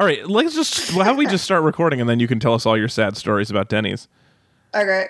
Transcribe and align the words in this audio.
All 0.00 0.06
right, 0.06 0.26
let's 0.26 0.54
just. 0.54 0.94
Well, 0.94 1.04
how 1.04 1.10
about 1.10 1.18
we 1.18 1.26
just 1.26 1.44
start 1.44 1.62
recording 1.62 2.00
and 2.00 2.08
then 2.08 2.20
you 2.20 2.26
can 2.26 2.40
tell 2.40 2.54
us 2.54 2.64
all 2.64 2.74
your 2.74 2.88
sad 2.88 3.18
stories 3.18 3.50
about 3.50 3.68
Denny's. 3.68 4.08
Okay. 4.74 5.08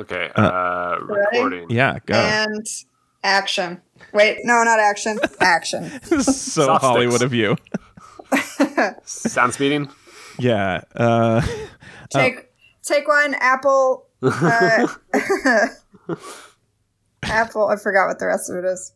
Okay. 0.00 0.28
Uh, 0.34 0.96
recording. 0.98 1.70
Yeah, 1.70 2.00
go. 2.04 2.14
And 2.14 2.66
action. 3.22 3.80
Wait, 4.12 4.38
no, 4.42 4.64
not 4.64 4.80
action. 4.80 5.20
Action. 5.38 5.88
so 6.02 6.20
Soft 6.20 6.82
Hollywood 6.84 7.20
sticks. 7.20 7.26
of 7.26 7.32
you. 7.32 7.56
Sound 9.04 9.54
speeding. 9.54 9.88
Yeah. 10.36 10.80
Uh, 10.96 11.40
Take 12.10 12.48
take 12.82 13.06
one. 13.06 13.34
Apple. 13.34 14.06
Uh, 14.24 14.88
Apple. 17.22 17.68
I 17.68 17.76
forgot 17.76 18.08
what 18.08 18.18
the 18.18 18.26
rest 18.26 18.50
of 18.50 18.56
it 18.56 18.64
is. 18.64 18.92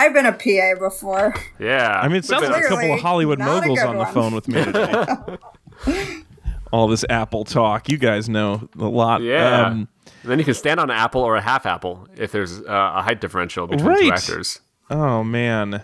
I've 0.00 0.14
been 0.14 0.26
a 0.26 0.32
PA 0.32 0.78
before. 0.80 1.34
Yeah. 1.58 2.00
I 2.02 2.08
mean, 2.08 2.16
it 2.16 2.24
sounds 2.24 2.48
like 2.48 2.64
a 2.64 2.68
couple 2.68 2.94
of 2.94 3.00
Hollywood 3.00 3.38
moguls 3.38 3.78
good 3.78 3.86
on 3.88 3.96
the 3.96 4.04
one. 4.04 4.14
phone 4.14 4.34
with 4.34 4.48
me 4.48 4.64
today. 5.84 6.16
all 6.72 6.88
this 6.88 7.04
Apple 7.10 7.44
talk. 7.44 7.88
You 7.90 7.98
guys 7.98 8.28
know 8.28 8.68
a 8.78 8.84
lot. 8.86 9.22
Yeah. 9.22 9.66
Um, 9.66 9.88
then 10.24 10.38
you 10.38 10.44
can 10.44 10.54
stand 10.54 10.80
on 10.80 10.90
an 10.90 10.96
apple 10.96 11.22
or 11.22 11.36
a 11.36 11.40
half 11.40 11.66
apple 11.66 12.06
if 12.16 12.30
there's 12.32 12.60
uh, 12.60 12.92
a 12.96 13.02
height 13.02 13.20
differential 13.20 13.66
between 13.66 13.98
two 13.98 14.12
actors. 14.12 14.60
oh 14.90 15.22
man. 15.24 15.82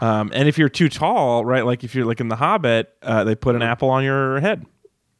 Um, 0.00 0.30
and 0.34 0.46
if 0.48 0.58
you're 0.58 0.68
too 0.68 0.88
tall, 0.90 1.44
right? 1.44 1.64
Like 1.64 1.82
if 1.84 1.94
you're 1.94 2.04
like 2.04 2.20
in 2.20 2.28
The 2.28 2.36
Hobbit, 2.36 2.92
uh, 3.02 3.24
they 3.24 3.34
put 3.34 3.54
an 3.54 3.62
apple 3.62 3.88
on 3.88 4.04
your 4.04 4.40
head. 4.40 4.66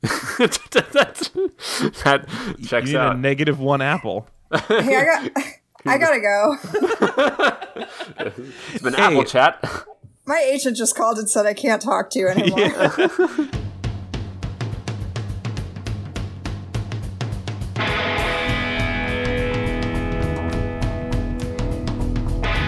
That's, 0.02 0.58
that 2.05 2.27
You 2.58 2.66
checks 2.66 2.86
need 2.86 2.94
a 2.96 3.00
out. 3.00 3.19
negative 3.19 3.58
one 3.58 3.80
apple. 3.80 4.28
Hey, 4.69 4.96
I 4.96 5.05
got. 5.05 5.30
I 5.86 5.98
gotta 5.98 6.20
go. 6.20 6.56
It's 8.72 8.82
been 8.82 8.94
Hey. 8.94 9.02
apple 9.02 9.24
chat. 9.24 9.58
My 10.27 10.38
agent 10.38 10.77
just 10.77 10.96
called 10.96 11.18
and 11.18 11.28
said 11.28 11.46
I 11.46 11.54
can't 11.54 11.80
talk 11.82 12.10
to 12.10 12.18
you 12.18 12.28
anymore. 12.28 12.70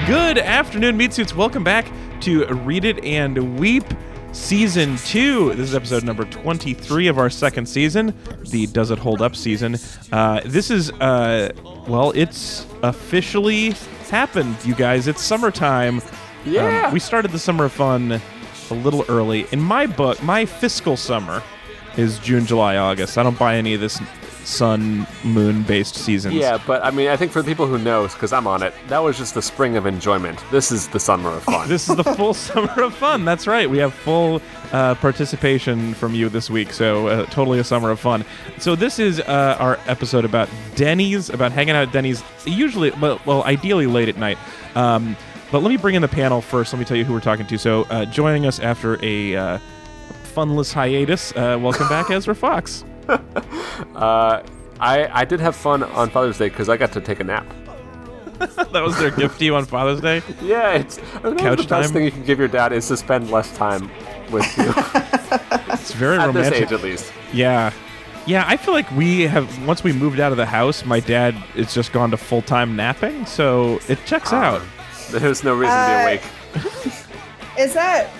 Good 0.06 0.38
afternoon, 0.38 0.96
meat 0.96 1.12
suits. 1.12 1.34
Welcome 1.34 1.62
back 1.62 1.90
to 2.22 2.46
Read 2.46 2.86
It 2.86 3.04
and 3.04 3.58
Weep 3.60 3.84
Season 4.32 4.96
2. 4.98 5.54
This 5.54 5.70
is 5.70 5.74
episode 5.74 6.04
number 6.04 6.24
23 6.24 7.08
of 7.08 7.18
our 7.18 7.30
second 7.30 7.66
season, 7.66 8.14
the 8.50 8.66
Does 8.68 8.90
It 8.90 8.98
Hold 8.98 9.22
Up 9.22 9.34
season. 9.34 9.76
Uh, 10.12 10.40
this 10.44 10.70
is, 10.70 10.90
uh, 10.92 11.50
well, 11.88 12.12
it's 12.14 12.66
officially 12.82 13.74
happened, 14.10 14.56
you 14.64 14.74
guys. 14.74 15.08
It's 15.08 15.22
summertime. 15.22 16.00
Yeah. 16.44 16.86
Um, 16.86 16.92
we 16.92 17.00
started 17.00 17.30
the 17.32 17.38
summer 17.38 17.64
of 17.64 17.72
fun 17.72 18.20
a 18.70 18.74
little 18.74 19.04
early. 19.08 19.46
In 19.50 19.60
my 19.60 19.86
book, 19.86 20.22
my 20.22 20.44
fiscal 20.44 20.96
summer 20.96 21.42
is 21.96 22.18
June, 22.18 22.46
July, 22.46 22.76
August. 22.76 23.18
I 23.18 23.22
don't 23.22 23.38
buy 23.38 23.56
any 23.56 23.74
of 23.74 23.80
this 23.80 24.00
sun, 24.48 25.06
moon 25.22 25.62
based 25.62 25.94
seasons. 25.94 26.34
Yeah, 26.34 26.58
but 26.66 26.84
I 26.84 26.90
mean, 26.90 27.08
I 27.08 27.16
think 27.16 27.32
for 27.32 27.42
the 27.42 27.48
people 27.48 27.66
who 27.66 27.78
know, 27.78 28.08
because 28.08 28.32
I'm 28.32 28.46
on 28.46 28.62
it, 28.62 28.72
that 28.88 28.98
was 28.98 29.18
just 29.18 29.34
the 29.34 29.42
spring 29.42 29.76
of 29.76 29.86
enjoyment. 29.86 30.42
This 30.50 30.72
is 30.72 30.88
the 30.88 30.98
summer 30.98 31.30
of 31.30 31.42
fun. 31.42 31.68
This 31.78 31.88
is 31.88 31.96
the 31.96 32.04
full 32.04 32.34
summer 32.48 32.82
of 32.82 32.94
fun. 32.94 33.24
That's 33.24 33.46
right. 33.46 33.68
We 33.68 33.78
have 33.78 33.92
full 33.92 34.40
uh, 34.72 34.94
participation 34.94 35.92
from 35.94 36.14
you 36.14 36.28
this 36.28 36.48
week. 36.48 36.72
So 36.72 37.08
uh, 37.08 37.26
totally 37.26 37.58
a 37.58 37.64
summer 37.64 37.90
of 37.90 38.00
fun. 38.00 38.24
So 38.58 38.74
this 38.74 38.98
is 38.98 39.20
uh, 39.20 39.56
our 39.58 39.78
episode 39.86 40.24
about 40.24 40.48
Denny's, 40.74 41.28
about 41.28 41.52
hanging 41.52 41.74
out 41.74 41.88
at 41.88 41.92
Denny's. 41.92 42.22
Usually, 42.46 42.90
well, 42.92 43.20
well 43.26 43.44
ideally 43.44 43.86
late 43.86 44.08
at 44.08 44.16
night. 44.16 44.38
Um, 44.74 45.16
but 45.52 45.62
let 45.62 45.68
me 45.68 45.76
bring 45.76 45.94
in 45.94 46.02
the 46.02 46.08
panel 46.08 46.40
first. 46.40 46.72
Let 46.72 46.78
me 46.78 46.84
tell 46.84 46.96
you 46.96 47.04
who 47.04 47.12
we're 47.12 47.20
talking 47.20 47.46
to. 47.46 47.58
So 47.58 47.82
uh, 47.84 48.06
joining 48.06 48.46
us 48.46 48.60
after 48.60 49.02
a 49.04 49.36
uh, 49.36 49.58
funless 50.22 50.72
hiatus, 50.72 51.32
uh, 51.32 51.58
welcome 51.60 51.88
back, 51.88 52.10
Ezra 52.12 52.34
Fox. 52.34 52.84
Uh, 53.08 54.42
I 54.80 55.08
I 55.12 55.24
did 55.24 55.40
have 55.40 55.56
fun 55.56 55.82
on 55.82 56.10
Father's 56.10 56.38
Day 56.38 56.48
because 56.48 56.68
I 56.68 56.76
got 56.76 56.92
to 56.92 57.00
take 57.00 57.20
a 57.20 57.24
nap. 57.24 57.46
that 58.38 58.82
was 58.82 58.96
their 58.98 59.10
gift 59.10 59.38
to 59.40 59.44
you 59.44 59.56
on 59.56 59.64
Father's 59.64 60.00
Day. 60.00 60.22
Yeah, 60.42 60.74
it's 60.74 60.98
I 61.16 61.20
don't 61.22 61.38
Couch 61.38 61.62
the 61.62 61.66
best 61.68 61.92
thing 61.92 62.04
you 62.04 62.10
can 62.12 62.24
give 62.24 62.38
your 62.38 62.48
dad 62.48 62.72
is 62.72 62.86
to 62.88 62.96
spend 62.96 63.30
less 63.30 63.56
time 63.56 63.90
with 64.30 64.44
you 64.56 64.64
It's 65.72 65.92
very 65.92 66.18
at 66.18 66.26
romantic. 66.26 66.52
this 66.52 66.62
age, 66.62 66.72
at 66.72 66.82
least. 66.82 67.12
Yeah. 67.32 67.72
Yeah, 68.26 68.44
I 68.46 68.56
feel 68.58 68.74
like 68.74 68.90
we 68.92 69.22
have 69.22 69.66
once 69.66 69.82
we 69.82 69.92
moved 69.92 70.20
out 70.20 70.32
of 70.32 70.38
the 70.38 70.46
house, 70.46 70.84
my 70.84 71.00
dad 71.00 71.34
is 71.56 71.72
just 71.74 71.92
gone 71.92 72.10
to 72.10 72.16
full 72.16 72.42
time 72.42 72.76
napping, 72.76 73.24
so 73.26 73.80
it 73.88 73.98
checks 74.06 74.32
out. 74.32 74.62
There's 75.10 75.42
no 75.42 75.54
reason 75.54 75.74
Uh, 75.74 75.86
to 75.88 75.96
be 75.96 76.02
awake. 76.04 76.94
is 77.58 77.74
that 77.74 78.10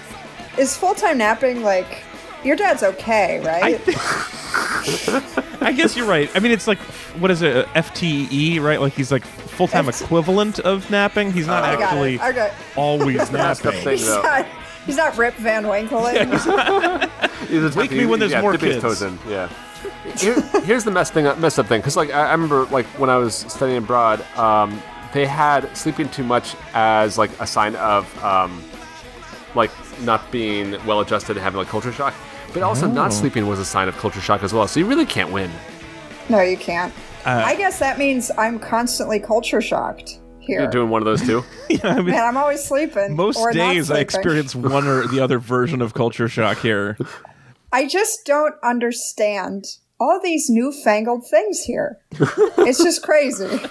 is 0.57 0.77
full 0.77 0.95
time 0.95 1.19
napping 1.19 1.63
like 1.63 2.03
your 2.45 2.57
dad's 2.57 2.83
okay, 2.83 3.41
right? 3.41 3.81
I 5.63 5.73
guess 5.77 5.97
you're 5.97 6.07
right. 6.07 6.31
I 6.35 6.41
mean, 6.41 6.53
it's 6.53 6.67
like 6.67 6.79
what 7.19 7.31
is 7.31 7.43
it, 7.43 7.67
FTE, 7.69 8.61
right? 8.61 8.81
Like 8.81 8.93
he's 8.95 9.11
like 9.13 9.25
full 9.25 9.69
time 9.69 9.87
FT 9.87 10.03
equivalent 10.03 10.59
of 10.61 10.89
napping. 10.91 11.33
He's 11.33 11.47
not 11.47 11.65
I 11.65 11.75
got 11.75 11.83
actually 11.83 12.15
it. 12.15 12.21
I 12.21 12.33
got. 12.33 12.53
always 12.77 13.31
napping. 13.33 13.73
thing 13.73 13.99
He's 13.99 14.09
not, 14.09 14.47
he's 14.87 14.97
not 14.97 15.17
Rip 15.19 15.35
Van 15.35 15.67
Winkle. 15.67 16.07
He's 17.49 17.65
a 17.65 17.79
Wake 17.79 17.93
me 17.93 18.05
when 18.05 18.19
there's 18.21 18.33
yeah, 18.33 18.41
more 18.41 18.53
dip 18.53 18.61
his 18.61 18.75
kids. 18.75 18.83
toes 18.83 19.03
in, 19.03 19.19
Yeah. 19.29 19.49
Here, 20.17 20.41
here's 20.63 20.83
the 20.85 20.91
mess 20.91 21.11
thing, 21.11 21.25
messed 21.41 21.59
up 21.59 21.67
thing, 21.67 21.81
because 21.81 21.97
like 21.97 22.11
I, 22.13 22.29
I 22.29 22.33
remember 22.33 22.65
like 22.67 22.87
when 22.99 23.09
I 23.11 23.17
was 23.17 23.35
studying 23.35 23.79
abroad, 23.79 24.21
um, 24.37 24.83
they 25.13 25.25
had 25.25 25.75
sleeping 25.77 26.09
too 26.09 26.25
much 26.25 26.57
as 26.75 27.17
like 27.17 27.31
a 27.41 27.47
sign 27.47 27.77
of 27.77 28.25
um, 28.25 28.63
like 29.55 29.71
not 30.05 30.31
being 30.31 30.73
well 30.87 31.01
adjusted 31.01 31.37
and 31.37 31.45
having 31.45 31.59
like 31.59 31.69
culture 31.69 31.93
shock, 31.93 32.15
but 32.55 32.63
also 32.63 32.87
Oh. 32.87 32.91
not 32.93 33.13
sleeping 33.13 33.47
was 33.47 33.59
a 33.59 33.65
sign 33.65 33.89
of 33.89 33.97
culture 33.97 34.21
shock 34.21 34.43
as 34.43 34.53
well. 34.53 34.67
So 34.69 34.81
you 34.81 34.87
really 34.87 35.07
can't 35.07 35.31
win. 35.33 35.51
No, 36.29 36.41
you 36.41 36.57
can't. 36.57 36.93
Uh, 37.25 37.43
I 37.45 37.57
guess 37.57 37.79
that 37.79 37.99
means 37.99 38.31
I'm 38.39 38.59
constantly 38.59 39.19
culture 39.19 39.61
shocked 39.61 40.21
here. 40.41 40.61
You're 40.63 40.71
doing 40.71 40.89
one 40.91 41.03
of 41.03 41.07
those 41.07 41.23
too. 41.27 41.45
Yeah, 41.69 41.81
I 41.89 41.97
mean, 41.97 42.07
Man, 42.07 42.25
I'm 42.25 42.37
always 42.37 42.63
sleeping. 42.65 43.15
most 43.17 43.37
or 43.39 43.53
not 43.53 43.73
days 43.73 43.91
I 43.91 43.99
experience 43.99 44.55
one 44.55 44.87
or 44.87 45.07
the 45.07 45.21
other 45.21 45.39
version 45.39 45.83
of 45.83 45.93
culture 45.95 46.29
shock 46.29 46.59
here. 46.59 46.97
I 47.73 47.87
just 47.87 48.25
don't 48.25 48.55
understand 48.63 49.65
all 50.01 50.21
these 50.23 50.49
newfangled 50.49 51.27
things 51.29 51.61
here. 51.65 51.99
it's 52.13 52.83
just 52.83 53.03
crazy. 53.03 53.49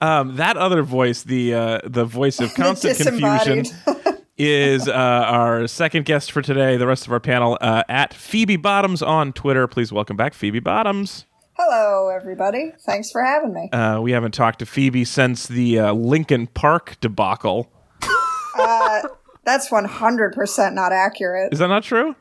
Um, 0.00 0.36
that 0.36 0.56
other 0.56 0.82
voice, 0.82 1.22
the 1.24 1.54
uh, 1.54 1.80
the 1.84 2.04
voice 2.06 2.40
of 2.40 2.54
constant 2.54 2.96
confusion, 2.96 3.64
disembodied. 3.64 3.97
Is 4.40 4.86
uh, 4.86 4.92
our 4.92 5.66
second 5.66 6.04
guest 6.04 6.30
for 6.30 6.42
today. 6.42 6.76
The 6.76 6.86
rest 6.86 7.06
of 7.06 7.12
our 7.12 7.18
panel 7.18 7.58
uh, 7.60 7.82
at 7.88 8.14
Phoebe 8.14 8.54
Bottoms 8.56 9.02
on 9.02 9.32
Twitter. 9.32 9.66
Please 9.66 9.90
welcome 9.90 10.16
back 10.16 10.32
Phoebe 10.32 10.60
Bottoms. 10.60 11.26
Hello, 11.56 12.08
everybody. 12.08 12.72
Thanks 12.86 13.10
for 13.10 13.20
having 13.20 13.52
me. 13.52 13.68
Uh, 13.72 14.00
we 14.00 14.12
haven't 14.12 14.34
talked 14.34 14.60
to 14.60 14.66
Phoebe 14.66 15.04
since 15.04 15.48
the 15.48 15.80
uh, 15.80 15.92
Linkin 15.92 16.46
Park 16.46 16.98
debacle. 17.00 17.68
That's 19.44 19.70
100% 19.70 20.72
not 20.74 20.92
accurate. 20.92 21.52
Is 21.52 21.58
that 21.58 21.68
not 21.68 21.82
true? 21.82 22.14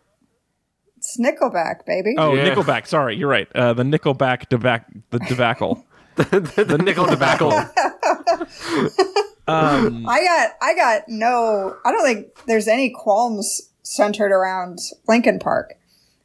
It's 0.95 1.19
Nickelback, 1.19 1.85
baby. 1.85 2.15
Oh, 2.17 2.33
Yeah. 2.33 2.49
Nickelback. 2.49 2.87
Sorry, 2.87 3.15
you're 3.15 3.29
right. 3.29 3.47
Uh, 3.53 3.73
the 3.73 3.83
Nickelback 3.83 4.47
debac- 4.49 5.03
the 5.11 5.19
debacle. 5.19 5.85
the 6.15 6.81
nickel 6.83 7.05
tobacco. 9.47 10.03
I 10.07 10.23
got 10.25 10.49
I 10.61 10.75
got 10.75 11.01
no 11.07 11.75
I 11.85 11.91
don't 11.91 12.03
think 12.05 12.27
there's 12.45 12.67
any 12.67 12.89
qualms 12.89 13.69
centered 13.83 14.31
around 14.31 14.79
Linkin 15.07 15.39
Park. 15.39 15.73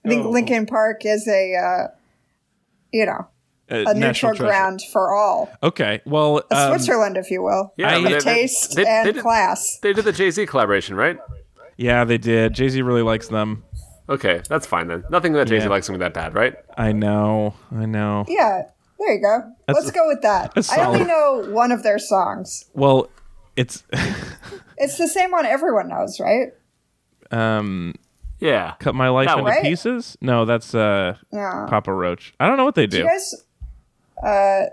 I 0.05 0.09
think 0.09 0.25
Oh. 0.27 0.31
Linkin 0.31 0.67
Park 0.67 1.05
is 1.07 1.27
a 1.29 1.55
uh, 1.55 1.87
you 2.93 3.07
know, 3.07 3.27
Uh, 3.71 3.85
a 3.87 3.95
neutral 3.95 4.35
treasure. 4.35 4.45
ground 4.51 4.83
for 4.93 5.15
all. 5.15 5.49
Okay. 5.63 6.01
Well, 6.05 6.43
A 6.51 6.57
um, 6.57 6.71
Switzerland, 6.79 7.17
if 7.17 7.31
you 7.31 7.43
will. 7.43 7.73
Yeah, 7.79 7.97
I- 7.97 8.03
but 8.03 8.09
they- 8.09 8.15
they- 8.15 8.21
Taste 8.21 8.75
they- 8.77 8.85
and 8.85 9.07
they 9.09 9.13
did- 9.13 9.23
class. 9.23 9.79
They 9.81 9.93
did 9.93 10.05
the 10.05 10.13
Jay 10.13 10.31
Z 10.31 10.45
collaboration, 10.47 10.95
right? 10.97 11.19
yeah, 11.79 12.05
they 12.05 12.19
did. 12.19 12.53
Jay 12.53 12.69
Z 12.69 12.83
really 12.83 13.03
likes 13.03 13.29
them. 13.29 13.65
Okay, 14.09 14.43
that's 14.49 14.67
fine 14.67 14.89
then. 14.89 15.05
Nothing 15.11 15.33
that 15.35 15.47
Jay 15.47 15.59
Z 15.61 15.65
Yeah. 15.65 15.71
likes 15.71 15.89
me 15.89 15.97
that 15.99 16.13
bad, 16.13 16.35
right? 16.35 16.55
I 16.77 16.93
know. 16.93 17.55
I 17.75 17.87
know. 17.87 18.25
Yeah, 18.29 18.65
there 19.07 19.15
you 19.15 19.23
go. 19.23 19.53
Let's 19.73 19.91
go 19.91 20.07
with 20.09 20.23
that. 20.23 20.53
I 20.73 20.85
only 20.85 21.05
know 21.05 21.47
one 21.51 21.73
of 21.73 21.83
their 21.83 21.99
songs. 21.99 22.65
Well, 22.75 23.09
it's 23.57 23.85
It's 24.79 24.99
the 24.99 25.09
same 25.09 25.31
one 25.31 25.47
everyone 25.47 25.89
knows, 25.89 26.19
right? 26.21 26.49
um, 27.31 27.95
Yeah. 28.41 28.75
cut 28.81 28.95
my 28.95 29.09
life 29.09 29.27
That 29.29 29.39
into. 29.39 29.51
Right? 29.51 29.63
pieces. 29.63 30.17
No, 30.21 30.45
that's 30.45 30.75
uh, 30.75 31.17
No. 31.33 31.67
Papa 31.69 31.93
Roach. 31.93 32.35
I 32.41 32.47
don't 32.49 32.57
know 32.57 32.65
what 32.65 32.75
they 32.75 32.87
do. 32.87 32.99
You 32.99 33.05
guys, 33.09 33.35
uh, 34.25 34.65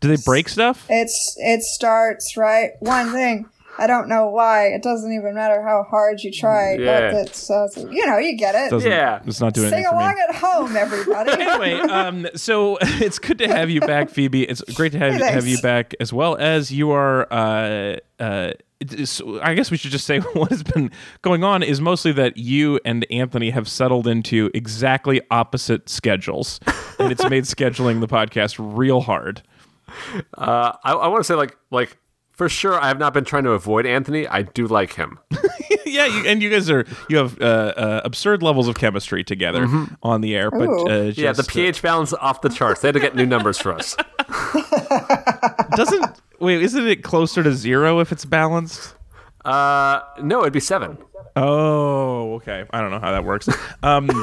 do 0.00 0.08
they 0.08 0.22
break 0.24 0.48
stuff? 0.48 0.86
it's 0.88 1.34
it 1.38 1.62
starts 1.62 2.36
right. 2.36 2.70
One 2.80 3.12
thing. 3.12 3.46
I 3.78 3.86
don't 3.86 4.08
know 4.08 4.28
why. 4.28 4.66
It 4.68 4.82
doesn't 4.82 5.12
even 5.12 5.34
matter 5.34 5.62
how 5.62 5.84
hard 5.88 6.20
you 6.22 6.32
try. 6.32 6.74
Yeah. 6.74 7.12
But 7.12 7.28
it's, 7.28 7.48
uh, 7.50 7.68
you 7.90 8.04
know, 8.06 8.18
you 8.18 8.36
get 8.36 8.54
it. 8.54 8.70
Doesn't, 8.70 8.90
Yeah. 8.90 9.20
It's 9.26 9.40
not 9.40 9.54
doing 9.54 9.68
Sing 9.70 9.78
anything 9.84 9.90
for 9.90 9.96
me. 9.98 10.02
along 10.04 10.16
at 10.28 10.34
home, 10.34 10.76
everybody. 10.76 11.30
anyway, 11.42 11.72
um, 11.80 12.26
so 12.34 12.76
it's 12.82 13.18
good 13.18 13.38
to 13.38 13.48
have 13.48 13.70
you 13.70 13.80
back, 13.80 14.10
Phoebe. 14.10 14.42
It's 14.44 14.62
great 14.74 14.92
to 14.92 14.98
have, 14.98 15.14
Hey, 15.14 15.32
have 15.32 15.46
you 15.46 15.60
back, 15.62 15.94
as 16.00 16.12
well 16.12 16.36
as 16.36 16.70
you 16.72 16.90
are. 16.90 17.26
Uh, 17.32 17.96
uh, 18.18 18.52
it's- 18.80 19.20
I 19.42 19.54
guess 19.54 19.70
we 19.72 19.76
should 19.76 19.90
just 19.90 20.06
say 20.06 20.18
what 20.34 20.50
has 20.50 20.62
been 20.62 20.90
going 21.22 21.42
on 21.44 21.62
is 21.62 21.80
mostly 21.80 22.12
that 22.12 22.36
you 22.36 22.78
and 22.84 23.06
Anthony 23.10 23.50
have 23.50 23.68
settled 23.68 24.06
into 24.06 24.50
exactly 24.54 25.20
opposite 25.30 25.88
schedules, 25.88 26.58
and 26.98 27.10
it's 27.12 27.28
made 27.28 27.44
scheduling 27.44 28.00
the 28.00 28.08
podcast 28.08 28.56
real 28.58 29.00
hard. 29.00 29.42
Uh, 30.36 30.72
I, 30.84 30.92
I 30.92 31.08
want 31.08 31.20
to 31.20 31.24
say 31.24 31.34
like 31.34 31.56
like 31.70 31.96
for 32.38 32.48
sure 32.48 32.80
I 32.80 32.86
have 32.86 33.00
not 33.00 33.12
been 33.12 33.24
trying 33.24 33.44
to 33.44 33.50
avoid 33.50 33.84
Anthony. 33.84 34.26
I 34.26 34.42
do 34.42 34.68
like 34.68 34.94
him. 34.94 35.18
yeah, 35.84 36.06
you, 36.06 36.24
and 36.24 36.40
you 36.40 36.48
guys 36.48 36.70
are 36.70 36.86
you 37.08 37.16
have 37.18 37.38
uh, 37.42 37.44
uh, 37.44 38.00
absurd 38.04 38.44
levels 38.44 38.68
of 38.68 38.76
chemistry 38.76 39.24
together 39.24 39.66
on 40.04 40.20
the 40.20 40.36
air, 40.36 40.50
but 40.50 40.68
Ooh. 40.68 40.88
uh, 40.88 41.02
yeah, 41.16 41.32
the 41.32 41.42
just, 41.42 41.50
uh, 41.50 41.52
pH 41.52 41.82
balance 41.82 42.12
off 42.14 42.40
the 42.40 42.48
charts. 42.48 42.80
They 42.80 42.88
had 42.88 42.94
to 42.94 43.00
get 43.00 43.16
new 43.16 43.26
numbers 43.26 43.58
for 43.58 43.74
us. 43.74 43.96
doesn't 45.76 46.22
wait. 46.38 46.62
Isn't 46.62 46.86
it 46.86 47.02
closer 47.02 47.42
to 47.42 47.52
zero 47.52 47.98
if 47.98 48.12
it's 48.12 48.24
balanced? 48.24 48.94
Uh, 49.44 50.00
no, 50.22 50.42
it'd 50.42 50.52
be 50.52 50.60
seven. 50.60 50.96
Oh, 51.34 52.34
okay. 52.34 52.64
I 52.70 52.80
don't 52.80 52.90
know 52.90 53.00
how 53.00 53.12
that 53.12 53.24
works. 53.24 53.48
Um, 53.82 54.06
do, 54.06 54.14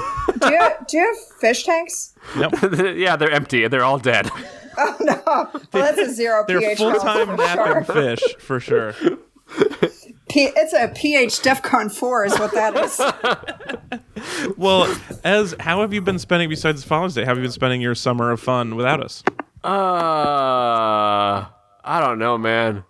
you, 0.49 0.69
do 0.87 0.97
you 0.97 1.05
have 1.05 1.39
fish 1.39 1.63
tanks? 1.63 2.13
nope. 2.37 2.53
yeah, 2.95 3.15
they're 3.15 3.31
empty 3.31 3.63
and 3.63 3.73
they're 3.73 3.83
all 3.83 3.99
dead. 3.99 4.29
Well, 5.25 5.51
that's 5.71 5.97
a 5.99 6.11
zero 6.13 6.45
They're 6.47 6.59
pH. 6.59 6.77
full-time 6.77 7.35
napping 7.35 7.85
sure. 7.85 7.93
fish 7.93 8.21
for 8.39 8.59
sure. 8.59 8.93
P- 10.29 10.51
it's 10.55 10.73
a 10.73 10.87
pH 10.95 11.39
DEFCON 11.41 11.91
4 11.93 12.25
is 12.25 12.39
what 12.39 12.51
that 12.53 12.75
is. 12.77 12.99
Well, 14.57 14.93
as 15.23 15.55
how 15.59 15.81
have 15.81 15.93
you 15.93 16.01
been 16.01 16.17
spending 16.19 16.49
besides 16.49 16.83
Father's 16.83 17.13
Day? 17.13 17.21
How 17.23 17.29
have 17.29 17.37
you 17.37 17.43
been 17.43 17.51
spending 17.51 17.81
your 17.81 17.93
summer 17.95 18.31
of 18.31 18.39
fun 18.39 18.75
without 18.75 19.03
us? 19.03 19.23
Uh, 19.63 21.45
I 21.83 21.99
don't 21.99 22.17
know, 22.19 22.37
man. 22.37 22.83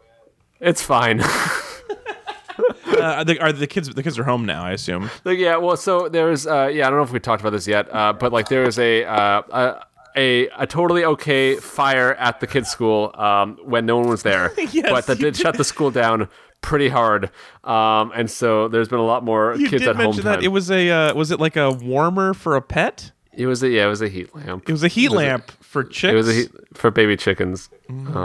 It's 0.59 0.81
fine. 0.81 1.21
Uh, 1.21 3.01
are, 3.01 3.25
the, 3.25 3.39
are 3.41 3.51
the 3.51 3.67
kids? 3.67 3.89
The 3.89 4.01
kids 4.03 4.17
are 4.17 4.23
home 4.23 4.45
now, 4.45 4.63
I 4.63 4.71
assume. 4.71 5.09
Like, 5.25 5.37
yeah, 5.37 5.57
well, 5.57 5.75
so 5.75 6.07
there's, 6.07 6.47
uh, 6.47 6.69
yeah, 6.73 6.87
I 6.87 6.89
don't 6.89 6.99
know 6.99 7.03
if 7.03 7.11
we 7.11 7.19
talked 7.19 7.41
about 7.41 7.49
this 7.51 7.67
yet, 7.67 7.93
uh, 7.93 8.13
but 8.13 8.31
like 8.31 8.47
there 8.47 8.63
is 8.63 8.79
a, 8.79 9.03
uh, 9.03 9.41
a, 9.49 9.85
a, 10.15 10.47
a 10.57 10.65
totally 10.67 11.03
okay 11.05 11.55
fire 11.57 12.13
at 12.15 12.39
the 12.39 12.47
kids' 12.47 12.69
school 12.69 13.11
um, 13.15 13.57
when 13.63 13.85
no 13.85 13.97
one 13.97 14.07
was 14.09 14.23
there, 14.23 14.53
Yes, 14.71 14.89
but 14.89 15.05
that 15.07 15.17
you 15.19 15.25
did 15.25 15.35
shut 15.37 15.57
the 15.57 15.63
school 15.63 15.91
down 15.91 16.29
pretty 16.61 16.89
hard, 16.89 17.29
um, 17.63 18.11
and 18.15 18.29
so 18.31 18.67
there's 18.67 18.87
been 18.87 18.99
a 18.99 19.05
lot 19.05 19.23
more 19.23 19.55
You 19.55 19.69
kids 19.69 19.83
did 19.83 19.89
at 19.89 19.95
home 19.95 20.05
mention 20.05 20.23
that 20.23 20.35
time. 20.35 20.43
it 20.43 20.47
was 20.47 20.71
a 20.71 20.89
uh, 20.89 21.13
was 21.13 21.31
it 21.31 21.39
like 21.39 21.55
a 21.55 21.71
warmer 21.71 22.33
for 22.33 22.55
a 22.55 22.61
pet? 22.61 23.11
It 23.33 23.47
was 23.47 23.61
a 23.63 23.69
yeah, 23.69 23.85
it 23.85 23.89
was 23.89 24.01
a 24.01 24.07
heat 24.07 24.33
lamp. 24.33 24.67
It 24.67 24.71
was 24.71 24.83
a 24.83 24.87
heat 24.87 25.09
was 25.09 25.19
a- 25.21 25.25
lamp 25.25 25.51
for 25.61 25.83
chicks. 25.83 26.13
It 26.13 26.15
was 26.15 26.29
a 26.29 26.33
heat 26.33 26.51
for 26.73 26.89
baby 26.91 27.17
chickens. 27.17 27.69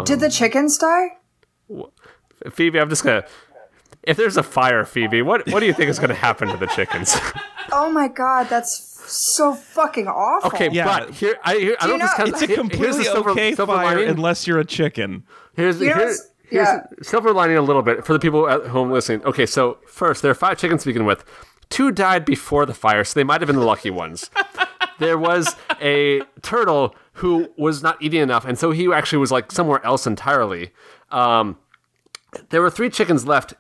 Did 0.04 0.20
the 0.20 0.30
chickens 0.30 0.78
die? 0.78 1.08
Phoebe, 2.52 2.78
I'm 2.80 2.88
just 2.88 3.04
gonna. 3.04 3.24
If 4.02 4.16
there's 4.16 4.36
a 4.38 4.42
fire, 4.42 4.84
Phoebe, 4.84 5.20
what 5.22 5.46
what 5.50 5.60
do 5.60 5.66
you 5.66 5.74
think 5.74 5.90
is 5.90 5.98
gonna 5.98 6.14
happen 6.14 6.48
to 6.48 6.56
the 6.56 6.66
chickens? 6.68 7.16
Oh 7.72 7.88
my 7.88 8.08
god, 8.08 8.48
that's 8.48 8.80
f- 8.80 8.89
so 9.06 9.54
fucking 9.54 10.06
awful. 10.06 10.48
okay, 10.48 10.68
Yeah. 10.70 10.84
but 10.84 11.10
here 11.14 11.36
I 11.44 11.56
here, 11.56 11.76
I 11.80 11.86
Do 11.86 11.92
don't 11.92 11.98
you 12.00 12.04
know 12.06 12.10
if 12.12 12.18
know- 12.18 12.24
this 12.32 12.42
it's 12.42 12.52
a 12.52 12.54
completely 12.54 13.04
silver, 13.04 13.30
okay 13.30 13.54
silver 13.54 13.72
fire 13.74 13.96
lining. 13.96 14.08
unless 14.10 14.46
you're 14.46 14.58
a 14.58 14.64
chicken. 14.64 15.24
Here's 15.54 15.78
the 15.78 15.86
You 15.86 15.94
here's, 15.94 16.30
here's 16.48 16.68
yeah. 16.68 16.80
silver 17.02 17.32
lining 17.32 17.56
a 17.56 17.62
little 17.62 17.82
bit 17.82 18.04
for 18.04 18.12
the 18.12 18.18
people 18.18 18.48
at 18.48 18.66
home 18.66 18.90
listening. 18.90 19.24
Okay, 19.24 19.46
so 19.46 19.78
first 19.86 20.22
there 20.22 20.30
are 20.30 20.34
five 20.34 20.58
chickens 20.58 20.82
to 20.82 20.86
begin 20.88 21.04
with. 21.04 21.24
Two 21.68 21.92
died 21.92 22.24
before 22.24 22.66
the 22.66 22.74
fire, 22.74 23.04
so 23.04 23.14
they 23.18 23.24
might 23.24 23.40
have 23.40 23.46
been 23.46 23.56
the 23.56 23.64
lucky 23.64 23.90
ones. 23.90 24.28
there 24.98 25.16
was 25.18 25.54
a 25.80 26.20
turtle 26.42 26.94
who 27.14 27.48
was 27.56 27.82
not 27.82 28.00
eating 28.02 28.20
enough, 28.20 28.44
and 28.44 28.58
so 28.58 28.70
he 28.72 28.92
actually 28.92 29.18
was 29.18 29.30
like 29.30 29.52
somewhere 29.52 29.84
else 29.86 30.06
entirely. 30.06 30.72
Um, 31.10 31.58
there 32.50 32.60
were 32.62 32.70
three 32.70 32.90
chickens 32.90 33.26
left. 33.26 33.54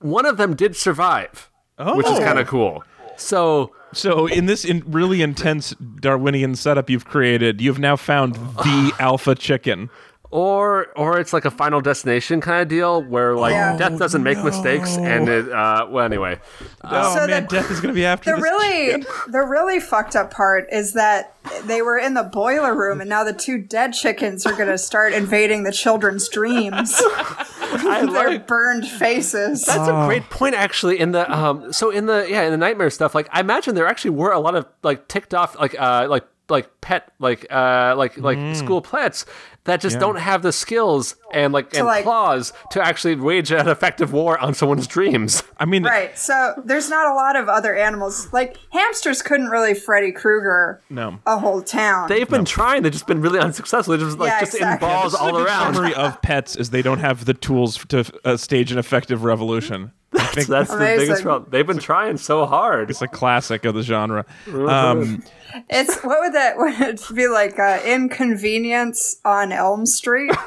One 0.00 0.26
of 0.26 0.36
them 0.36 0.54
did 0.56 0.74
survive, 0.76 1.50
which 1.78 2.06
is 2.06 2.18
Oh. 2.18 2.24
kind 2.24 2.38
of 2.38 2.46
cool. 2.48 2.82
So 3.16 3.72
So 3.92 4.26
in 4.26 4.46
this 4.46 4.64
in 4.64 4.82
really 4.86 5.22
intense 5.22 5.74
Darwinian 6.00 6.54
setup 6.54 6.90
you've 6.90 7.04
created, 7.06 7.60
you've 7.60 7.78
now 7.78 7.96
found 7.96 8.34
the 8.34 8.92
alpha 9.00 9.34
chicken. 9.34 9.90
or 10.32 10.88
or 10.96 11.20
it's 11.20 11.32
like 11.32 11.44
a 11.44 11.50
final 11.52 11.80
destination 11.80 12.40
kind 12.40 12.60
of 12.60 12.66
deal 12.68 13.00
where 13.00 13.34
like 13.36 13.52
Yeah. 13.52 13.76
death 13.76 13.96
doesn't 13.96 14.24
make 14.24 14.42
mistakes 14.42 14.96
and 14.98 15.28
it 15.28 15.48
uh 15.52 15.86
well 15.88 16.04
anyway 16.04 16.36
Oh 16.82 17.14
So 17.14 17.26
man, 17.28 17.44
the- 17.44 17.48
death 17.48 17.70
is 17.70 17.80
going 17.80 17.94
to 17.94 17.98
be 17.98 18.04
after 18.04 18.30
The 18.30 18.36
this 18.36 18.42
really, 18.42 18.86
chicken. 18.86 19.06
the 19.32 19.40
really 19.42 19.78
fucked 19.78 20.16
up 20.16 20.32
part 20.32 20.66
is 20.72 20.94
that 20.94 21.36
they 21.64 21.80
were 21.80 21.96
in 21.96 22.14
the 22.14 22.24
boiler 22.24 22.74
room, 22.74 23.00
and 23.00 23.08
now 23.08 23.22
the 23.22 23.32
two 23.32 23.56
dead 23.58 23.92
chickens 23.92 24.44
are 24.46 24.52
going 24.52 24.68
to 24.68 24.78
start 24.78 25.12
invading 25.12 25.62
the 25.62 25.70
children's 25.72 26.28
dreams. 26.28 27.00
I 27.88 28.06
Their 28.06 28.30
like 28.30 28.46
burned 28.46 28.86
faces. 28.86 29.64
that's 29.64 29.88
a 29.88 30.06
great 30.06 30.28
point 30.30 30.54
actually 30.54 30.98
in 30.98 31.12
the 31.12 31.30
um 31.34 31.72
so 31.72 31.90
in 31.90 32.06
the 32.06 32.26
yeah 32.28 32.42
in 32.42 32.50
the 32.50 32.56
nightmare 32.56 32.90
stuff 32.90 33.14
like 33.14 33.28
I 33.32 33.40
imagine 33.40 33.74
there 33.74 33.86
actually 33.86 34.12
were 34.12 34.32
a 34.32 34.40
lot 34.40 34.54
of 34.54 34.66
like 34.82 35.08
ticked 35.08 35.34
off 35.34 35.58
like 35.58 35.78
uh 35.78 36.06
like 36.08 36.24
like 36.48 36.80
pet 36.80 37.10
like 37.18 37.44
uh 37.50 37.94
like 37.96 38.16
like 38.18 38.54
school 38.54 38.80
pets 38.80 39.26
that 39.64 39.80
just 39.80 39.98
don't 39.98 40.14
have 40.20 40.42
the 40.42 40.52
skills 40.52 41.16
and 41.32 41.52
like 41.52 41.74
and 41.76 41.84
like- 41.86 42.04
claws 42.04 42.52
to 42.70 42.80
actually 42.80 43.16
wage 43.16 43.50
an 43.50 43.66
effective 43.66 44.12
war 44.12 44.38
on 44.38 44.54
someone's 44.54 44.86
dreams. 44.86 45.42
I 45.58 45.64
mean, 45.64 45.82
Right. 45.82 46.16
So 46.16 46.54
there's 46.64 46.88
not 46.88 47.10
a 47.10 47.14
lot 47.14 47.34
of 47.34 47.48
other 47.48 47.74
animals. 47.74 48.32
Like 48.32 48.56
hamsters 48.72 49.22
couldn't 49.22 49.48
really 49.48 49.74
Freddy 49.74 50.12
Krueger 50.12 50.80
no. 50.88 51.18
a 51.26 51.36
whole 51.38 51.62
town. 51.62 52.08
They've 52.08 52.28
been 52.28 52.44
trying, 52.44 52.84
they've 52.84 52.92
just 52.92 53.08
been 53.08 53.20
really 53.22 53.40
unsuccessful. 53.40 53.96
They're 53.96 54.06
just 54.06 54.18
like 54.18 54.28
Yeah, 54.30 54.40
just 54.40 54.54
exactly. 54.54 54.86
in 54.86 54.92
balls 54.94 55.12
This 55.12 55.20
is 55.20 55.26
a 55.26 55.28
all 55.30 55.32
good 55.38 55.46
around. 55.48 55.74
summary 55.74 55.94
of 55.94 56.22
pets 56.22 56.54
is 56.54 56.70
they 56.70 56.82
don't 56.82 57.00
have 57.00 57.24
the 57.24 57.34
tools 57.34 57.84
to 57.88 58.04
uh, 58.24 58.36
stage 58.36 58.70
an 58.70 58.78
effective 58.78 59.24
revolution. 59.24 59.90
I 60.36 60.40
think 60.40 60.48
That's 60.48 60.70
the 60.70 60.78
biggest 60.78 61.22
problem. 61.22 61.50
They've 61.50 61.66
been 61.66 61.78
trying 61.78 62.16
so 62.18 62.44
hard. 62.46 62.90
it's 62.90 63.00
a 63.02 63.08
classic 63.08 63.64
of 63.64 63.74
the 63.74 63.82
genre. 63.82 64.26
Um, 64.52 65.22
It's 65.70 65.96
what 66.02 66.20
would 66.20 66.34
that 66.34 66.58
would 66.58 66.78
it 66.80 67.02
be 67.14 67.28
like? 67.28 67.58
Uh, 67.58 67.78
inconvenience 67.86 69.16
on 69.24 69.52
Elm 69.52 69.86
Street. 69.86 70.32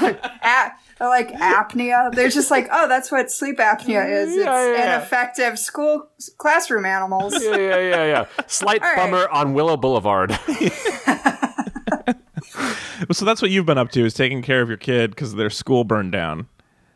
Like, 0.00 0.24
a- 0.42 0.72
like 1.00 1.30
apnea. 1.32 2.10
They're 2.14 2.30
just 2.30 2.50
like, 2.50 2.68
oh, 2.72 2.88
that's 2.88 3.12
what 3.12 3.30
sleep 3.30 3.58
apnea 3.58 4.08
is. 4.08 4.30
It's 4.34 4.44
Yeah, 4.46 4.64
yeah, 4.64 4.72
yeah. 4.72 4.96
ineffective 4.96 5.58
school 5.58 6.08
classroom 6.38 6.86
animals. 6.86 7.34
Yeah, 7.42 7.56
yeah, 7.56 7.78
yeah, 7.78 8.04
yeah. 8.06 8.26
Slight 8.46 8.82
All 8.82 8.88
right. 8.88 8.96
bummer 8.96 9.28
on 9.28 9.52
Willow 9.52 9.76
Boulevard. 9.76 10.32
so 13.12 13.24
that's 13.24 13.42
what 13.42 13.50
you've 13.50 13.66
been 13.66 13.78
up 13.78 13.90
to 13.92 14.04
is 14.04 14.14
taking 14.14 14.40
care 14.42 14.62
of 14.62 14.68
your 14.68 14.78
kid 14.78 15.10
because 15.10 15.34
their 15.34 15.50
school 15.50 15.84
burned 15.84 16.12
down. 16.12 16.48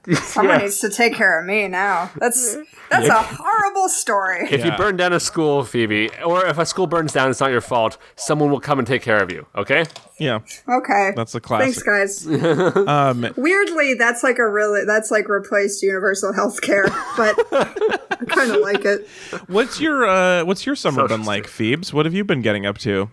Someone 0.22 0.56
Yeah. 0.58 0.62
needs 0.64 0.80
to 0.80 0.88
take 0.88 1.14
care 1.14 1.38
of 1.38 1.44
me 1.46 1.68
now. 1.68 2.10
That's 2.16 2.56
that's 2.90 3.06
a 3.08 3.22
horrible 3.22 3.88
story. 3.88 4.48
If 4.50 4.64
you 4.64 4.72
burn 4.72 4.96
down 4.96 5.12
a 5.12 5.20
school, 5.20 5.62
Phoebe, 5.64 6.08
or 6.24 6.46
if 6.46 6.56
a 6.58 6.64
school 6.64 6.86
burns 6.86 7.12
down, 7.12 7.30
it's 7.30 7.40
not 7.40 7.50
your 7.50 7.60
fault. 7.60 7.98
Someone 8.16 8.50
will 8.50 8.60
come 8.60 8.78
and 8.78 8.88
take 8.88 9.02
care 9.02 9.22
of 9.22 9.30
you. 9.30 9.46
Okay? 9.54 9.84
Yeah, 10.18 10.40
Okay. 10.68 11.12
that's 11.14 11.34
a 11.34 11.40
classic. 11.40 11.84
Thanks, 11.84 12.26
guys. 12.26 12.26
Um, 12.88 13.26
Weirdly, 13.36 13.94
that's 13.94 14.22
like 14.22 14.38
a 14.38 14.48
really 14.48 14.84
that's 14.86 15.10
like 15.10 15.28
replaced 15.28 15.82
universal 15.82 16.32
health 16.32 16.60
care, 16.62 16.84
but 17.16 17.36
I 17.52 18.24
kind 18.26 18.50
of 18.52 18.60
like 18.62 18.84
it. 18.84 19.06
what's 19.48 19.80
your 19.80 20.06
uh, 20.08 20.44
what's 20.44 20.64
your 20.66 20.74
summer 20.76 21.02
Social 21.02 21.16
been 21.18 21.26
like, 21.26 21.46
Phoebes? 21.46 21.92
What 21.92 22.06
have 22.06 22.14
you 22.14 22.24
been 22.24 22.40
getting 22.42 22.64
up 22.66 22.78
to? 22.78 23.10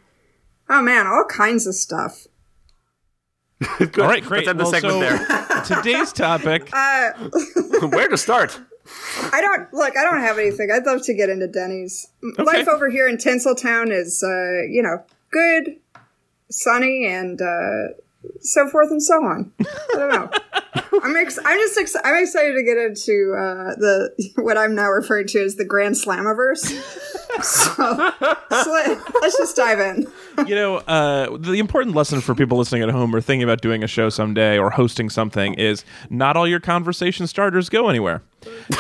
Oh 0.70 0.82
man, 0.82 1.06
all 1.08 1.26
kinds 1.30 1.68
of 1.68 1.76
stuff. 1.76 2.28
Good. 3.80 4.00
All 4.00 4.08
right, 4.08 4.24
great. 4.24 4.46
Let's 4.46 4.50
end 4.50 4.60
the 4.60 4.64
Well, 4.64 4.72
segment 4.72 4.94
so 4.94 5.00
there. 5.00 5.62
today's 5.82 6.14
topic. 6.14 6.70
Uh, 6.74 7.88
Where 7.90 8.08
to 8.08 8.18
start? 8.18 8.60
I 9.34 9.42
don't 9.42 9.72
look. 9.74 9.98
I 9.98 10.04
don't 10.04 10.20
have 10.22 10.38
anything. 10.40 10.70
I'd 10.72 10.86
love 10.86 11.04
to 11.04 11.14
get 11.14 11.30
into 11.30 11.48
Denny's. 11.48 12.08
Life 12.38 12.68
over 12.68 12.90
here 12.90 13.08
in 13.08 13.18
Tinseltown 13.18 13.92
is, 13.92 14.24
uh, 14.24 14.64
you 14.70 14.82
know, 14.82 15.04
good, 15.32 15.78
sunny, 16.50 17.06
and 17.06 17.42
uh, 17.42 17.94
so 18.42 18.68
forth 18.70 18.92
and 18.92 19.02
so 19.02 19.16
on. 19.16 19.52
I 19.60 19.66
don't 19.96 20.10
know. 20.10 20.30
I'm 21.04 21.16
ex- 21.16 21.40
I'm 21.44 21.60
just 21.60 21.78
ex- 21.80 21.96
I'm 22.04 22.24
excited 22.24 22.56
to 22.56 22.64
get 22.64 22.78
into 22.78 23.34
uh, 23.38 23.76
the 23.76 24.32
what 24.38 24.58
I'm 24.58 24.76
now 24.76 24.90
referring 24.90 25.28
to 25.28 25.40
as 25.40 25.56
the 25.56 25.66
Grand 25.66 25.96
Slamiverse. 25.96 26.66
so, 27.44 27.74
so 28.64 28.72
let, 28.72 29.14
let's 29.22 29.38
just 29.38 29.56
dive 29.56 29.80
in. 29.80 30.08
you 30.48 30.56
know, 30.56 30.78
uh, 30.78 31.38
the 31.38 31.60
important 31.60 31.96
lesson 31.96 32.22
for 32.22 32.34
people 32.36 32.58
listening 32.58 32.84
at 32.84 32.90
home 32.90 33.16
or 33.16 33.22
thinking 33.22 33.44
about 33.44 33.62
doing 33.62 33.84
a 33.84 33.88
show 33.88 34.10
someday 34.10 34.58
or 34.58 34.72
hosting 34.72 35.10
something 35.10 35.54
is 35.56 35.84
not 36.10 36.36
all 36.36 36.48
your 36.48 36.60
conversation 36.60 37.28
starters 37.28 37.70
go 37.70 37.90
anywhere. 37.90 38.24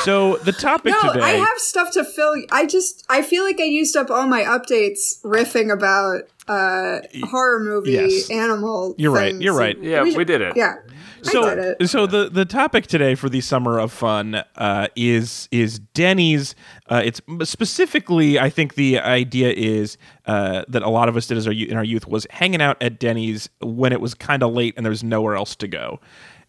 So 0.03 0.37
the 0.37 0.51
topic 0.51 0.93
No, 0.93 1.13
today. 1.13 1.25
I 1.25 1.31
have 1.31 1.57
stuff 1.57 1.91
to 1.93 2.03
fill. 2.05 2.35
I 2.51 2.65
just 2.65 3.05
I 3.09 3.21
feel 3.21 3.43
like 3.43 3.59
I 3.59 3.63
used 3.65 3.95
up 3.97 4.09
all 4.09 4.27
my 4.27 4.43
updates 4.43 5.21
riffing 5.23 5.71
about 5.71 6.23
uh 6.47 6.99
horror 7.27 7.59
movie 7.59 7.91
Yes. 7.91 8.29
animal. 8.29 8.95
You're 8.97 9.11
right, 9.11 9.35
you're 9.35 9.57
right. 9.57 9.77
Yeah, 9.81 10.03
we, 10.03 10.13
should- 10.13 10.27
did 10.27 10.41
it. 10.41 10.55
Yeah. 10.55 10.75
So, 11.23 11.75
so 11.85 12.05
the 12.05 12.29
the 12.29 12.45
topic 12.45 12.85
today 12.87 13.15
for 13.15 13.27
the 13.27 13.41
summer 13.41 13.79
of 13.79 13.91
fun 13.91 14.43
uh, 14.55 14.87
is 14.95 15.49
is 15.51 15.79
Denny's. 15.79 16.53
Uh, 16.87 17.01
it's 17.03 17.19
specifically, 17.43 18.39
I 18.39 18.49
think 18.49 18.75
the 18.75 18.99
idea 18.99 19.51
is 19.51 19.97
uh, 20.27 20.63
that 20.69 20.83
a 20.83 20.89
lot 20.89 21.09
of 21.09 21.17
us 21.17 21.27
did 21.27 21.37
as 21.37 21.47
our 21.47 21.53
in 21.53 21.75
our 21.75 21.83
youth 21.83 22.07
was 22.07 22.27
hanging 22.29 22.61
out 22.61 22.81
at 22.81 22.99
Denny's 22.99 23.49
when 23.61 23.91
it 23.91 23.99
was 23.99 24.13
kind 24.13 24.43
of 24.43 24.53
late 24.53 24.75
and 24.77 24.85
there 24.85 24.91
was 24.91 25.03
nowhere 25.03 25.35
else 25.35 25.55
to 25.57 25.67
go. 25.67 25.99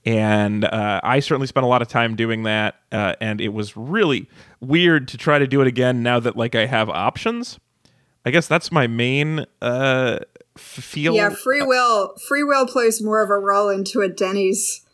And 0.04 0.64
uh, 0.64 1.00
I 1.02 1.20
certainly 1.20 1.46
spent 1.46 1.64
a 1.64 1.68
lot 1.68 1.82
of 1.82 1.88
time 1.88 2.16
doing 2.16 2.44
that, 2.44 2.76
uh, 2.92 3.14
and 3.20 3.40
it 3.40 3.48
was 3.48 3.76
really 3.76 4.28
weird 4.60 5.08
to 5.08 5.18
try 5.18 5.38
to 5.38 5.46
do 5.46 5.60
it 5.60 5.66
again 5.66 6.02
now 6.02 6.18
that 6.20 6.36
like 6.36 6.54
I 6.54 6.66
have 6.66 6.88
options. 6.88 7.58
I 8.24 8.30
guess 8.30 8.46
that's 8.46 8.72
my 8.72 8.86
main 8.86 9.44
uh, 9.60 10.20
feel. 10.56 11.14
Yeah, 11.14 11.30
free 11.30 11.62
will. 11.62 12.14
Free 12.26 12.42
will 12.42 12.66
plays 12.66 13.02
more 13.02 13.22
of 13.22 13.30
a 13.30 13.38
role 13.38 13.68
into 13.68 14.00
a 14.00 14.08
Denny's 14.08 14.84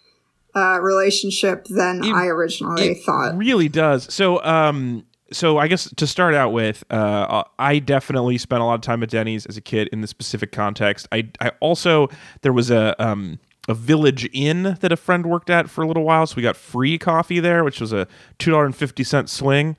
uh, 0.55 0.79
relationship 0.81 1.65
than 1.67 2.05
it, 2.05 2.13
I 2.13 2.27
originally 2.27 2.95
thought. 2.95 3.37
Really 3.37 3.69
does. 3.69 4.13
So, 4.13 4.43
um, 4.45 5.05
so 5.33 5.59
I 5.59 5.69
guess 5.69 5.93
to 5.97 6.07
start 6.07 6.35
out 6.35 6.53
with, 6.53 6.85
uh, 6.91 7.45
I 7.59 7.79
definitely 7.81 8.39
spent 8.39 8.63
a 8.63 8.65
lot 8.65 8.75
of 8.75 8.81
time 8.83 9.03
at 9.03 9.11
Denny's 9.11 9.47
as 9.47 9.57
a 9.57 9.61
kid 9.61 9.89
in 9.89 10.01
the 10.01 10.07
specific 10.07 10.53
context. 10.53 11.09
I, 11.11 11.29
I 11.41 11.51
also 11.61 12.09
there 12.43 12.53
was 12.53 12.71
a 12.71 13.01
um, 13.05 13.39
a 13.69 13.75
village 13.75 14.29
inn 14.33 14.77
that 14.81 14.93
a 14.93 14.97
friend 14.97 15.27
worked 15.27 15.51
at 15.51 15.71
for 15.71 15.83
a 15.83 15.87
little 15.87 16.05
while, 16.05 16.27
so 16.27 16.37
we 16.37 16.43
got 16.43 16.57
free 16.57 16.99
coffee 16.99 17.41
there, 17.41 17.65
which 17.65 17.81
was 17.81 17.93
a 17.93 18.07
two 18.39 18.51
dollar 18.51 18.67
and 18.67 18.77
fifty 18.77 19.05
cent 19.05 19.31
swing 19.31 19.77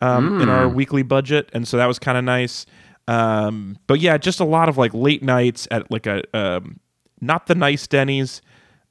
um, 0.00 0.30
mm. 0.38 0.42
in 0.42 0.48
our 0.48 0.66
mm. 0.66 0.74
weekly 0.74 1.02
budget, 1.02 1.48
and 1.52 1.66
so 1.66 1.76
that 1.76 1.86
was 1.86 1.98
kind 1.98 2.18
of 2.18 2.24
nice. 2.24 2.66
Um, 3.06 3.78
but 3.86 4.00
yeah, 4.00 4.18
just 4.18 4.40
a 4.40 4.44
lot 4.44 4.68
of 4.68 4.76
like 4.76 4.92
late 4.92 5.22
nights 5.22 5.66
at 5.70 5.90
like 5.90 6.06
a 6.06 6.22
um, 6.36 6.80
not 7.20 7.46
the 7.46 7.54
nice 7.54 7.86
Denny's, 7.86 8.42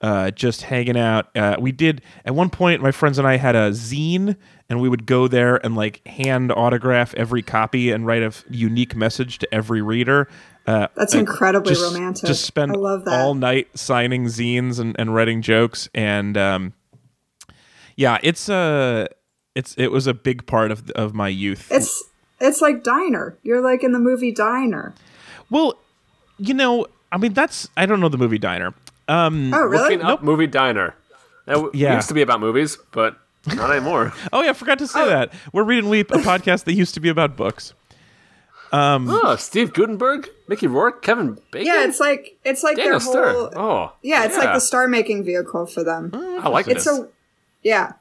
uh, 0.02 0.32
just 0.32 0.64
hanging 0.64 0.98
out. 0.98 1.36
Uh, 1.36 1.56
we 1.60 1.72
did 1.72 2.02
at 2.26 2.36
one 2.36 2.50
point. 2.50 2.82
My 2.82 2.92
friends 2.92 3.18
and 3.18 3.28
I 3.28 3.38
had 3.38 3.56
a 3.56 3.72
zine, 3.72 4.36
and 4.70 4.82
we 4.82 4.90
would 4.90 5.06
go 5.06 5.28
there 5.28 5.64
and 5.66 5.76
like 5.76 6.06
hand 6.08 6.52
autograph 6.52 7.14
every 7.16 7.42
copy 7.42 7.92
and 7.92 8.06
write 8.06 8.22
a 8.22 8.28
f- 8.28 8.44
unique 8.50 8.96
message 8.96 9.40
to 9.40 9.54
every 9.54 9.82
reader. 9.82 10.28
Uh, 10.68 10.88
That's 10.96 11.16
incredibly 11.16 11.74
just, 11.74 11.94
romantic. 11.94 12.28
Just 12.28 12.44
spend 12.44 12.76
all 12.76 13.34
night 13.34 13.70
signing 13.78 14.26
zines 14.26 14.80
and, 14.80 14.96
and 15.00 15.16
writing 15.16 15.42
jokes, 15.42 15.88
and 15.96 16.38
um, 16.38 16.74
yeah, 17.96 18.18
it's 18.22 18.50
a 18.50 18.54
uh, 18.54 19.08
it's 19.56 19.74
it 19.78 19.88
was 19.92 20.08
a 20.08 20.14
big 20.14 20.46
part 20.46 20.72
of 20.72 20.90
of 20.92 21.14
my 21.14 21.30
youth. 21.30 21.70
It's 21.72 22.04
it's 22.42 22.60
like 22.60 22.84
Diner. 22.84 23.38
You're 23.44 23.62
like 23.62 23.82
in 23.82 23.94
the 23.94 24.00
movie 24.00 24.34
Diner. 24.34 24.94
Well, 25.50 25.80
you 26.38 26.54
know, 26.54 26.88
I 27.14 27.18
mean, 27.18 27.34
that's 27.34 27.70
I 27.78 27.86
don't 27.86 28.02
know 28.02 28.10
the 28.10 28.18
movie 28.18 28.38
Diner. 28.38 28.74
Um, 29.08 29.54
oh, 29.54 29.62
really? 29.62 29.96
Looking 29.96 30.00
nope. 30.00 30.22
movie 30.22 30.48
Diner. 30.48 30.96
That 31.46 31.72
yeah. 31.74 31.96
used 31.96 32.10
to 32.10 32.14
be 32.14 32.22
about 32.22 32.42
movies, 32.42 32.78
but 32.92 33.18
not 33.56 33.72
anymore. 33.72 34.14
oh 34.34 34.44
yeah, 34.44 34.50
I 34.50 34.54
forgot 34.54 34.80
to 34.80 34.88
say 34.88 35.02
oh. 35.02 35.08
that. 35.08 35.34
We're 35.54 35.64
reading 35.64 35.90
Weep, 35.90 36.12
a 36.12 36.16
podcast 36.18 36.66
that 36.66 36.74
used 36.74 36.94
to 36.96 37.00
be 37.00 37.08
about 37.08 37.38
books. 37.38 37.74
Um, 38.72 39.08
oh, 39.10 39.36
Steve 39.36 39.74
Guttenberg, 39.74 40.30
Mickey 40.48 40.68
Rourke, 40.68 41.02
Kevin 41.02 41.40
Bacon. 41.52 41.68
Yeah, 41.68 41.86
it's 41.86 42.00
like 42.00 42.38
it's 42.44 42.64
like 42.64 42.78
Daniel 42.78 43.00
their 43.00 43.34
whole. 43.34 43.50
Oh, 43.56 43.94
yeah, 44.02 44.26
it's 44.26 44.36
yeah. 44.36 44.44
like 44.44 44.54
the 44.54 44.60
star 44.60 44.88
making 44.88 45.24
vehicle 45.24 45.66
for 45.66 45.84
them. 45.84 46.12
I 46.14 46.50
like 46.50 46.68
it's 46.68 46.86
this. 46.86 47.00
a 47.00 47.08
yeah. 47.64 47.94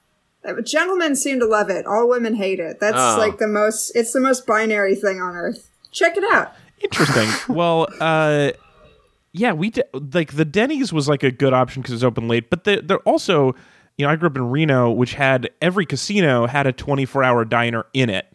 Gentlemen 0.64 1.16
seem 1.16 1.40
to 1.40 1.46
love 1.46 1.70
it. 1.70 1.87
All 1.87 2.08
women 2.08 2.37
hate 2.37 2.61
it. 2.61 2.78
That's 2.78 2.96
oh. 2.96 3.16
like 3.18 3.38
the 3.38 3.49
most. 3.49 3.90
It's 3.96 4.12
the 4.12 4.20
most 4.20 4.46
binary 4.46 4.94
thing 4.94 5.20
on 5.20 5.35
earth. 5.35 5.70
Check 5.90 6.16
it 6.16 6.25
out. 6.32 6.52
Interesting. 6.80 7.28
well, 7.54 7.88
uh, 8.00 8.52
yeah, 9.32 9.52
we 9.52 9.70
did, 9.70 9.85
like 9.92 10.32
the 10.32 10.44
Denny's 10.44 10.92
was 10.92 11.08
like 11.08 11.23
a 11.23 11.30
good 11.30 11.52
option 11.52 11.82
because 11.82 11.94
it's 11.94 12.04
open 12.04 12.28
late, 12.28 12.50
but 12.50 12.64
they're, 12.64 12.80
they're 12.80 12.99
also, 13.00 13.54
you 13.96 14.06
know, 14.06 14.12
I 14.12 14.16
grew 14.16 14.28
up 14.28 14.37
in 14.37 14.50
Reno, 14.50 14.90
which 14.90 15.14
had 15.14 15.50
every 15.61 15.87
casino 15.87 16.46
had 16.46 16.66
a 16.66 16.73
24 16.73 17.23
hour 17.23 17.44
diner 17.44 17.87
in 17.92 18.11
it. 18.11 18.26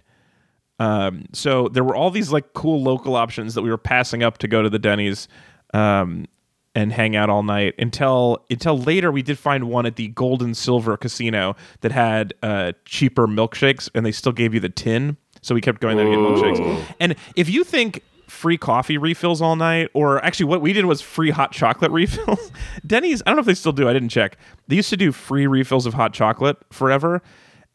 Um, 0.81 1.25
so 1.31 1.67
there 1.67 1.83
were 1.83 1.95
all 1.95 2.09
these 2.09 2.31
like 2.31 2.53
cool 2.53 2.81
local 2.81 3.15
options 3.15 3.53
that 3.53 3.61
we 3.61 3.69
were 3.69 3.77
passing 3.77 4.23
up 4.23 4.39
to 4.39 4.47
go 4.47 4.63
to 4.63 4.69
the 4.69 4.79
Denny's. 4.79 5.27
Um, 5.75 6.25
and 6.73 6.93
hang 6.93 7.17
out 7.17 7.29
all 7.29 7.43
night 7.43 7.75
until 7.77 8.45
until 8.49 8.77
later 8.77 9.11
we 9.11 9.21
did 9.21 9.37
find 9.37 9.65
one 9.65 9.85
at 9.85 9.97
the 9.97 10.07
gold 10.07 10.41
and 10.41 10.55
silver 10.55 10.95
casino 10.95 11.53
that 11.81 11.91
had 11.91 12.33
uh, 12.43 12.71
cheaper 12.85 13.27
milkshakes 13.27 13.89
and 13.93 14.05
they 14.05 14.11
still 14.13 14.31
gave 14.31 14.53
you 14.53 14.61
the 14.61 14.69
tin. 14.69 15.17
So 15.41 15.53
we 15.53 15.59
kept 15.59 15.81
going 15.81 15.97
there 15.97 16.05
to 16.05 16.11
get 16.11 16.19
milkshakes. 16.19 16.85
And 17.01 17.17
if 17.35 17.49
you 17.49 17.65
think 17.65 18.03
free 18.29 18.57
coffee 18.57 18.97
refills 18.97 19.41
all 19.41 19.57
night 19.57 19.89
or 19.93 20.23
actually 20.23 20.45
what 20.45 20.61
we 20.61 20.71
did 20.71 20.85
was 20.85 21.01
free 21.01 21.31
hot 21.31 21.51
chocolate 21.51 21.91
refills. 21.91 22.53
Denny's 22.87 23.21
i 23.25 23.31
don't 23.31 23.35
know 23.35 23.41
if 23.41 23.47
they 23.47 23.53
still 23.53 23.73
do 23.73 23.89
i 23.89 23.93
didn't 23.93 24.07
check. 24.07 24.37
They 24.69 24.77
used 24.77 24.91
to 24.91 24.97
do 24.97 25.11
free 25.11 25.47
refills 25.47 25.85
of 25.85 25.93
hot 25.93 26.13
chocolate 26.13 26.55
forever 26.71 27.21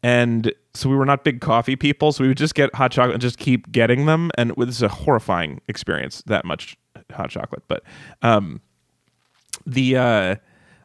and 0.07 0.53
so 0.73 0.89
we 0.89 0.95
were 0.95 1.05
not 1.05 1.23
big 1.23 1.41
coffee 1.41 1.75
people 1.75 2.11
so 2.11 2.23
we 2.23 2.27
would 2.27 2.37
just 2.37 2.55
get 2.55 2.73
hot 2.75 2.91
chocolate 2.91 3.13
and 3.13 3.21
just 3.21 3.37
keep 3.37 3.71
getting 3.71 4.05
them 4.05 4.31
and 4.37 4.51
it 4.51 4.57
was 4.57 4.81
a 4.81 4.87
horrifying 4.87 5.59
experience 5.67 6.21
that 6.27 6.45
much 6.45 6.77
hot 7.11 7.29
chocolate 7.29 7.63
but 7.67 7.83
um 8.21 8.61
the 9.65 9.97
uh, 9.97 10.35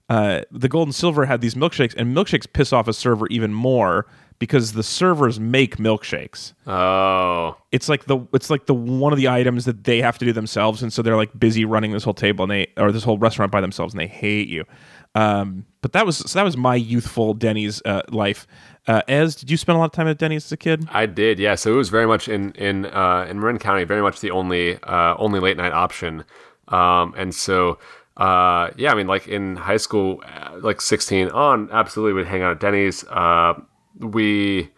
uh, 0.09 0.43
the 0.50 0.69
gold 0.69 0.88
and 0.88 0.95
silver 0.95 1.25
had 1.25 1.41
these 1.41 1.55
milkshakes, 1.55 1.95
and 1.97 2.14
milkshakes 2.14 2.52
piss 2.52 2.73
off 2.73 2.88
a 2.88 2.93
server 2.93 3.26
even 3.29 3.55
more 3.55 4.07
because 4.38 4.73
the 4.73 4.83
servers 4.83 5.38
make 5.38 5.76
milkshakes. 5.76 6.52
Oh, 6.67 7.57
it's 7.71 7.88
like 7.88 8.07
the 8.07 8.19
it's 8.33 8.50
like 8.50 8.67
the 8.67 8.75
one 8.75 9.12
of 9.12 9.17
the 9.19 9.29
items 9.29 9.64
that 9.64 9.85
they 9.85 10.02
have 10.02 10.19
to 10.19 10.25
do 10.25 10.33
themselves, 10.33 10.83
and 10.83 10.93
so 10.93 11.02
they're 11.02 11.17
like 11.17 11.38
busy 11.38 11.64
running 11.64 11.93
this 11.93 12.05
whole 12.05 12.14
table 12.14 12.45
and 12.45 12.50
they 12.50 12.67
or 12.76 12.93
this 12.93 13.05
whole 13.05 13.19
restaurant 13.19 13.52
by 13.52 13.61
themselves, 13.61 13.95
and 13.95 14.00
they 14.00 14.07
hate 14.07 14.49
you. 14.49 14.64
Um, 15.14 15.66
but 15.83 15.92
that 15.92 16.07
was 16.07 16.19
so 16.19 16.38
that 16.38 16.45
was 16.45 16.57
my 16.57 16.75
youthful 16.75 17.35
Denny's 17.35 17.83
uh, 17.85 18.02
life. 18.09 18.47
Uh, 18.87 19.02
Ez, 19.09 19.35
did 19.35 19.50
you 19.50 19.57
spend 19.57 19.76
a 19.76 19.78
lot 19.78 19.87
of 19.87 19.92
time 19.92 20.09
at 20.09 20.19
Denny's 20.19 20.47
as 20.47 20.52
a 20.52 20.57
kid? 20.57 20.88
I 20.90 21.07
did, 21.07 21.38
yeah. 21.38 21.54
So 21.54 21.73
it 21.73 21.76
was 21.76 21.88
very 21.88 22.07
much 22.07 22.28
in 22.28 22.52
in 22.52 22.87
uh, 22.87 23.26
in 23.28 23.40
Marin 23.40 23.59
County, 23.59 23.85
very 23.85 24.02
much 24.02 24.21
the 24.21 24.31
only 24.31 24.78
uh, 24.83 25.16
only 25.19 25.40
late 25.40 25.57
night 25.57 25.73
option, 25.73 26.25
um, 26.69 27.14
and 27.16 27.35
so 27.35 27.78
uh, 28.16 28.71
yeah, 28.76 28.92
I 28.92 28.95
mean, 28.95 29.07
like 29.07 29.26
in 29.26 29.57
high 29.57 29.78
school, 29.78 30.23
uh, 30.25 30.59
like 30.61 30.81
16 30.81 31.28
on, 31.31 31.71
absolutely 31.73 32.12
would 32.12 32.26
hang 32.26 32.42
out 32.42 32.52
at 32.52 32.61
Denny's. 32.61 33.04
Uh, 33.04 33.54
we, 33.99 34.71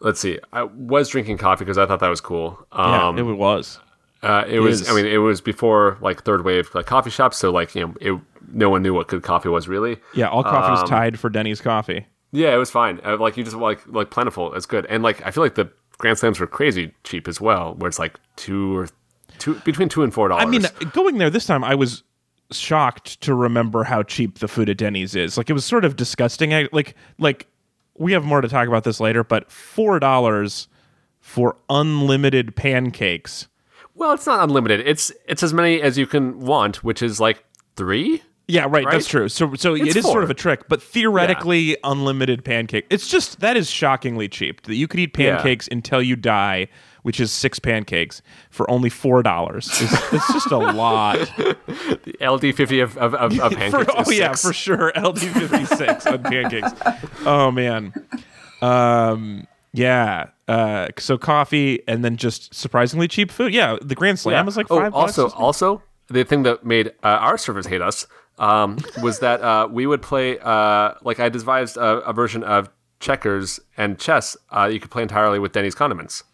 let's 0.00 0.20
see, 0.20 0.38
I 0.52 0.64
was 0.64 1.08
drinking 1.08 1.38
coffee 1.38 1.64
because 1.64 1.78
I 1.78 1.86
thought 1.86 2.00
that 2.00 2.08
was 2.08 2.20
cool. 2.20 2.66
Um, 2.72 3.16
yeah, 3.16 3.24
it 3.24 3.36
was. 3.36 3.78
Uh, 4.22 4.44
it, 4.46 4.54
it 4.54 4.60
was. 4.60 4.82
Is. 4.82 4.90
I 4.90 4.94
mean, 4.94 5.06
it 5.06 5.18
was 5.18 5.40
before 5.40 5.98
like 6.00 6.24
third 6.24 6.44
wave 6.44 6.72
like 6.74 6.86
coffee 6.86 7.10
shops, 7.10 7.38
so 7.38 7.50
like 7.50 7.74
you 7.74 7.86
know, 7.86 7.94
it, 8.00 8.20
no 8.52 8.70
one 8.70 8.82
knew 8.82 8.94
what 8.94 9.08
good 9.08 9.22
coffee 9.22 9.48
was 9.48 9.68
really. 9.68 9.98
Yeah, 10.14 10.28
all 10.28 10.42
coffee 10.42 10.66
um, 10.66 10.80
was 10.80 10.88
tied 10.88 11.18
for 11.18 11.30
Denny's 11.30 11.60
coffee. 11.60 12.06
Yeah, 12.32 12.54
it 12.54 12.58
was 12.58 12.70
fine. 12.70 13.00
Uh, 13.04 13.16
like 13.18 13.36
you 13.36 13.44
just 13.44 13.56
like 13.56 13.80
like 13.86 14.10
plentiful. 14.10 14.54
It's 14.54 14.66
good, 14.66 14.86
and 14.86 15.02
like 15.02 15.24
I 15.26 15.30
feel 15.30 15.42
like 15.42 15.54
the 15.54 15.70
Grand 15.98 16.18
Slams 16.18 16.40
were 16.40 16.46
crazy 16.46 16.94
cheap 17.04 17.28
as 17.28 17.40
well, 17.40 17.74
where 17.74 17.88
it's 17.88 17.98
like 17.98 18.18
two 18.36 18.76
or 18.76 18.88
two 19.38 19.54
between 19.64 19.88
two 19.88 20.02
and 20.02 20.12
four 20.12 20.28
dollars. 20.28 20.44
I 20.44 20.48
mean, 20.48 20.62
going 20.92 21.18
there 21.18 21.30
this 21.30 21.46
time, 21.46 21.62
I 21.62 21.74
was 21.74 22.02
shocked 22.50 23.20
to 23.22 23.34
remember 23.34 23.84
how 23.84 24.02
cheap 24.02 24.38
the 24.38 24.48
food 24.48 24.68
at 24.68 24.78
Denny's 24.78 25.14
is. 25.14 25.36
Like 25.36 25.50
it 25.50 25.52
was 25.52 25.64
sort 25.64 25.84
of 25.84 25.96
disgusting. 25.96 26.68
Like 26.72 26.94
like 27.18 27.46
we 27.98 28.12
have 28.12 28.24
more 28.24 28.40
to 28.40 28.48
talk 28.48 28.68
about 28.68 28.84
this 28.84 29.00
later, 29.00 29.24
but 29.24 29.50
four 29.50 29.98
dollars 29.98 30.68
for 31.20 31.56
unlimited 31.68 32.56
pancakes. 32.56 33.48
Well, 33.94 34.12
it's 34.12 34.26
not 34.26 34.42
unlimited. 34.42 34.80
It's 34.86 35.12
it's 35.26 35.42
as 35.42 35.52
many 35.52 35.80
as 35.80 35.98
you 35.98 36.06
can 36.06 36.40
want, 36.40 36.82
which 36.82 37.02
is 37.02 37.20
like 37.20 37.44
three. 37.76 38.22
Yeah, 38.48 38.62
right, 38.62 38.84
right? 38.84 38.90
That's 38.90 39.06
true. 39.06 39.28
So, 39.28 39.54
so 39.54 39.74
it's 39.74 39.90
it 39.90 39.96
is 39.96 40.04
four. 40.04 40.12
sort 40.12 40.24
of 40.24 40.30
a 40.30 40.34
trick, 40.34 40.68
but 40.68 40.82
theoretically, 40.82 41.60
yeah. 41.60 41.76
unlimited 41.84 42.44
pancake. 42.44 42.86
It's 42.90 43.08
just 43.08 43.40
that 43.40 43.56
is 43.56 43.70
shockingly 43.70 44.28
cheap. 44.28 44.62
That 44.62 44.74
you 44.74 44.88
could 44.88 45.00
eat 45.00 45.14
pancakes 45.14 45.68
yeah. 45.68 45.76
until 45.76 46.02
you 46.02 46.16
die 46.16 46.68
which 47.02 47.20
is 47.20 47.32
six 47.32 47.58
pancakes 47.58 48.22
for 48.50 48.68
only 48.70 48.88
four 48.88 49.22
dollars. 49.22 49.68
It's, 49.80 50.12
it's, 50.12 50.32
just 50.32 50.50
a 50.50 50.58
lot. 50.58 51.18
the 51.36 52.16
LD 52.20 52.54
fifty 52.54 52.80
of, 52.80 52.96
of, 52.96 53.14
of, 53.14 53.38
of 53.38 53.52
pancakes. 53.56 53.92
For, 53.92 54.06
oh 54.06 54.10
yeah, 54.10 54.34
for 54.34 54.52
sure. 54.52 54.92
LD 54.96 55.18
fifty 55.20 55.64
six 55.66 56.06
on 56.06 56.22
pancakes. 56.22 56.72
Oh 57.24 57.50
man. 57.50 57.92
Um. 58.60 59.46
Yeah. 59.72 60.28
Uh. 60.48 60.88
So 60.98 61.18
coffee 61.18 61.82
and 61.86 62.04
then 62.04 62.16
just 62.16 62.54
surprisingly 62.54 63.08
cheap 63.08 63.30
food. 63.30 63.52
Yeah. 63.52 63.76
The 63.82 63.94
Grand 63.94 64.18
Slam 64.18 64.34
yeah. 64.34 64.42
was 64.42 64.56
like 64.56 64.68
five. 64.68 64.94
Oh, 64.94 64.98
also, 64.98 65.30
also 65.30 65.82
the 66.08 66.24
thing 66.24 66.44
that 66.44 66.64
made 66.64 66.88
uh, 67.02 67.18
our 67.20 67.38
servers 67.38 67.66
hate 67.66 67.82
us 67.82 68.06
um, 68.38 68.78
was 69.02 69.20
that 69.20 69.40
uh, 69.42 69.68
we 69.70 69.86
would 69.86 70.02
play 70.02 70.38
uh, 70.38 70.94
like 71.02 71.20
I 71.20 71.28
devised 71.28 71.76
a, 71.76 72.00
a, 72.00 72.12
version 72.12 72.42
of 72.42 72.70
checkers 73.00 73.60
and 73.76 73.98
chess. 73.98 74.36
Uh, 74.50 74.70
you 74.72 74.80
could 74.80 74.90
play 74.90 75.02
entirely 75.02 75.38
with 75.38 75.52
Denny's 75.52 75.74
condiments. 75.74 76.24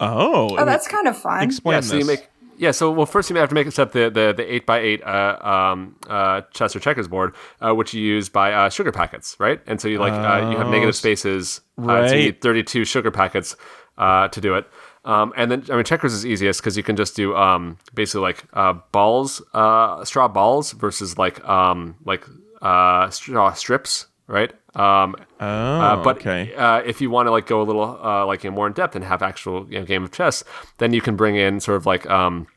Oh, 0.00 0.56
oh, 0.56 0.64
that's 0.64 0.86
kind 0.86 1.08
of 1.08 1.16
fun. 1.16 1.42
Explain 1.42 1.74
yeah, 1.74 1.80
this. 1.80 1.90
So 1.90 1.96
you 1.96 2.04
make 2.04 2.28
yeah. 2.56 2.70
So 2.70 2.90
well, 2.90 3.06
first 3.06 3.30
you 3.30 3.36
have 3.36 3.48
to 3.48 3.54
make 3.54 3.70
set 3.72 3.92
the 3.92 4.10
the 4.10 4.32
the 4.36 4.54
eight 4.54 4.66
by 4.66 4.78
eight 4.78 5.02
uh, 5.02 5.38
um, 5.40 5.96
uh, 6.08 6.42
chess 6.52 6.76
or 6.76 6.80
checkers 6.80 7.08
board, 7.08 7.34
uh, 7.60 7.74
which 7.74 7.94
you 7.94 8.02
use 8.02 8.28
by 8.28 8.52
uh, 8.52 8.68
sugar 8.68 8.92
packets, 8.92 9.36
right? 9.40 9.60
And 9.66 9.80
so 9.80 9.88
you 9.88 9.98
like 9.98 10.12
uh, 10.12 10.50
you 10.50 10.56
have 10.58 10.68
negative 10.68 10.88
oh, 10.88 10.92
spaces, 10.92 11.62
right? 11.76 12.04
Uh, 12.04 12.08
so 12.08 12.14
you 12.14 12.24
need 12.26 12.40
thirty 12.40 12.62
two 12.62 12.84
sugar 12.84 13.10
packets 13.10 13.56
uh, 13.96 14.28
to 14.28 14.40
do 14.40 14.54
it. 14.54 14.66
Um, 15.04 15.32
and 15.36 15.50
then 15.50 15.64
I 15.70 15.76
mean 15.76 15.84
checkers 15.84 16.12
is 16.12 16.26
easiest 16.26 16.60
because 16.60 16.76
you 16.76 16.82
can 16.82 16.96
just 16.96 17.16
do 17.16 17.34
um, 17.36 17.78
basically 17.94 18.22
like 18.22 18.44
uh, 18.52 18.74
balls, 18.92 19.40
uh, 19.54 20.04
straw 20.04 20.28
balls 20.28 20.72
versus 20.72 21.16
like 21.18 21.42
um, 21.48 21.96
like 22.04 22.24
uh, 22.60 23.08
straw 23.10 23.52
strips, 23.54 24.06
right? 24.26 24.52
Um, 24.74 25.16
Oh, 25.40 25.46
uh, 25.46 26.02
but 26.02 26.18
okay. 26.18 26.52
uh, 26.54 26.78
if 26.84 27.00
you 27.00 27.10
want 27.10 27.26
to 27.28 27.30
like 27.30 27.46
go 27.46 27.62
a 27.62 27.64
little 27.64 27.82
uh, 28.04 28.26
like 28.26 28.42
you 28.44 28.50
know, 28.50 28.56
more 28.56 28.66
in 28.66 28.72
depth 28.72 28.96
and 28.96 29.04
have 29.04 29.22
actual 29.22 29.66
you 29.72 29.78
know, 29.78 29.84
game 29.84 30.02
of 30.04 30.10
chess, 30.10 30.42
then 30.78 30.92
you 30.92 31.00
can 31.00 31.14
bring 31.16 31.36
in 31.36 31.60
sort 31.60 31.76
of 31.76 31.86
like 31.86 32.08
um, 32.10 32.48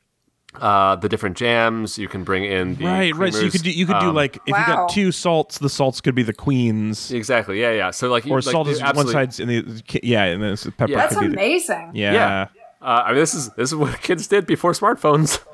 uh, 0.59 0.95
the 0.97 1.07
different 1.09 1.37
jams. 1.37 1.97
You 1.97 2.07
can 2.07 2.23
bring 2.23 2.43
in 2.45 2.75
the 2.75 2.85
Right, 2.85 3.15
right. 3.15 3.33
So 3.33 3.41
you 3.41 3.51
could 3.51 3.63
do 3.63 3.71
you 3.71 3.85
could 3.85 3.99
do 3.99 4.09
Um, 4.09 4.15
like 4.15 4.35
if 4.37 4.47
you 4.47 4.53
got 4.53 4.89
two 4.89 5.11
salts, 5.11 5.57
the 5.59 5.69
salts 5.69 6.01
could 6.01 6.15
be 6.15 6.23
the 6.23 6.33
queens, 6.33 7.11
exactly, 7.11 7.61
yeah, 7.61 7.71
yeah. 7.71 7.91
So 7.91 8.09
like 8.09 8.25
or 8.27 8.35
like, 8.41 8.43
salt 8.43 8.67
you 8.67 8.73
is 8.73 8.79
one 8.79 8.89
absolutely- 8.89 9.13
side's 9.13 9.39
in 9.39 9.47
the 9.47 9.81
yeah, 10.03 10.25
and 10.25 10.41
then 10.43 10.53
it's 10.53 10.65
pepper 10.77 10.91
Yeah. 10.91 10.97
That's 10.97 11.13
could 11.15 11.21
be 11.21 11.27
the, 11.27 11.33
amazing. 11.33 11.91
yeah. 11.93 12.13
Yeah. 12.13 12.47
Uh, 12.81 13.03
I 13.05 13.07
mean, 13.11 13.19
this 13.19 13.35
is 13.35 13.49
this 13.51 13.69
is 13.69 13.75
what 13.75 14.01
kids 14.07 14.27
did 14.27 14.45
before 14.45 14.71
smartphones. 14.73 15.39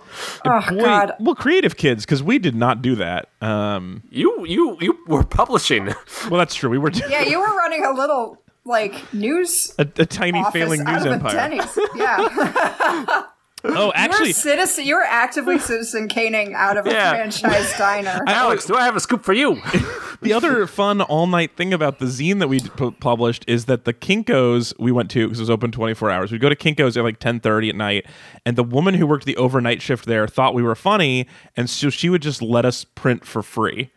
Oh 0.45 0.61
Boy, 0.69 0.77
God. 0.83 1.11
well, 1.19 1.35
creative 1.35 1.75
kids, 1.77 2.03
because 2.03 2.23
we 2.23 2.39
did 2.39 2.55
not 2.55 2.81
do 2.81 2.95
that. 2.95 3.29
Um, 3.41 4.01
You 4.09 4.45
you 4.47 4.75
you 4.79 4.97
were 5.05 5.21
publishing. 5.23 5.85
well, 6.29 6.39
that's 6.39 6.55
true. 6.55 6.69
We 6.71 6.79
were 6.79 6.89
Yeah, 6.91 7.21
you 7.21 7.37
were 7.39 7.45
running 7.55 7.85
a 7.85 7.91
little 7.91 8.41
like 8.65 9.13
news 9.13 9.75
a, 9.77 9.81
a 9.97 10.05
tiny 10.07 10.43
failing 10.51 10.83
news 10.83 11.05
empire. 11.05 11.59
Yeah, 11.95 13.23
Oh, 13.69 13.73
you 13.81 13.85
were 13.87 13.91
actually, 13.95 14.33
citizen. 14.33 14.85
You 14.85 14.95
were 14.95 15.03
actively 15.03 15.59
citizen 15.71 16.07
caning 16.07 16.53
out 16.53 16.77
of 16.77 16.85
a 16.85 16.91
Yeah. 16.91 17.11
franchise 17.11 17.73
diner. 17.77 18.21
Alex, 18.27 18.65
do 18.65 18.75
I 18.75 18.85
have 18.85 18.95
a 18.95 18.99
scoop 18.99 19.23
for 19.23 19.33
you? 19.33 19.61
the 20.21 20.33
other 20.33 20.65
fun 20.67 21.01
all 21.01 21.27
night 21.27 21.55
thing 21.57 21.73
about 21.73 21.99
the 21.99 22.05
zine 22.05 22.39
that 22.39 22.47
we 22.47 22.59
pu- 22.59 22.91
published 22.91 23.43
is 23.47 23.65
that 23.65 23.85
the 23.85 23.93
Kinkos 23.93 24.73
we 24.79 24.91
went 24.91 25.09
to 25.11 25.25
because 25.27 25.39
it 25.39 25.43
was 25.43 25.49
open 25.49 25.71
24 25.71 26.09
hours. 26.09 26.31
We'd 26.31 26.41
go 26.41 26.49
to 26.49 26.55
Kinkos 26.55 26.97
at 26.97 27.03
like 27.03 27.19
10:30 27.19 27.69
at 27.69 27.75
night, 27.75 28.05
and 28.45 28.55
the 28.55 28.63
woman 28.63 28.93
who 28.95 29.05
worked 29.07 29.25
the 29.25 29.37
overnight 29.37 29.81
shift 29.81 30.05
there 30.05 30.27
thought 30.27 30.53
we 30.53 30.63
were 30.63 30.75
funny, 30.75 31.27
and 31.55 31.69
so 31.69 31.89
she 31.89 32.09
would 32.09 32.21
just 32.21 32.41
let 32.41 32.65
us 32.65 32.83
print 32.83 33.25
for 33.25 33.41
free. 33.43 33.91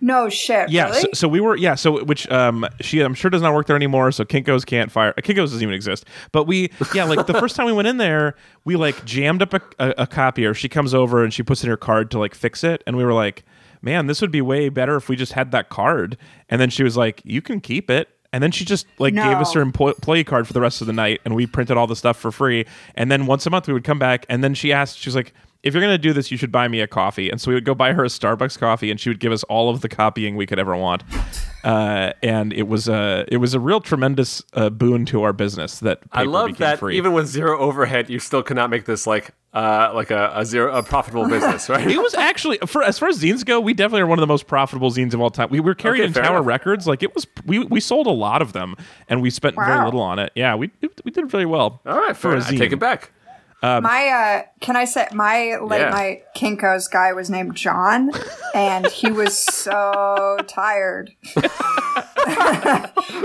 No 0.00 0.28
shit. 0.28 0.68
Yeah, 0.70 0.86
Really? 0.86 1.00
so, 1.00 1.08
so 1.14 1.28
we 1.28 1.40
were 1.40 1.56
yeah, 1.56 1.74
so 1.74 2.04
which 2.04 2.28
um 2.30 2.66
she 2.80 3.00
I'm 3.00 3.14
sure 3.14 3.30
does 3.30 3.42
not 3.42 3.54
work 3.54 3.66
there 3.66 3.76
anymore, 3.76 4.12
so 4.12 4.24
Kinkos 4.24 4.66
can't 4.66 4.90
fire 4.92 5.12
Kinkos 5.18 5.36
doesn't 5.36 5.62
even 5.62 5.74
exist. 5.74 6.04
But 6.32 6.44
we 6.44 6.70
yeah, 6.94 7.04
like 7.04 7.26
the 7.26 7.34
first 7.34 7.56
time 7.56 7.66
we 7.66 7.72
went 7.72 7.88
in 7.88 7.96
there, 7.96 8.34
we 8.64 8.76
like 8.76 9.04
jammed 9.04 9.42
up 9.42 9.54
a, 9.54 9.60
a, 9.78 9.94
a 9.98 10.06
copier. 10.06 10.52
She 10.54 10.68
comes 10.68 10.92
over 10.94 11.22
and 11.24 11.32
she 11.32 11.42
puts 11.42 11.62
in 11.64 11.70
her 11.70 11.76
card 11.76 12.10
to 12.12 12.18
like 12.18 12.34
fix 12.34 12.62
it, 12.64 12.82
and 12.86 12.96
we 12.96 13.04
were 13.04 13.14
like, 13.14 13.44
man, 13.82 14.06
this 14.06 14.20
would 14.20 14.30
be 14.32 14.40
way 14.40 14.68
better 14.68 14.96
if 14.96 15.08
we 15.08 15.16
just 15.16 15.32
had 15.32 15.50
that 15.52 15.68
card. 15.68 16.16
And 16.48 16.60
then 16.60 16.70
she 16.70 16.82
was 16.82 16.96
like, 16.96 17.20
you 17.24 17.40
can 17.42 17.60
keep 17.60 17.90
it. 17.90 18.08
And 18.32 18.42
then 18.42 18.50
she 18.50 18.64
just 18.64 18.86
like 18.98 19.14
gave 19.14 19.38
us 19.38 19.52
her 19.52 19.64
No. 19.64 19.66
employee 19.86 20.24
card 20.24 20.46
for 20.48 20.52
the 20.52 20.60
rest 20.60 20.80
of 20.80 20.88
the 20.88 20.92
night, 20.92 21.20
and 21.24 21.36
we 21.36 21.46
printed 21.46 21.76
all 21.76 21.86
the 21.86 21.94
stuff 21.94 22.16
for 22.18 22.32
free. 22.32 22.66
And 22.96 23.08
then 23.10 23.26
once 23.26 23.46
a 23.46 23.50
month 23.50 23.68
we 23.68 23.72
would 23.72 23.84
come 23.84 24.00
back, 24.00 24.26
and 24.28 24.42
then 24.42 24.54
she 24.54 24.72
asked, 24.72 24.98
she 24.98 25.08
was 25.08 25.14
like, 25.14 25.32
"If 25.64 25.74
you're 25.74 25.80
gonna 25.82 25.98
do 25.98 26.12
this, 26.12 26.30
you 26.30 26.36
should 26.36 26.52
buy 26.52 26.68
me 26.68 26.80
a 26.80 26.86
coffee." 26.86 27.28
And 27.30 27.40
so 27.40 27.50
we 27.50 27.54
would 27.54 27.64
go 27.64 27.74
buy 27.74 27.92
her 27.92 28.04
a 28.04 28.08
Starbucks 28.08 28.58
coffee, 28.58 28.90
and 28.92 29.00
she 29.00 29.08
would 29.10 29.18
give 29.20 29.32
us 29.32 29.42
all 29.44 29.68
of 29.70 29.80
the 29.80 29.88
copying 29.88 30.36
we 30.36 30.46
could 30.46 30.58
ever 30.60 30.76
want. 30.76 31.02
Uh, 31.64 32.12
and 32.22 32.52
it 32.52 32.68
was 32.68 32.88
a 32.88 33.24
it 33.28 33.38
was 33.38 33.54
a 33.54 33.60
real 33.60 33.80
tremendous 33.80 34.42
uh, 34.52 34.68
boon 34.68 35.06
to 35.06 35.22
our 35.22 35.32
business 35.32 35.80
that 35.80 36.02
paper 36.02 36.08
I 36.12 36.22
love 36.24 36.58
that 36.58 36.78
free. 36.78 36.96
even 36.98 37.12
with 37.14 37.26
zero 37.26 37.58
overhead, 37.58 38.10
you 38.10 38.18
still 38.18 38.42
cannot 38.42 38.68
make 38.68 38.84
this 38.84 39.06
like 39.06 39.30
uh 39.54 39.90
like 39.94 40.10
a, 40.10 40.30
a 40.34 40.44
zero 40.44 40.74
a 40.76 40.82
profitable 40.82 41.26
business, 41.26 41.70
right? 41.70 41.90
it 41.90 41.96
was 41.96 42.14
actually 42.14 42.58
for 42.66 42.82
as 42.82 42.98
far 42.98 43.08
as 43.08 43.18
zines 43.18 43.46
go, 43.46 43.60
we 43.60 43.72
definitely 43.72 44.02
are 44.02 44.06
one 44.06 44.18
of 44.18 44.22
the 44.22 44.26
most 44.26 44.46
profitable 44.46 44.90
zines 44.90 45.14
of 45.14 45.22
all 45.22 45.30
time. 45.30 45.48
We 45.48 45.60
were 45.60 45.74
carried 45.74 46.00
Okay, 46.00 46.08
in 46.08 46.12
Tower 46.12 46.36
enough. 46.36 46.46
Records, 46.46 46.86
like 46.86 47.02
it 47.02 47.14
was. 47.14 47.26
We 47.46 47.60
we 47.60 47.80
sold 47.80 48.06
a 48.06 48.10
lot 48.10 48.42
of 48.42 48.52
them, 48.52 48.76
and 49.08 49.22
we 49.22 49.30
spent 49.30 49.56
very 49.56 49.82
little 49.86 50.02
on 50.02 50.18
it. 50.18 50.32
Yeah, 50.34 50.54
we 50.56 50.70
we 50.82 51.10
did 51.10 51.32
really 51.32 51.46
well. 51.46 51.80
All 51.86 51.96
right, 51.98 52.14
for 52.14 52.38
fair. 52.38 52.40
a 52.40 52.54
I 52.54 52.56
take 52.58 52.72
it 52.72 52.78
back. 52.78 53.10
My 53.82 54.08
uh 54.08 54.42
can 54.60 54.76
I 54.76 54.84
say 54.84 55.06
my 55.12 55.56
late 55.62 55.80
Yeah. 55.80 55.90
night 55.90 56.22
Kinkos 56.36 56.90
guy 56.90 57.12
was 57.12 57.30
named 57.30 57.54
John 57.56 58.10
and 58.54 58.86
he 58.86 59.10
was 59.12 59.36
so 59.38 60.36
tired. 60.46 61.12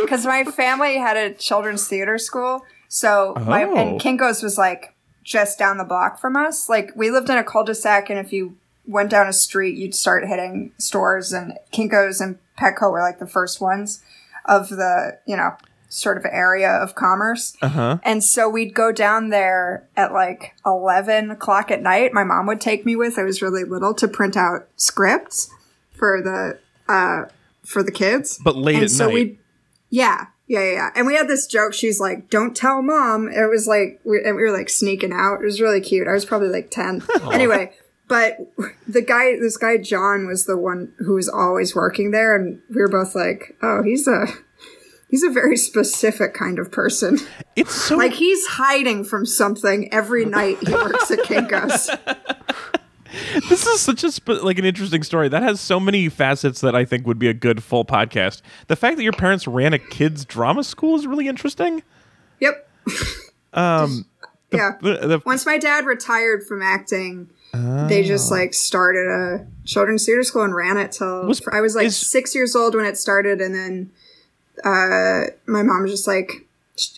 Cuz 0.08 0.25
my 0.25 0.43
family 0.46 0.98
had 0.98 1.17
a 1.17 1.34
children's 1.34 1.88
theater 1.88 2.17
school. 2.17 2.63
So 2.88 3.34
my 3.46 3.63
Oh. 3.65 3.75
and 3.75 4.00
Kinkos 4.01 4.41
was 4.43 4.58
like 4.58 4.96
just 5.24 5.60
down 5.60 5.77
the 5.77 5.84
block 5.84 6.19
from 6.19 6.36
us. 6.36 6.69
Like 6.69 6.91
we 6.96 7.12
lived 7.12 7.29
in 7.29 7.38
a 7.38 7.43
cul-de-sac 7.43 8.10
and 8.10 8.19
if 8.19 8.34
you 8.34 8.55
went 8.88 9.10
down 9.10 9.27
a 9.27 9.34
street 9.34 9.77
you'd 9.77 9.93
start 9.96 10.25
hitting 10.27 10.72
stores 10.77 11.31
and 11.31 11.53
Kinkos 11.72 12.19
and 12.22 12.38
Petco 12.60 12.91
were 12.91 13.01
like 13.01 13.19
the 13.19 13.27
first 13.27 13.62
ones 13.62 14.01
of 14.46 14.69
the, 14.69 15.17
you 15.25 15.38
know, 15.38 15.55
sort 15.89 16.17
of 16.17 16.25
area 16.25 16.69
of 16.69 16.96
commerce. 16.96 17.58
And 18.03 18.24
so 18.24 18.48
we'd 18.48 18.74
go 18.74 18.91
down 18.91 19.29
there 19.29 19.88
at 19.98 20.13
like 20.13 20.55
11 20.65 21.31
o'clock 21.31 21.72
at 21.72 21.81
night. 21.81 22.13
My 22.13 22.24
mom 22.24 22.46
would 22.48 22.61
take 22.61 22.85
me 22.85 22.96
with, 22.96 23.18
I 23.18 23.24
was 23.24 23.42
really 23.42 23.63
little, 23.63 23.94
to 23.96 24.07
print 24.07 24.37
out 24.37 24.68
scripts 24.77 25.50
for 25.92 26.22
the, 26.22 26.59
uh, 26.92 27.25
for 27.66 27.83
the 27.83 27.92
kids. 27.92 28.40
But 28.44 28.55
late 28.55 28.75
and 28.75 28.83
at 28.85 28.92
so 28.92 29.05
night. 29.05 29.13
we 29.13 29.40
yeah, 29.90 30.27
yeah, 30.48 30.61
yeah, 30.61 30.72
yeah. 30.72 30.90
And 30.96 31.07
we 31.07 31.16
had 31.16 31.27
this 31.27 31.48
joke. 31.48 31.74
She's 31.74 32.00
like, 32.00 32.29
"Don't 32.29 32.55
tell 32.55 32.81
mom." 32.81 33.29
It 33.29 33.50
was 33.50 33.68
like, 33.68 34.00
we, 34.03 34.22
and 34.24 34.35
we 34.35 34.44
were 34.44 34.55
like 34.55 34.70
sneaking 34.70 35.13
out. 35.13 35.42
It 35.42 35.46
was 35.46 35.61
really 35.61 35.81
cute. 35.81 36.07
I 36.07 36.13
was 36.13 36.25
probably 36.25 36.50
like 36.50 36.72
ten. 36.72 37.03
anyway, 37.31 37.74
but 38.07 38.37
the 38.87 39.01
guy, 39.01 39.35
this 39.40 39.57
guy 39.57 39.77
John, 39.77 40.27
was 40.27 40.46
the 40.46 40.57
one 40.57 40.94
who 41.00 41.13
was 41.16 41.29
always 41.29 41.75
working 41.75 42.11
there, 42.11 42.35
and 42.35 42.61
we 42.70 42.81
were 42.81 42.87
both 42.87 43.16
like, 43.16 43.57
"Oh, 43.61 43.83
he's 43.83 44.07
a." 44.07 44.27
He's 45.09 45.24
a 45.24 45.29
very 45.29 45.57
specific 45.57 46.33
kind 46.33 46.59
of 46.59 46.72
person. 46.72 47.17
It's 47.55 47.74
so 47.74 47.98
Like 47.98 48.13
he's 48.13 48.45
hiding 48.45 49.03
from 49.03 49.25
something 49.25 49.91
every 49.93 50.24
night 50.25 50.57
he 50.65 50.72
works 50.74 51.09
at 51.11 51.19
Kinko's. 51.19 51.89
this 53.50 53.65
is 53.65 53.81
such 53.81 54.03
a 54.03 54.11
sp- 54.13 54.43
like 54.43 54.59
an 54.59 54.65
interesting 54.65 55.01
story 55.03 55.27
that 55.29 55.41
has 55.41 55.59
so 55.59 55.79
many 55.79 56.09
facets 56.09 56.61
that 56.61 56.75
I 56.75 56.85
think 56.85 57.07
would 57.07 57.17
be 57.19 57.27
a 57.27 57.33
good 57.33 57.63
full 57.63 57.85
podcast. 57.85 58.41
The 58.67 58.75
fact 58.75 58.98
that 58.98 59.03
your 59.03 59.13
parents 59.13 59.48
ran 59.48 59.74
a 59.74 59.79
kids 59.79 60.25
drama 60.25 60.63
school 60.63 60.95
is 60.95 61.07
really 61.07 61.27
interesting. 61.27 61.81
Yep. 62.39 62.69
Um, 63.53 64.05
yeah. 64.51 64.74
the, 64.81 64.93
the, 65.07 65.22
Once 65.25 65.45
my 65.45 65.57
dad 65.57 65.85
retired 65.85 66.45
from 66.45 66.61
acting, 66.61 67.29
they 67.51 68.03
just 68.03 68.29
like 68.29 68.53
started 68.53 69.07
a 69.07 69.48
children's 69.65 70.05
theater 70.05 70.22
school 70.24 70.43
and 70.43 70.53
ran 70.55 70.77
it 70.77 70.91
till 70.91 71.25
Was- 71.25 71.41
I 71.51 71.61
was 71.61 71.75
like 71.75 71.87
is- 71.87 71.98
six 71.98 72.35
years 72.35 72.55
old 72.55 72.75
when 72.75 72.85
it 72.85 72.95
started, 72.98 73.41
and 73.41 73.55
then 73.55 73.91
uh, 74.63 75.31
my 75.45 75.63
mom 75.63 75.83
was 75.83 75.91
just 75.91 76.07
like 76.07 76.48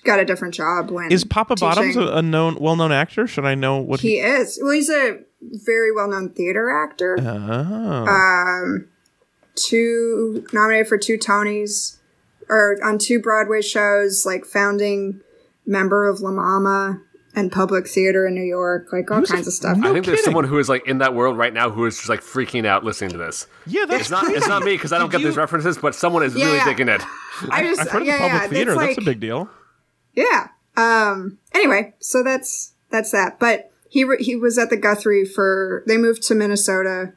got 0.04 0.20
a 0.20 0.26
different 0.26 0.54
job 0.54 0.92
when 0.92 1.12
is 1.12 1.24
Papa 1.24 1.56
Bottoms 1.56 1.96
teaching. 1.96 2.08
a, 2.08 2.18
a 2.18 2.22
known, 2.22 2.58
well-known 2.60 2.92
actor? 2.92 3.28
Should 3.28 3.46
I 3.46 3.56
know 3.56 3.78
what 3.78 4.00
he 4.02 4.20
is. 4.20 4.60
Well, 4.62 4.72
he's 4.72 4.90
a 4.90 5.20
very 5.42 5.92
well-known 5.92 6.30
theater 6.30 6.70
actor. 6.70 7.18
Oh. 7.20 8.06
Um, 8.06 8.88
two 9.56 10.46
nominated 10.54 10.88
for 10.88 10.98
two 10.98 11.18
Tonys, 11.18 11.98
or 12.50 12.78
on 12.84 12.98
two 12.98 13.20
Broadway 13.20 13.62
shows, 13.62 14.26
like 14.26 14.46
founding 14.46 15.22
member 15.66 16.08
of 16.08 16.22
La 16.22 16.32
Mama 16.32 17.02
and 17.36 17.52
Public 17.52 17.88
Theater 17.88 18.28
in 18.28 18.34
New 18.36 18.44
York, 18.44 18.88
like 18.92 19.10
all 19.10 19.22
was 19.22 19.32
kinds 19.32 19.48
of 19.48 19.54
stuff. 19.54 19.78
No 19.78 19.90
I 19.90 19.94
think 19.94 20.06
there's 20.06 20.24
someone 20.24 20.44
who 20.44 20.58
is 20.60 20.68
like 20.70 20.88
in 20.88 20.98
that 20.98 21.14
world 21.14 21.38
right 21.38 21.54
now 21.54 21.70
who 21.70 21.86
is 21.86 21.96
just 21.98 22.10
like 22.10 22.22
freaking 22.22 22.66
out 22.66 22.84
listening 22.84 23.12
to 23.12 23.18
this. 23.18 23.48
yeah, 23.66 23.86
that's 23.86 24.02
It's 24.02 24.10
not 24.10 24.28
it's 24.30 24.48
not 24.48 24.64
me 24.64 24.74
because 24.74 24.92
I 24.92 24.98
don't 24.98 25.10
Did 25.12 25.20
get 25.20 25.28
these 25.28 25.38
references, 25.38 25.78
but 25.78 25.96
someone 25.96 26.24
is 26.24 26.36
really 26.36 26.58
Yeah. 26.58 26.66
digging 26.66 26.90
it. 26.90 27.02
I 27.50 27.64
just 27.64 27.82
I've 27.82 27.90
heard 27.90 28.02
of 28.02 28.08
the 28.08 28.12
public 28.14 28.32
yeah, 28.32 28.48
theater. 28.48 28.72
That's, 28.76 28.88
That's 28.88 28.98
like, 28.98 29.06
a 29.08 29.10
big 29.10 29.20
deal. 29.20 29.50
Yeah. 30.14 30.48
Um. 30.78 31.38
Anyway, 31.54 31.94
so 32.00 32.24
that's 32.24 32.74
that's 32.90 33.12
that. 33.12 33.40
But 33.40 33.72
he 33.90 34.04
re- 34.04 34.24
he 34.24 34.36
was 34.36 34.58
at 34.58 34.70
the 34.70 34.78
Guthrie 34.78 35.26
for. 35.26 35.84
They 35.88 35.98
moved 35.98 36.24
to 36.24 36.36
Minnesota. 36.36 37.14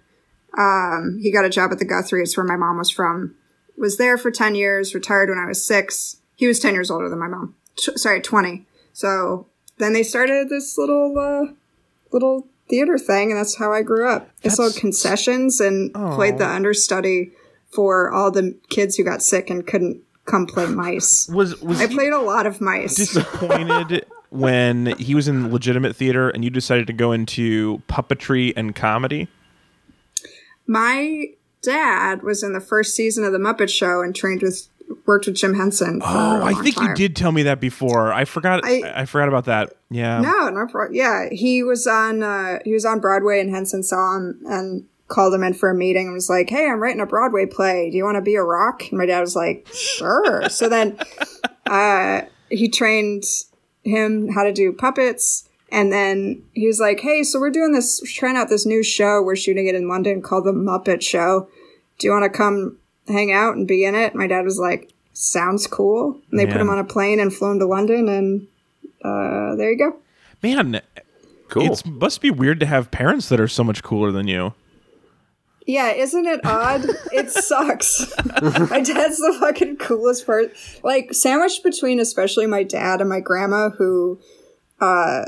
Um. 0.57 1.19
He 1.21 1.33
got 1.33 1.45
a 1.45 1.51
job 1.51 1.73
at 1.73 1.79
the 1.79 1.85
Guthrie. 1.85 2.23
It's 2.23 2.37
where 2.37 2.47
my 2.47 2.57
mom 2.57 2.79
was 2.79 2.91
from. 2.91 3.35
Was 3.77 3.97
there 3.97 4.17
for 4.17 4.31
ten 4.31 4.55
years. 4.55 4.95
Retired 4.95 5.29
when 5.29 5.39
I 5.39 5.47
was 5.47 5.65
six. 5.67 6.17
He 6.37 6.47
was 6.47 6.59
ten 6.61 6.75
years 6.75 6.91
older 6.91 7.09
than 7.09 7.19
my 7.19 7.29
mom. 7.29 7.55
T- 7.77 7.97
sorry, 7.97 8.21
twenty. 8.21 8.67
So 8.93 9.47
then 9.79 9.93
they 9.93 10.03
started 10.03 10.49
this 10.49 10.79
little 10.79 11.19
uh, 11.19 11.53
little 12.13 12.47
theater 12.69 12.99
thing, 12.99 13.31
and 13.31 13.39
that's 13.39 13.57
how 13.57 13.73
I 13.73 13.83
grew 13.83 14.09
up. 14.09 14.31
I 14.45 14.49
sold 14.49 14.77
concessions 14.77 15.61
and 15.61 15.93
played 15.93 16.39
the 16.39 16.47
understudy 16.47 17.33
for 17.71 18.11
all 18.11 18.31
the 18.31 18.57
kids 18.69 18.97
who 18.97 19.05
got 19.05 19.23
sick 19.23 19.51
and 19.51 19.67
couldn't 19.67 20.01
come 20.25 20.47
play 20.47 20.67
mice. 20.69 21.29
Was 21.29 21.61
was 21.61 21.81
I 21.81 21.87
played 21.87 22.13
a 22.13 22.21
lot 22.21 22.47
of 22.47 22.61
mice. 22.61 22.95
disappointed 22.95 24.07
when 24.31 24.97
he 24.99 25.15
was 25.15 25.29
in 25.29 25.53
legitimate 25.53 25.97
theater 25.97 26.31
and 26.31 26.45
you 26.45 26.51
decided 26.51 26.87
to 26.87 26.93
go 26.93 27.13
into 27.13 27.83
puppetry 27.89 28.53
and 28.57 28.75
comedy? 28.75 29.29
My 30.67 31.27
dad 31.63 32.23
was 32.23 32.43
in 32.43 32.53
the 32.53 32.61
first 32.61 32.95
season 32.95 33.25
of 33.25 33.33
the 33.33 33.39
Muppet 33.39 33.69
Show 33.69 34.03
and 34.03 34.15
trained 34.15 34.43
with 34.43 34.69
worked 35.07 35.27
with 35.27 35.37
Jim 35.37 35.55
Henson. 35.55 36.01
Oh, 36.03 36.43
I 36.43 36.55
think 36.55 36.79
you 36.81 36.95
did 36.95 37.15
tell 37.17 37.33
me 37.33 37.43
that 37.45 37.61
before. 37.61 38.13
I 38.13 38.25
forgot. 38.25 38.61
I, 38.65 38.83
I- 38.95 39.05
forgot 39.07 39.29
about 39.29 39.45
that. 39.47 39.75
Yeah. 39.91 40.21
No, 40.21 40.49
no, 40.51 40.67
pro- 40.67 40.91
yeah, 40.91 41.29
he 41.31 41.63
was 41.63 41.87
on 41.87 42.23
uh, 42.23 42.59
he 42.65 42.73
was 42.73 42.85
on 42.85 43.01
Broadway 43.01 43.41
and 43.41 43.51
Henson 43.51 43.83
saw 43.83 44.17
him 44.17 44.41
and 44.47 44.85
called 45.09 45.35
him 45.35 45.43
in 45.45 45.55
for 45.55 45.69
a 45.71 45.75
meeting 45.75 46.07
and 46.07 46.15
was 46.15 46.29
like, 46.31 46.49
"Hey, 46.51 46.69
I'm 46.69 46.81
writing 46.83 47.01
a 47.01 47.07
Broadway 47.07 47.47
play. 47.47 47.91
Do 47.91 47.97
you 47.97 48.05
want 48.05 48.17
to 48.17 48.23
be 48.23 48.35
a 48.35 48.43
rock?" 48.43 48.83
And 48.91 48.99
my 48.99 49.07
dad 49.07 49.21
was 49.21 49.37
like, 49.37 49.69
"Sure." 49.73 50.49
so 50.49 50.69
then, 50.69 50.99
uh, 51.67 52.23
he 52.51 52.69
trained 52.69 53.25
him 53.83 54.29
how 54.33 54.43
to 54.45 54.53
do 54.53 54.73
puppets. 54.73 55.49
And 55.71 55.93
then 55.93 56.43
he 56.53 56.67
was 56.67 56.79
like, 56.81 57.01
"Hey, 57.01 57.23
so 57.23 57.39
we're 57.41 57.51
doing 57.51 57.73
this, 57.73 58.01
trying 58.15 58.37
out 58.37 58.49
this 58.49 58.65
new 58.67 58.83
show. 58.83 59.21
We're 59.23 59.37
shooting 59.37 59.67
it 59.67 59.75
in 59.75 59.89
London 59.89 60.23
called 60.23 60.45
The 60.45 60.53
Muppet 60.53 61.03
Show. 61.03 61.49
do 61.99 62.07
you 62.07 62.13
want 62.13 62.25
to 62.25 62.37
come 62.37 62.79
hang 63.09 63.33
out 63.33 63.57
and 63.57 63.67
be 63.69 63.85
in 63.85 63.95
it? 63.95 64.15
My 64.15 64.27
dad 64.27 64.45
was 64.45 64.59
like, 64.59 64.93
sounds 65.13 65.67
cool. 65.67 66.21
And 66.31 66.39
they 66.41 66.47
put 66.47 66.61
him 66.61 66.71
on 66.71 66.79
a 66.79 66.85
plane 66.85 67.21
and 67.21 67.33
flew 67.33 67.53
him 67.53 67.59
to 67.61 67.67
London, 67.67 68.09
and 68.09 68.47
uh, 69.05 69.55
there 69.57 69.71
you 69.73 69.79
go. 69.79 69.97
Man, 70.43 70.81
Cool. 71.49 71.73
it 71.73 71.87
must 71.87 72.21
be 72.21 72.31
weird 72.31 72.59
to 72.61 72.67
have 72.67 72.91
parents 72.91 73.29
that 73.29 73.39
are 73.41 73.49
so 73.49 73.63
much 73.63 73.83
cooler 73.83 74.11
than 74.11 74.27
you. 74.27 74.55
Yeah, 75.67 75.93
isn't 75.93 76.27
it 76.27 76.41
odd? 76.45 76.85
it 77.13 77.31
sucks. 77.31 78.13
my 78.71 78.81
dad's 78.81 79.19
the 79.19 79.37
fucking 79.41 79.77
coolest 79.77 80.27
part. 80.27 80.53
Like 80.83 81.15
sandwiched 81.15 81.63
between 81.63 82.01
especially 82.01 82.47
my 82.47 82.65
dad 82.65 83.01
and 83.01 83.09
my 83.09 83.21
grandma 83.21 83.71
who 83.71 84.21
uh 84.81 85.27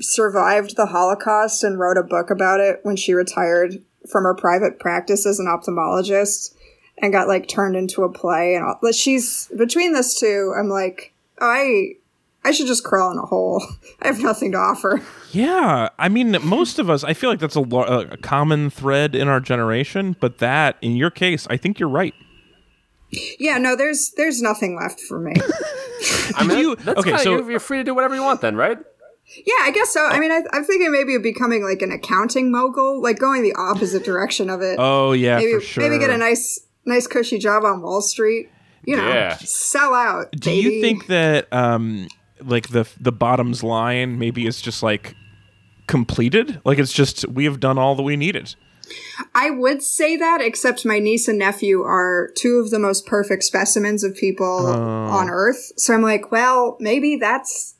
survived 0.00 0.76
the 0.76 0.86
Holocaust 0.86 1.62
and 1.64 1.78
wrote 1.78 1.98
a 1.98 2.02
book 2.02 2.30
about 2.30 2.60
it 2.60 2.80
when 2.84 2.96
she 2.96 3.12
retired 3.12 3.82
from 4.10 4.24
her 4.24 4.34
private 4.34 4.78
practice 4.78 5.26
as 5.26 5.38
an 5.38 5.46
ophthalmologist 5.46 6.54
and 7.02 7.12
got 7.12 7.28
like 7.28 7.48
turned 7.48 7.76
into 7.76 8.02
a 8.04 8.08
play 8.12 8.54
and 8.54 8.64
all. 8.64 8.78
But 8.82 8.94
she's 8.94 9.48
between 9.56 9.92
this 9.92 10.18
two, 10.18 10.54
I'm 10.58 10.68
like, 10.68 11.12
I 11.40 11.92
I 12.44 12.52
should 12.52 12.66
just 12.66 12.84
crawl 12.84 13.10
in 13.12 13.18
a 13.18 13.26
hole. 13.26 13.62
I 14.02 14.06
have 14.06 14.20
nothing 14.22 14.52
to 14.52 14.58
offer. 14.58 15.02
Yeah, 15.32 15.88
I 15.98 16.08
mean, 16.08 16.36
most 16.42 16.78
of 16.78 16.88
us, 16.88 17.04
I 17.04 17.12
feel 17.12 17.28
like 17.28 17.40
that's 17.40 17.56
a, 17.56 17.60
lo- 17.60 17.82
a 18.10 18.16
common 18.16 18.70
thread 18.70 19.14
in 19.14 19.28
our 19.28 19.40
generation, 19.40 20.16
but 20.20 20.38
that, 20.38 20.76
in 20.80 20.96
your 20.96 21.10
case, 21.10 21.46
I 21.50 21.56
think 21.58 21.78
you're 21.78 21.88
right. 21.90 22.14
Yeah, 23.38 23.56
no, 23.58 23.74
there's 23.74 24.12
there's 24.16 24.42
nothing 24.42 24.76
left 24.76 25.00
for 25.00 25.18
me. 25.18 25.34
I 26.36 26.44
mean, 26.46 26.58
you- 26.58 26.76
that's 26.76 27.00
okay, 27.00 27.10
kinda- 27.10 27.22
so- 27.24 27.30
you're, 27.38 27.50
you're 27.52 27.60
free 27.60 27.78
to 27.78 27.84
do 27.84 27.94
whatever 27.94 28.14
you 28.14 28.22
want 28.22 28.40
then, 28.40 28.54
right? 28.56 28.78
Yeah, 29.46 29.54
I 29.62 29.70
guess 29.72 29.90
so. 29.90 30.06
I 30.06 30.18
mean, 30.20 30.30
I, 30.32 30.42
I'm 30.54 30.64
thinking 30.64 30.90
maybe 30.90 31.14
of 31.14 31.22
becoming 31.22 31.62
like 31.62 31.82
an 31.82 31.92
accounting 31.92 32.50
mogul, 32.50 33.02
like 33.02 33.18
going 33.18 33.42
the 33.42 33.54
opposite 33.54 34.02
direction 34.04 34.48
of 34.48 34.62
it. 34.62 34.76
Oh, 34.78 35.12
yeah, 35.12 35.36
maybe, 35.36 35.52
for 35.54 35.60
sure. 35.60 35.82
maybe 35.84 35.98
get 35.98 36.08
a 36.08 36.16
nice, 36.16 36.60
nice 36.88 37.06
cushy 37.06 37.38
job 37.38 37.64
on 37.64 37.82
Wall 37.82 38.00
Street. 38.02 38.50
You 38.84 38.96
know, 38.96 39.08
Yeah. 39.08 39.36
sell 39.38 39.92
out. 39.92 40.30
Do 40.32 40.50
you 40.50 40.80
think 40.80 41.06
that, 41.08 41.52
um, 41.52 42.08
like, 42.40 42.68
the, 42.68 42.88
the 42.98 43.12
bottom's 43.12 43.62
line 43.62 44.18
maybe 44.18 44.46
is 44.46 44.60
just, 44.62 44.82
like, 44.82 45.14
completed? 45.86 46.60
Like, 46.64 46.78
it's 46.78 46.92
just, 46.92 47.28
we 47.28 47.44
have 47.44 47.60
done 47.60 47.76
all 47.78 47.94
that 47.96 48.02
we 48.02 48.16
needed. 48.16 48.54
I 49.34 49.50
would 49.50 49.82
say 49.82 50.16
that, 50.16 50.40
except 50.40 50.86
my 50.86 50.98
niece 50.98 51.28
and 51.28 51.38
nephew 51.38 51.82
are 51.82 52.30
two 52.36 52.56
of 52.56 52.70
the 52.70 52.78
most 52.78 53.04
perfect 53.06 53.44
specimens 53.44 54.02
of 54.02 54.14
people 54.14 54.66
Oh. 54.66 54.72
on 54.72 55.28
Earth. 55.28 55.72
So 55.76 55.92
I'm 55.92 56.00
like, 56.02 56.32
well, 56.32 56.76
maybe 56.80 57.16
that's. 57.16 57.74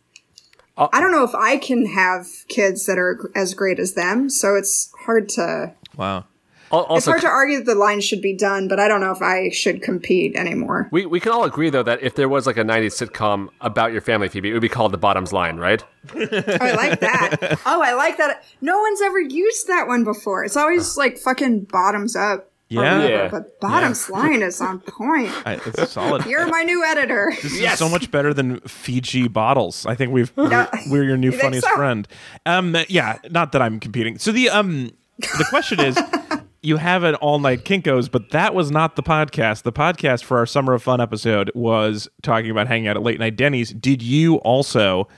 Uh, 0.76 0.88
I 0.92 1.00
don't 1.00 1.10
know 1.12 1.24
if 1.24 1.34
I 1.34 1.56
can 1.56 1.86
have 1.86 2.26
kids 2.48 2.84
that 2.86 2.98
are 2.98 3.30
as 3.34 3.54
great 3.54 3.78
as 3.78 3.94
them, 3.94 4.28
so 4.28 4.54
it's 4.56 4.92
hard 5.06 5.28
to. 5.30 5.72
Wow. 5.96 6.26
Al- 6.72 6.96
It's 6.96 7.06
hard 7.06 7.20
to 7.22 7.26
argue 7.28 7.58
that 7.58 7.64
the 7.66 7.74
line 7.74 8.00
should 8.00 8.20
be 8.20 8.34
done, 8.36 8.68
but 8.68 8.78
I 8.78 8.88
don't 8.88 9.00
know 9.00 9.10
if 9.12 9.22
I 9.22 9.50
should 9.50 9.82
compete 9.82 10.36
anymore. 10.36 10.88
we, 10.92 11.06
we 11.06 11.20
can 11.20 11.32
all 11.32 11.44
agree 11.44 11.70
though 11.70 11.82
that 11.82 12.02
if 12.02 12.14
there 12.14 12.28
was 12.28 12.46
like 12.46 12.56
a 12.56 12.64
'90s 12.64 13.06
sitcom 13.06 13.48
about 13.60 13.92
your 13.92 14.00
family, 14.00 14.28
Phoebe, 14.28 14.50
it 14.50 14.52
would 14.52 14.62
be 14.62 14.68
called 14.68 14.92
The 14.92 14.98
Bottom's 14.98 15.32
Line, 15.32 15.56
right? 15.56 15.82
Oh, 16.14 16.18
I 16.60 16.72
like 16.72 17.00
that. 17.00 17.58
oh, 17.66 17.82
I 17.82 17.92
like 17.94 18.16
that. 18.18 18.44
No 18.60 18.78
one's 18.78 19.00
ever 19.02 19.20
used 19.20 19.66
that 19.68 19.86
one 19.86 20.04
before. 20.04 20.44
It's 20.44 20.56
always 20.56 20.96
like 20.96 21.18
fucking 21.18 21.64
bottoms 21.64 22.14
up. 22.16 22.50
Yeah. 22.70 22.80
whatever, 22.98 23.08
Yeah. 23.08 23.28
But 23.28 23.60
bottoms 23.60 24.10
line 24.10 24.42
is 24.42 24.60
on 24.60 24.80
point. 24.80 25.30
I, 25.46 25.54
it's 25.64 25.90
solid. 25.90 26.26
You're 26.26 26.46
my 26.48 26.64
new 26.64 26.84
editor. 26.84 27.32
This 27.42 27.54
is 27.58 27.78
so 27.78 27.88
much 27.88 28.10
better 28.10 28.34
than 28.34 28.60
Fiji 28.60 29.26
bottles. 29.26 29.86
I 29.86 29.94
think 29.94 30.12
we've 30.12 30.30
Yeah. 30.36 30.68
we're 30.90 31.04
your 31.04 31.16
new 31.16 31.30
think 31.30 31.42
funniest 31.44 31.66
so? 31.66 31.74
friend. 31.76 32.06
Um, 32.44 32.76
yeah, 32.90 33.20
not 33.30 33.52
that 33.52 33.62
I'm 33.62 33.80
competing. 33.80 34.18
So 34.18 34.32
the 34.32 34.50
um, 34.50 34.90
the 35.18 35.46
question 35.48 35.80
is, 35.80 35.96
you 36.62 36.76
have 36.76 37.02
an 37.04 37.14
all 37.16 37.38
night 37.38 37.64
Kinkos, 37.64 38.10
but 38.10 38.30
that 38.30 38.54
was 38.54 38.70
not 38.70 38.96
the 38.96 39.02
podcast. 39.02 39.62
The 39.62 39.72
podcast 39.72 40.24
for 40.24 40.38
our 40.38 40.46
Summer 40.46 40.74
of 40.74 40.82
Fun 40.82 41.00
episode 41.00 41.50
was 41.54 42.08
talking 42.22 42.50
about 42.50 42.66
hanging 42.66 42.88
out 42.88 42.96
at 42.96 43.02
late 43.02 43.18
night 43.20 43.36
Denny's. 43.36 43.72
Did 43.72 44.02
you 44.02 44.36
also 44.36 45.08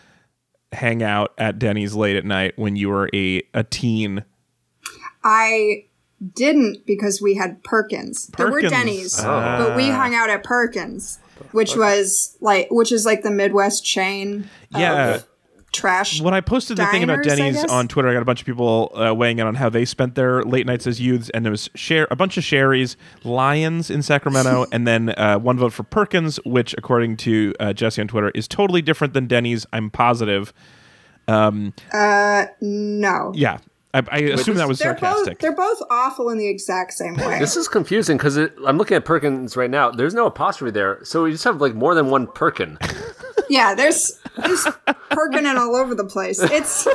hang 0.73 1.03
out 1.03 1.33
at 1.39 1.59
Denny's 1.59 1.95
late 1.95 2.17
at 2.17 2.25
night 2.25 2.53
when 2.57 2.77
you 2.77 2.89
were 2.89 3.09
a 3.15 3.43
a 3.55 3.65
teen? 3.65 4.25
I 5.25 5.85
didn't 6.35 6.85
because 6.87 7.21
we 7.23 7.35
had 7.35 7.63
Perkins. 7.65 8.27
There 8.37 8.51
were 8.51 8.61
Denny's, 8.63 9.19
Ah. 9.21 9.59
but 9.59 9.77
we 9.77 9.89
hung 9.89 10.15
out 10.15 10.29
at 10.31 10.45
Perkins, 10.45 11.19
which 11.53 11.75
was 11.77 12.37
like, 12.41 12.69
which 12.71 12.93
is 12.93 13.07
like 13.07 13.23
the 13.23 13.31
Midwest 13.31 13.85
chain. 13.85 14.49
Yeah. 14.77 15.15
of 15.15 15.27
trash. 15.73 16.21
when 16.21 16.35
I 16.35 16.41
posted 16.41 16.77
the 16.77 16.87
thing 16.87 17.03
about 17.03 17.23
diners, 17.23 17.39
Denny's 17.39 17.65
on 17.65 17.89
Twitter, 17.89 18.09
I 18.09 18.13
got 18.13 18.23
a 18.23 18.25
bunch 18.25 18.41
of 18.41 18.47
people 18.47 18.93
uh, 18.95 19.15
weighing 19.15 19.39
in 19.39 19.47
on 19.47 19.55
how 19.55 19.69
they 19.69 19.85
spent 19.85 20.15
their 20.15 20.43
late 20.43 20.67
nights 20.67 20.87
as 20.87 21.01
youths, 21.01 21.31
and 21.31 21.45
there 21.45 21.51
was 21.51 21.71
share 21.75 22.07
a 22.11 22.17
bunch 22.17 22.37
of 22.37 22.45
Shari's, 22.45 22.97
Lyons 23.25 23.91
in 23.91 24.03
Sacramento, 24.03 24.67
and 24.73 24.87
then 24.87 25.11
uh, 25.11 25.39
one 25.39 25.59
vote 25.59 25.73
for 25.73 25.83
Perkins, 25.83 26.37
which, 26.45 26.75
according 26.79 27.17
to 27.19 27.55
uh, 27.61 27.73
Jesse 27.73 28.01
on 28.01 28.09
Twitter, 28.09 28.31
is 28.35 28.49
totally 28.49 28.83
different 28.83 29.15
than 29.15 29.27
Denny's. 29.27 29.67
I'm 29.73 29.91
positive. 29.91 30.53
Uh, 31.29 32.47
no. 32.61 33.33
Yeah, 33.35 33.59
I, 33.93 34.03
I 34.11 34.19
assume 34.19 34.57
that 34.57 34.69
was 34.69 34.79
They're 34.79 34.97
sarcastic. 34.99 35.35
both 35.35 35.41
they're 35.41 35.55
both 35.55 35.83
awful 35.91 36.31
in 36.31 36.39
the 36.39 36.49
exact 36.49 36.93
same 36.93 37.17
way. 37.17 37.39
This 37.39 37.57
is 37.57 37.67
confusing 37.69 38.17
because 38.17 38.37
I'm 38.37 38.79
looking 38.79 38.97
at 38.97 39.05
Perkins 39.05 39.57
right 39.57 39.71
now. 39.71 39.91
There's 39.91 40.15
no 40.15 40.27
apostrophe 40.27 40.71
there, 40.71 41.05
so 41.05 41.25
we 41.25 41.33
just 41.33 41.45
have 41.45 41.61
like 41.61 41.75
more 41.75 41.95
than 41.95 42.11
one 42.11 42.27
Perkin. 42.29 42.79
Yeah, 43.51 43.75
there's 43.75 44.19
there's 44.37 44.65
Perkinin 45.11 45.57
all 45.57 45.75
over 45.77 45.95
the 45.95 46.05
place. 46.05 46.39
It's 46.41 46.87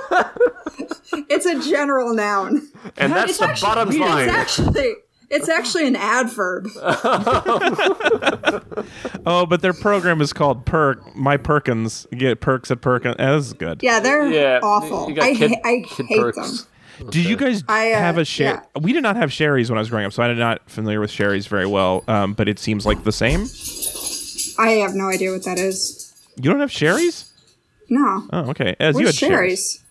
it's 1.30 1.46
a 1.46 1.60
general 1.70 2.14
noun. 2.16 2.68
And 2.98 3.12
that's 3.14 3.32
It's 3.32 3.40
the 3.40 3.46
actually 3.46 3.68
bottom's 3.68 3.96
weird. 3.98 4.10
line. 4.10 4.30
It's 4.30 4.38
actually 4.38 4.94
it's 5.30 5.50
actually 5.50 5.88
an 5.88 5.96
adverb. 5.96 6.68
oh, 9.26 9.46
but 9.48 9.62
their 9.62 9.74
program 9.74 10.22
is 10.22 10.34
called 10.34 10.66
Perk. 10.66 11.16
My 11.16 11.38
Perkins 11.38 12.08
get 12.12 12.42
perks 12.42 12.72
at 12.72 12.82
Perkins. 12.82 13.16
This 13.18 13.46
is 13.48 13.54
good. 13.54 13.82
Yeah, 13.84 14.00
they're 14.00 14.28
yeah, 14.28 14.60
awful. 14.64 15.08
I 15.22 15.34
kid- 15.36 15.52
ha- 15.52 15.62
I 15.64 15.84
hate 16.08 16.20
perks. 16.22 16.38
them. 16.38 17.10
Did 17.10 17.26
you 17.26 17.36
guys 17.36 17.62
I, 17.68 17.92
uh, 17.92 17.98
have 18.00 18.18
a 18.18 18.24
share? 18.24 18.64
yeah. 18.74 18.82
We 18.82 18.94
did 18.94 19.04
not 19.04 19.18
have 19.18 19.30
Shari's 19.30 19.70
when 19.70 19.78
I 19.78 19.82
was 19.82 19.90
growing 19.90 20.06
up, 20.06 20.14
so 20.14 20.24
I'm 20.24 20.38
not 20.38 20.62
familiar 20.70 21.02
with 21.02 21.12
Shari's 21.12 21.46
very 21.48 21.66
well. 21.68 22.06
Um, 22.08 22.34
but 22.34 22.48
it 22.48 22.58
seems 22.58 22.86
like 22.86 23.04
the 23.04 23.12
same. 23.12 23.48
I 24.58 24.76
have 24.80 24.96
no 24.96 25.10
idea 25.10 25.32
what 25.34 25.44
that 25.44 25.60
is. 25.60 26.05
You 26.38 26.50
don't 26.52 26.60
have 26.60 26.72
Shari's? 26.72 27.32
No. 27.90 28.28
Oh, 28.34 28.50
okay. 28.50 28.76
As 28.80 28.98
you 28.98 29.06
What's 29.06 29.20
had 29.20 29.30
Shari's. 29.30 29.60
Shari's? 29.60 29.82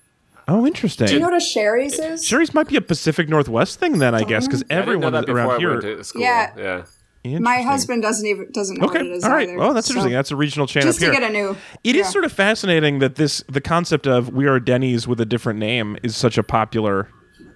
Oh, 0.46 0.66
interesting. 0.66 1.06
Do 1.06 1.14
you 1.14 1.20
know 1.20 1.26
what 1.30 1.34
a 1.34 1.44
Shari's 1.44 1.98
is? 1.98 2.24
Shari's 2.24 2.52
might 2.52 2.68
be 2.68 2.76
a 2.76 2.80
Pacific 2.82 3.28
Northwest 3.28 3.78
thing 3.80 3.98
then, 3.98 4.14
I 4.14 4.24
guess, 4.24 4.46
because 4.46 4.62
I 4.64 4.74
didn't 4.80 5.00
know 5.00 5.06
everyone 5.08 5.30
around 5.30 5.60
here. 5.60 5.70
went 5.70 5.82
to 5.82 6.04
school. 6.04 6.22
Yeah. 6.22 6.84
yeah. 7.24 7.38
My 7.38 7.62
husband 7.62 8.02
doesn't 8.02 8.26
even 8.26 8.50
doesn't 8.52 8.78
know 8.78 8.86
what 8.86 8.96
it 8.96 9.00
Okay, 9.00 9.10
is 9.12 9.24
all 9.24 9.30
right. 9.30 9.48
either. 9.48 9.58
Oh, 9.58 9.72
that's 9.72 9.86
so- 9.86 9.92
interesting. 9.92 10.12
That's 10.12 10.30
a 10.30 10.36
regional 10.36 10.66
chain 10.66 10.82
just 10.82 10.98
up 10.98 11.04
here. 11.04 11.14
to 11.14 11.18
get 11.20 11.30
a 11.30 11.32
new. 11.32 11.56
It 11.82 11.96
is 11.96 12.06
yeah. 12.06 12.10
sort 12.10 12.26
of 12.26 12.32
fascinating 12.32 12.98
that 12.98 13.14
this 13.14 13.42
the 13.48 13.62
concept 13.62 14.06
of 14.06 14.28
we 14.34 14.46
are 14.46 14.60
Denny's 14.60 15.08
with 15.08 15.18
a 15.22 15.24
different 15.24 15.58
name 15.58 15.96
is 16.02 16.14
such 16.16 16.36
a 16.36 16.42
popular. 16.42 17.08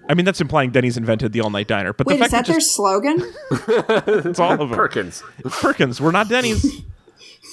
I 0.09 0.15
mean, 0.15 0.25
that's 0.25 0.41
implying 0.41 0.71
Denny's 0.71 0.97
invented 0.97 1.33
the 1.33 1.41
all 1.41 1.51
night 1.51 1.67
diner, 1.67 1.93
but 1.93 2.07
Wait, 2.07 2.17
the 2.17 2.25
is 2.25 2.31
fact 2.31 2.47
that 2.47 2.51
their 2.51 2.59
just 2.59 2.75
slogan? 2.75 3.21
it's 3.51 4.39
all 4.39 4.53
of 4.53 4.57
them. 4.57 4.69
Perkins. 4.71 5.21
Perkins, 5.45 6.01
we're 6.01 6.09
not 6.09 6.27
Denny's. 6.29 6.65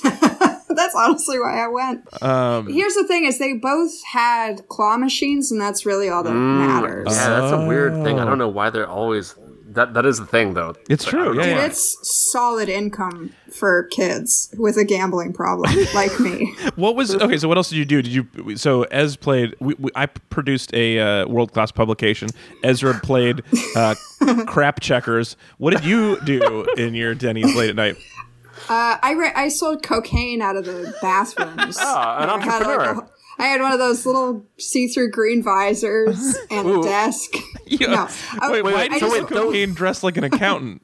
that's 0.77 0.95
honestly 0.95 1.39
why 1.39 1.65
I 1.65 1.69
went. 1.69 2.23
Um, 2.23 2.69
Here's 2.73 2.95
the 2.95 3.07
thing: 3.07 3.25
is 3.25 3.39
they 3.39 3.55
both 3.55 3.93
had 4.12 4.69
claw 4.69 4.97
machines, 4.97 5.51
and 5.51 5.61
that's 5.61 5.85
really 5.87 6.09
all 6.09 6.23
that 6.23 6.33
Mm, 6.33 6.59
matters. 6.59 7.09
Yeah, 7.11 7.29
that's 7.41 7.53
a 7.53 7.67
weird 7.67 7.95
thing. 8.05 8.19
I 8.21 8.25
don't 8.25 8.39
know 8.39 8.49
why 8.49 8.71
they're 8.71 8.89
always. 8.89 9.35
That 9.69 9.93
that 9.93 10.07
is 10.07 10.19
the 10.19 10.25
thing 10.25 10.55
though. 10.55 10.75
It's 10.89 11.05
Like, 11.05 11.11
true, 11.11 11.21
I 11.21 11.25
don't 11.27 11.37
know 11.37 11.43
yeah, 11.43 11.49
Dude, 11.49 11.57
yeah. 11.59 11.67
it's 11.67 11.99
solid 12.33 12.71
income 12.71 13.35
for 13.51 13.83
kids 13.93 14.49
with 14.57 14.79
a 14.79 14.85
gambling 14.85 15.35
problem 15.35 15.71
like 15.95 16.19
me. 16.19 16.55
What 16.77 16.97
was 16.97 17.15
okay? 17.15 17.37
So 17.37 17.47
what 17.47 17.59
else 17.59 17.69
did 17.69 17.77
you 17.77 17.85
do? 17.85 18.01
Did 18.01 18.12
you 18.12 18.57
so 18.57 18.85
Ez 18.85 19.17
played? 19.17 19.55
We, 19.61 19.75
we, 19.79 19.91
I 19.95 20.07
produced 20.07 20.73
a 20.73 20.99
uh, 20.99 21.27
world 21.29 21.53
class 21.53 21.73
publication. 21.73 22.31
Ezra 22.62 22.95
played 23.03 23.43
uh, 23.77 23.97
crap 24.47 24.81
checkers. 24.81 25.37
What 25.59 25.75
did 25.75 25.85
you 25.85 26.19
do 26.25 26.65
in 26.79 26.95
your 26.95 27.15
Denny's 27.15 27.55
late 27.55 27.69
at 27.69 27.77
night? 27.77 27.97
Uh, 28.69 28.99
I 29.03 29.13
re- 29.13 29.33
I 29.35 29.49
sold 29.49 29.83
cocaine 29.83 30.43
out 30.43 30.57
of 30.57 30.65
the 30.65 30.95
bathrooms. 31.03 31.77
Ah, 31.81 32.23
an 32.23 32.29
I 32.31 32.33
had, 32.45 32.63
like, 32.63 32.69
entrepreneur. 32.79 33.03
a- 33.05 33.11
I 33.39 33.47
had 33.49 33.61
one 33.61 33.73
of 33.73 33.79
those 33.79 34.07
little 34.07 34.47
see-through 34.59 35.11
green 35.11 35.43
visors 35.43 36.37
and 36.51 36.69
a 36.69 36.83
desk. 36.83 37.31
Yeah. 37.69 37.89
No, 37.89 38.09
I- 38.41 38.53
Wait, 38.53 38.63
why 38.63 38.75
wait, 38.75 38.91
I 38.93 38.95
you 38.95 39.01
just- 39.01 39.13
sell 39.17 39.25
cocaine 39.27 39.75
dressed 39.75 40.03
like 40.05 40.17
an 40.17 40.25
accountant? 40.25 40.83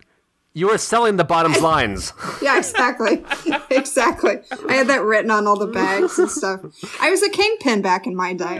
You 0.55 0.67
were 0.69 0.77
selling 0.79 1.17
the 1.17 1.25
bottom's 1.25 1.61
lines. 1.63 2.13
Yeah, 2.43 2.59
exactly. 2.59 3.25
exactly. 3.71 4.41
I 4.69 4.75
had 4.75 4.89
that 4.89 5.03
written 5.03 5.31
on 5.31 5.47
all 5.47 5.59
the 5.59 5.67
bags 5.69 6.19
and 6.19 6.31
stuff. 6.31 6.61
I 7.01 7.09
was 7.11 7.23
a 7.23 7.31
kingpin 7.31 7.81
back 7.81 8.07
in 8.07 8.15
my 8.15 8.35
day. 8.35 8.59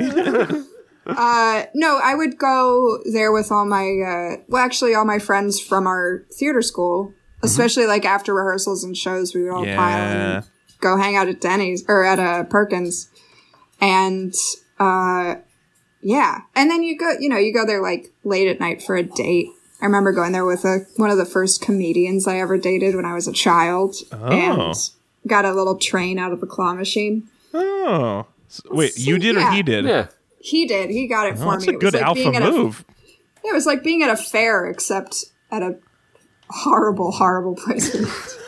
Uh, 1.05 1.65
no, 1.75 1.99
I 2.03 2.15
would 2.15 2.39
go 2.39 2.99
there 3.13 3.33
with 3.33 3.51
all 3.53 3.65
my, 3.67 3.85
uh, 4.01 4.37
well, 4.49 4.65
actually, 4.65 4.95
all 4.95 5.05
my 5.05 5.19
friends 5.19 5.61
from 5.61 5.87
our 5.87 6.23
theater 6.33 6.63
school, 6.63 7.13
especially 7.43 7.87
like 7.87 8.05
after 8.05 8.35
rehearsals 8.35 8.85
and 8.85 8.97
shows, 8.97 9.35
we 9.35 9.43
would 9.43 9.51
all 9.53 9.65
pile 9.65 9.67
Yeah. 9.67 10.35
and 10.37 10.45
go 10.81 10.97
hang 10.97 11.17
out 11.17 11.29
at 11.29 11.41
Denny's 11.41 11.85
or 11.89 12.05
at 12.05 12.19
uh, 12.19 12.45
Perkins. 12.45 13.09
And, 13.81 14.35
uh, 14.79 15.37
yeah. 16.01 16.41
And 16.55 16.71
then 16.71 16.83
you 16.83 16.97
go, 16.97 17.13
you 17.19 17.29
know, 17.29 17.37
you 17.39 17.53
go 17.53 17.67
there 17.67 17.83
like 17.83 18.13
late 18.25 18.49
at 18.49 18.61
night 18.61 18.83
for 18.83 18.97
a 18.97 19.03
date 19.03 19.49
I 19.81 19.87
remember 19.87 20.13
going 20.13 20.31
there 20.31 20.45
with 20.45 20.65
a, 20.65 20.87
one 20.97 21.11
of 21.11 21.19
the 21.19 21.25
first 21.25 21.61
comedians 21.61 22.29
I 22.29 22.39
ever 22.39 22.57
dated 22.57 22.95
when 22.95 23.05
I 23.05 23.15
was 23.15 23.27
a 23.27 23.33
child, 23.33 23.97
and 24.13 24.73
got 25.27 25.45
a 25.45 25.53
little 25.53 25.77
train 25.77 26.21
out 26.21 26.31
of 26.31 26.41
the 26.41 26.47
claw 26.47 26.73
machine. 26.73 27.29
Oh, 27.53 28.25
S- 28.49 28.63
wait, 28.71 28.97
you 28.97 29.19
did 29.19 29.37
or 29.37 29.51
he 29.51 29.61
did? 29.65 29.85
Yeah. 29.85 30.07
He 30.39 30.67
did. 30.69 30.91
He 30.91 31.09
got 31.09 31.27
it 31.27 31.35
Oh, 31.35 31.43
for 31.43 31.51
that's 31.51 31.67
me. 31.67 31.73
a 31.73 31.77
It 31.77 31.83
was 31.83 31.91
good 31.91 31.95
like 31.95 32.03
alpha 32.07 32.15
being 32.23 32.37
at 32.37 32.43
a- 32.43 32.53
move. 32.53 32.85
it 33.45 33.53
was 33.53 33.67
like 33.67 33.83
being 33.83 34.05
at 34.05 34.11
a 34.11 34.17
fair, 34.17 34.67
except 34.67 35.25
at 35.51 35.63
a 35.63 35.77
horrible, 36.53 37.11
horrible 37.13 37.55
price. 37.55 37.95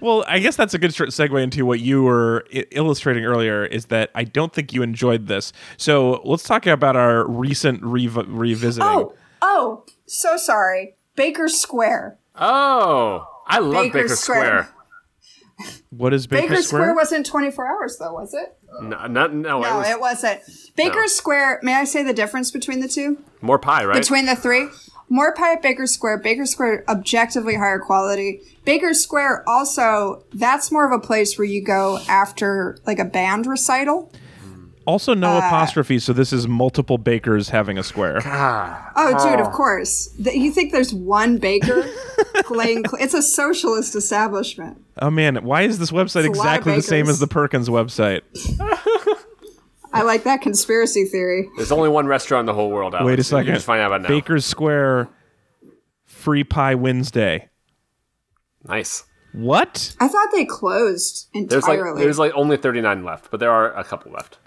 Well, 0.00 0.24
I 0.26 0.38
guess 0.40 0.56
that's 0.56 0.74
a 0.74 0.78
good 0.78 0.92
short 0.94 1.10
segue 1.10 1.40
into 1.42 1.64
what 1.66 1.78
you 1.78 2.02
were 2.02 2.44
I- 2.52 2.64
illustrating 2.72 3.24
earlier. 3.24 3.64
Is 3.64 3.86
that 3.86 4.10
I 4.14 4.24
don't 4.24 4.52
think 4.52 4.72
you 4.72 4.82
enjoyed 4.82 5.28
this. 5.28 5.52
So 5.76 6.22
let's 6.24 6.42
talk 6.42 6.66
about 6.66 6.96
our 6.96 7.26
recent 7.28 7.82
rev- 7.84 8.26
revisiting. 8.26 8.88
oh, 8.88 9.14
oh, 9.42 9.84
so 10.06 10.36
sorry. 10.36 10.96
Baker 11.14 11.46
Square. 11.46 12.18
Oh, 12.34 13.26
I 13.46 13.58
love 13.60 13.84
Baker 13.84 14.02
Baker, 14.04 14.16
Square. 14.16 14.68
Square. 15.60 15.78
What 15.90 16.12
is 16.14 16.26
Baker, 16.26 16.48
Baker 16.48 16.62
Square? 16.62 16.82
Square 16.82 16.94
wasn't 16.96 17.26
24 17.26 17.68
hours, 17.68 17.96
though, 17.98 18.14
was 18.14 18.34
it? 18.34 18.56
No, 18.80 19.06
not, 19.06 19.34
no, 19.34 19.60
No, 19.60 19.62
it 19.62 19.76
was 19.76 19.88
it 19.90 20.00
wasn't. 20.00 20.40
Baker 20.74 21.00
No. 21.02 21.06
Square, 21.06 21.60
may 21.62 21.74
I 21.74 21.84
say 21.84 22.02
the 22.02 22.14
difference 22.14 22.50
between 22.50 22.80
the 22.80 22.88
two? 22.88 23.22
more 23.42 23.58
pie, 23.58 23.84
right? 23.84 23.94
Between 23.98 24.26
the 24.26 24.34
three? 24.36 24.68
More 25.12 25.34
pie 25.34 25.52
at 25.52 25.62
Baker 25.62 25.86
Square. 25.86 26.18
Baker 26.18 26.46
Square, 26.46 26.84
objectively 26.88 27.54
higher 27.56 27.78
quality. 27.78 28.40
Baker 28.64 28.94
Square, 28.94 29.46
also, 29.46 30.24
that's 30.32 30.72
more 30.72 30.86
of 30.86 30.92
a 30.92 30.98
place 31.04 31.36
where 31.36 31.44
you 31.44 31.62
go 31.62 31.98
after 32.08 32.78
like 32.86 32.98
a 32.98 33.04
band 33.04 33.44
recital. 33.46 34.10
also, 34.86 35.12
Uh, 35.12 35.16
no 35.16 35.36
apostrophe. 35.36 35.98
So 35.98 36.14
this 36.14 36.32
is 36.32 36.48
multiple 36.48 36.96
bakers 36.96 37.50
having 37.50 37.76
a 37.76 37.82
square. 37.82 38.22
Oh, 38.24 39.28
dude, 39.30 39.38
of 39.38 39.52
course. 39.52 40.08
Th- 40.24 40.34
You 40.34 40.50
think 40.50 40.72
there's 40.72 40.94
one 40.94 41.36
baker 41.36 41.84
laying? 42.50 42.82
Cl- 42.88 43.02
it's 43.02 43.12
a 43.14 43.20
socialist 43.22 43.94
establishment. 43.94 44.82
Oh 45.00 45.10
man, 45.10 45.36
why 45.44 45.62
is 45.62 45.78
this 45.78 45.90
website 45.90 46.24
a 46.24 46.28
lot 46.28 46.30
of 46.30 46.36
exactly 46.36 46.74
the 46.76 46.82
same 46.82 47.08
as 47.10 47.18
the 47.18 47.26
Perkins 47.26 47.68
website? 47.68 48.22
I 49.92 50.02
like 50.02 50.24
that 50.24 50.40
conspiracy 50.40 51.04
theory. 51.04 51.48
There's 51.56 51.72
only 51.72 51.88
one 51.88 52.06
restaurant 52.06 52.40
in 52.40 52.46
the 52.46 52.54
whole 52.54 52.70
world. 52.70 52.94
Alex. 52.94 53.06
Wait 53.06 53.14
a 53.14 53.16
You 53.18 53.22
second. 53.22 53.54
just 53.54 53.66
find 53.66 53.80
out 53.80 53.88
about 53.88 54.00
it 54.00 54.02
now. 54.04 54.08
Baker's 54.08 54.44
Square, 54.46 55.08
free 56.04 56.44
pie 56.44 56.74
Wednesday. 56.74 57.48
Nice. 58.66 59.04
What? 59.32 59.94
I 59.98 60.08
thought 60.08 60.28
they 60.32 60.44
closed 60.44 61.28
There's 61.32 61.64
like 61.66 61.78
entirely. 61.78 62.02
there's 62.02 62.18
like 62.18 62.32
only 62.34 62.56
39 62.56 63.04
left, 63.04 63.30
but 63.30 63.40
there 63.40 63.50
are 63.50 63.72
a 63.74 63.82
couple 63.84 64.12
left. 64.12 64.38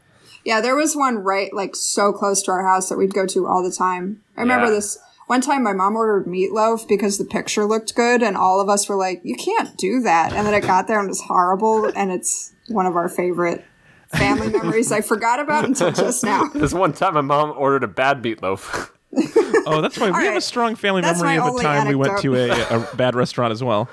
yeah, 0.43 0.61
there 0.61 0.75
was 0.75 0.95
one 0.95 1.17
right 1.17 1.51
like 1.53 1.75
so 1.75 2.13
close 2.13 2.41
to 2.43 2.51
our 2.51 2.63
house 2.65 2.89
that 2.89 2.97
we'd 2.97 3.13
go 3.13 3.25
to 3.25 3.47
all 3.47 3.63
the 3.63 3.71
time. 3.75 4.21
I 4.37 4.41
remember 4.41 4.67
Yeah. 4.67 4.73
this 4.73 4.97
one 5.27 5.41
time 5.41 5.63
my 5.63 5.73
mom 5.73 5.95
ordered 5.95 6.27
meatloaf 6.27 6.87
because 6.87 7.17
the 7.17 7.25
picture 7.25 7.65
looked 7.65 7.95
good 7.95 8.21
and 8.21 8.37
all 8.37 8.61
of 8.61 8.69
us 8.69 8.87
were 8.87 8.95
like, 8.95 9.21
You 9.23 9.35
can't 9.35 9.75
do 9.75 10.01
that 10.01 10.33
and 10.33 10.45
then 10.45 10.53
it 10.53 10.61
got 10.61 10.87
there 10.87 10.99
and 10.99 11.07
it 11.07 11.09
was 11.09 11.21
horrible 11.21 11.91
and 11.95 12.11
it's 12.11 12.53
one 12.67 12.85
of 12.85 12.95
our 12.95 13.09
favorite 13.09 13.65
family 14.09 14.49
memories 14.57 14.91
I 14.91 15.01
forgot 15.01 15.39
about 15.39 15.65
until 15.65 15.91
just 15.91 16.23
now. 16.23 16.49
This 16.53 16.73
one 16.73 16.93
time, 16.93 17.13
my 17.15 17.21
mom 17.21 17.53
ordered 17.57 17.83
a 17.83 17.87
bad 17.87 18.21
meatloaf. 18.21 18.89
Oh, 19.67 19.81
that's 19.81 19.97
why 19.97 20.11
we 20.11 20.25
have 20.25 20.35
a 20.35 20.41
strong 20.41 20.75
family 20.75 21.01
That's 21.01 21.19
memory 21.19 21.37
of 21.37 21.45
the 21.45 21.49
only 21.49 21.63
time 21.63 21.87
we 21.87 21.95
went 21.95 22.19
to 22.19 22.35
a, 22.35 22.49
a 22.49 22.95
bad 22.95 23.15
restaurant 23.15 23.51
as 23.51 23.63
well. 23.63 23.89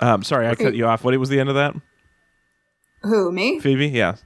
Um, 0.00 0.24
sorry, 0.24 0.48
I 0.48 0.56
cut 0.56 0.74
you 0.74 0.86
off. 0.86 1.04
What 1.04 1.16
was 1.16 1.28
the 1.28 1.38
end 1.38 1.48
of 1.48 1.54
that, 1.54 1.76
Who, 3.02 3.30
me? 3.30 3.60
Phoebe? 3.60 3.88
Yeah. 3.88 4.16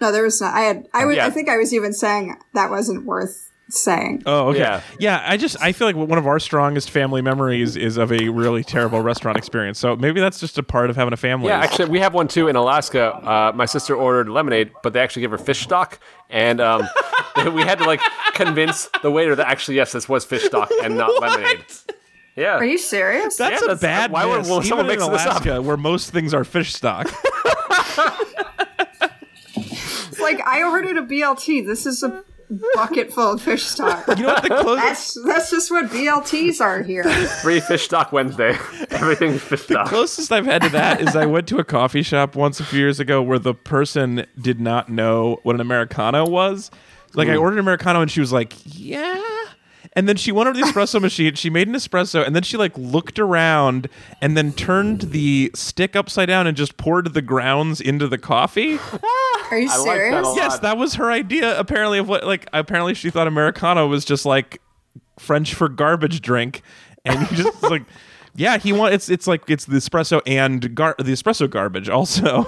No, 0.00 0.12
there 0.12 0.24
was 0.24 0.40
not 0.42 0.52
I 0.52 0.60
had 0.62 0.88
I 0.92 1.06
was 1.06 1.16
Yeah. 1.16 1.26
I 1.26 1.30
think 1.30 1.48
I 1.48 1.56
was 1.56 1.72
even 1.72 1.94
saying 1.94 2.36
that 2.52 2.68
wasn't 2.68 3.06
worth 3.06 3.50
saying. 3.68 4.22
Oh, 4.26 4.48
okay. 4.50 4.60
Yeah. 4.60 4.80
Yeah. 4.98 5.24
I 5.26 5.36
just 5.36 5.56
I 5.60 5.72
feel 5.72 5.86
like 5.86 5.96
one 5.96 6.18
of 6.18 6.26
our 6.26 6.38
strongest 6.38 6.90
family 6.90 7.20
memories 7.22 7.76
is 7.76 7.96
of 7.96 8.12
a 8.12 8.28
really 8.28 8.62
terrible 8.64 9.00
restaurant 9.00 9.36
experience. 9.36 9.78
So 9.78 9.96
maybe 9.96 10.20
that's 10.20 10.38
just 10.40 10.56
a 10.58 10.62
part 10.62 10.88
of 10.90 10.96
having 10.96 11.12
a 11.12 11.16
family. 11.16 11.48
Yeah, 11.48 11.58
actually, 11.60 11.88
we 11.90 11.98
have 12.00 12.14
one 12.14 12.28
too 12.28 12.48
in 12.48 12.56
Alaska. 12.56 13.14
Uh, 13.14 13.52
my 13.54 13.66
sister 13.66 13.94
ordered 13.96 14.28
lemonade, 14.28 14.70
but 14.82 14.92
they 14.92 15.00
actually 15.00 15.22
gave 15.22 15.30
her 15.32 15.38
fish 15.38 15.60
stock, 15.62 15.98
and 16.30 16.60
um, 16.60 16.88
we 17.54 17.62
had 17.62 17.78
to 17.78 17.84
like 17.84 18.00
convince 18.34 18.88
the 19.02 19.10
waiter 19.10 19.34
that 19.34 19.46
actually 19.48 19.76
yes, 19.76 19.92
this 19.92 20.08
was 20.08 20.24
fish 20.24 20.44
stock 20.44 20.70
and 20.84 20.96
not 20.96 21.10
lemonade. 21.20 21.64
Yeah. 22.36 22.56
Are 22.56 22.64
you 22.64 22.76
serious? 22.78 23.36
That's 23.36 23.62
Yeah, 23.62 23.72
a 23.72 23.74
that's- 23.74 23.80
bad 23.80 24.10
why 24.12 24.26
would- 24.26 24.38
miss, 24.40 24.48
will 24.48 24.62
someone 24.62 24.86
in 24.86 24.92
mix 24.98 25.06
this 25.08 25.20
up? 25.22 25.26
Alaska, 25.44 25.62
where 25.62 25.76
most 25.78 26.10
things 26.12 26.34
are 26.34 26.44
fish 26.44 26.72
stock. 26.74 27.10
Like 30.20 30.40
I 30.46 30.62
ordered 30.64 30.96
a 30.96 31.02
BLT. 31.02 31.64
This 31.66 31.86
is 31.86 32.02
a 32.02 32.24
bucket 32.74 33.12
full 33.12 33.32
of 33.32 33.42
fish 33.42 33.64
stock. 33.64 34.06
You 34.08 34.22
know 34.22 34.28
what 34.28 34.42
the 34.42 34.48
closest 34.48 34.84
That's 34.84 35.24
that's 35.24 35.50
just 35.50 35.70
what 35.70 35.86
BLTs 35.86 36.60
are 36.60 36.82
here. 36.82 37.04
Free 37.42 37.60
fish 37.60 37.84
stock 37.84 38.12
Wednesday. 38.12 38.50
Everything's 38.90 39.42
fish 39.42 39.62
stock. 39.62 39.86
The 39.86 39.90
closest 39.90 40.32
I've 40.32 40.46
had 40.46 40.62
to 40.62 40.68
that 40.70 41.00
is 41.00 41.16
I 41.16 41.26
went 41.26 41.48
to 41.48 41.58
a 41.58 41.64
coffee 41.64 42.02
shop 42.02 42.36
once 42.36 42.60
a 42.60 42.64
few 42.64 42.78
years 42.78 43.00
ago 43.00 43.22
where 43.22 43.38
the 43.38 43.54
person 43.54 44.26
did 44.40 44.60
not 44.60 44.88
know 44.88 45.40
what 45.42 45.54
an 45.54 45.60
americano 45.60 46.26
was. 46.28 46.70
Like 47.14 47.28
I 47.28 47.32
mm. 47.34 47.40
ordered 47.40 47.54
an 47.54 47.60
americano 47.60 48.02
and 48.02 48.10
she 48.10 48.20
was 48.20 48.32
like, 48.32 48.54
"Yeah." 48.64 49.22
And 49.96 50.06
then 50.06 50.16
she 50.16 50.30
went 50.30 50.48
over 50.48 50.60
to 50.60 50.64
the 50.64 50.70
espresso 50.72 51.00
machine. 51.00 51.34
She 51.34 51.50
made 51.50 51.66
an 51.66 51.74
espresso, 51.74 52.24
and 52.24 52.36
then 52.36 52.42
she 52.42 52.56
like 52.56 52.76
looked 52.76 53.18
around, 53.18 53.88
and 54.20 54.36
then 54.36 54.52
turned 54.52 55.00
the 55.00 55.50
stick 55.54 55.96
upside 55.96 56.28
down 56.28 56.46
and 56.46 56.56
just 56.56 56.76
poured 56.76 57.14
the 57.14 57.22
grounds 57.22 57.80
into 57.80 58.06
the 58.06 58.18
coffee. 58.18 58.78
Are 59.50 59.58
you 59.58 59.68
I 59.70 59.76
like 59.78 59.86
that 59.86 60.24
serious? 60.24 60.36
Yes, 60.36 60.58
that 60.60 60.76
was 60.76 60.94
her 60.94 61.10
idea. 61.10 61.58
Apparently, 61.58 61.98
of 61.98 62.08
what 62.08 62.24
like 62.24 62.46
apparently 62.52 62.94
she 62.94 63.10
thought 63.10 63.26
americano 63.26 63.86
was 63.86 64.04
just 64.04 64.26
like 64.26 64.60
French 65.18 65.54
for 65.54 65.68
garbage 65.68 66.20
drink, 66.20 66.62
and 67.04 67.30
you 67.30 67.36
just 67.36 67.62
like, 67.62 67.84
yeah, 68.34 68.58
he 68.58 68.72
want 68.72 68.92
it's 68.92 69.08
it's 69.08 69.26
like 69.26 69.48
it's 69.48 69.64
the 69.64 69.76
espresso 69.76 70.20
and 70.26 70.74
gar- 70.74 70.96
the 70.98 71.12
espresso 71.12 71.48
garbage 71.48 71.88
also. 71.88 72.42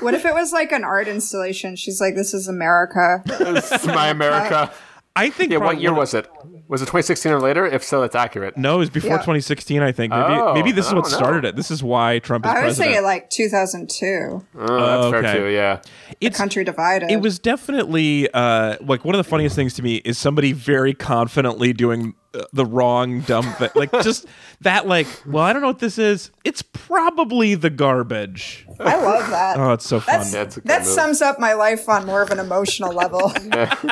What 0.00 0.14
if 0.14 0.24
it 0.24 0.34
was 0.34 0.52
like 0.52 0.70
an 0.70 0.84
art 0.84 1.08
installation? 1.08 1.74
She's 1.76 2.00
like, 2.00 2.14
"This 2.14 2.34
is 2.34 2.46
America." 2.46 3.22
This 3.26 3.72
is 3.72 3.86
my 3.86 4.08
America. 4.08 4.72
I 5.16 5.30
think. 5.30 5.52
Yeah, 5.52 5.58
what 5.58 5.80
year 5.80 5.94
was 5.94 6.14
it? 6.14 6.28
Was 6.74 6.82
it 6.82 6.86
2016 6.86 7.30
or 7.30 7.40
later? 7.40 7.64
If 7.64 7.84
so, 7.84 8.00
that's 8.00 8.16
accurate. 8.16 8.56
No, 8.56 8.74
it 8.74 8.78
was 8.78 8.90
before 8.90 9.10
Yeah. 9.10 9.16
2016. 9.18 9.80
I 9.80 9.92
think 9.92 10.12
maybe 10.12 10.24
Oh, 10.24 10.54
maybe 10.54 10.72
this 10.72 10.88
is 10.88 10.92
what 10.92 11.04
know. 11.04 11.08
started 11.08 11.44
it. 11.44 11.54
This 11.54 11.70
is 11.70 11.84
why 11.84 12.18
Trump 12.18 12.44
is 12.44 12.50
I 12.50 12.54
was 12.54 12.62
president. 12.78 12.86
thinking 12.96 13.04
like 13.04 13.30
2002. 13.30 14.44
Oh, 14.58 14.66
that's 14.66 15.04
okay. 15.14 15.20
fair 15.22 15.36
too. 15.36 15.46
Yeah. 15.50 15.80
it's 16.20 16.36
Country 16.36 16.64
divided. 16.64 17.12
it 17.12 17.20
was 17.20 17.38
definitely 17.38 18.28
uh, 18.34 18.74
like 18.80 19.04
one 19.04 19.14
of 19.14 19.18
the 19.18 19.28
funniest 19.30 19.54
things 19.54 19.74
to 19.74 19.82
me 19.82 19.96
is 20.04 20.18
somebody 20.18 20.52
very 20.52 20.94
confidently 20.94 21.72
doing 21.72 22.14
the 22.52 22.64
wrong 22.66 23.20
dumb 23.20 23.44
thing. 23.54 23.70
Like 23.74 23.90
just 24.02 24.26
that, 24.60 24.86
like, 24.86 25.06
well, 25.26 25.42
I 25.44 25.52
don't 25.52 25.62
know 25.62 25.68
what 25.68 25.78
this 25.78 25.98
is. 25.98 26.30
It's 26.44 26.62
probably 26.62 27.54
the 27.54 27.70
garbage. 27.70 28.66
I 28.80 28.96
love 29.00 29.30
that. 29.30 29.56
Oh, 29.58 29.72
it's 29.72 29.86
so 29.86 30.00
fun. 30.00 30.16
That's, 30.18 30.32
That's 30.32 30.56
a 30.56 30.60
that 30.62 30.78
move. 30.80 30.88
sums 30.88 31.22
up 31.22 31.38
my 31.38 31.52
life 31.54 31.88
on 31.88 32.06
more 32.06 32.22
of 32.22 32.30
an 32.30 32.38
emotional 32.38 32.92
level. 32.92 33.28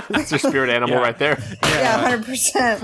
That's 0.09 0.31
your 0.31 0.39
spirit 0.39 0.71
animal 0.71 0.97
Yeah. 0.97 1.03
right 1.03 1.19
there. 1.19 1.43
yeah, 1.65 1.99
hundred 2.01 2.25
percent. 2.25 2.81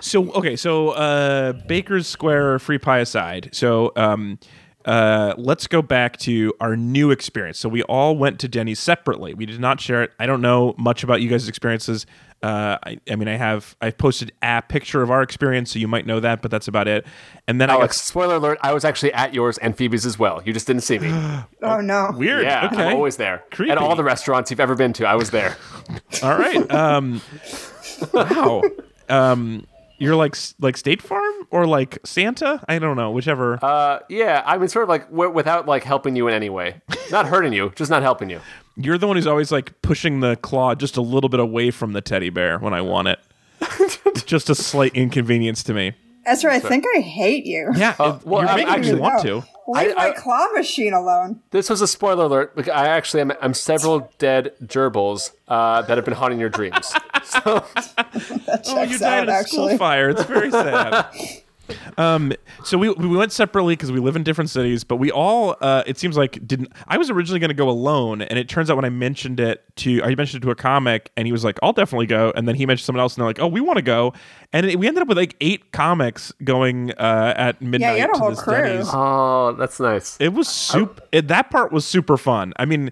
so 0.00 0.30
okay, 0.32 0.56
so 0.56 0.90
uh, 0.90 1.52
Baker's 1.66 2.06
Square 2.06 2.58
free 2.60 2.78
pie 2.78 2.98
aside, 3.00 3.50
so 3.52 3.92
um, 3.96 4.38
uh, 4.88 5.34
let's 5.36 5.66
go 5.66 5.82
back 5.82 6.16
to 6.16 6.54
our 6.60 6.74
new 6.74 7.10
experience. 7.10 7.58
So 7.58 7.68
we 7.68 7.82
all 7.82 8.16
went 8.16 8.40
to 8.40 8.48
Denny's 8.48 8.80
separately. 8.80 9.34
We 9.34 9.44
did 9.44 9.60
not 9.60 9.82
share 9.82 10.02
it. 10.02 10.12
I 10.18 10.24
don't 10.24 10.40
know 10.40 10.74
much 10.78 11.02
about 11.02 11.20
you 11.20 11.28
guys' 11.28 11.46
experiences. 11.46 12.06
Uh, 12.42 12.78
I, 12.86 12.98
I 13.10 13.16
mean, 13.16 13.28
I 13.28 13.36
have 13.36 13.76
I've 13.82 13.98
posted 13.98 14.32
a 14.42 14.62
picture 14.62 15.02
of 15.02 15.10
our 15.10 15.20
experience, 15.20 15.72
so 15.72 15.78
you 15.78 15.88
might 15.88 16.06
know 16.06 16.20
that, 16.20 16.40
but 16.40 16.50
that's 16.50 16.68
about 16.68 16.88
it. 16.88 17.04
And 17.46 17.60
then 17.60 17.68
Alex, 17.68 18.00
spoiler 18.00 18.36
alert, 18.36 18.58
I 18.62 18.72
was 18.72 18.86
actually 18.86 19.12
at 19.12 19.34
yours 19.34 19.58
and 19.58 19.76
Phoebe's 19.76 20.06
as 20.06 20.18
well. 20.18 20.40
You 20.42 20.54
just 20.54 20.66
didn't 20.66 20.82
see 20.82 20.98
me. 20.98 21.08
oh 21.12 21.44
no. 21.62 21.74
I 21.74 21.80
got 21.82 22.16
weird. 22.16 22.44
Yeah, 22.44 22.70
okay, 22.72 22.84
I'm 22.84 22.96
always 22.96 23.18
there. 23.18 23.44
Creepy. 23.50 23.70
At 23.70 23.76
all 23.76 23.94
the 23.94 24.04
restaurants 24.04 24.50
you've 24.50 24.60
ever 24.60 24.74
been 24.74 24.94
to, 24.94 25.06
I 25.06 25.16
was 25.16 25.30
there. 25.30 25.54
all 26.22 26.38
right. 26.38 26.70
Um, 26.70 27.20
wow. 28.14 28.62
Um, 29.10 29.66
you're 29.98 30.16
like 30.16 30.36
like 30.60 30.76
State 30.76 31.02
Farm 31.02 31.34
or 31.50 31.66
like 31.66 31.98
Santa? 32.04 32.62
I 32.68 32.78
don't 32.78 32.96
know. 32.96 33.10
Whichever. 33.10 33.58
Uh, 33.62 34.00
yeah, 34.08 34.42
I 34.46 34.56
mean, 34.58 34.68
sort 34.68 34.84
of 34.84 34.88
like 34.88 35.08
w- 35.10 35.30
without 35.30 35.66
like 35.66 35.84
helping 35.84 36.16
you 36.16 36.28
in 36.28 36.34
any 36.34 36.48
way, 36.50 36.80
not 37.10 37.26
hurting 37.26 37.52
you, 37.52 37.72
just 37.76 37.90
not 37.90 38.02
helping 38.02 38.30
you. 38.30 38.40
You're 38.76 38.98
the 38.98 39.06
one 39.06 39.16
who's 39.16 39.26
always 39.26 39.50
like 39.50 39.80
pushing 39.82 40.20
the 40.20 40.36
claw 40.36 40.74
just 40.74 40.96
a 40.96 41.02
little 41.02 41.28
bit 41.28 41.40
away 41.40 41.70
from 41.70 41.92
the 41.94 42.00
teddy 42.00 42.30
bear 42.30 42.58
when 42.58 42.72
I 42.72 42.80
want 42.80 43.08
it. 43.08 43.18
just 44.26 44.48
a 44.50 44.54
slight 44.54 44.94
inconvenience 44.94 45.62
to 45.64 45.74
me. 45.74 45.94
Ezra, 46.24 46.54
I 46.54 46.60
think 46.60 46.84
I 46.96 47.00
hate 47.00 47.44
you. 47.46 47.72
Yeah, 47.76 47.92
it- 47.98 48.24
well, 48.24 48.42
you're 48.42 48.48
I'm 48.50 48.56
making 48.56 48.72
me 48.72 48.78
actually- 48.88 49.00
want 49.00 49.22
to. 49.22 49.42
Leave 49.68 49.92
I- 49.92 49.94
my 49.94 50.08
I- 50.08 50.12
claw 50.12 50.46
machine 50.54 50.92
alone. 50.94 51.40
This 51.50 51.68
was 51.70 51.80
a 51.80 51.86
spoiler 51.86 52.24
alert. 52.24 52.52
I 52.72 52.88
actually 52.88 53.20
am 53.20 53.32
I'm 53.42 53.54
several 53.54 54.10
dead 54.18 54.52
gerbils 54.64 55.32
uh, 55.46 55.82
that 55.82 55.96
have 55.98 56.04
been 56.04 56.14
haunting 56.14 56.40
your 56.40 56.48
dreams. 56.50 56.92
So 57.24 57.40
That 57.74 58.62
Oh, 58.66 58.80
you 58.82 58.86
checks 58.88 59.00
died 59.00 59.18
out, 59.18 59.22
in 59.24 59.28
a 59.28 59.42
school 59.44 59.76
fire. 59.76 60.08
It's 60.10 60.22
very 60.24 60.50
sad. 60.50 61.06
Um, 61.96 62.32
so 62.64 62.78
we 62.78 62.90
we 62.90 63.08
went 63.08 63.32
separately 63.32 63.74
because 63.74 63.92
we 63.92 64.00
live 64.00 64.16
in 64.16 64.22
different 64.22 64.50
cities, 64.50 64.84
but 64.84 64.96
we 64.96 65.10
all 65.10 65.56
uh, 65.60 65.82
it 65.86 65.98
seems 65.98 66.16
like 66.16 66.46
didn't. 66.46 66.72
I 66.86 66.98
was 66.98 67.10
originally 67.10 67.40
going 67.40 67.50
to 67.50 67.54
go 67.54 67.68
alone, 67.68 68.22
and 68.22 68.38
it 68.38 68.48
turns 68.48 68.70
out 68.70 68.76
when 68.76 68.84
I 68.84 68.90
mentioned 68.90 69.40
it 69.40 69.64
to 69.76 70.02
I 70.02 70.14
mentioned 70.14 70.42
it 70.42 70.46
to 70.46 70.50
a 70.50 70.54
comic, 70.54 71.10
and 71.16 71.26
he 71.26 71.32
was 71.32 71.44
like, 71.44 71.58
"I'll 71.62 71.72
definitely 71.72 72.06
go," 72.06 72.32
and 72.36 72.46
then 72.46 72.54
he 72.54 72.66
mentioned 72.66 72.86
someone 72.86 73.00
else, 73.00 73.14
and 73.14 73.22
they're 73.22 73.28
like, 73.28 73.40
"Oh, 73.40 73.48
we 73.48 73.60
want 73.60 73.76
to 73.76 73.82
go," 73.82 74.12
and 74.52 74.66
it, 74.66 74.78
we 74.78 74.86
ended 74.86 75.02
up 75.02 75.08
with 75.08 75.18
like 75.18 75.36
eight 75.40 75.72
comics 75.72 76.32
going 76.44 76.92
uh, 76.92 77.34
at 77.36 77.60
midnight 77.60 77.94
you 77.94 78.00
had 78.00 78.10
a 78.10 78.12
to 78.14 78.18
whole 78.18 78.30
this 78.30 78.42
crew. 78.42 78.54
Denny's. 78.54 78.88
Oh, 78.92 79.54
that's 79.58 79.80
nice. 79.80 80.16
It 80.20 80.32
was 80.32 80.48
super. 80.48 81.02
It, 81.12 81.28
that 81.28 81.50
part 81.50 81.72
was 81.72 81.84
super 81.84 82.16
fun. 82.16 82.52
I 82.56 82.64
mean, 82.64 82.90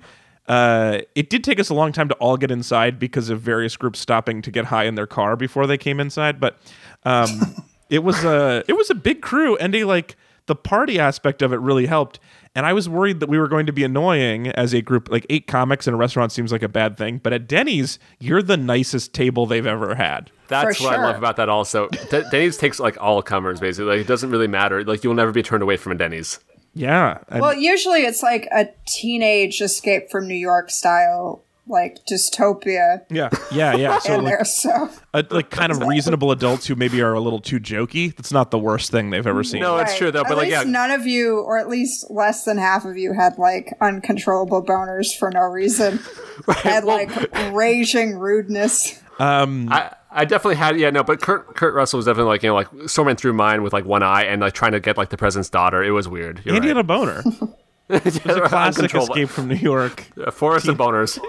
uh, 0.49 1.01
it 1.15 1.31
did 1.31 1.43
take 1.43 1.59
us 1.59 1.69
a 1.71 1.75
long 1.75 1.93
time 1.93 2.09
to 2.09 2.15
all 2.17 2.37
get 2.37 2.51
inside 2.51 2.99
because 2.99 3.31
of 3.31 3.41
various 3.41 3.77
groups 3.77 3.99
stopping 3.99 4.43
to 4.43 4.51
get 4.51 4.67
high 4.67 4.85
in 4.85 4.95
their 4.95 5.07
car 5.07 5.37
before 5.37 5.67
they 5.67 5.79
came 5.79 5.99
inside. 6.01 6.41
But 6.41 6.59
um, 7.05 7.29
it 7.91 8.03
was 8.03 8.25
a 8.25 8.65
it 8.69 8.75
was 8.75 8.91
a 8.91 8.95
big 8.95 9.23
crew, 9.23 9.57
and 9.57 9.75
a 9.75 9.85
like 9.85 10.17
the 10.47 10.55
party 10.55 10.99
aspect 10.99 11.43
of 11.43 11.53
it 11.53 11.57
really 11.61 11.87
helped. 11.87 12.21
And 12.55 12.65
I 12.65 12.73
was 12.73 12.89
worried 12.89 13.21
that 13.21 13.29
we 13.29 13.39
were 13.39 13.49
going 13.49 13.67
to 13.67 13.73
be 13.73 13.85
annoying 13.85 14.47
as 14.49 14.73
a 14.73 14.81
group. 14.81 15.11
Like 15.11 15.27
eight 15.29 15.47
comics 15.47 15.87
in 15.87 15.93
a 15.93 15.97
restaurant 15.97 16.33
seems 16.33 16.53
like 16.53 16.63
a 16.63 16.69
bad 16.69 16.97
thing, 16.97 17.19
but 17.19 17.33
at 17.35 17.47
Denny's, 17.47 17.99
you're 18.19 18.43
the 18.43 18.57
nicest 18.57 19.13
table 19.13 19.45
they've 19.45 19.67
ever 19.67 19.95
had. 19.97 20.31
That's 20.49 20.79
For 20.79 20.85
what 20.85 20.99
I 20.99 21.03
love 21.03 21.17
about 21.19 21.37
that. 21.37 21.49
Also, 21.51 21.89
D- 21.89 22.23
Denny's 22.31 22.57
takes 22.57 22.81
like 22.81 22.97
all 22.99 23.21
comers 23.23 23.61
basically. 23.61 23.97
Like, 23.97 24.01
it 24.01 24.07
doesn't 24.07 24.31
really 24.31 24.47
matter. 24.47 24.85
Like 24.85 25.05
you'll 25.05 25.15
never 25.15 25.33
be 25.33 25.43
turned 25.43 25.63
away 25.63 25.77
from 25.77 25.93
a 25.93 25.97
Denny's. 25.97 26.39
Yeah. 26.73 27.19
And- 27.29 27.41
Well, 27.43 27.55
usually 27.55 28.05
it's 28.05 28.23
like 28.23 28.47
a 28.53 28.69
teenage 28.87 29.61
escape 29.61 30.11
from 30.11 30.29
New 30.29 30.35
York 30.35 30.71
style, 30.71 31.43
like 31.69 31.99
dystopia 32.11 33.01
yeah. 33.11 33.29
Yeah. 33.51 33.75
Yeah. 33.75 33.99
So 34.07 34.15
in 34.15 34.25
like, 34.25 34.35
there. 34.35 34.45
So 34.45 34.91
uh, 35.15 35.23
like 35.31 35.51
kind 35.51 35.73
of 35.73 35.81
reasonable 35.81 36.31
adults 36.31 36.67
who 36.67 36.77
maybe 36.77 37.01
are 37.03 37.15
a 37.15 37.21
little 37.21 37.41
too 37.41 37.59
jokey. 37.59 38.15
That's 38.15 38.33
not 38.33 38.51
the 38.51 38.59
worst 38.59 38.91
thing 38.91 39.11
they've 39.11 39.27
ever 39.27 39.43
seen. 39.43 39.63
No, 39.63 39.77
it's 39.79 39.97
true 39.97 40.11
though. 40.11 40.21
At 40.21 40.29
But 40.29 40.37
like, 40.37 40.49
least 40.49 40.65
yeah, 40.65 40.71
none 40.71 40.91
of 40.91 41.07
you, 41.07 41.41
or 41.41 41.59
at 41.59 41.69
least 41.69 42.07
less 42.11 42.45
than 42.45 42.59
half 42.59 42.85
of 42.85 42.97
you, 42.97 43.13
had 43.15 43.39
like 43.39 43.75
uncontrollable 43.81 44.65
boners 44.65 45.17
for 45.17 45.31
no 45.31 45.41
reason. 45.41 45.99
had 46.49 46.85
well- 46.85 46.97
like 46.97 47.53
raging 47.55 48.17
rudeness. 48.19 49.03
I, 49.19 49.95
I 50.11 50.25
definitely 50.25 50.57
had 50.57 50.79
yeah 50.79 50.91
no, 50.91 51.03
but 51.03 51.21
Kurt 51.21 51.57
Kurt 51.57 51.75
Russell 51.75 51.99
was 51.99 52.07
definitely 52.07 52.31
like 52.31 52.43
you 52.43 52.49
know 52.51 52.55
like 52.55 52.69
storming 52.87 53.17
through 53.17 53.33
mine 53.33 53.63
with 53.63 53.73
like 53.73 53.85
one 53.85 54.03
eye 54.03 54.25
and 54.25 54.41
like 54.41 54.55
trying 54.55 54.73
to 54.73 54.81
get 54.81 54.97
like 54.97 55.11
the 55.11 55.17
president's 55.17 55.51
daughter. 55.51 55.83
It 55.83 55.91
was 55.91 56.09
weird. 56.09 56.43
You're 56.45 56.55
Andy 56.55 56.69
right. 56.69 56.77
had 56.77 56.85
a 56.85 56.87
boner. 56.87 57.23
It's 57.89 58.17
a 58.25 58.41
Classic 58.49 58.93
escape 58.95 59.29
from 59.29 59.49
New 59.49 59.55
York. 59.57 60.01
Forest 60.33 60.69
of 60.69 60.77
boners. 60.77 61.19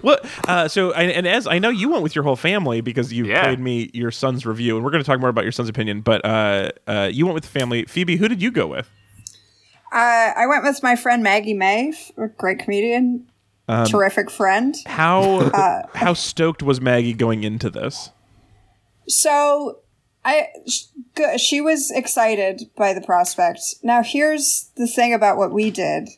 What? 0.00 0.24
Uh, 0.48 0.68
so, 0.68 0.92
and, 0.92 1.10
and 1.12 1.26
as 1.28 1.46
I 1.46 1.58
know, 1.58 1.68
you 1.68 1.88
went 1.88 2.02
with 2.02 2.14
your 2.14 2.24
whole 2.24 2.34
family 2.36 2.80
because 2.80 3.12
you 3.12 3.26
Yeah. 3.26 3.42
played 3.42 3.60
me 3.60 3.90
your 3.92 4.10
son's 4.10 4.46
review, 4.46 4.74
and 4.76 4.84
we're 4.84 4.90
going 4.90 5.02
to 5.02 5.06
talk 5.06 5.20
more 5.20 5.28
about 5.28 5.44
your 5.44 5.52
son's 5.52 5.68
opinion. 5.68 6.00
But 6.00 6.24
uh, 6.24 6.70
uh, 6.86 7.10
you 7.12 7.26
went 7.26 7.34
with 7.34 7.44
the 7.44 7.50
family. 7.50 7.84
Phoebe, 7.84 8.16
who 8.16 8.26
did 8.26 8.40
you 8.40 8.50
go 8.50 8.66
with? 8.66 8.88
Uh, 9.92 10.32
I 10.36 10.46
went 10.48 10.64
with 10.64 10.82
my 10.82 10.96
friend 10.96 11.22
Maggie 11.22 11.54
May, 11.54 11.92
a 12.16 12.28
great 12.28 12.58
comedian, 12.60 13.30
Um, 13.68 13.86
terrific 13.86 14.30
friend. 14.30 14.74
How 14.86 15.40
Uh, 15.40 15.82
how 15.94 16.14
stoked 16.14 16.62
was 16.62 16.80
Maggie 16.80 17.12
going 17.12 17.44
into 17.44 17.68
this? 17.68 18.10
So 19.08 19.80
I 20.24 20.48
sh- 20.68 20.84
she 21.38 21.60
was 21.60 21.90
excited 21.90 22.70
by 22.76 22.92
the 22.94 23.00
prospect. 23.00 23.60
Now 23.82 24.02
here's 24.02 24.70
the 24.76 24.86
thing 24.86 25.12
about 25.14 25.36
what 25.36 25.52
we 25.52 25.70
did, 25.70 26.08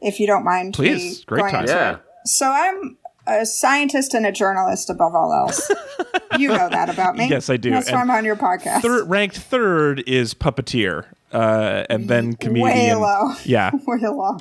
if 0.00 0.18
you 0.18 0.26
don't 0.26 0.44
mind. 0.44 0.68
me 0.68 0.72
Please. 0.88 1.24
Great 1.24 1.40
going 1.40 1.52
time. 1.52 1.60
into 1.62 1.72
Yeah. 1.74 1.94
it. 1.96 2.00
So 2.24 2.50
I'm 2.50 2.96
a 3.26 3.44
scientist 3.46 4.14
and 4.14 4.24
a 4.26 4.32
journalist 4.32 4.88
above 4.90 5.14
all 5.14 5.32
else. 5.32 5.70
you 6.38 6.48
know 6.48 6.68
that 6.70 6.88
about 6.88 7.16
me. 7.16 7.28
Yes, 7.28 7.50
I 7.50 7.56
do. 7.56 7.70
That's 7.70 7.90
why 7.92 8.00
I'm 8.00 8.10
on 8.10 8.24
your 8.24 8.36
podcast. 8.36 8.80
Third, 8.82 9.08
ranked 9.08 9.36
third 9.38 10.02
is 10.06 10.32
puppeteer, 10.34 11.06
uh, 11.32 11.84
and 11.90 12.08
then 12.08 12.34
comedian. 12.34 12.64
Way 12.66 12.94
low. 12.94 13.32
Yeah. 13.44 13.70
Way 13.86 13.98
low. 14.02 14.38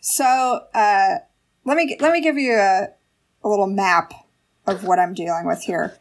So 0.00 0.24
uh, 0.74 1.14
let 1.64 1.76
me 1.76 1.96
let 2.00 2.12
me 2.12 2.20
give 2.20 2.36
you 2.36 2.54
a, 2.54 2.88
a 3.42 3.48
little 3.48 3.66
map 3.66 4.12
of 4.66 4.84
what 4.84 4.98
I'm 4.98 5.14
dealing 5.14 5.46
with 5.46 5.62
here. 5.62 5.96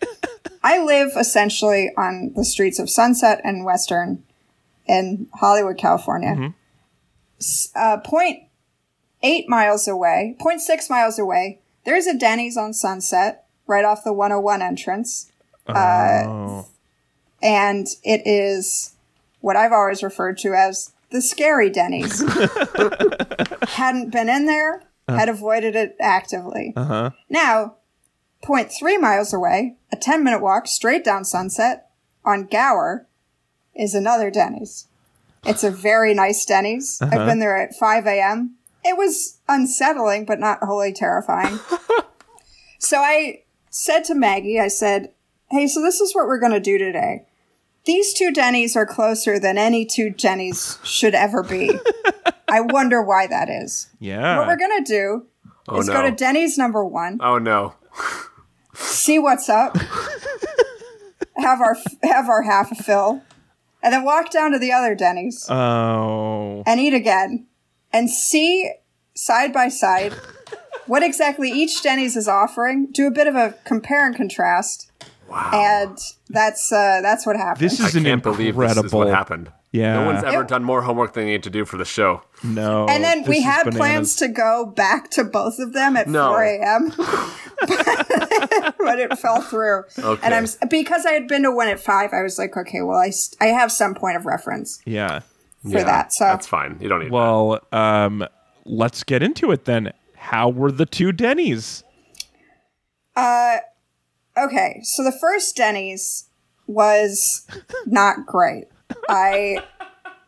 I 0.67 0.83
live 0.83 1.11
essentially 1.17 1.91
on 1.97 2.33
the 2.35 2.43
streets 2.43 2.77
of 2.79 2.89
Sunset 2.89 3.39
and 3.43 3.63
Western 3.63 4.23
in 4.85 5.27
Hollywood, 5.35 5.77
California. 5.77 6.53
S- 7.39 7.69
Uh, 7.75 7.97
point 7.97 8.43
eight 9.23 9.47
miles 9.49 9.87
away, 9.87 10.35
0.6 10.39 10.89
miles 10.89 11.17
away, 11.17 11.59
there's 11.85 12.05
a 12.05 12.13
Denny's 12.17 12.57
on 12.57 12.73
Sunset 12.73 13.45
right 13.65 13.85
off 13.85 14.03
the 14.03 14.13
101 14.13 14.61
entrance. 14.61 15.31
Oh. 15.67 16.67
And 17.41 17.87
it 18.03 18.21
is 18.25 18.95
what 19.41 19.55
I've 19.55 19.71
always 19.71 20.03
referred 20.03 20.37
to 20.39 20.53
as 20.53 20.91
the 21.11 21.21
scary 21.21 21.69
Denny's. 21.69 22.21
Hadn't 23.69 24.11
been 24.11 24.29
in 24.29 24.45
there, 24.45 24.83
had 25.07 25.29
avoided 25.29 25.75
it 25.75 25.95
actively. 25.99 26.73
Uh-huh. 26.75 27.11
Now, 27.29 27.75
0.3 28.43 28.99
miles 28.99 29.33
away, 29.33 29.75
a 29.91 29.95
10 29.95 30.23
minute 30.23 30.41
walk 30.41 30.67
straight 30.67 31.03
down 31.03 31.25
Sunset 31.25 31.89
on 32.23 32.45
Gower 32.45 33.07
is 33.75 33.93
another 33.93 34.29
Denny's. 34.29 34.87
It's 35.45 35.63
a 35.63 35.71
very 35.71 36.13
nice 36.13 36.45
Denny's. 36.45 36.99
I've 37.01 37.13
uh-huh. 37.13 37.25
been 37.25 37.39
there 37.39 37.57
at 37.57 37.75
5 37.75 38.05
a.m. 38.07 38.55
It 38.83 38.97
was 38.97 39.39
unsettling, 39.47 40.25
but 40.25 40.39
not 40.39 40.63
wholly 40.63 40.93
terrifying. 40.93 41.59
so 42.79 42.97
I 42.97 43.43
said 43.69 44.03
to 44.05 44.15
Maggie, 44.15 44.59
I 44.59 44.67
said, 44.67 45.13
Hey, 45.49 45.67
so 45.67 45.81
this 45.81 46.01
is 46.01 46.13
what 46.13 46.27
we're 46.27 46.39
going 46.39 46.51
to 46.51 46.59
do 46.59 46.77
today. 46.77 47.25
These 47.85 48.13
two 48.13 48.33
Denny's 48.33 48.75
are 48.75 48.85
closer 48.85 49.39
than 49.39 49.57
any 49.57 49.85
two 49.85 50.09
Denny's 50.09 50.77
should 50.83 51.15
ever 51.15 51.41
be. 51.41 51.71
I 52.49 52.59
wonder 52.59 53.01
why 53.01 53.27
that 53.27 53.49
is. 53.49 53.87
Yeah. 53.99 54.39
What 54.39 54.47
we're 54.47 54.57
going 54.57 54.83
to 54.83 54.91
do 54.91 55.27
Oh 55.69 55.79
is 55.79 55.87
no. 55.87 55.93
go 55.93 56.01
to 56.03 56.11
Denny's 56.11 56.57
number 56.57 56.83
one, 56.85 57.19
oh 57.21 57.37
no. 57.37 57.75
See 58.73 59.19
what's 59.19 59.49
up, 59.49 59.77
have 61.37 61.61
our 61.61 61.77
have 62.03 62.29
our 62.29 62.43
half 62.43 62.71
a 62.71 62.75
fill, 62.75 63.21
and 63.81 63.93
then 63.93 64.03
walk 64.03 64.31
down 64.31 64.51
to 64.51 64.59
the 64.59 64.71
other 64.71 64.95
Denny's 64.95 65.45
oh. 65.49 66.63
and 66.65 66.79
eat 66.79 66.93
again, 66.93 67.47
and 67.91 68.09
see 68.09 68.71
side 69.13 69.51
by 69.51 69.67
side 69.67 70.13
what 70.87 71.03
exactly 71.03 71.51
each 71.51 71.81
Denny's 71.83 72.15
is 72.15 72.27
offering. 72.27 72.87
Do 72.91 73.07
a 73.07 73.11
bit 73.11 73.27
of 73.27 73.35
a 73.35 73.55
compare 73.65 74.05
and 74.05 74.15
contrast, 74.15 74.91
and 75.53 75.97
that's 76.29 76.71
uh, 76.71 77.01
that's 77.01 77.25
what 77.25 77.35
happened. 77.35 77.65
This 77.65 77.79
is 77.79 77.95
I 77.95 77.99
an 77.99 78.05
can't 78.05 78.23
believe 78.23 78.55
incredible. 78.55 78.83
this 78.83 78.91
is 78.91 78.93
what 78.93 79.07
happened. 79.07 79.51
Yeah. 79.71 79.95
No 79.99 80.05
one's 80.05 80.23
ever 80.23 80.41
It- 80.43 80.47
done 80.47 80.63
more 80.63 80.81
homework 80.81 81.13
than 81.13 81.25
they 81.25 81.31
need 81.31 81.43
to 81.43 81.49
do 81.49 81.65
for 81.65 81.77
the 81.77 81.85
show. 81.85 82.21
No. 82.43 82.85
and 82.87 83.03
then 83.03 83.23
we 83.27 83.41
had 83.41 83.63
bananas. 83.63 83.77
plans 83.77 84.15
to 84.17 84.27
go 84.29 84.65
back 84.65 85.09
to 85.11 85.23
both 85.23 85.59
of 85.59 85.73
them 85.73 85.97
at 85.97 86.07
No. 86.07 86.29
4 86.29 86.43
a.m. 86.43 86.93
but 88.79 88.99
it 88.99 89.17
fell 89.19 89.41
through. 89.41 89.83
Okay. 89.99 90.21
And 90.25 90.33
I'm 90.33 90.45
because 90.69 91.05
I 91.05 91.11
had 91.11 91.27
been 91.27 91.43
to 91.43 91.51
one 91.51 91.67
at 91.67 91.79
five. 91.79 92.11
I 92.13 92.21
was 92.23 92.37
like, 92.39 92.55
okay, 92.55 92.81
well, 92.81 92.97
I, 92.97 93.11
I 93.41 93.47
have 93.47 93.71
some 93.71 93.93
point 93.93 94.15
of 94.17 94.25
reference 94.25 94.79
Yeah. 94.85 95.19
for 95.63 95.83
that. 95.83 96.13
So 96.13 96.23
that's 96.25 96.47
fine. 96.47 96.77
You 96.79 96.87
don't 96.89 97.01
need 97.03 97.11
Well, 97.11 97.59
um, 97.71 98.25
let's 98.65 99.03
get 99.03 99.21
into 99.21 99.51
it 99.51 99.65
then. 99.65 99.91
How 100.15 100.49
were 100.49 100.71
the 100.71 100.85
two 100.85 101.11
Denny's? 101.11 101.83
Uh, 103.15 103.57
okay, 104.37 104.79
so 104.83 105.03
the 105.03 105.11
first 105.11 105.55
Denny's 105.55 106.29
was 106.67 107.47
not 107.85 108.25
great. 108.25 108.65
I 109.09 109.63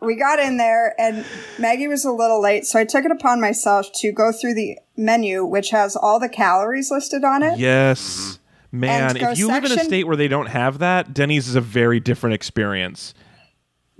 we 0.01 0.15
got 0.15 0.39
in 0.39 0.57
there 0.57 0.95
and 0.99 1.25
Maggie 1.57 1.87
was 1.87 2.05
a 2.05 2.11
little 2.11 2.41
late, 2.41 2.65
so 2.65 2.79
I 2.79 2.85
took 2.85 3.05
it 3.05 3.11
upon 3.11 3.41
myself 3.41 3.91
to 3.95 4.11
go 4.11 4.31
through 4.31 4.53
the 4.53 4.77
menu, 4.95 5.45
which 5.45 5.71
has 5.71 5.95
all 5.95 6.19
the 6.19 6.29
calories 6.29 6.89
listed 6.91 7.23
on 7.23 7.43
it. 7.43 7.59
Yes. 7.59 8.39
Man, 8.71 9.17
if 9.17 9.37
you 9.37 9.47
live 9.47 9.65
in 9.65 9.71
a 9.71 9.83
state 9.83 10.05
where 10.05 10.15
they 10.15 10.27
don't 10.27 10.45
have 10.45 10.79
that, 10.79 11.13
Denny's 11.13 11.47
is 11.47 11.55
a 11.55 11.61
very 11.61 11.99
different 11.99 12.35
experience. 12.35 13.13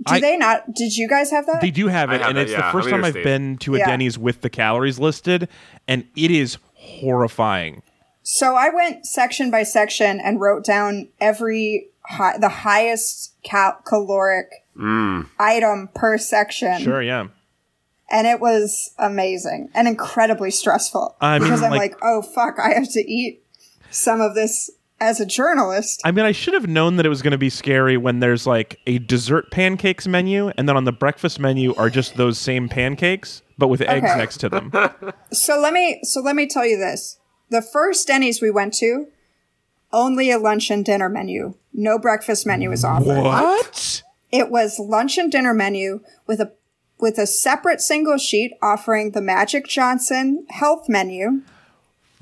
Do 0.06 0.14
I- 0.14 0.20
they 0.20 0.36
not? 0.36 0.72
Did 0.74 0.96
you 0.96 1.08
guys 1.08 1.30
have 1.30 1.46
that? 1.46 1.60
They 1.60 1.70
do 1.70 1.88
have 1.88 2.10
it, 2.10 2.20
have 2.20 2.30
and 2.30 2.38
it, 2.38 2.42
it's 2.42 2.52
yeah. 2.52 2.66
the 2.66 2.72
first 2.72 2.88
time 2.88 3.04
I've 3.04 3.16
interstate. 3.16 3.24
been 3.24 3.56
to 3.58 3.74
a 3.74 3.78
Yeah. 3.78 3.86
Denny's 3.86 4.16
with 4.16 4.40
the 4.40 4.48
calories 4.48 4.98
listed, 4.98 5.48
and 5.86 6.04
it 6.16 6.30
is 6.30 6.56
horrifying. 6.74 7.82
So 8.22 8.54
I 8.54 8.70
went 8.70 9.06
section 9.06 9.50
by 9.50 9.64
section 9.64 10.20
and 10.20 10.40
wrote 10.40 10.64
down 10.64 11.08
every 11.20 11.89
hi- 12.10 12.38
the 12.38 12.48
highest 12.48 13.34
cal- 13.42 13.80
caloric 13.84 14.48
mm. 14.76 15.26
item 15.38 15.88
per 15.94 16.18
section, 16.18 16.80
Sure, 16.80 17.02
yeah. 17.02 17.28
and 18.10 18.26
it 18.26 18.40
was 18.40 18.94
amazing 18.98 19.70
and 19.74 19.88
incredibly 19.88 20.50
stressful. 20.50 21.16
I 21.20 21.38
mean, 21.38 21.48
because 21.48 21.62
I'm 21.62 21.70
like- 21.70 21.92
like, 21.92 21.96
oh 22.02 22.22
fuck, 22.22 22.58
I 22.58 22.74
have 22.74 22.90
to 22.92 23.00
eat 23.00 23.42
some 23.90 24.20
of 24.20 24.34
this 24.34 24.70
as 25.00 25.18
a 25.18 25.26
journalist. 25.26 26.02
I 26.04 26.12
mean, 26.12 26.26
I 26.26 26.32
should 26.32 26.54
have 26.54 26.66
known 26.68 26.96
that 26.96 27.06
it 27.06 27.08
was 27.08 27.22
going 27.22 27.30
to 27.32 27.38
be 27.38 27.48
scary 27.48 27.96
when 27.96 28.20
there's 28.20 28.46
like 28.46 28.78
a 28.86 28.98
dessert 28.98 29.50
pancakes 29.50 30.06
menu, 30.06 30.48
and 30.56 30.68
then 30.68 30.76
on 30.76 30.84
the 30.84 30.92
breakfast 30.92 31.40
menu 31.40 31.74
are 31.76 31.88
just 31.88 32.16
those 32.16 32.38
same 32.38 32.68
pancakes, 32.68 33.42
but 33.56 33.68
with 33.68 33.80
eggs 33.80 34.14
next 34.16 34.38
to 34.38 34.48
them. 34.48 34.72
So 35.32 35.58
let 35.60 35.72
me 35.72 36.00
so 36.02 36.20
let 36.20 36.34
me 36.36 36.46
tell 36.46 36.66
you 36.66 36.76
this: 36.76 37.18
the 37.50 37.62
first 37.62 38.08
Denny's 38.08 38.42
we 38.42 38.50
went 38.50 38.74
to, 38.74 39.06
only 39.92 40.30
a 40.30 40.38
lunch 40.38 40.70
and 40.70 40.84
dinner 40.84 41.08
menu, 41.08 41.54
no 41.72 41.98
breakfast 41.98 42.46
menu 42.46 42.70
was 42.70 42.84
offered. 42.84 43.06
what? 43.22 44.02
it 44.32 44.50
was 44.50 44.78
lunch 44.78 45.18
and 45.18 45.30
dinner 45.32 45.54
menu 45.54 46.00
with 46.26 46.40
a 46.40 46.52
with 46.98 47.16
a 47.18 47.26
separate 47.26 47.80
single 47.80 48.18
sheet 48.18 48.52
offering 48.62 49.12
the 49.12 49.22
Magic 49.22 49.66
Johnson 49.66 50.46
health 50.50 50.88
menu 50.88 51.42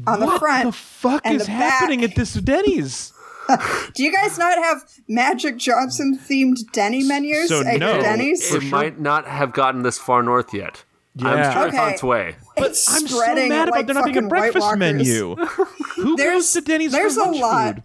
on 0.07 0.21
the 0.21 0.39
front. 0.39 0.67
what 0.67 0.71
the 0.71 0.73
fuck 0.73 1.23
and 1.25 1.41
is 1.41 1.47
the 1.47 1.53
happening 1.53 2.01
back. 2.01 2.11
at 2.11 2.17
this 2.17 2.35
Denny's? 2.35 3.13
Do 3.95 4.05
you 4.05 4.13
guys 4.13 4.39
not 4.39 4.59
have 4.59 4.85
Magic 5.09 5.57
Johnson 5.57 6.19
themed 6.23 6.57
Denny 6.73 7.03
menus 7.03 7.49
So 7.49 7.63
at 7.67 7.81
no. 7.81 8.01
Denny's? 8.01 8.43
it 8.55 8.61
sure. 8.61 8.71
might 8.71 9.01
not 9.01 9.27
have 9.27 9.53
gotten 9.53 9.83
this 9.83 9.99
far 9.99 10.23
north 10.23 10.53
yet. 10.55 10.85
Yeah. 11.17 11.29
I'm 11.29 11.53
sure 11.53 11.67
it's 11.69 11.77
on 11.79 11.93
its 11.95 12.03
way. 12.05 12.37
It's 12.59 12.89
I'm 12.95 13.07
so 13.09 13.17
spreading 13.17 13.49
mad 13.49 13.69
about 13.69 13.77
like 13.79 13.87
there 13.87 13.95
not 13.95 14.05
being 14.05 14.19
a 14.19 14.29
breakfast 14.29 14.77
menu. 14.77 15.35
Who 15.97 16.17
There's- 16.17 16.35
goes 16.35 16.53
to 16.53 16.61
Denny's 16.61 16.93
there's 16.93 17.15
for 17.17 17.23
a 17.23 17.25
lunch 17.25 17.39
lot. 17.41 17.75
food? 17.77 17.83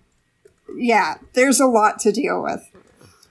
Yeah, 0.76 1.16
there's 1.34 1.60
a 1.60 1.66
lot 1.66 2.00
to 2.00 2.12
deal 2.12 2.42
with. 2.42 2.70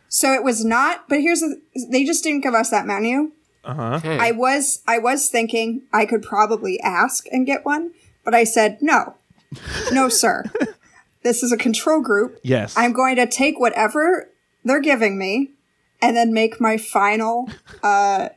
So 0.09 0.32
it 0.32 0.45
was 0.45 0.64
not, 0.64 1.09
but 1.09 1.20
here's 1.20 1.40
the, 1.40 1.61
they 1.88 2.05
just 2.05 2.22
didn't 2.22 2.43
give 2.43 2.55
us 2.55 2.70
that 2.70 2.86
menu. 2.86 3.32
Okay. 3.64 4.18
I 4.18 4.32
was 4.32 4.82
I 4.86 4.99
was 4.99 5.28
thinking 5.28 5.82
I 5.93 6.05
could 6.05 6.22
probably 6.22 6.80
ask 6.80 7.26
and 7.30 7.47
get 7.47 7.64
one, 7.64 7.93
but 8.24 8.34
I 8.34 8.45
said 8.45 8.78
no. 8.80 9.14
No, 9.93 10.09
sir. 10.09 10.45
this 11.22 11.43
is 11.43 11.53
a 11.53 11.57
control 11.57 12.01
group. 12.01 12.40
Yes. 12.43 12.74
I'm 12.76 12.93
going 12.93 13.16
to 13.16 13.26
take 13.26 13.61
whatever 13.61 14.28
they're 14.64 14.80
giving 14.80 15.18
me 15.18 15.51
and 16.01 16.16
then 16.16 16.32
make 16.32 16.61
my 16.61 16.76
final 16.76 17.49
uh, 17.82 18.30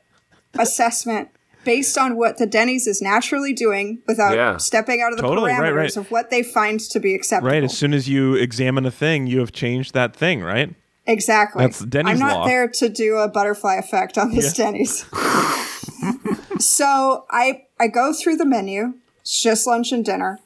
assessment 0.54 1.30
based 1.66 1.98
on 1.98 2.16
what 2.16 2.38
the 2.38 2.46
Denny's 2.46 2.88
is 2.88 3.02
naturally 3.02 3.52
doing 3.52 4.02
without 4.08 4.36
Yeah. 4.36 4.58
stepping 4.58 5.02
out 5.02 5.12
of 5.12 5.18
the 5.18 5.24
Totally, 5.24 5.52
parameters 5.52 5.62
right, 5.64 5.76
right. 5.76 5.98
of 5.98 6.12
what 6.12 6.30
they 6.30 6.44
find 6.44 6.80
to 6.80 7.00
be 7.00 7.14
acceptable. 7.14 7.52
Right. 7.52 7.64
As 7.64 7.76
soon 7.78 7.94
as 7.94 8.08
you 8.08 8.36
examine 8.36 8.86
a 8.86 8.92
thing, 8.92 9.28
you 9.28 9.40
have 9.40 9.52
changed 9.52 9.94
that 9.94 10.16
thing, 10.16 10.42
right? 10.42 10.74
Exactly. 11.08 11.64
That's 11.66 11.80
Denny's 11.80 12.14
I'm 12.14 12.20
not 12.20 12.40
law. 12.42 12.48
there 12.48 12.68
to 12.68 12.90
do 12.90 13.18
a 13.18 13.28
butterfly 13.28 13.76
effect 13.76 14.18
on 14.18 14.34
this 14.34 14.54
Denny's. 14.54 15.06
so 16.60 17.26
I 17.30 17.64
I 17.80 17.88
go 17.88 18.14
through 18.14 18.38
the 18.38 18.46
menu. 18.46 18.94
It's 19.22 19.42
just 19.42 19.68
lunch 19.68 19.92
and 19.92 20.06
dinner, 20.06 20.40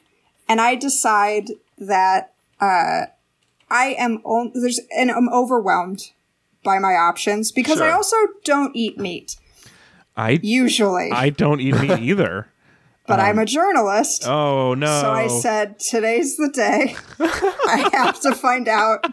and 0.47 0.59
I 0.61 0.75
decide 0.75 1.51
that 1.77 2.33
uh, 2.61 3.05
I 3.69 3.95
am 3.97 4.17
on, 4.23 4.51
there's 4.53 4.79
and 4.95 5.11
I'm 5.11 5.29
overwhelmed 5.29 6.11
by 6.63 6.79
my 6.79 6.93
options 6.93 7.51
because 7.51 7.79
I 7.79 7.91
also 7.91 8.15
don't 8.43 8.75
eat 8.75 8.97
meat 8.97 9.35
I 10.15 10.39
usually, 10.41 11.11
I 11.11 11.29
don't 11.29 11.61
eat 11.61 11.79
meat 11.79 11.99
either. 11.99 12.47
but 13.09 13.19
I'm 13.19 13.37
um, 13.37 13.43
a 13.43 13.45
journalist. 13.45 14.27
Oh 14.27 14.75
no. 14.75 14.85
So 14.85 15.11
I 15.11 15.27
said, 15.27 15.79
today's 15.79 16.37
the 16.37 16.49
day. 16.49 16.95
I 17.19 17.89
have 17.93 18.21
to 18.21 18.35
find 18.35 18.67
out 18.67 19.03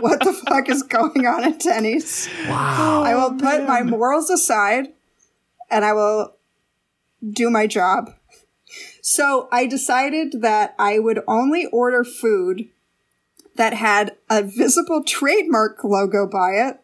what 0.00 0.20
the 0.20 0.32
fuck 0.32 0.68
is 0.68 0.82
going 0.82 1.26
on 1.26 1.44
at 1.44 1.60
Denny's. 1.60 2.28
Wow. 2.48 3.02
I 3.04 3.14
will 3.14 3.34
oh, 3.34 3.38
put 3.38 3.68
my 3.68 3.82
morals 3.82 4.30
aside 4.30 4.94
and 5.70 5.84
I 5.84 5.92
will 5.92 6.36
do 7.30 7.50
my 7.50 7.66
job. 7.66 8.14
So 9.02 9.48
I 9.52 9.66
decided 9.66 10.40
that 10.42 10.74
I 10.78 10.98
would 10.98 11.20
only 11.28 11.66
order 11.66 12.04
food 12.04 12.68
that 13.56 13.74
had 13.74 14.16
a 14.30 14.42
visible 14.42 15.02
trademark 15.04 15.84
logo 15.84 16.26
by 16.26 16.52
it. 16.52 16.80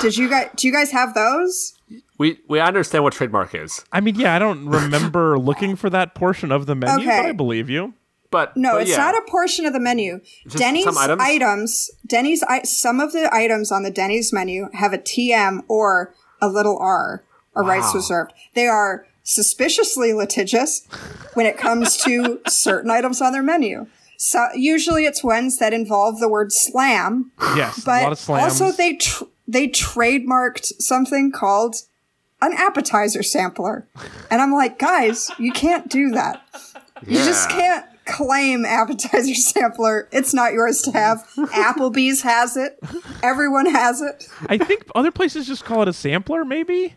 Did 0.00 0.16
you 0.16 0.28
guys 0.28 0.50
do 0.56 0.66
you 0.66 0.72
guys 0.72 0.92
have 0.92 1.14
those? 1.14 1.74
We 2.18 2.38
we 2.48 2.60
understand 2.60 3.04
what 3.04 3.12
trademark 3.12 3.54
is, 3.54 3.84
I 3.92 4.00
mean, 4.00 4.14
yeah, 4.16 4.34
I 4.34 4.38
don't 4.38 4.66
remember 4.80 5.38
looking 5.38 5.76
for 5.76 5.90
that 5.90 6.14
portion 6.14 6.52
of 6.52 6.66
the 6.66 6.74
menu, 6.74 7.06
Okay. 7.08 7.20
but 7.22 7.26
I 7.26 7.32
believe 7.32 7.68
you. 7.70 7.94
but 8.30 8.56
No, 8.56 8.72
but 8.72 8.82
it's 8.82 8.90
yeah. 8.92 8.96
not 8.98 9.14
a 9.14 9.22
portion 9.28 9.66
of 9.66 9.72
the 9.72 9.80
menu. 9.80 10.20
Just 10.44 10.56
Denny's 10.58 10.84
some 10.84 10.96
items? 10.98 11.20
items? 11.22 11.90
Denny's 12.06 12.42
some 12.64 13.00
of 13.00 13.12
the 13.12 13.32
items 13.34 13.70
on 13.72 13.82
the 13.82 13.90
Denny's 13.90 14.32
menu 14.32 14.68
have 14.74 14.92
a 14.92 14.98
TM 14.98 15.62
or 15.68 16.14
a 16.40 16.48
little 16.48 16.78
R, 16.78 17.24
a 17.54 17.62
rights 17.62 17.88
Wow. 17.88 17.94
reserved. 17.94 18.32
They 18.54 18.66
are 18.66 19.06
suspiciously 19.22 20.12
litigious 20.12 20.86
when 21.34 21.46
it 21.46 21.56
comes 21.58 21.96
to 21.98 22.40
certain 22.48 22.90
items 22.90 23.20
on 23.20 23.32
their 23.32 23.42
menu. 23.42 23.86
So 24.16 24.46
usually 24.54 25.04
it's 25.04 25.22
ones 25.24 25.58
that 25.58 25.72
involve 25.72 26.20
the 26.20 26.28
word 26.28 26.52
slam, 26.52 27.32
Yes, 27.56 27.82
but 27.84 28.00
a 28.00 28.04
lot 28.04 28.12
of 28.12 28.18
slams. 28.18 28.60
also 28.60 28.76
they 28.76 28.94
tr- 28.96 29.24
they 29.48 29.68
trademarked 29.68 30.72
something 30.80 31.32
called 31.32 31.76
an 32.42 32.52
appetizer 32.54 33.22
sampler. 33.22 33.86
And 34.30 34.42
I'm 34.42 34.52
like, 34.52 34.78
guys, 34.78 35.30
you 35.38 35.52
can't 35.52 35.88
do 35.88 36.10
that. 36.10 36.42
You 37.06 37.16
just 37.16 37.48
can't 37.48 37.86
claim 38.04 38.64
appetizer 38.64 39.34
sampler. 39.34 40.08
It's 40.12 40.34
not 40.34 40.52
yours 40.52 40.82
to 40.82 40.92
have. 40.92 41.26
Applebee's 41.36 42.22
has 42.22 42.56
it. 42.56 42.78
Everyone 43.22 43.66
has 43.66 44.00
it. 44.02 44.24
I 44.46 44.58
think 44.58 44.84
other 44.94 45.10
places 45.10 45.46
just 45.46 45.64
call 45.64 45.82
it 45.82 45.88
a 45.88 45.92
sampler, 45.92 46.44
maybe. 46.44 46.94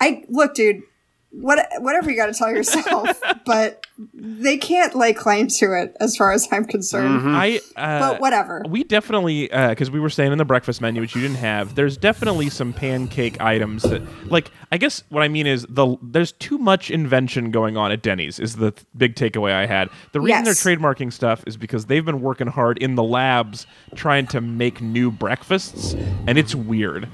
I 0.00 0.24
look, 0.28 0.54
dude. 0.54 0.82
What 1.30 1.68
whatever 1.80 2.10
you 2.10 2.16
got 2.16 2.26
to 2.26 2.32
tell 2.32 2.50
yourself, 2.50 3.20
but 3.44 3.86
they 4.14 4.56
can't 4.56 4.94
lay 4.94 5.12
claim 5.12 5.48
to 5.48 5.74
it 5.74 5.94
as 6.00 6.16
far 6.16 6.32
as 6.32 6.48
I'm 6.50 6.64
concerned. 6.64 7.36
I 7.36 7.60
uh, 7.76 7.98
But 8.00 8.20
whatever. 8.20 8.64
We 8.66 8.82
definitely, 8.82 9.48
because 9.48 9.90
we 9.90 10.00
were 10.00 10.08
saying 10.08 10.32
in 10.32 10.38
the 10.38 10.46
breakfast 10.46 10.80
menu, 10.80 11.02
which 11.02 11.14
you 11.14 11.20
didn't 11.20 11.36
have. 11.36 11.74
There's 11.74 11.98
definitely 11.98 12.48
some 12.48 12.72
pancake 12.72 13.40
items 13.42 13.82
that, 13.82 14.00
like, 14.30 14.50
I 14.72 14.78
guess 14.78 15.04
what 15.10 15.22
I 15.22 15.28
mean 15.28 15.46
is 15.46 15.66
the 15.68 15.96
there's 16.00 16.32
too 16.32 16.56
much 16.56 16.90
invention 16.90 17.50
going 17.50 17.76
on 17.76 17.92
at 17.92 18.00
Denny's. 18.02 18.38
Is 18.40 18.56
the 18.56 18.70
th- 18.70 18.86
big 18.96 19.14
takeaway 19.14 19.52
I 19.52 19.66
had. 19.66 19.90
The 20.12 20.20
reason 20.20 20.46
Yes. 20.46 20.62
they're 20.62 20.76
trademarking 20.76 21.12
stuff 21.12 21.44
is 21.46 21.58
because 21.58 21.86
they've 21.86 22.04
been 22.04 22.22
working 22.22 22.46
hard 22.46 22.78
in 22.78 22.94
the 22.94 23.02
labs 23.02 23.66
trying 23.94 24.26
to 24.28 24.40
make 24.40 24.80
new 24.80 25.10
breakfasts, 25.10 25.92
and 26.26 26.38
it's 26.38 26.54
weird. 26.54 27.08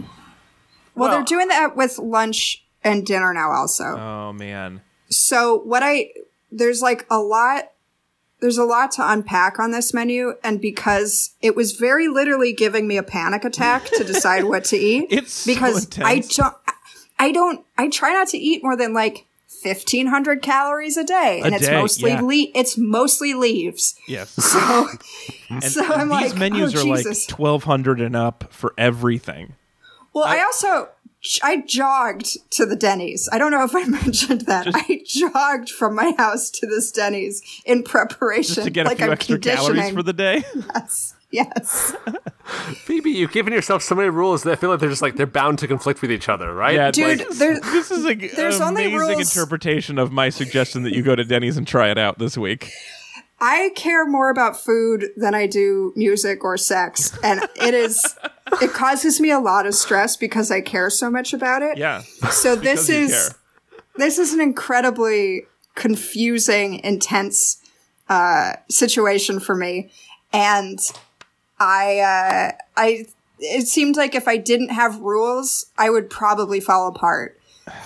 Well, 0.95 1.11
they're 1.11 1.25
doing 1.25 1.49
that 1.49 1.75
with 1.77 1.99
lunch 1.99 2.64
and 2.85 3.05
dinner 3.07 3.33
now, 3.33 3.51
also. 3.51 3.85
Oh 3.85 4.33
man, 4.33 4.83
so 5.09 5.59
what 5.59 5.83
I 5.83 6.11
there's 6.53 6.83
like 6.83 7.07
a 7.11 7.19
lot 7.19 7.71
there's 8.41 8.59
a 8.59 8.65
lot 8.65 8.93
to 8.93 9.11
unpack 9.13 9.59
on 9.59 9.71
this 9.71 9.95
menu 9.95 10.35
and 10.45 10.61
because 10.61 11.35
it 11.41 11.57
was 11.57 11.73
very 11.73 12.09
literally 12.09 12.53
giving 12.53 12.87
me 12.87 12.99
a 12.99 13.03
panic 13.03 13.45
attack 13.45 13.87
to 13.87 14.05
decide 14.05 14.45
what 14.45 14.65
to 14.65 14.77
eat 14.77 15.07
It's 15.11 15.33
so 15.33 15.55
because 15.55 15.99
I 15.99 16.19
don't 16.19 16.55
I 17.19 17.33
don't 17.33 17.65
I 17.79 17.89
try 17.89 18.13
not 18.13 18.29
to 18.29 18.39
eat 18.39 18.63
more 18.63 18.77
than 18.77 18.93
like 18.93 19.27
1500 19.63 20.43
calories 20.43 20.99
a 20.99 21.05
day 21.05 21.41
and 21.43 21.55
it's 21.55 21.67
day, 21.67 21.73
mostly 21.73 22.11
yeah. 22.11 22.21
le- 22.21 22.51
it's 22.55 22.77
mostly 22.77 23.33
leaves 23.33 23.99
yes. 24.07 24.31
so 24.45 24.89
And 25.49 25.65
so 25.73 25.83
I'm 25.83 26.09
these 26.09 26.33
like 26.33 26.37
menus 26.37 26.75
oh, 26.75 26.81
are 26.81 26.97
Jesus. 26.97 27.29
like 27.29 27.37
twelve 27.37 27.65
hundred 27.65 28.01
and 28.01 28.15
up 28.15 28.53
for 28.53 28.75
everything. 28.77 29.55
Well, 30.13 30.25
I, 30.25 30.41
also 30.43 30.91
I 31.43 31.63
jogged 31.63 32.37
to 32.53 32.67
the 32.67 32.77
Denny's. 32.77 33.29
I 33.33 33.39
don't 33.39 33.51
know 33.51 33.65
if 33.65 33.75
I 33.75 33.85
mentioned 33.89 34.43
that. 34.43 34.67
I 34.75 35.01
jogged 35.07 35.71
from 35.71 35.95
my 35.95 36.13
house 36.19 36.51
to 36.51 36.67
this 36.67 36.91
Denny's 36.93 37.43
in 37.65 37.83
preparation, 37.83 38.55
Just 38.57 38.65
to 38.67 38.71
get 38.71 38.87
like 38.87 38.99
few 38.99 39.07
I'm 39.07 39.13
extra 39.13 39.37
conditioning. 39.37 39.75
calories 39.77 39.95
for 39.95 40.03
the 40.03 40.13
day. 40.13 40.45
yes, 40.75 41.15
yes, 41.31 41.97
Phoebe, 42.85 43.11
you've 43.11 43.33
given 43.33 43.53
yourself 43.53 43.83
so 43.83 43.95
many 43.95 44.11
rules 44.11 44.43
that 44.43 44.53
I 44.53 44.57
feel 44.57 44.71
like 44.71 44.81
they're 44.81 44.91
just 44.91 45.03
like 45.03 45.17
they're 45.17 45.27
bound 45.27 45.59
to 45.61 45.67
conflict 45.69 46.03
with 46.03 46.13
each 46.13 46.29
other, 46.29 46.55
right? 46.55 46.75
Yeah, 46.75 46.91
dude. 46.91 47.21
like- 47.21 47.29
there, 47.31 47.59
This 47.61 47.91
is 47.91 48.05
a, 48.05 48.15
There's 48.15 48.57
an 48.57 48.63
only 48.63 48.85
amazing 48.87 48.99
rules- 49.17 49.35
interpretation 49.37 49.99
of 49.99 50.13
my 50.13 50.29
suggestion 50.29 50.83
that 50.83 50.93
you 50.95 51.03
go 51.03 51.15
to 51.17 51.25
Denny's 51.25 51.57
and 51.57 51.67
try 51.67 51.91
it 51.91 51.99
out 51.99 52.19
this 52.19 52.37
week. 52.37 52.71
I 53.45 53.73
care 53.75 54.07
more 54.07 54.31
about 54.31 54.57
food 54.57 55.11
than 55.19 55.35
I 55.35 55.47
do 55.47 55.93
music 55.97 56.43
or 56.45 56.57
sex, 56.57 57.17
and 57.23 57.43
it 57.57 57.75
is. 57.75 58.17
It 58.61 58.73
causes 58.73 59.21
me 59.21 59.31
a 59.31 59.41
lot 59.41 59.67
of 59.67 59.75
stress 59.75 60.17
because 60.17 60.51
I 60.51 60.61
care 60.61 60.89
so 60.89 61.11
much 61.11 61.33
about 61.33 61.63
it. 61.63 61.77
Yeah. 61.77 62.03
So 62.31 62.55
this 62.71 62.89
is 62.89 63.35
this 63.97 64.19
is 64.19 64.33
an 64.33 64.41
incredibly 64.41 65.47
confusing, 65.75 66.79
intense 66.85 67.61
uh, 68.09 68.53
situation 68.69 69.41
for 69.41 69.57
me, 69.57 69.91
and 70.33 70.79
I 71.59 71.99
uh, 71.99 72.53
I 72.77 73.07
it 73.41 73.67
seemed 73.67 73.97
like 73.97 74.15
if 74.15 74.29
I 74.29 74.37
didn't 74.37 74.69
have 74.69 75.01
rules, 75.01 75.67
I 75.77 75.91
would 75.91 76.09
probably 76.11 76.61
fall 76.61 76.87
apart. 76.87 77.41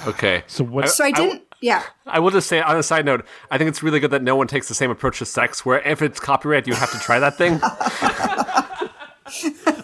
Okay. 0.07 0.43
So 0.49 0.65
what? 0.65 0.91
So 0.91 1.05
I 1.05 1.13
didn't. 1.13 1.48
Yeah. 1.61 1.83
I 2.07 2.21
will 2.21 2.31
just 2.31 2.49
say 2.49 2.61
on 2.61 2.77
a 2.77 2.83
side 2.83 3.05
note, 3.05 3.25
I 3.51 3.59
think 3.59 3.69
it's 3.69 3.83
really 3.83 4.01
good 4.01 4.11
that 4.13 4.23
no 4.23 4.37
one 4.37 4.47
takes 4.47 4.69
the 4.69 4.75
same 4.75 4.91
approach 4.91 5.19
to 5.19 5.25
sex, 5.25 5.65
where 5.67 5.81
if 5.81 6.03
it's 6.03 6.21
copyright, 6.21 6.67
you 6.67 6.75
have 6.75 6.91
to 6.93 6.99
try 6.99 7.19
that 7.19 7.37
thing. 7.37 7.61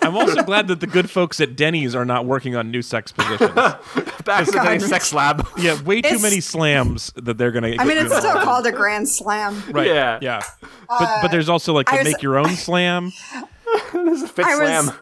I'm 0.01 0.17
also 0.17 0.43
glad 0.43 0.69
that 0.69 0.81
the 0.81 0.87
good 0.87 1.11
folks 1.11 1.39
at 1.41 1.55
Denny's 1.55 1.95
are 1.95 2.07
not 2.07 2.25
working 2.25 2.57
on 2.57 2.71
new 2.71 2.81
sex 2.81 3.13
positions. 3.13 3.53
Back 3.55 4.47
to 4.47 4.51
the 4.53 4.61
Denny's 4.63 4.89
sex 4.89 5.13
lab. 5.13 5.47
Yeah, 5.59 5.81
way 5.83 6.01
too 6.01 6.07
It's- 6.09 6.23
many 6.23 6.41
slams 6.41 7.13
that 7.17 7.37
they're 7.37 7.51
gonna. 7.53 7.75
I 7.79 7.85
mean, 7.85 7.99
it's 7.99 8.17
still 8.17 8.41
called 8.41 8.67
a 8.67 8.73
grand 8.73 9.07
slam. 9.09 9.63
right. 9.71 9.87
Yeah. 9.87 10.19
yeah. 10.23 10.41
But 10.89 10.89
but 10.89 11.25
uh, 11.25 11.29
there's 11.29 11.51
also 11.51 11.75
like 11.75 11.93
I 11.93 11.99
the 11.99 12.05
was- 12.05 12.13
make 12.15 12.23
your 12.23 12.39
own 12.39 12.51
slam. 12.51 13.11
Fit 13.91 14.47
I 14.47 14.55
slam. 14.57 14.93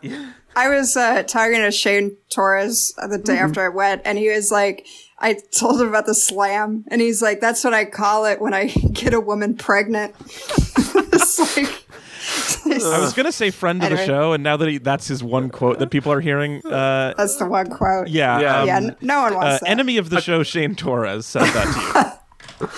Was 0.54 0.64
I 0.66 0.68
was 0.68 0.96
uh, 0.96 1.22
talking 1.24 1.60
to 1.60 1.70
Shane 1.70 2.16
Torres 2.30 2.94
the 3.08 3.18
day 3.18 3.38
after 3.38 3.64
I 3.64 3.68
went, 3.68 4.02
and 4.04 4.18
he 4.18 4.28
was 4.30 4.50
like, 4.50 4.86
I 5.18 5.38
told 5.56 5.80
him 5.80 5.88
about 5.88 6.06
the 6.06 6.14
slam, 6.14 6.84
and 6.88 7.00
he's 7.00 7.22
like, 7.22 7.40
"That's 7.40 7.62
what 7.64 7.74
I 7.74 7.84
call 7.84 8.24
it 8.26 8.40
when 8.40 8.52
I 8.54 8.66
get 8.92 9.14
a 9.14 9.20
woman 9.20 9.56
pregnant." 9.56 10.14
it's 10.26 11.38
like 11.38 11.84
I 12.84 12.98
was 13.00 13.12
gonna 13.12 13.32
say 13.32 13.50
friend 13.50 13.82
of 13.82 13.90
the 13.90 14.04
show, 14.06 14.32
and 14.32 14.42
now 14.42 14.56
that 14.56 14.68
he, 14.68 14.78
that's 14.78 15.06
his 15.06 15.22
one 15.22 15.50
quote 15.50 15.78
that 15.78 15.90
people 15.90 16.12
are 16.12 16.20
hearing, 16.20 16.60
uh, 16.66 17.14
That's 17.16 17.36
the 17.36 17.46
one 17.46 17.68
quote. 17.70 18.08
yeah, 18.08 18.40
Yeah. 18.40 18.60
um, 18.60 18.66
Yeah, 18.66 18.90
no 19.00 19.22
one 19.22 19.32
uh, 19.32 19.36
wants 19.36 19.60
that. 19.60 19.68
enemy 19.70 19.96
of 19.98 20.10
the 20.10 20.20
show, 20.20 20.42
Shane 20.42 20.74
Torres 20.74 21.26
said 21.26 21.42
that 21.42 22.18
to 22.60 22.70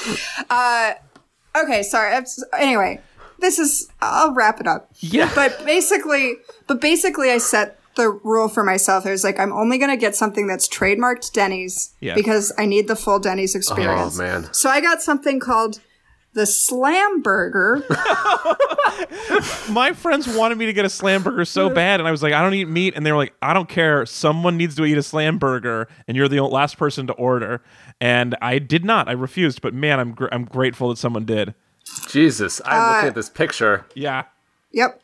you. 1.54 1.62
okay, 1.62 1.82
sorry. 1.82 2.10
That's- 2.10 2.42
Anyway, 2.58 3.00
this 3.45 3.59
is. 3.59 3.88
I'll 4.01 4.34
wrap 4.34 4.61
it 4.61 4.66
up. 4.66 4.90
Yeah. 4.99 5.30
But 5.34 5.64
basically, 5.64 6.36
but 6.66 6.80
basically, 6.80 7.30
I 7.30 7.38
set 7.38 7.78
the 7.97 8.11
rule 8.11 8.49
for 8.49 8.64
myself. 8.64 9.07
I 9.07 9.11
was 9.11 9.24
like, 9.24 9.38
I'm 9.38 9.53
only 9.53 9.78
going 9.78 9.90
to 9.90 9.97
get 9.97 10.16
something 10.16 10.47
that's 10.47 10.68
trademarked 10.68 11.32
Denny's 11.32 11.95
Yeah. 12.01 12.14
because 12.14 12.53
I 12.59 12.66
need 12.66 12.88
the 12.88 12.97
full 12.97 13.18
Denny's 13.18 13.55
oh, 13.55 13.59
experience. 13.59 14.18
Oh, 14.18 14.22
man. 14.22 14.49
So 14.53 14.68
I 14.68 14.80
got 14.80 15.01
something 15.03 15.38
called 15.38 15.80
the 16.34 16.47
Slam 16.47 17.22
Burger. 17.22 17.84
My 19.70 19.92
friends 19.92 20.28
wanted 20.28 20.59
me 20.59 20.66
to 20.66 20.72
get 20.72 20.84
a 20.84 20.90
slam 20.90 21.22
burger 21.22 21.45
so 21.45 21.70
bad, 21.70 22.01
and 22.01 22.09
I 22.09 22.11
was 22.11 22.22
like, 22.22 22.32
I 22.32 22.42
don't 22.42 22.55
eat 22.55 22.68
meat, 22.68 22.95
and 22.97 23.07
they 23.07 23.12
were 23.12 23.16
like, 23.16 23.34
I 23.40 23.55
don't 23.55 23.68
care. 23.68 24.05
Someone 24.05 24.57
needs 24.57 24.74
to 24.76 24.84
eat 24.84 24.99
a 24.99 25.03
slam 25.03 25.38
burger, 25.38 25.88
and 26.09 26.16
you're 26.16 26.28
the 26.28 26.40
last 26.40 26.76
person 26.76 27.07
to 27.07 27.12
order. 27.14 27.62
And 28.01 28.36
I 28.42 28.59
did 28.59 28.84
not. 28.84 29.09
I 29.09 29.12
refused. 29.12 29.62
But 29.62 29.74
man, 29.74 30.01
I'm 30.01 30.12
gr- 30.12 30.28
I'm 30.32 30.45
grateful 30.45 30.88
that 30.88 30.99
someone 30.99 31.24
did. 31.24 31.55
Jesus, 32.09 32.61
I'm 32.64 32.80
Uh, 32.80 32.95
looking 32.95 33.09
at 33.09 33.14
this 33.14 33.28
picture. 33.28 33.85
Yeah. 33.95 34.24
Yep. 34.72 35.01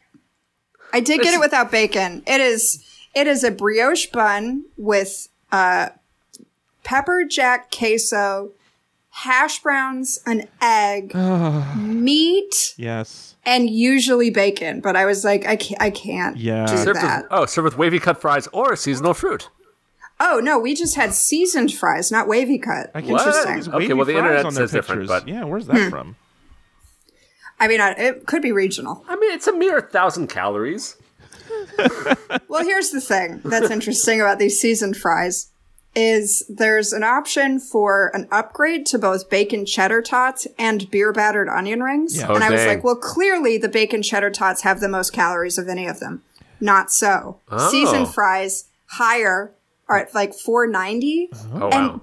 I 0.92 1.00
did 1.00 1.20
get 1.20 1.34
it 1.34 1.40
without 1.40 1.70
bacon. 1.70 2.22
It 2.26 2.40
is 2.40 2.84
it 3.14 3.26
is 3.26 3.42
a 3.44 3.50
brioche 3.50 4.06
bun 4.06 4.64
with 4.76 5.28
uh 5.52 5.90
pepper 6.84 7.24
jack 7.24 7.70
queso, 7.70 8.50
hash 9.10 9.60
browns, 9.62 10.20
an 10.26 10.48
egg, 10.60 11.14
meat, 11.76 12.74
Yes. 12.76 13.36
and 13.44 13.68
usually 13.70 14.30
bacon. 14.30 14.80
But 14.80 14.96
I 14.96 15.04
was 15.04 15.24
like, 15.24 15.46
I 15.46 15.56
can't, 15.56 15.80
I 15.80 15.90
can't 15.90 16.36
Yeah. 16.36 16.66
do 16.66 16.76
Served 16.78 17.00
that. 17.00 17.22
with, 17.24 17.32
oh, 17.32 17.46
served 17.46 17.64
with 17.66 17.76
wavy 17.78 17.98
cut 18.00 18.20
fries 18.20 18.48
or 18.52 18.74
seasonal 18.76 19.14
fruit. 19.14 19.48
Oh 20.18 20.40
no, 20.42 20.58
we 20.58 20.74
just 20.74 20.96
had 20.96 21.14
seasoned 21.14 21.72
fries, 21.72 22.10
not 22.10 22.26
wavy 22.28 22.58
cut. 22.58 22.90
I 22.94 23.00
can 23.00 23.10
What? 23.12 23.26
Interesting. 23.26 23.54
these 23.56 23.68
Okay, 23.68 23.92
well, 23.92 24.04
the 24.06 24.16
internet 24.16 24.44
on 24.44 24.54
their 24.54 24.64
says 24.66 24.72
different, 24.72 25.06
but- 25.08 25.28
yeah, 25.28 25.44
where's 25.44 25.66
that 25.66 25.88
from? 25.90 26.16
I 27.60 27.68
mean, 27.68 27.80
it 27.80 28.26
could 28.26 28.42
be 28.42 28.50
regional. 28.52 29.04
I 29.08 29.14
mean, 29.16 29.30
it's 29.32 29.46
a 29.46 29.52
mere 29.52 29.80
thousand 29.80 30.28
calories. 30.28 30.96
Well, 32.48 32.64
here's 32.64 32.90
the 32.90 33.00
thing 33.00 33.40
that's 33.44 33.70
interesting 33.76 34.20
about 34.20 34.38
these 34.38 34.60
seasoned 34.60 34.96
fries 34.96 35.50
is 35.94 36.44
there's 36.48 36.92
an 36.92 37.02
option 37.02 37.58
for 37.58 38.10
an 38.14 38.28
upgrade 38.30 38.86
to 38.86 38.98
both 38.98 39.28
bacon 39.30 39.66
cheddar 39.66 40.02
tots 40.02 40.46
and 40.58 40.88
beer 40.90 41.12
battered 41.12 41.48
onion 41.48 41.82
rings. 41.82 42.16
Yeah. 42.18 42.32
And 42.32 42.42
Oh, 42.42 42.46
I 42.46 42.50
was 42.50 42.60
dang. 42.60 42.68
like, 42.76 42.84
well, 42.84 42.96
clearly 42.96 43.58
the 43.58 43.68
bacon 43.68 44.02
cheddar 44.02 44.30
tots 44.30 44.62
have 44.62 44.80
the 44.80 44.88
most 44.88 45.12
calories 45.12 45.58
of 45.58 45.68
any 45.68 45.86
of 45.86 45.98
them. 46.00 46.22
Not 46.60 46.92
so. 46.92 47.40
Oh. 47.50 47.70
Seasoned 47.70 48.08
fries 48.08 48.64
higher 48.86 49.52
are 49.88 49.98
at 49.98 50.14
like 50.14 50.34
490 50.34 51.28
Oh, 51.54 51.68
and 51.70 51.72
wow. 51.88 52.00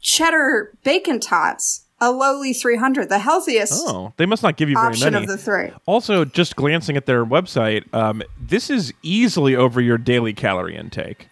cheddar 0.00 0.72
bacon 0.84 1.20
tots 1.20 1.84
a 2.02 2.10
lowly 2.10 2.52
300, 2.52 3.08
the 3.08 3.20
healthiest 3.20 3.84
Oh, 3.86 4.12
they 4.16 4.26
must 4.26 4.42
not 4.42 4.56
give 4.56 4.68
you 4.68 4.74
very 4.74 4.88
option 4.88 5.12
many. 5.12 5.24
of 5.24 5.30
the 5.30 5.38
three. 5.38 5.70
Also, 5.86 6.24
just 6.24 6.56
glancing 6.56 6.96
at 6.96 7.06
their 7.06 7.24
website, 7.24 7.84
um, 7.94 8.22
this 8.40 8.68
is 8.70 8.92
easily 9.02 9.54
over 9.54 9.80
your 9.80 9.96
daily 9.98 10.34
calorie 10.34 10.76
intake. 10.76 11.28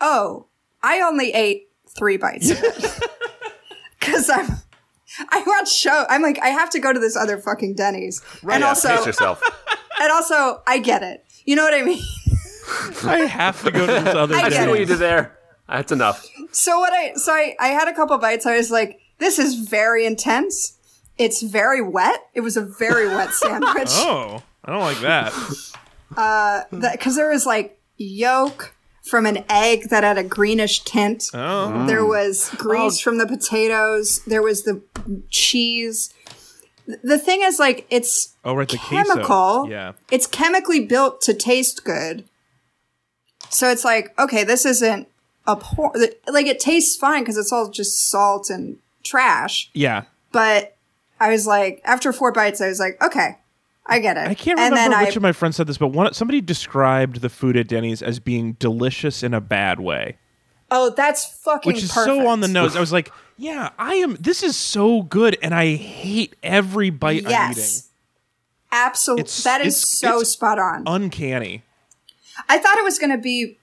Oh, 0.00 0.46
I 0.82 1.00
only 1.02 1.32
ate 1.34 1.68
three 1.96 2.16
bites 2.16 2.50
because 4.00 4.30
I'm. 4.30 4.48
I 5.28 5.44
watch 5.46 5.72
show. 5.72 6.06
I'm 6.08 6.22
like, 6.22 6.40
I 6.42 6.48
have 6.48 6.70
to 6.70 6.80
go 6.80 6.92
to 6.92 6.98
this 6.98 7.14
other 7.16 7.38
fucking 7.38 7.74
Denny's, 7.74 8.20
and 8.42 8.60
Yeah, 8.62 8.68
also, 8.68 8.96
pace 8.96 9.06
yourself. 9.06 9.40
and 10.00 10.10
also, 10.10 10.62
I 10.66 10.78
get 10.78 11.02
it. 11.04 11.24
You 11.44 11.54
know 11.56 11.62
what 11.62 11.74
I 11.74 11.82
mean? 11.82 12.02
I 13.04 13.18
have 13.26 13.62
to 13.62 13.70
go 13.70 13.86
to 13.86 13.92
this 13.92 14.14
other. 14.14 14.34
I 14.34 14.44
I 14.44 14.48
see 14.48 14.66
what 14.66 14.80
you 14.80 14.86
did 14.86 14.98
there. 14.98 15.38
That's 15.68 15.92
enough. 15.92 16.26
So 16.52 16.80
what 16.80 16.92
I 16.92 17.14
so 17.14 17.32
I, 17.32 17.54
I 17.60 17.68
had 17.68 17.86
a 17.86 17.94
couple 17.94 18.16
bites. 18.18 18.44
I 18.46 18.56
was 18.56 18.70
like, 18.70 18.98
this 19.18 19.38
is 19.38 19.54
very 19.54 20.04
intense. 20.06 20.78
It's 21.18 21.42
very 21.42 21.80
wet. 21.80 22.26
It 22.34 22.40
was 22.40 22.56
a 22.56 22.60
very 22.64 23.06
wet 23.08 23.30
sandwich. 23.32 23.88
Oh, 23.90 24.42
I 24.64 24.72
don't 24.72 24.80
like 24.82 25.00
that. 25.00 25.32
Uh, 26.16 26.62
because 26.70 27.16
there 27.16 27.30
was 27.30 27.46
like 27.46 27.78
yolk 27.96 28.74
from 29.02 29.26
an 29.26 29.44
egg 29.50 29.90
that 29.90 30.02
had 30.02 30.16
a 30.18 30.24
greenish 30.24 30.80
tint. 30.84 31.24
Oh, 31.34 31.86
There 31.86 32.04
was 32.04 32.50
grease 32.56 32.98
from 33.00 33.18
the 33.18 33.26
potatoes. 33.26 34.20
There 34.26 34.42
was 34.42 34.62
the 34.64 34.80
cheese. 35.30 36.12
The 36.86 37.18
thing 37.18 37.40
is, 37.42 37.58
like, 37.58 37.86
it's 37.90 38.34
oh, 38.44 38.54
right, 38.54 38.68
the 38.68 38.76
chemical. 38.78 39.16
queso. 39.24 39.68
Yeah, 39.68 39.92
It's 40.10 40.26
chemically 40.26 40.84
built 40.86 41.20
to 41.22 41.34
taste 41.34 41.84
good. 41.84 42.24
So 43.50 43.70
it's 43.70 43.84
like, 43.84 44.18
okay, 44.18 44.42
this 44.44 44.64
isn't 44.66 45.08
a 45.46 45.56
poor. 45.56 45.92
like 46.26 46.46
it 46.46 46.58
tastes 46.58 46.96
fine 46.96 47.22
because 47.22 47.36
it's 47.36 47.52
all 47.52 47.68
just 47.70 48.08
salt 48.10 48.48
and 48.50 48.78
trash. 49.04 49.70
yeah. 49.74 50.04
But 50.32 50.76
I 51.20 51.30
was 51.30 51.46
like, 51.46 51.80
after 51.84 52.12
four 52.12 52.32
bites, 52.32 52.60
I 52.60 52.66
was 52.68 52.80
like, 52.80 53.00
okay, 53.02 53.38
I 53.86 54.00
get 54.00 54.16
it. 54.16 54.26
I 54.26 54.34
can't 54.34 54.58
and 54.58 54.72
remember 54.72 54.98
which 54.98 55.14
I, 55.14 55.16
of 55.16 55.22
my 55.22 55.30
friends 55.32 55.56
said 55.56 55.66
this, 55.68 55.78
but 55.78 55.88
one 55.88 56.12
somebody 56.12 56.40
described 56.40 57.20
the 57.20 57.28
food 57.28 57.56
at 57.56 57.68
Denny's 57.68 58.02
as 58.02 58.18
being 58.18 58.54
delicious 58.54 59.22
in 59.22 59.32
a 59.32 59.40
bad 59.40 59.78
way, 59.78 60.16
oh, 60.72 60.90
that's 60.96 61.24
fucking 61.24 61.72
which 61.72 61.84
is 61.84 61.92
perfect. 61.92 62.06
so 62.16 62.26
on 62.26 62.40
the 62.40 62.48
nose. 62.48 62.74
I 62.74 62.80
was 62.80 62.92
like, 62.92 63.12
yeah, 63.36 63.70
I 63.78 63.94
am. 63.96 64.16
This 64.16 64.42
is 64.42 64.56
so 64.56 65.02
good, 65.02 65.36
and 65.42 65.54
I 65.54 65.74
hate 65.76 66.34
every 66.42 66.90
bite 66.90 67.26
I'm 67.26 67.50
eating. 67.50 67.62
Yes, 67.62 67.88
absolutely. 68.72 69.24
That 69.44 69.60
is 69.60 69.74
it's- 69.82 69.98
so 69.98 70.20
it's 70.20 70.30
spot 70.30 70.58
on. 70.58 70.82
Uncanny. 70.86 71.62
I 72.48 72.58
thought 72.58 72.76
it 72.78 72.84
was 72.84 72.98
going 72.98 73.12
to 73.12 73.18
be 73.22 73.58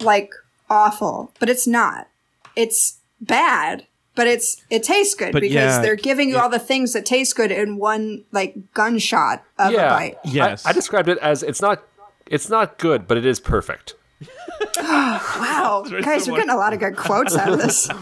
like 0.00 0.32
awful, 0.68 1.32
but 1.38 1.48
it's 1.48 1.66
not. 1.66 2.08
It's 2.56 2.98
bad, 3.20 3.86
but 4.14 4.26
it's 4.26 4.62
it 4.70 4.82
tastes 4.82 5.14
good 5.14 5.32
But 5.32 5.42
because 5.42 5.54
yeah, 5.54 5.80
they're 5.82 5.96
giving 5.96 6.28
you 6.28 6.34
yeah. 6.36 6.42
all 6.42 6.48
the 6.48 6.58
things 6.58 6.92
that 6.92 7.06
taste 7.06 7.36
good 7.36 7.50
in 7.52 7.76
one 7.78 8.24
like 8.32 8.54
gunshot 8.74 9.42
of 9.58 9.70
a 9.70 9.74
Yeah. 9.74 9.90
bite. 9.90 10.18
Yes. 10.24 10.66
I, 10.66 10.70
I 10.70 10.72
described 10.72 11.08
it 11.08 11.18
as 11.18 11.42
it's 11.42 11.60
not 11.62 11.82
it's 12.26 12.48
not 12.48 12.78
good, 12.78 13.06
but 13.08 13.16
it 13.18 13.26
is 13.26 13.40
perfect. 13.40 13.94
Wow, 14.78 15.84
guys, 16.02 16.24
similar. 16.24 16.26
you're 16.26 16.36
getting 16.36 16.50
a 16.50 16.56
lot 16.58 16.72
of 16.72 16.80
good 16.80 16.96
quotes 16.96 17.36
out 17.36 17.52
of 17.52 17.58
this. 17.58 17.88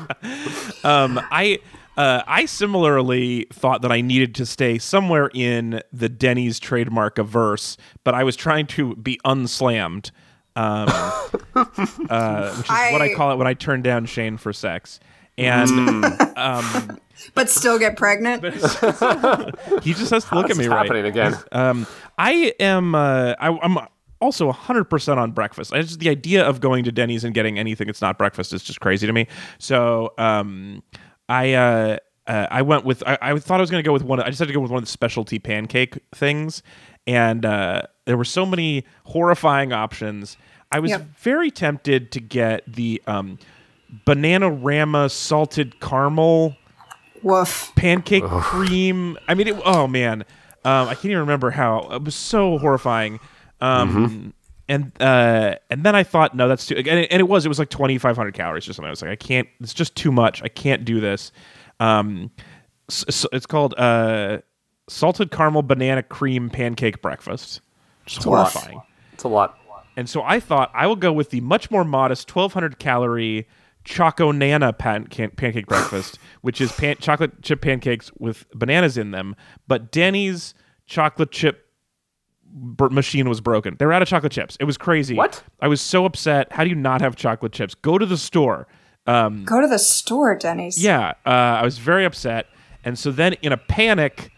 Um, 0.84 1.20
I 1.30 1.58
uh, 1.96 2.22
I 2.26 2.44
similarly 2.44 3.46
thought 3.52 3.82
that 3.82 3.90
I 3.92 4.00
needed 4.00 4.34
to 4.36 4.46
stay 4.46 4.78
somewhere 4.78 5.30
in 5.34 5.82
the 5.92 6.08
Denny's 6.08 6.58
trademark 6.60 7.18
averse, 7.18 7.76
but 8.04 8.14
I 8.14 8.22
was 8.24 8.36
trying 8.36 8.66
to 8.68 8.94
be 8.96 9.18
unslammed, 9.24 10.12
um, 10.54 10.86
uh, 11.54 12.54
which 12.56 12.66
is 12.66 12.70
what 12.70 13.02
I 13.02 13.10
I- 13.10 13.14
call 13.14 13.32
it 13.32 13.36
when 13.36 13.46
I 13.48 13.54
turn 13.54 13.82
down 13.82 14.06
Shane 14.06 14.36
for 14.36 14.52
sex. 14.52 15.00
And 15.38 16.98
but 17.34 17.48
still 17.48 17.78
get 17.78 17.96
pregnant. 17.96 18.42
he 19.82 19.94
just 19.94 20.10
has 20.10 20.24
to 20.24 20.34
look 20.34 20.50
at 20.50 20.56
me 20.56 20.66
right. 20.66 20.78
happening 20.78 21.04
again. 21.06 21.34
Um, 21.52 21.86
I 22.16 22.52
am. 22.60 22.94
Uh, 22.94 23.34
I, 23.38 23.56
I'm 23.62 23.78
also 24.20 24.50
100% 24.50 25.16
on 25.16 25.30
breakfast. 25.32 25.72
I 25.72 25.80
just 25.82 26.00
the 26.00 26.08
idea 26.08 26.44
of 26.44 26.60
going 26.60 26.84
to 26.84 26.92
Denny's 26.92 27.24
and 27.24 27.34
getting 27.34 27.58
anything 27.58 27.86
that's 27.86 28.02
not 28.02 28.18
breakfast 28.18 28.52
is 28.52 28.62
just 28.62 28.80
crazy 28.80 29.06
to 29.06 29.12
me. 29.12 29.26
So 29.58 30.12
um, 30.18 30.82
I. 31.28 31.54
Uh, 31.54 31.98
uh, 32.26 32.46
I 32.50 32.60
went 32.60 32.84
with. 32.84 33.02
I, 33.06 33.16
I 33.22 33.38
thought 33.38 33.58
I 33.58 33.62
was 33.62 33.70
going 33.70 33.82
to 33.82 33.86
go 33.86 33.94
with 33.94 34.02
one. 34.02 34.20
I 34.20 34.26
just 34.26 34.38
had 34.38 34.48
to 34.48 34.54
go 34.54 34.60
with 34.60 34.70
one 34.70 34.76
of 34.76 34.84
the 34.84 34.90
specialty 34.90 35.38
pancake 35.38 35.98
things, 36.14 36.62
and 37.06 37.46
uh, 37.46 37.84
there 38.04 38.18
were 38.18 38.24
so 38.26 38.44
many 38.44 38.84
horrifying 39.04 39.72
options. 39.72 40.36
I 40.70 40.80
was 40.80 40.90
Yep. 40.90 41.06
very 41.16 41.50
tempted 41.50 42.12
to 42.12 42.20
get 42.20 42.70
the 42.70 43.02
um, 43.06 43.38
banana 44.04 44.50
rama 44.50 45.08
salted 45.08 45.80
caramel 45.80 46.56
Woof. 47.22 47.72
pancake 47.76 48.24
cream. 48.24 49.18
I 49.28 49.34
mean, 49.34 49.48
it, 49.48 49.56
oh 49.64 49.86
man, 49.86 50.22
um, 50.64 50.88
I 50.88 50.94
can't 50.94 51.06
even 51.06 51.18
remember 51.18 51.50
how. 51.50 51.88
It 51.90 52.02
was 52.04 52.14
so 52.14 52.58
horrifying. 52.58 53.20
Um, 53.60 54.32
And 54.70 54.92
uh, 55.00 55.54
and 55.70 55.82
then 55.82 55.96
I 55.96 56.02
thought, 56.02 56.36
no, 56.36 56.46
that's 56.46 56.66
too. 56.66 56.76
And 56.76 56.86
it, 56.86 57.08
and 57.10 57.20
it 57.20 57.24
was. 57.28 57.46
It 57.46 57.48
was 57.48 57.58
like 57.58 57.70
twenty 57.70 57.96
five 57.96 58.16
hundred 58.16 58.34
calories 58.34 58.68
or 58.68 58.74
something. 58.74 58.88
I 58.88 58.90
was 58.90 59.00
like, 59.00 59.10
I 59.10 59.16
can't. 59.16 59.48
It's 59.60 59.72
just 59.72 59.94
too 59.96 60.12
much. 60.12 60.42
I 60.42 60.48
can't 60.48 60.84
do 60.84 61.00
this. 61.00 61.32
Um, 61.80 62.30
s- 62.90 63.04
s- 63.08 63.24
it's 63.32 63.46
called 63.46 63.72
uh, 63.78 64.40
salted 64.86 65.30
caramel 65.30 65.62
banana 65.62 66.02
cream 66.02 66.50
pancake 66.50 67.00
breakfast. 67.00 67.62
Just 68.04 68.26
rough. 68.26 68.52
horrifying. 68.52 68.82
It's 69.14 69.24
a 69.24 69.28
lot. 69.28 69.56
And 69.96 70.06
so 70.06 70.22
I 70.22 70.38
thought 70.38 70.70
I 70.74 70.86
will 70.86 70.96
go 70.96 71.14
with 71.14 71.30
the 71.30 71.40
much 71.40 71.70
more 71.70 71.82
modest 71.84 72.28
1200 72.36 72.78
calorie 72.78 73.48
Choco 73.84 74.32
Nana 74.32 74.72
pan- 74.72 75.06
can- 75.06 75.30
pancake 75.30 75.66
breakfast, 75.66 76.18
which 76.42 76.60
is 76.60 76.70
pan- 76.72 76.96
chocolate 77.00 77.42
chip 77.42 77.60
pancakes 77.62 78.10
with 78.18 78.46
bananas 78.54 78.98
in 78.98 79.10
them. 79.12 79.34
But 79.66 79.90
Denny's 79.90 80.54
chocolate 80.86 81.30
chip 81.30 81.66
br- 82.44 82.88
machine 82.88 83.28
was 83.28 83.40
broken. 83.40 83.76
They 83.78 83.86
were 83.86 83.92
out 83.92 84.02
of 84.02 84.08
chocolate 84.08 84.32
chips. 84.32 84.56
It 84.60 84.64
was 84.64 84.76
crazy. 84.76 85.14
What? 85.14 85.42
I 85.60 85.68
was 85.68 85.80
so 85.80 86.04
upset. 86.04 86.52
How 86.52 86.64
do 86.64 86.70
you 86.70 86.76
not 86.76 87.00
have 87.00 87.16
chocolate 87.16 87.52
chips? 87.52 87.74
Go 87.74 87.96
to 87.98 88.06
the 88.06 88.16
store. 88.18 88.66
Um, 89.06 89.44
Go 89.44 89.60
to 89.62 89.66
the 89.66 89.78
store, 89.78 90.36
Denny's. 90.36 90.82
yeah, 90.82 91.12
uh, 91.24 91.30
I 91.30 91.62
was 91.64 91.78
very 91.78 92.04
upset. 92.04 92.46
And 92.84 92.98
so 92.98 93.10
then, 93.10 93.32
in 93.40 93.52
a 93.52 93.56
panic, 93.56 94.30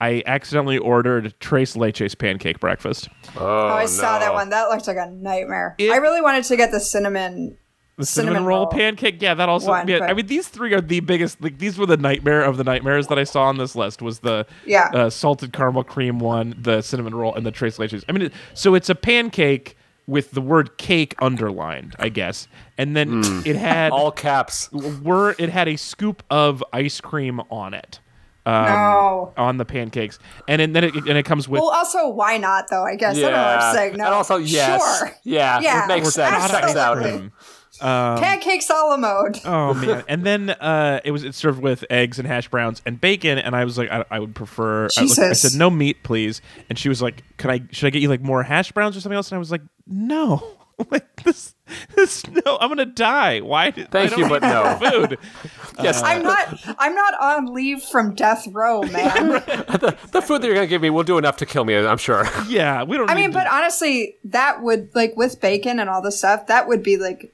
I 0.00 0.24
accidentally 0.26 0.76
ordered 0.78 1.34
Tres 1.38 1.74
Leches 1.74 2.18
pancake 2.18 2.58
breakfast. 2.58 3.08
Oh, 3.36 3.46
Oh, 3.46 3.68
I 3.68 3.86
saw 3.86 4.18
that 4.18 4.32
one. 4.34 4.50
That 4.50 4.70
looked 4.70 4.88
like 4.88 4.96
a 4.96 5.08
nightmare. 5.10 5.76
It- 5.78 5.92
I 5.92 5.96
really 5.98 6.20
wanted 6.20 6.42
to 6.44 6.56
get 6.56 6.72
the 6.72 6.80
cinnamon. 6.80 7.56
The 7.98 8.06
cinnamon, 8.06 8.44
roll, 8.44 8.66
pancake, 8.68 9.20
yeah, 9.20 9.34
that 9.34 9.48
also. 9.48 9.68
one, 9.68 9.88
yeah, 9.88 9.98
but- 9.98 10.10
I 10.10 10.14
mean, 10.14 10.26
these 10.26 10.48
three 10.48 10.72
are 10.72 10.80
the 10.80 11.00
biggest. 11.00 11.42
Like, 11.42 11.58
these 11.58 11.76
were 11.78 11.84
the 11.86 11.96
nightmare 11.96 12.42
of 12.42 12.56
the 12.56 12.64
nightmares 12.64 13.08
that 13.08 13.18
I 13.18 13.24
saw 13.24 13.42
on 13.44 13.58
this 13.58 13.74
list. 13.74 14.00
Was 14.00 14.20
the 14.20 14.46
Yeah. 14.64 14.90
uh, 14.94 15.10
salted 15.10 15.52
caramel 15.52 15.84
cream 15.84 16.18
one, 16.20 16.54
the 16.56 16.80
cinnamon 16.80 17.14
roll, 17.14 17.34
and 17.34 17.44
the 17.44 17.50
Tres 17.50 17.76
Leches. 17.78 18.04
I 18.08 18.12
mean, 18.12 18.22
it, 18.22 18.32
so 18.54 18.74
it's 18.74 18.88
a 18.88 18.94
pancake 18.94 19.76
with 20.06 20.30
the 20.30 20.40
word 20.40 20.78
cake 20.78 21.14
underlined, 21.18 21.94
I 21.98 22.08
guess, 22.08 22.48
and 22.78 22.96
then 22.96 23.22
it 23.44 23.56
had 23.56 23.92
All 23.92 24.10
caps. 24.10 24.70
were 24.72 25.34
it 25.38 25.50
had 25.50 25.68
a 25.68 25.76
scoop 25.76 26.22
of 26.30 26.64
ice 26.72 27.00
cream 27.00 27.40
on 27.50 27.74
it. 27.74 28.00
Um, 28.46 28.64
no. 28.64 29.32
on 29.36 29.58
the 29.58 29.66
pancakes, 29.66 30.18
and, 30.48 30.62
and 30.62 30.74
then 30.74 30.82
it 30.84 30.94
and 30.94 31.18
it 31.18 31.24
comes 31.26 31.46
with 31.50 31.60
Well, 31.60 31.68
also, 31.68 32.08
why 32.08 32.38
not 32.38 32.70
though? 32.70 32.82
I 32.82 32.96
guess 32.96 33.18
I 33.18 33.20
don't 33.20 33.32
know 33.32 33.36
what 33.36 33.60
I'm 33.62 33.74
saying. 33.74 33.96
No. 33.98 34.04
And 34.06 34.14
also, 34.14 34.36
yes. 34.38 34.80
Sure. 35.00 35.10
Yeah, 35.22 35.60
Yeah, 35.60 35.84
it 35.84 35.88
makes 35.88 36.14
sense. 36.14 36.34
absolutely. 36.34 36.72
Checks 36.72 36.76
out. 36.78 37.30
Cream. 37.78 38.22
Pancakes 38.22 38.70
a 38.70 38.74
la 38.74 38.96
mode. 38.98 39.38
Oh 39.44 39.74
man! 39.74 40.04
And 40.08 40.24
then 40.24 40.50
uh, 40.50 41.00
it 41.04 41.10
was 41.10 41.24
it's 41.24 41.38
served 41.38 41.60
with 41.60 41.84
eggs 41.90 42.18
and 42.18 42.26
hash 42.26 42.48
browns 42.48 42.82
and 42.86 43.00
bacon, 43.00 43.38
and 43.38 43.54
I 43.56 43.64
was 43.64 43.78
like, 43.78 43.90
I, 43.90 44.04
I 44.10 44.18
would 44.18 44.34
prefer. 44.34 44.88
I, 44.96 45.02
looked- 45.02 45.18
I 45.18 45.32
said 45.32 45.58
no 45.58 45.70
meat, 45.70 46.02
please. 46.02 46.40
And 46.68 46.78
she 46.78 46.88
was 46.88 47.00
like, 47.02 47.22
Can 47.36 47.50
I? 47.50 47.62
Should 47.70 47.86
I 47.86 47.90
get 47.90 48.02
you 48.02 48.08
like 48.08 48.22
more 48.22 48.42
hash 48.42 48.72
browns 48.72 48.96
or 48.96 49.00
something 49.00 49.16
else? 49.16 49.30
And 49.30 49.36
I 49.36 49.38
was 49.38 49.50
like, 49.50 49.62
No, 49.86 50.56
like 50.90 51.22
this, 51.24 51.54
this 51.96 52.26
no, 52.28 52.58
I'm 52.60 52.68
gonna 52.68 52.86
die. 52.86 53.40
Why? 53.40 53.70
Did, 53.70 53.90
Thank 53.90 54.16
you, 54.16 54.28
but 54.28 54.42
no. 54.42 54.78
Food. 54.90 55.18
Yes, 55.80 56.02
I'm 56.02 56.24
not. 56.24 56.58
I'm 56.76 56.92
not 56.92 57.14
on 57.20 57.54
leave 57.54 57.80
from 57.84 58.16
death 58.16 58.48
row, 58.50 58.82
man. 58.82 59.28
the 59.30 60.22
food 60.26 60.42
that 60.42 60.46
you're 60.46 60.54
gonna 60.56 60.66
give 60.66 60.82
me 60.82 60.90
will 60.90 61.04
do 61.04 61.18
enough 61.18 61.36
to 61.36 61.46
kill 61.46 61.64
me. 61.64 61.76
I'm 61.76 61.98
sure. 61.98 62.24
Yeah, 62.48 62.82
we 62.82 62.96
don't. 62.96 63.08
I 63.08 63.14
need 63.14 63.20
mean, 63.20 63.30
to- 63.30 63.34
but 63.38 63.46
honestly, 63.46 64.16
that 64.24 64.60
would 64.60 64.92
like 64.96 65.16
with 65.16 65.40
bacon 65.40 65.78
and 65.78 65.88
all 65.88 66.02
this 66.02 66.18
stuff. 66.18 66.48
That 66.48 66.66
would 66.66 66.82
be 66.82 66.96
like 66.96 67.32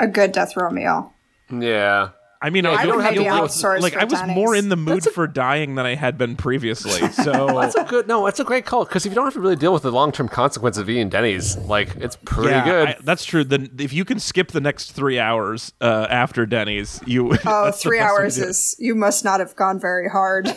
a 0.00 0.06
good 0.06 0.32
death 0.32 0.56
row 0.56 0.70
meal. 0.70 1.12
yeah. 1.50 2.10
I 2.40 2.50
mean, 2.50 2.66
I 2.66 2.74
I 2.74 2.86
don't 2.86 3.00
have 3.00 3.14
to 3.14 3.20
deal 3.24 3.42
with- 3.42 3.50
outsource 3.50 3.80
Like 3.80 3.94
for 3.94 4.00
I 4.00 4.04
was 4.04 4.12
Denny's. 4.20 4.36
more 4.36 4.54
in 4.54 4.68
the 4.68 4.76
mood 4.76 5.04
a- 5.04 5.10
for 5.10 5.26
dying 5.26 5.74
than 5.74 5.86
I 5.86 5.96
had 5.96 6.16
been 6.16 6.36
previously. 6.36 7.08
So 7.24 7.48
That's 7.60 7.74
a 7.74 7.82
good. 7.82 8.06
No, 8.06 8.24
that's 8.26 8.38
a 8.38 8.44
great 8.44 8.64
call 8.64 8.84
because 8.84 9.04
if 9.04 9.10
you 9.10 9.16
don't 9.16 9.24
have 9.24 9.34
to 9.34 9.40
really 9.40 9.56
deal 9.56 9.72
with 9.72 9.82
the 9.82 9.90
long 9.90 10.12
term 10.12 10.28
consequence 10.28 10.78
of 10.78 10.88
eating 10.88 11.08
Denny's, 11.08 11.56
like 11.56 11.96
it's 11.96 12.14
pretty 12.14 12.50
yeah, 12.50 12.64
good. 12.64 12.88
I- 12.90 12.96
that's 13.02 13.24
true. 13.24 13.42
Then 13.42 13.70
if 13.80 13.92
you 13.92 14.04
can 14.04 14.20
skip 14.20 14.52
the 14.52 14.60
next 14.60 14.92
three 14.92 15.18
hours 15.18 15.72
uh, 15.80 16.06
after 16.08 16.46
Denny's, 16.46 17.00
you 17.04 17.32
Oh, 17.44 17.64
that's 17.64 17.82
the 17.82 17.88
three 17.88 17.98
best 17.98 18.12
way 18.12 18.16
to 18.18 18.22
hours 18.22 18.38
is 18.38 18.76
You 18.78 18.94
must 18.94 19.24
not 19.24 19.40
have 19.40 19.56
gone 19.56 19.80
very 19.80 20.08
hard 20.08 20.46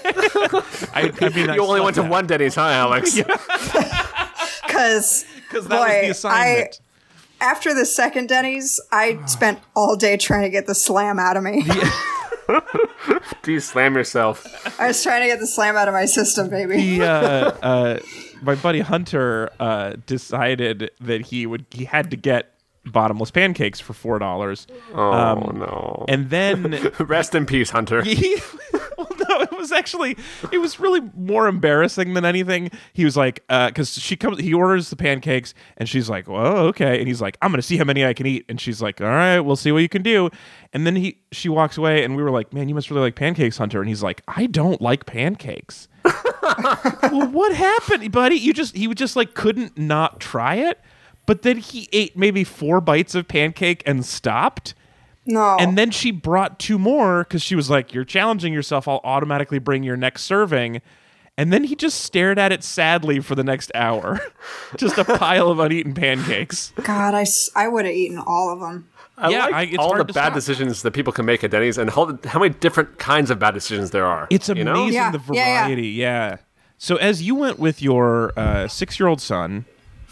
I, 0.94 1.12
I 1.20 1.30
mean, 1.30 1.50
I 1.50 1.56
you 1.56 1.64
only 1.64 1.80
suck 1.80 1.84
went 1.86 1.96
to 1.96 2.04
one 2.04 2.28
Denny's, 2.28 2.54
huh, 2.54 2.62
Alex? 2.62 3.16
because 3.16 5.26
because 5.48 5.68
that 5.68 5.80
was 5.80 6.02
the 6.02 6.10
assignment. 6.12 6.80
After 7.42 7.74
the 7.74 7.86
second 7.86 8.30
Denny's, 8.30 8.80
I 8.92 9.20
spent 9.26 9.60
all 9.76 9.96
day 9.96 10.16
trying 10.18 10.44
to 10.44 10.50
get 10.50 10.68
the 10.68 10.76
slam 10.76 11.20
out 11.20 11.36
of 11.38 11.44
me. 11.44 11.64
Do 13.44 13.52
you 13.52 13.60
slam 13.60 13.96
yourself? 13.96 14.80
I 14.80 14.88
was 14.88 15.02
trying 15.04 15.22
to 15.22 15.28
get 15.28 15.40
the 15.40 15.48
slam 15.48 15.76
out 15.76 15.88
of 15.88 15.94
my 15.94 16.06
system, 16.06 16.50
baby. 16.50 16.80
He, 16.80 17.02
uh, 17.02 17.06
uh, 17.62 18.00
my 18.42 18.56
buddy 18.56 18.80
Hunter 18.82 19.50
uh, 19.60 19.94
decided 20.06 20.92
that 21.00 21.28
he 21.28 21.46
would 21.46 21.66
he 21.72 21.86
had 21.86 22.12
to 22.12 22.18
get 22.18 22.54
bottomless 22.86 23.32
pancakes 23.32 23.80
for 23.80 23.94
four 23.94 24.20
dollars, 24.20 24.68
Oh 24.94 25.52
no! 25.54 26.06
and 26.08 26.30
then 26.30 26.92
Rest 27.00 27.36
in 27.36 27.46
peace, 27.46 27.70
Hunter. 27.70 28.02
he 28.02 28.38
well, 28.38 28.42
no 28.42 28.71
it 28.71 28.71
was 29.62 29.72
actually 29.72 30.18
it 30.52 30.58
was 30.58 30.80
really 30.80 31.02
more 31.16 31.48
embarrassing 31.48 32.14
than 32.14 32.26
anything. 32.26 32.70
He 32.94 33.06
was 33.06 33.16
like 33.16 33.44
uh, 33.50 33.68
because 33.70 33.94
she 33.98 34.16
comes 34.16 34.40
he 34.40 34.54
orders 34.54 34.90
the 34.90 34.96
pancakes 34.96 35.54
and 35.78 35.88
she's 35.88 36.10
like 36.10 36.28
"Oh, 36.28 36.68
okay. 36.68 37.00
And 37.00 37.08
he's 37.08 37.22
like 37.22 37.38
i'm 37.42 37.52
gonna 37.52 37.62
see 37.62 37.78
how 37.78 37.86
many 37.86 38.06
i 38.06 38.14
can 38.14 38.26
eat. 38.26 38.46
And 38.50 38.60
she's 38.60 38.82
like 38.82 39.00
all 39.00 39.08
right 39.08 39.40
we'll 39.40 39.56
see 39.56 39.72
what 39.72 39.80
you 39.80 39.90
can 39.90 40.02
do. 40.02 40.30
And 40.74 40.86
then 40.86 40.96
he 40.96 41.22
she 41.32 41.48
walks 41.48 41.78
away 41.78 42.04
and 42.04 42.16
we 42.16 42.24
were 42.24 42.32
like 42.32 42.54
man 42.54 42.68
you 42.68 42.76
must 42.76 42.90
really 42.90 43.04
like 43.04 43.16
pancakes 43.16 43.58
hunter. 43.58 43.80
And 43.80 43.88
he's 43.88 44.04
like 44.04 44.22
i 44.28 44.48
don't 44.48 44.82
like 44.82 45.06
pancakes. 45.06 45.88
Well 47.12 47.30
what 47.30 47.54
happened 47.54 48.12
buddy? 48.12 48.36
You 48.36 48.54
just 48.54 48.76
he 48.76 48.92
just 48.94 49.16
like 49.16 49.34
couldn't 49.36 49.78
not 49.78 50.20
try 50.20 50.56
it. 50.56 50.80
But 51.26 51.44
then 51.44 51.58
he 51.58 51.88
ate 51.94 52.18
maybe 52.18 52.44
four 52.44 52.82
bites 52.82 53.16
of 53.16 53.28
pancake 53.28 53.84
and 53.86 54.06
stopped 54.06 54.74
No. 55.26 55.56
and 55.60 55.78
then 55.78 55.92
she 55.92 56.12
brought 56.12 56.58
two 56.60 56.80
more 56.80 57.24
because 57.24 57.42
she 57.42 57.56
was 57.56 57.70
like, 57.70 57.94
You're 57.94 58.04
challenging 58.06 58.54
yourself. 58.54 58.88
I'll 58.88 59.02
automatically 59.04 59.60
bring 59.60 59.84
your 59.84 59.98
next 59.98 60.24
serving. 60.24 60.82
And 61.38 61.52
then 61.54 61.64
he 61.64 61.76
just 61.76 62.02
stared 62.02 62.38
at 62.38 62.52
it 62.52 62.64
sadly 62.64 63.20
for 63.22 63.36
the 63.36 63.44
next 63.44 63.72
hour. 63.74 64.20
just 64.78 64.98
a 64.98 65.06
pile 65.06 65.50
of 65.50 65.60
uneaten 65.60 65.94
pancakes. 65.94 66.74
God, 66.84 67.14
I, 67.16 67.26
I 67.56 67.68
would 67.68 67.86
have 67.86 67.94
eaten 67.96 68.20
all 68.20 68.52
of 68.52 68.60
them. 68.60 68.90
I 69.18 69.30
Yeah, 69.30 69.46
like 69.46 69.54
I- 69.54 69.62
it's 69.64 69.78
all 69.78 69.96
the 69.96 70.04
bad 70.06 70.12
stop. 70.14 70.34
decisions 70.34 70.82
that 70.82 70.92
people 70.92 71.14
can 71.14 71.26
make 71.26 71.44
at 71.44 71.52
Denny's, 71.52 71.78
and 71.78 71.90
how, 71.90 72.18
how 72.26 72.40
many 72.40 72.54
different 72.56 72.98
kinds 73.00 73.30
of 73.32 73.40
bad 73.40 73.54
decisions 73.54 73.92
there 73.92 74.06
are. 74.06 74.28
It's 74.30 74.50
you 74.50 74.54
amazing 74.54 74.66
know? 74.74 74.88
Yeah, 74.88 75.12
the 75.12 75.22
yeah, 75.34 75.46
yeah. 75.46 75.64
variety. 75.66 75.88
Yeah, 75.90 76.38
So 76.78 76.96
as 76.98 77.22
you 77.22 77.36
went 77.36 77.60
with 77.60 77.82
your 77.82 78.34
uh, 78.38 78.68
six 78.68 79.00
year 79.00 79.08
old 79.08 79.22
son, 79.22 79.66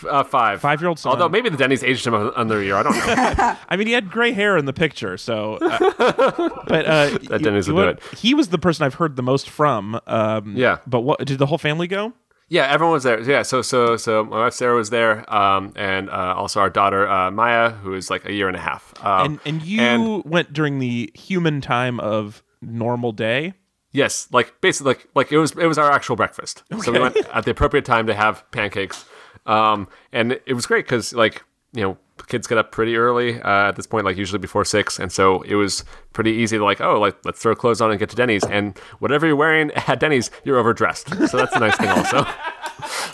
Uh, 0.08 0.24
five. 0.24 0.62
Five-year-old 0.62 1.00
son. 1.00 1.12
Although 1.12 1.30
maybe 1.30 1.50
the 1.50 1.58
Denny's 1.58 1.84
aged 1.84 2.06
him 2.08 2.14
under 2.14 2.60
a 2.60 2.64
year. 2.64 2.76
I 2.76 2.84
don't 2.84 2.96
know. 2.96 3.56
I 3.70 3.76
mean, 3.76 3.88
he 3.88 3.94
had 3.94 4.10
gray 4.12 4.32
hair 4.32 4.58
in 4.58 4.66
the 4.66 4.74
picture, 4.74 5.18
so. 5.18 5.56
Uh, 5.56 5.78
but 6.68 6.86
uh, 6.86 7.18
That 7.30 7.42
Denny's 7.44 7.68
you- 7.68 7.74
will 7.74 7.94
do 7.94 8.00
what- 8.00 8.04
He 8.18 8.34
was 8.34 8.50
the 8.50 8.58
person 8.60 8.86
I've 8.86 8.96
heard 8.96 9.16
the 9.16 9.24
most 9.24 9.50
from. 9.50 10.00
Um, 10.08 10.56
Yeah. 10.56 10.78
But 10.88 11.02
what 11.02 11.26
did 11.26 11.38
the 11.40 11.46
whole 11.46 11.58
family 11.58 11.88
go? 11.88 12.14
Yeah, 12.52 12.66
everyone 12.66 12.94
was 12.94 13.04
there. 13.04 13.20
Yeah, 13.22 13.44
so 13.44 13.62
so 13.62 13.96
so 13.96 14.24
my 14.26 14.40
wife 14.40 14.54
Sarah 14.54 14.76
was 14.76 14.90
there, 14.90 15.24
um, 15.32 15.72
and 15.76 16.10
uh, 16.10 16.34
also 16.36 16.60
our 16.60 16.70
daughter 16.72 17.08
uh, 17.08 17.30
Maya, 17.30 17.70
who 17.70 17.94
is 17.94 18.10
like 18.10 18.26
a 18.26 18.34
year 18.34 18.48
and 18.48 18.58
a 18.58 18.60
half. 18.60 18.92
Um, 19.06 19.26
And 19.26 19.40
and 19.46 19.62
you 19.62 20.24
went 20.26 20.52
during 20.52 20.80
the 20.80 21.12
human 21.14 21.62
time 21.62 22.00
of 22.00 22.42
normal 22.60 23.12
day. 23.12 23.54
Yes, 23.92 24.28
like 24.32 24.62
basically, 24.62 24.94
like 24.94 25.08
like 25.14 25.32
it 25.32 25.38
was 25.38 25.52
it 25.52 25.68
was 25.68 25.78
our 25.78 25.92
actual 25.92 26.16
breakfast. 26.16 26.64
So 26.84 26.92
we 26.92 27.00
went 27.00 27.18
at 27.34 27.46
the 27.46 27.52
appropriate 27.52 27.86
time 27.86 28.08
to 28.08 28.16
have 28.16 28.44
pancakes, 28.50 29.06
um, 29.50 29.88
and 30.12 30.40
it 30.46 30.54
was 30.54 30.66
great 30.66 30.86
because 30.86 31.14
like 31.14 31.44
you 31.74 31.82
know 31.82 31.98
kids 32.28 32.48
get 32.48 32.58
up 32.58 32.72
pretty 32.72 32.98
early 32.98 33.42
uh, 33.42 33.70
at 33.70 33.76
this 33.76 33.88
point, 33.88 34.06
like 34.06 34.18
usually 34.18 34.40
before 34.40 34.66
six, 34.66 35.00
and 35.00 35.12
so 35.12 35.42
it 35.44 35.56
was 35.56 35.84
pretty 36.14 36.32
easy 36.32 36.58
to 36.58 36.64
like 36.64 36.82
oh 36.82 37.00
like 37.00 37.18
let's 37.26 37.42
throw 37.42 37.56
clothes 37.56 37.82
on 37.82 37.92
and 37.92 38.00
get 38.00 38.10
to 38.10 38.16
Denny's, 38.16 38.44
and 38.46 38.78
whatever 39.00 39.26
you're 39.28 39.36
wearing 39.36 39.72
at 39.88 40.00
Denny's, 40.00 40.32
you're 40.44 40.58
overdressed. 40.58 41.10
So 41.30 41.38
that's 41.38 41.56
a 41.56 41.60
nice 41.60 41.78
thing 41.78 41.90
also. 41.90 42.26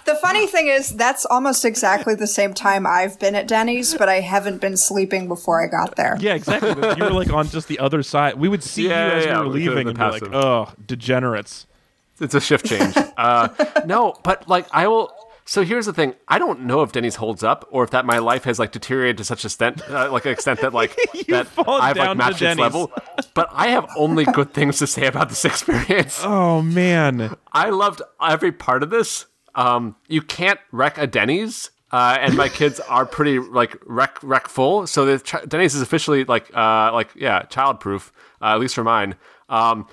The 0.05 0.13
funny 0.21 0.45
thing 0.45 0.67
is, 0.67 0.95
that's 0.95 1.25
almost 1.25 1.65
exactly 1.65 2.13
the 2.13 2.27
same 2.27 2.53
time 2.53 2.85
I've 2.85 3.19
been 3.19 3.33
at 3.33 3.47
Denny's, 3.47 3.95
but 3.95 4.07
I 4.07 4.19
haven't 4.19 4.61
been 4.61 4.77
sleeping 4.77 5.27
before 5.27 5.63
I 5.63 5.67
got 5.67 5.95
there. 5.95 6.15
Yeah, 6.19 6.35
exactly. 6.35 6.69
you 6.69 7.03
were 7.03 7.11
like 7.11 7.33
on 7.33 7.47
just 7.49 7.67
the 7.67 7.79
other 7.79 8.03
side. 8.03 8.35
We 8.35 8.47
would 8.47 8.61
see 8.61 8.87
Yeah, 8.87 9.07
you 9.07 9.11
as 9.13 9.25
yeah, 9.25 9.39
we 9.39 9.47
were 9.47 9.53
we 9.53 9.59
leaving 9.61 9.75
been 9.75 9.87
and 9.87 9.97
be 9.97 10.03
like, 10.03 10.33
"Oh, 10.33 10.71
degenerates." 10.85 11.65
It's 12.19 12.35
a 12.35 12.39
shift 12.41 12.67
change. 12.67 12.95
Uh, 13.17 13.49
no, 13.85 14.13
but 14.23 14.47
like 14.47 14.67
I 14.71 14.87
will. 14.87 15.11
So 15.47 15.63
here's 15.63 15.85
the 15.85 15.93
thing: 15.93 16.15
I 16.27 16.39
don't 16.39 16.61
know 16.61 16.81
if 16.81 16.91
Denny's 16.91 17.15
holds 17.15 17.43
up, 17.43 17.67
or 17.69 17.83
if 17.83 17.91
that 17.91 18.05
my 18.05 18.17
life 18.17 18.45
has 18.45 18.57
like 18.57 18.71
deteriorated 18.71 19.17
to 19.19 19.23
such 19.23 19.43
a 19.43 19.47
extent, 19.47 19.87
uh, 19.89 20.11
like 20.11 20.25
an 20.25 20.31
extent 20.31 20.61
that 20.61 20.73
like 20.73 20.95
that 21.27 21.47
I've 21.57 21.97
like 21.97 22.17
matched 22.17 22.41
its 22.41 22.59
level. 22.59 22.91
But 23.35 23.49
I 23.51 23.67
have 23.67 23.87
only 23.95 24.25
good 24.25 24.53
things 24.53 24.79
to 24.79 24.87
say 24.87 25.05
about 25.05 25.29
this 25.29 25.45
experience. 25.51 26.21
Oh 26.25 26.61
man. 26.61 27.35
I 27.53 27.69
loved 27.69 28.01
every 28.21 28.51
part 28.51 28.81
of 28.81 28.89
this. 28.89 29.25
Um, 29.53 29.95
you 30.07 30.21
can't 30.21 30.59
wreck 30.71 30.97
a 30.97 31.05
Denny's. 31.07 31.69
Uh, 31.91 32.17
and 32.19 32.35
my 32.35 32.49
kids 32.49 32.79
are 32.81 33.05
pretty 33.05 33.37
like 33.39 33.77
wreck 33.85 34.17
wreck 34.23 34.47
full, 34.49 34.87
so 34.87 35.05
the 35.05 35.19
ch- 35.19 35.47
Denny's 35.47 35.75
is 35.75 35.81
officially 35.81 36.25
like 36.25 36.49
uh, 36.55 36.91
like 36.91 37.11
yeah 37.15 37.43
child 37.43 37.79
proof, 37.79 38.11
uh, 38.41 38.45
at 38.55 38.59
least 38.59 38.73
for 38.75 38.83
mine. 38.83 39.15
Um, 39.47 39.87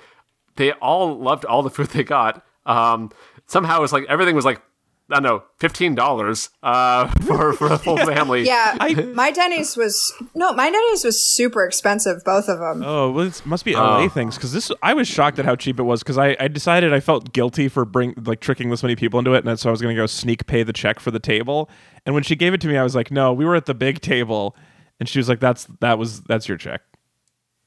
they 0.55 0.71
all 0.73 1.17
loved 1.17 1.45
all 1.45 1.61
the 1.61 1.69
food 1.69 1.89
they 1.91 2.03
got. 2.03 2.43
Um, 2.65 3.11
somehow 3.45 3.77
it 3.77 3.81
was 3.81 3.93
like 3.93 4.05
everything 4.09 4.35
was 4.35 4.43
like 4.43 4.61
I 5.09 5.15
don't 5.15 5.23
know 5.23 5.43
fifteen 5.59 5.95
dollars 5.95 6.49
uh, 6.63 7.07
for 7.27 7.53
for 7.53 7.69
the 7.69 7.77
whole 7.77 7.97
family. 8.05 8.43
Yeah, 8.45 8.75
my 9.13 9.31
Denny's 9.31 9.75
was 9.75 10.13
no, 10.33 10.53
my 10.53 10.71
Denny's 10.71 11.03
was 11.03 11.21
super 11.21 11.65
expensive, 11.65 12.23
both 12.23 12.47
of 12.47 12.57
them. 12.59 12.81
Oh, 12.85 13.11
well, 13.11 13.27
it 13.27 13.45
must 13.45 13.65
be 13.65 13.73
LA 13.75 14.07
things 14.07 14.35
because 14.35 14.53
this. 14.53 14.71
I 14.81 14.93
was 14.93 15.07
shocked 15.07 15.39
at 15.39 15.45
how 15.45 15.55
cheap 15.55 15.77
it 15.79 15.83
was 15.83 16.01
because 16.01 16.17
I, 16.17 16.35
I 16.39 16.47
decided 16.47 16.93
I 16.93 16.99
felt 17.01 17.33
guilty 17.33 17.67
for 17.67 17.83
bring 17.85 18.13
like 18.25 18.39
tricking 18.39 18.69
this 18.69 18.81
many 18.81 18.95
people 18.95 19.19
into 19.19 19.33
it, 19.33 19.45
and 19.45 19.59
so 19.59 19.69
I 19.69 19.71
was 19.71 19.81
gonna 19.81 19.93
go 19.93 20.05
sneak 20.05 20.47
pay 20.47 20.63
the 20.63 20.73
check 20.73 20.99
for 20.99 21.11
the 21.11 21.19
table. 21.19 21.69
And 22.05 22.15
when 22.15 22.23
she 22.23 22.35
gave 22.35 22.53
it 22.53 22.61
to 22.61 22.67
me, 22.67 22.77
I 22.77 22.83
was 22.83 22.95
like, 22.95 23.11
"No, 23.11 23.33
we 23.33 23.45
were 23.45 23.55
at 23.55 23.65
the 23.65 23.73
big 23.75 23.99
table," 24.01 24.55
and 24.99 25.07
she 25.09 25.19
was 25.19 25.27
like, 25.29 25.41
"That's 25.41 25.65
that 25.81 25.99
was 25.99 26.21
that's 26.21 26.47
your 26.47 26.57
check." 26.57 26.81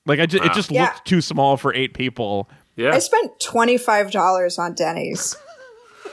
Like 0.06 0.20
I 0.20 0.26
just 0.26 0.44
it 0.44 0.52
just 0.52 0.70
Yeah. 0.70 0.84
looked 0.84 1.04
too 1.06 1.20
small 1.20 1.56
for 1.58 1.74
eight 1.74 1.92
people. 1.94 2.48
yeah. 2.76 2.92
I 2.94 2.98
spent 2.98 3.38
twenty 3.40 3.76
five 3.76 4.10
dollars 4.10 4.58
on 4.58 4.74
Denny's. 4.74 5.36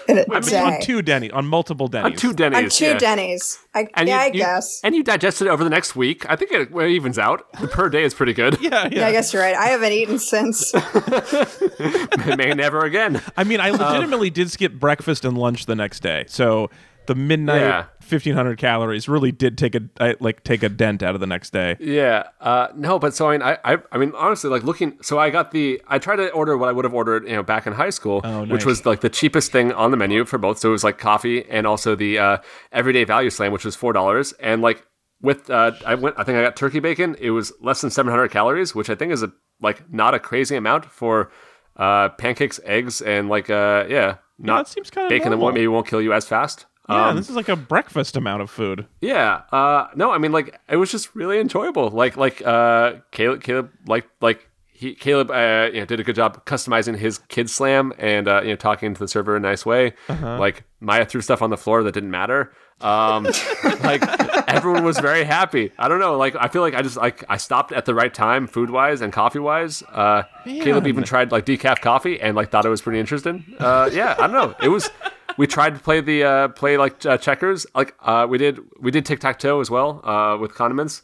In 0.08 0.18
a 0.20 0.26
I 0.32 0.40
mean, 0.40 0.42
day. 0.50 0.60
on 0.60 0.82
two 0.82 1.02
Denny, 1.02 1.32
on 1.32 1.46
multiple 1.46 1.88
Denny's. 1.88 2.12
On 2.12 2.18
two 2.18 2.34
Denny's. 2.34 2.58
On 2.64 2.70
two 2.70 2.86
yeah. 2.86 2.98
Denny's. 2.98 3.60
I, 3.76 3.88
And 3.96 4.08
yeah, 4.08 4.16
you, 4.18 4.22
I 4.22 4.26
you- 4.28 4.34
guess. 4.34 4.82
And 4.84 4.96
you 4.96 5.04
digest 5.04 5.42
it 5.42 5.48
over 5.48 5.64
the 5.64 5.70
next 5.70 5.96
week. 5.96 6.30
I 6.30 6.36
think 6.36 6.52
it 6.52 6.70
it 6.76 6.90
evens 6.92 7.18
out. 7.18 7.52
The 7.60 7.68
per 7.68 7.90
day 7.90 8.04
is 8.04 8.14
pretty 8.14 8.34
good. 8.34 8.58
Yeah, 8.62 8.88
yeah. 8.92 9.00
yeah, 9.00 9.08
I 9.08 9.12
guess 9.12 9.34
you're 9.34 9.42
right. 9.42 9.56
I 9.56 9.68
haven't 9.68 9.92
eaten 9.92 10.20
since. 10.20 10.74
May 12.38 12.54
never 12.54 12.82
again. 12.86 13.22
I 13.38 13.44
mean, 13.44 13.60
I 13.60 13.70
um, 13.70 13.78
legitimately 13.78 14.30
did 14.30 14.50
skip 14.52 14.74
breakfast 14.74 15.26
and 15.26 15.38
lunch 15.38 15.66
the 15.66 15.76
next 15.76 16.02
day, 16.02 16.26
so 16.28 16.70
the 17.08 17.16
midnight 17.16 17.62
Yeah. 17.62 17.86
Fifteen 18.04 18.34
hundred 18.36 18.58
calories 18.58 19.08
really 19.08 19.32
did 19.32 19.58
take 19.58 19.76
a 19.76 19.82
I, 20.00 20.16
like 20.20 20.44
take 20.44 20.62
a 20.64 20.70
dent 20.70 21.02
out 21.02 21.16
of 21.16 21.22
the 21.22 21.28
next 21.28 21.52
day. 21.52 21.76
Yeah. 21.80 22.30
Uh, 22.40 22.68
no, 22.76 23.00
but 23.00 23.14
so 23.14 23.30
I 23.30 23.32
mean, 23.34 23.42
I, 23.42 23.58
I, 23.64 23.78
I 23.92 23.98
mean, 23.98 24.12
honestly, 24.16 24.50
like 24.50 24.64
looking. 24.64 24.98
So 25.02 25.18
I 25.20 25.30
got 25.30 25.52
the. 25.52 25.82
I 25.88 26.00
tried 26.00 26.18
to 26.18 26.30
order 26.32 26.58
what 26.58 26.70
I 26.70 26.72
would 26.72 26.86
have 26.86 26.94
ordered, 26.94 27.26
you 27.28 27.36
know, 27.36 27.44
back 27.44 27.66
in 27.66 27.74
high 27.74 27.90
school, 27.90 28.22
Oh, 28.24 28.46
which 28.46 28.66
was 28.66 28.86
like 28.86 29.02
the 29.02 29.10
cheapest 29.10 29.52
thing 29.52 29.72
on 29.74 29.92
the 29.92 29.98
menu 29.98 30.26
for 30.26 30.38
both. 30.38 30.60
So 30.60 30.70
it 30.70 30.72
was 30.74 30.84
like 30.84 30.98
coffee 30.98 31.46
and 31.50 31.66
also 31.66 31.96
the 31.96 32.20
uh, 32.20 32.38
everyday 32.72 33.04
value 33.04 33.30
slam, 33.30 33.52
which 33.52 33.66
was 33.66 33.76
four 33.76 33.94
dollars, 33.94 34.34
and 34.34 34.62
like 34.62 34.86
with 35.22 35.50
uh, 35.50 35.72
I 35.86 35.96
went. 35.96 36.16
I 36.20 36.24
think 36.24 36.38
I 36.38 36.42
got 36.42 36.56
turkey 36.56 36.80
bacon. 36.80 37.16
It 37.20 37.32
was 37.32 37.54
less 37.62 37.82
than 37.82 37.90
seven 37.90 38.12
hundred 38.12 38.30
calories, 38.30 38.76
which 38.76 38.90
I 38.90 38.96
think 38.96 39.12
is 39.12 39.24
a 39.24 39.32
like 39.62 39.92
not 39.92 40.14
a 40.14 40.20
crazy 40.20 40.56
amount 40.56 40.86
for 40.86 41.32
uh, 41.78 42.10
pancakes, 42.10 42.60
eggs, 42.66 43.02
and 43.02 43.30
like 43.30 43.50
uh, 43.50 43.86
yeah, 43.88 44.18
not 44.38 44.66
that 44.66 44.72
seems 44.72 44.90
kinda 44.90 45.10
bacon 45.10 45.26
that 45.26 45.38
normal. 45.38 45.46
won't, 45.46 45.56
maybe 45.56 45.68
won't 45.68 45.88
kill 45.88 46.02
you 46.02 46.14
as 46.14 46.28
fast. 46.28 46.66
Yeah, 46.90 47.08
Um, 47.10 47.16
this 47.16 47.30
is 47.30 47.36
like 47.36 47.50
a 47.50 47.56
breakfast 47.56 48.18
amount 48.18 48.42
of 48.42 48.50
food. 48.50 48.86
yeah. 49.02 49.44
Uh, 49.52 49.88
no, 49.96 50.12
I 50.12 50.18
mean, 50.18 50.32
like, 50.34 50.60
it 50.70 50.76
was 50.78 50.92
just 50.92 51.16
really 51.16 51.40
enjoyable. 51.40 51.90
Like, 51.90 52.18
like, 52.18 52.42
uh, 52.46 52.96
Caleb, 53.12 53.42
Caleb, 53.44 53.72
like, 53.88 54.06
like, 54.22 54.50
he, 54.76 54.94
Caleb, 54.96 55.32
uh, 55.32 55.70
you 55.74 55.80
know, 55.80 55.86
did 55.86 56.00
a 56.02 56.04
good 56.04 56.16
job 56.16 56.44
customizing 56.46 56.98
his 56.98 57.20
kid 57.30 57.50
slam 57.50 57.94
and, 57.98 58.28
uh, 58.28 58.42
you 58.44 58.50
know, 58.50 58.56
talking 58.58 58.94
to 58.94 59.00
the 59.00 59.08
server 59.08 59.38
in 59.38 59.46
a 59.46 59.48
nice 59.48 59.66
way. 59.66 59.94
Like, 60.10 60.64
Maya 60.82 61.06
threw 61.06 61.22
stuff 61.22 61.42
on 61.42 61.52
the 61.52 61.58
floor 61.58 61.84
that 61.84 61.94
didn't 61.94 62.12
matter. 62.12 62.52
Um, 62.82 63.24
like, 63.84 64.04
everyone 64.50 64.84
was 64.84 65.00
very 65.00 65.24
happy. 65.24 65.72
I 65.78 65.88
don't 65.88 66.00
know. 66.00 66.18
Like, 66.18 66.36
I 66.38 66.48
feel 66.48 66.62
like 66.62 66.74
I 66.74 66.82
just, 66.82 66.98
like, 66.98 67.24
I 67.30 67.38
stopped 67.38 67.72
at 67.72 67.86
the 67.86 67.94
right 67.94 68.14
time, 68.14 68.48
food 68.48 68.70
wise 68.70 69.02
and 69.02 69.14
coffee 69.14 69.40
wise. 69.40 69.84
Uh, 69.84 70.24
Caleb 70.46 70.88
even 70.88 71.04
tried, 71.04 71.32
like, 71.32 71.46
decaf 71.46 71.82
coffee 71.82 72.20
and, 72.20 72.36
like, 72.36 72.52
thought 72.52 72.66
it 72.66 72.70
was 72.70 72.82
pretty 72.82 73.00
interesting. 73.00 73.56
Uh, 73.60 73.90
yeah, 73.94 74.16
I 74.18 74.28
don't 74.28 74.34
know. 74.34 74.56
It 74.62 74.70
was, 74.70 74.90
we 75.38 75.48
tried 75.48 75.76
to 75.76 75.80
play 75.80 76.02
the 76.02 76.24
uh, 76.24 76.48
play 76.50 76.78
like 76.78 77.06
uh, 77.06 77.18
checkers. 77.18 77.66
Like 77.74 77.96
uh, 78.02 78.28
we 78.30 78.38
did, 78.38 78.60
we 78.80 78.92
did 78.92 79.06
tic 79.06 79.20
tac 79.20 79.40
toe 79.40 79.60
as 79.62 79.70
well 79.70 80.02
uh, 80.08 80.38
with 80.38 80.54
condiments. 80.54 81.02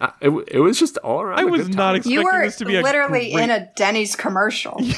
Uh, 0.00 0.10
it, 0.20 0.30
it 0.48 0.60
was 0.60 0.78
just 0.78 0.96
all 0.98 1.20
around. 1.20 1.38
I 1.38 1.42
a 1.42 1.46
was 1.46 1.68
not 1.68 1.76
time. 1.76 1.96
expecting 1.96 2.12
You 2.20 2.24
were 2.24 2.42
this 2.44 2.56
to 2.56 2.64
be 2.64 2.76
a 2.76 2.82
literally 2.82 3.32
great- 3.32 3.44
in 3.44 3.50
a 3.50 3.68
Denny's 3.76 4.16
commercial. 4.16 4.80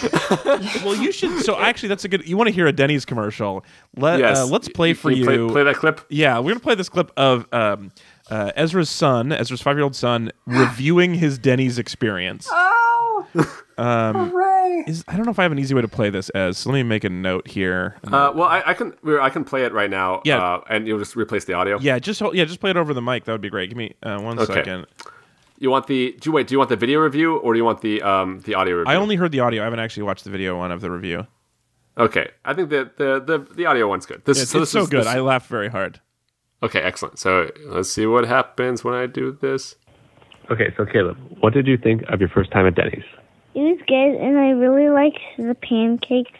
Well, 0.84 0.96
you 0.96 1.12
should. 1.12 1.40
So 1.44 1.58
actually, 1.58 1.88
that's 1.90 2.04
a 2.04 2.08
good. 2.08 2.26
You 2.28 2.36
want 2.36 2.48
to 2.48 2.54
hear 2.54 2.66
a 2.66 2.72
Denny's 2.72 3.04
commercial? 3.04 3.64
Let 3.96 4.18
Yes. 4.20 4.38
uh, 4.38 4.46
let's 4.46 4.68
play 4.68 4.94
for 4.94 5.10
Can 5.10 5.18
you. 5.18 5.24
Play, 5.24 5.38
play 5.48 5.62
that 5.64 5.76
clip. 5.76 6.00
Yeah, 6.08 6.38
we're 6.38 6.50
gonna 6.50 6.60
play 6.60 6.74
this 6.74 6.88
clip 6.88 7.10
of 7.16 7.46
um, 7.52 7.92
uh, 8.30 8.50
Ezra's 8.56 8.90
son, 8.90 9.32
Ezra's 9.32 9.60
five-year-old 9.60 9.94
son, 9.96 10.32
reviewing 10.46 11.14
his 11.14 11.38
Denny's 11.38 11.78
experience. 11.78 12.48
oh, 12.50 13.26
Um, 13.78 14.30
hooray. 14.30 14.84
is 14.86 15.04
I 15.08 15.16
don't 15.16 15.24
know 15.26 15.30
if 15.32 15.38
I 15.38 15.42
have 15.44 15.52
an 15.52 15.58
easy 15.58 15.74
way 15.74 15.82
to 15.82 15.88
play 15.88 16.10
this 16.10 16.28
as. 16.30 16.58
So 16.58 16.70
let 16.70 16.76
me 16.76 16.82
make 16.82 17.04
a 17.04 17.08
note 17.10 17.48
here. 17.48 17.96
Uh, 18.06 18.32
well, 18.34 18.48
I, 18.48 18.62
I 18.66 18.74
can 18.74 18.94
I 19.20 19.30
can 19.30 19.44
play 19.44 19.64
it 19.64 19.72
right 19.72 19.90
now. 19.90 20.20
Yeah. 20.24 20.38
uh, 20.42 20.60
and 20.68 20.86
you'll 20.86 20.98
just 20.98 21.16
replace 21.16 21.44
the 21.44 21.54
audio. 21.54 21.78
Yeah, 21.80 21.98
just 21.98 22.20
hold, 22.20 22.34
yeah, 22.34 22.44
just 22.44 22.60
play 22.60 22.70
it 22.70 22.76
over 22.76 22.92
the 22.94 23.02
mic. 23.02 23.24
That 23.24 23.32
would 23.32 23.40
be 23.40 23.50
great. 23.50 23.68
Give 23.70 23.78
me 23.78 23.94
uh, 24.02 24.18
one 24.20 24.38
Okay. 24.38 24.52
second. 24.54 24.86
You 25.58 25.70
want 25.70 25.86
the? 25.86 26.16
Do 26.20 26.28
you 26.28 26.32
wait? 26.32 26.48
Do 26.48 26.54
you 26.54 26.58
want 26.58 26.70
the 26.70 26.76
video 26.76 26.98
review 27.00 27.36
or 27.36 27.52
do 27.52 27.58
you 27.58 27.64
want 27.64 27.80
the 27.82 28.02
um 28.02 28.40
the 28.40 28.54
audio 28.54 28.76
review? 28.78 28.92
I 28.92 28.96
only 28.96 29.16
heard 29.16 29.30
the 29.32 29.40
audio. 29.40 29.62
I 29.62 29.64
haven't 29.64 29.78
actually 29.80 30.02
watched 30.04 30.24
the 30.24 30.30
video 30.30 30.58
one 30.58 30.72
of 30.72 30.80
the 30.80 30.90
review. 30.90 31.26
Okay, 31.96 32.30
I 32.44 32.54
think 32.54 32.70
the 32.70 32.90
the 32.96 33.20
the, 33.20 33.54
the 33.54 33.66
audio 33.66 33.86
one's 33.88 34.06
good. 34.06 34.24
This 34.24 34.40
It's 34.42 34.50
so 34.50 34.62
it's 34.62 34.70
so 34.70 34.82
is- 34.82 34.88
good. 34.88 35.00
this- 35.00 35.06
I 35.06 35.20
laughed 35.20 35.48
very 35.48 35.68
hard. 35.68 36.00
okay, 36.62 36.80
excellent. 36.80 37.18
So 37.18 37.50
let's 37.66 37.90
see 37.92 38.06
what 38.06 38.26
happens 38.26 38.82
when 38.82 38.94
I 38.94 39.06
do 39.06 39.36
this. 39.40 39.76
Okay, 40.50 40.74
so 40.76 40.84
Caleb, 40.84 41.16
what 41.40 41.52
did 41.52 41.66
you 41.68 41.76
think 41.78 42.02
of 42.08 42.18
your 42.18 42.28
first 42.28 42.50
time 42.50 42.66
at 42.66 42.74
Denny's? 42.74 43.04
It 43.54 43.60
was 43.60 43.78
good, 43.86 44.14
and 44.20 44.38
I 44.38 44.50
really 44.50 44.88
liked 44.88 45.20
the 45.36 45.54
pancakes, 45.54 46.38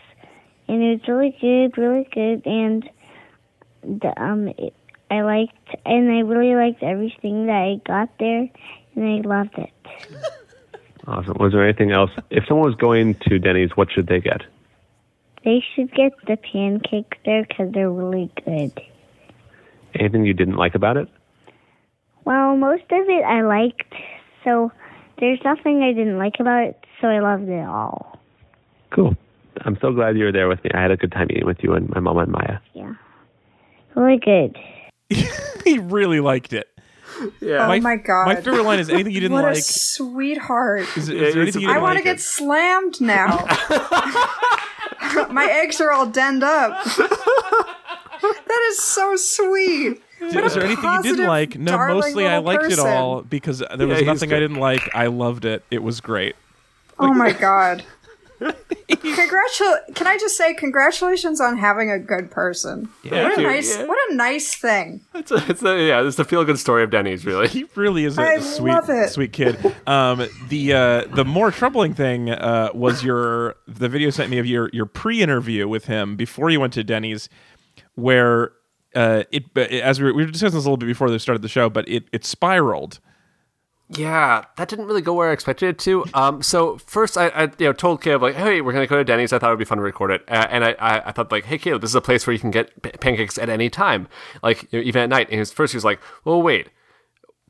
and 0.69 0.83
it 0.83 1.01
was 1.01 1.09
really 1.09 1.37
good, 1.41 1.77
really 1.77 2.09
good, 2.13 2.47
and 2.47 2.89
the, 3.83 4.23
um, 4.23 4.49
it, 4.49 4.75
I 5.11 5.21
liked, 5.23 5.77
and 5.85 6.11
I 6.11 6.21
really 6.21 6.55
liked 6.55 6.83
everything 6.83 7.47
that 7.47 7.53
I 7.53 7.81
got 7.87 8.09
there, 8.19 8.49
and 8.95 9.05
I 9.05 9.29
loved 9.29 9.59
it. 9.59 9.73
Awesome. 11.07 11.37
Was 11.41 11.53
there 11.53 11.65
anything 11.65 11.91
else? 11.91 12.11
If 12.31 12.45
someone 12.47 12.67
was 12.67 12.77
going 12.77 13.17
to 13.29 13.39
Denny's, 13.39 13.71
what 13.77 13.91
should 13.91 14.07
they 14.07 14.21
get? 14.21 14.43
They 15.45 15.65
should 15.75 15.93
get 15.93 16.13
the 16.27 16.37
pancakes 16.37 17.19
there 17.25 17.45
because 17.45 17.73
they're 17.73 17.91
really 17.91 18.31
good. 18.45 18.81
Anything 19.95 20.25
you 20.25 20.35
didn't 20.35 20.57
like 20.57 20.75
about 20.75 20.97
it? 20.97 21.09
Well, 22.25 22.57
most 22.57 22.85
of 22.85 23.09
it 23.09 23.25
I 23.25 23.43
liked, 23.43 23.93
so 24.45 24.71
there's 25.23 25.39
nothing 25.45 25.85
I 25.85 25.93
didn't 25.93 26.19
like 26.19 26.41
about 26.41 26.65
it, 26.65 26.85
so 27.01 27.07
I 27.07 27.21
loved 27.21 27.49
it 27.49 27.65
all. 27.65 28.19
Cool. 28.91 29.17
I'm 29.65 29.79
so 29.81 29.93
glad 29.93 30.19
you 30.19 30.25
were 30.25 30.33
there 30.33 30.49
with 30.49 30.65
me. 30.65 30.71
I 30.75 30.83
had 30.83 30.91
a 30.91 30.97
good 30.97 31.13
time 31.13 31.29
eating 31.31 31.47
with 31.47 31.59
you 31.63 31.75
and 31.75 31.89
my 31.91 32.01
mom 32.01 32.19
and 32.19 32.33
Maya. 32.33 32.59
Yeah, 32.75 32.95
really 33.95 34.19
good. 34.19 34.59
he 35.65 35.79
really 35.79 36.19
liked 36.19 36.53
it. 36.53 36.67
Yeah. 37.41 37.69
Oh 37.71 37.81
my 37.81 37.95
god. 37.95 38.27
My 38.27 38.35
favorite 38.35 38.65
line 38.65 38.81
is 38.81 38.91
anything 38.91 39.13
you 39.13 39.21
didn't 39.21 39.35
what 39.35 39.45
a 39.45 39.55
like. 39.55 39.63
sweetheart. 39.63 40.89
Is, 40.97 41.09
is 41.09 41.35
there 41.35 41.43
anything 41.43 41.63
you 41.63 41.69
didn't 41.69 41.83
want 41.83 41.99
to 41.99 42.05
like? 42.05 42.17
get 42.17 42.21
slammed 42.21 43.01
now. 43.01 43.47
My 45.31 45.47
eggs 45.63 45.81
are 45.81 45.93
all 45.93 46.07
denned 46.07 46.43
up. 46.43 46.83
that 46.85 48.61
is 48.71 48.83
so 48.83 49.15
sweet. 49.15 50.03
What 50.31 50.45
Is 50.45 50.57
a 50.57 50.61
there 50.61 50.67
anything 50.69 50.91
you 50.93 51.03
didn't 51.03 51.27
like? 51.27 51.59
No, 51.59 51.73
darling 51.73 51.97
mostly 51.99 52.27
I 52.27 52.39
little 52.39 52.45
liked 52.45 52.63
person. 52.65 52.87
it 52.87 52.89
all 52.89 53.23
because 53.23 53.63
there 53.77 53.87
was 53.87 53.99
he's 53.99 54.07
nothing 54.07 54.31
I 54.31 54.37
good. 54.37 54.41
didn't 54.41 54.57
like. 54.61 54.95
I 54.95 55.07
loved 55.07 55.45
it. 55.45 55.65
It 55.71 55.83
was 55.83 56.01
great. 56.01 56.37
Oh 56.99 57.13
my 57.13 57.33
god. 57.33 57.85
Congratu- 58.43 59.95
Can 59.95 60.07
I 60.07 60.19
just 60.19 60.37
say 60.37 60.55
congratulations 60.55 61.41
on 61.41 61.57
having 61.59 61.91
a 61.91 61.99
good 61.99 62.31
person? 62.31 62.89
Yeah. 63.05 63.25
what 63.25 63.39
a 63.39 63.41
you, 63.41 63.47
nice, 63.47 63.77
yeah. 63.77 63.85
what 63.87 63.99
a 64.11 64.15
nice 64.15 64.55
thing. 64.55 65.01
It's 65.15 65.31
a, 65.31 65.45
it's 65.49 65.63
a, 65.63 65.87
yeah, 65.87 66.03
it's 66.07 66.19
a 66.19 66.25
feel 66.25 66.45
good 66.45 66.59
story 66.59 66.83
of 66.83 66.91
Denny's, 66.91 67.25
really. 67.25 67.49
He 67.49 67.65
really 67.77 68.05
is 68.05 68.19
a 68.19 68.23
I 68.23 68.39
sweet, 68.41 68.73
love 68.73 68.91
it. 68.91 69.11
sweet 69.11 69.33
kid. 69.33 69.59
Um, 69.87 70.27
the 70.49 70.73
uh, 70.73 71.05
the 71.15 71.25
more 71.25 71.51
troubling 71.51 71.95
thing 71.95 72.31
uh, 72.31 72.71
was 72.75 73.05
your 73.05 73.57
the 73.69 73.89
video 73.89 74.11
sent 74.11 74.31
me 74.31 74.39
of 74.39 74.47
your 74.47 74.71
your 74.73 74.87
pre-interview 74.87 75.69
with 75.69 75.85
him 75.87 76.17
before 76.17 76.51
you 76.51 76.61
went 76.61 76.73
to 76.75 76.85
Denny's, 76.85 77.29
where 77.95 78.53
uh, 78.95 79.25
it 79.31 79.45
as 79.57 80.01
we 80.01 80.07
were, 80.07 80.15
we 80.15 80.25
were 80.25 80.31
discussing 80.31 80.57
this 80.57 80.65
a 80.65 80.69
little 80.69 80.77
bit 80.77 80.87
before 80.87 81.11
they 81.11 81.19
started 81.19 81.43
the 81.43 81.49
show, 81.49 81.69
but 81.69 81.89
it 81.89 82.05
it 82.13 82.25
spiraled. 82.25 83.01
Yeah, 83.95 84.47
that 84.57 84.69
didn't 84.69 84.87
really 84.87 85.03
go 85.03 85.13
where 85.13 85.29
I 85.29 85.33
expected 85.33 85.69
it 85.69 85.79
to. 85.81 86.07
Um, 86.15 86.43
so 86.43 86.79
first, 86.79 87.19
I, 87.19 87.29
I 87.29 87.43
you 87.59 87.67
know 87.67 87.73
told 87.73 88.01
Caleb 88.01 88.23
like, 88.23 88.35
"Hey, 88.35 88.61
we're 88.63 88.73
gonna 88.73 88.87
go 88.87 88.97
to 88.97 89.05
Denny's." 89.05 89.33
I 89.33 89.39
thought 89.39 89.49
it 89.49 89.53
would 89.53 89.59
be 89.59 89.67
fun 89.67 89.79
to 89.79 89.85
record 89.85 90.11
it, 90.11 90.23
uh, 90.29 90.47
and 90.51 90.65
I, 90.65 90.75
I, 90.79 91.09
I 91.09 91.13
thought 91.13 91.31
like, 91.31 91.45
"Hey, 91.45 91.59
Caleb, 91.59 91.83
this 91.83 91.91
is 91.91 91.95
a 91.95 92.01
place 92.01 92.27
where 92.27 92.33
you 92.33 92.41
can 92.41 92.51
get 92.51 92.83
p- 92.83 92.91
pancakes 92.93 93.37
at 93.37 93.51
any 93.51 93.69
time, 93.69 94.09
like 94.43 94.73
you 94.73 94.79
know, 94.79 94.85
even 94.85 95.03
at 95.03 95.09
night." 95.11 95.29
And 95.31 95.39
was, 95.39 95.53
first, 95.53 95.73
he 95.73 95.77
was 95.77 95.85
like, 95.85 96.01
"Well, 96.25 96.41
wait, 96.41 96.71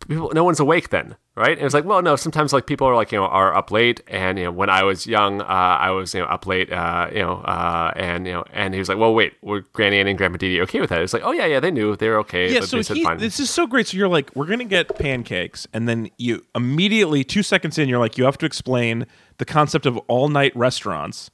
people, 0.09 0.33
no 0.35 0.43
one's 0.43 0.59
awake 0.59 0.89
then, 0.89 1.17
right?" 1.37 1.53
And 1.53 1.61
it 1.61 1.65
was 1.65 1.75
like, 1.75 1.85
"Well, 1.85 2.03
no. 2.03 2.17
Sometimes 2.17 2.53
like 2.53 2.67
people 2.67 2.87
are 2.87 2.95
like 2.95 3.13
you 3.13 3.19
know 3.19 3.27
are 3.27 3.55
up 3.55 3.71
late, 3.71 4.01
and 4.09 4.39
you 4.39 4.45
know 4.45 4.51
when 4.53 4.69
I 4.71 4.83
was 4.83 5.07
young, 5.07 5.41
uh, 5.41 5.45
I 5.45 5.91
was 5.91 6.15
you 6.15 6.21
know 6.21 6.27
up 6.27 6.47
late, 6.47 6.73
uh, 6.73 7.09
you 7.13 7.21
know, 7.21 7.35
uh, 7.43 7.93
and 7.97 8.27
you 8.27 8.33
know." 8.33 8.45
And 8.53 8.75
he 8.75 8.79
was 8.79 8.89
like, 8.89 8.99
"Well, 8.99 9.15
wait, 9.15 9.35
were 9.43 9.61
Granny 9.73 9.99
Ann 9.99 10.07
and 10.09 10.19
Grandpa 10.19 10.37
Didi 10.39 10.61
okay 10.63 10.81
with 10.81 10.91
that?" 10.91 11.01
It's 11.01 11.13
like, 11.13 11.23
"Oh 11.25 11.33
yeah, 11.33 11.47
yeah, 11.47 11.61
they 11.61 11.71
knew, 11.71 11.97
they 11.97 12.09
were 12.09 12.19
okay. 12.21 12.53
Yeah, 12.53 12.61
so 12.61 12.77
they 12.77 12.83
said 12.83 12.97
he, 12.97 13.05
fine." 13.05 13.19
this 13.19 13.41
is 13.41 13.51
so 13.51 13.67
great. 13.67 13.87
So 13.89 13.97
you're 13.97 14.09
like, 14.09 14.35
we're 14.37 14.47
gonna 14.47 14.65
get 14.65 14.97
pancakes, 14.99 15.67
and 15.73 15.89
then 15.89 16.11
you 16.19 16.45
immediately 16.55 17.25
two 17.25 17.43
seconds 17.43 17.79
in, 17.79 17.89
you're 17.89 17.99
like, 17.99 18.19
you 18.19 18.25
have 18.25 18.39
to 18.39 18.47
explain 18.47 19.07
the 19.39 19.45
concept 19.45 19.87
of 19.87 19.97
all 20.09 20.29
night 20.29 20.55
restaurants, 20.57 21.31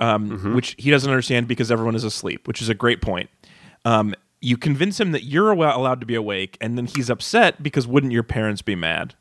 um, 0.00 0.30
Mm-hmm. 0.30 0.54
which 0.54 0.74
he 0.78 0.90
doesn't 0.90 1.10
understand 1.10 1.48
because 1.48 1.70
everyone 1.72 1.94
is 1.94 2.04
asleep, 2.04 2.46
which 2.46 2.60
is 2.62 2.68
a 2.68 2.74
great 2.74 3.00
point. 3.00 3.28
Um, 3.84 4.14
you 4.42 4.56
convince 4.56 4.98
him 5.00 5.12
that 5.12 5.24
you're 5.24 5.50
allowed 5.52 6.00
to 6.00 6.06
be 6.06 6.14
awake, 6.14 6.56
and 6.60 6.76
then 6.78 6.86
he's 6.86 7.10
upset 7.10 7.62
because 7.62 7.86
wouldn't 7.86 8.12
your 8.12 8.22
parents 8.22 8.62
be 8.62 8.74
mad? 8.74 9.14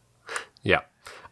Yeah. 0.64 0.82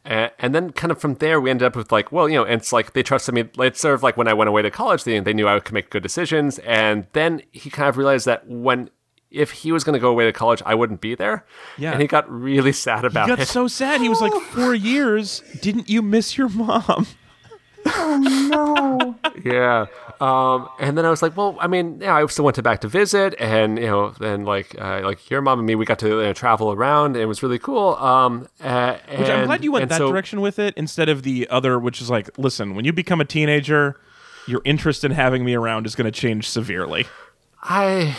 And, 0.05 0.32
and 0.39 0.55
then 0.55 0.71
kind 0.71 0.91
of 0.91 0.99
from 0.99 1.15
there, 1.15 1.41
we 1.41 1.49
ended 1.49 1.65
up 1.65 1.75
with 1.75 1.91
like, 1.91 2.11
well, 2.11 2.30
you 2.30 2.36
know, 2.36 2.43
it's 2.43 2.71
like 2.71 2.93
they 2.93 3.03
trusted 3.03 3.36
me. 3.36 3.49
It's 3.59 3.80
sort 3.80 3.93
of 3.93 4.03
like 4.03 4.15
when 4.15 4.28
I 4.28 4.34
went 4.34 4.47
away 4.47 4.61
to 4.61 4.71
college, 4.71 5.03
they, 5.03 5.19
they 5.19 5.34
knew 5.34 5.47
I 5.47 5.59
could 5.59 5.73
make 5.73 5.89
good 5.89 6.03
decisions. 6.03 6.59
And 6.59 7.07
then 7.13 7.41
he 7.51 7.69
kind 7.69 7.89
of 7.89 7.97
realized 7.97 8.25
that 8.25 8.47
when, 8.47 8.89
if 9.30 9.51
he 9.51 9.73
was 9.73 9.84
going 9.84 9.93
to 9.93 9.99
go 9.99 10.09
away 10.09 10.25
to 10.25 10.32
college, 10.32 10.63
I 10.65 10.73
wouldn't 10.73 11.01
be 11.01 11.13
there. 11.13 11.45
Yeah. 11.78 11.91
And 11.91 12.01
he 12.01 12.07
got 12.07 12.30
really 12.32 12.71
sad 12.86 13.03
about 13.03 13.28
it. 13.28 13.32
He 13.32 13.36
got 13.36 13.43
it. 13.43 13.47
so 13.47 13.67
sad. 13.67 13.99
He 13.99 14.07
was 14.07 14.21
like, 14.21 14.32
four 14.51 14.73
years. 14.73 15.43
Didn't 15.61 15.89
you 15.89 16.01
miss 16.01 16.38
your 16.38 16.49
mom? 16.49 17.07
Oh 17.89 19.15
no. 19.23 19.31
yeah. 19.43 19.85
Um, 20.19 20.67
and 20.79 20.97
then 20.97 21.05
I 21.05 21.09
was 21.09 21.21
like, 21.21 21.38
well, 21.38 21.57
I 21.59 21.67
mean, 21.67 21.99
yeah, 22.01 22.15
I 22.15 22.25
still 22.27 22.45
went 22.45 22.55
to 22.55 22.63
back 22.63 22.81
to 22.81 22.88
visit, 22.88 23.35
and 23.39 23.77
you 23.77 23.85
know, 23.85 24.09
then 24.11 24.45
like, 24.45 24.75
uh, 24.79 25.01
like 25.03 25.29
your 25.29 25.41
mom 25.41 25.59
and 25.59 25.65
me, 25.67 25.75
we 25.75 25.85
got 25.85 25.99
to 25.99 26.07
you 26.07 26.15
know, 26.23 26.33
travel 26.33 26.71
around. 26.71 27.15
And 27.15 27.23
it 27.23 27.25
was 27.27 27.43
really 27.43 27.59
cool. 27.59 27.95
Um, 27.95 28.47
uh, 28.61 28.97
Which 29.17 29.29
I'm 29.29 29.45
glad 29.45 29.63
you 29.63 29.71
went 29.71 29.89
that 29.89 29.97
so- 29.99 30.09
direction 30.11 30.41
with 30.41 30.59
it 30.59 30.73
instead 30.75 31.09
of 31.09 31.23
the 31.23 31.47
other, 31.49 31.77
which 31.79 32.01
is 32.01 32.09
like, 32.09 32.35
listen, 32.38 32.73
when 32.75 32.83
you 32.85 32.93
become 32.93 33.21
a 33.21 33.25
teenager, 33.25 33.99
your 34.47 34.61
interest 34.65 35.03
in 35.03 35.11
having 35.11 35.45
me 35.45 35.53
around 35.55 35.85
is 35.85 35.95
going 35.95 36.11
to 36.11 36.19
change 36.19 36.49
severely. 36.49 37.05
I 37.61 38.15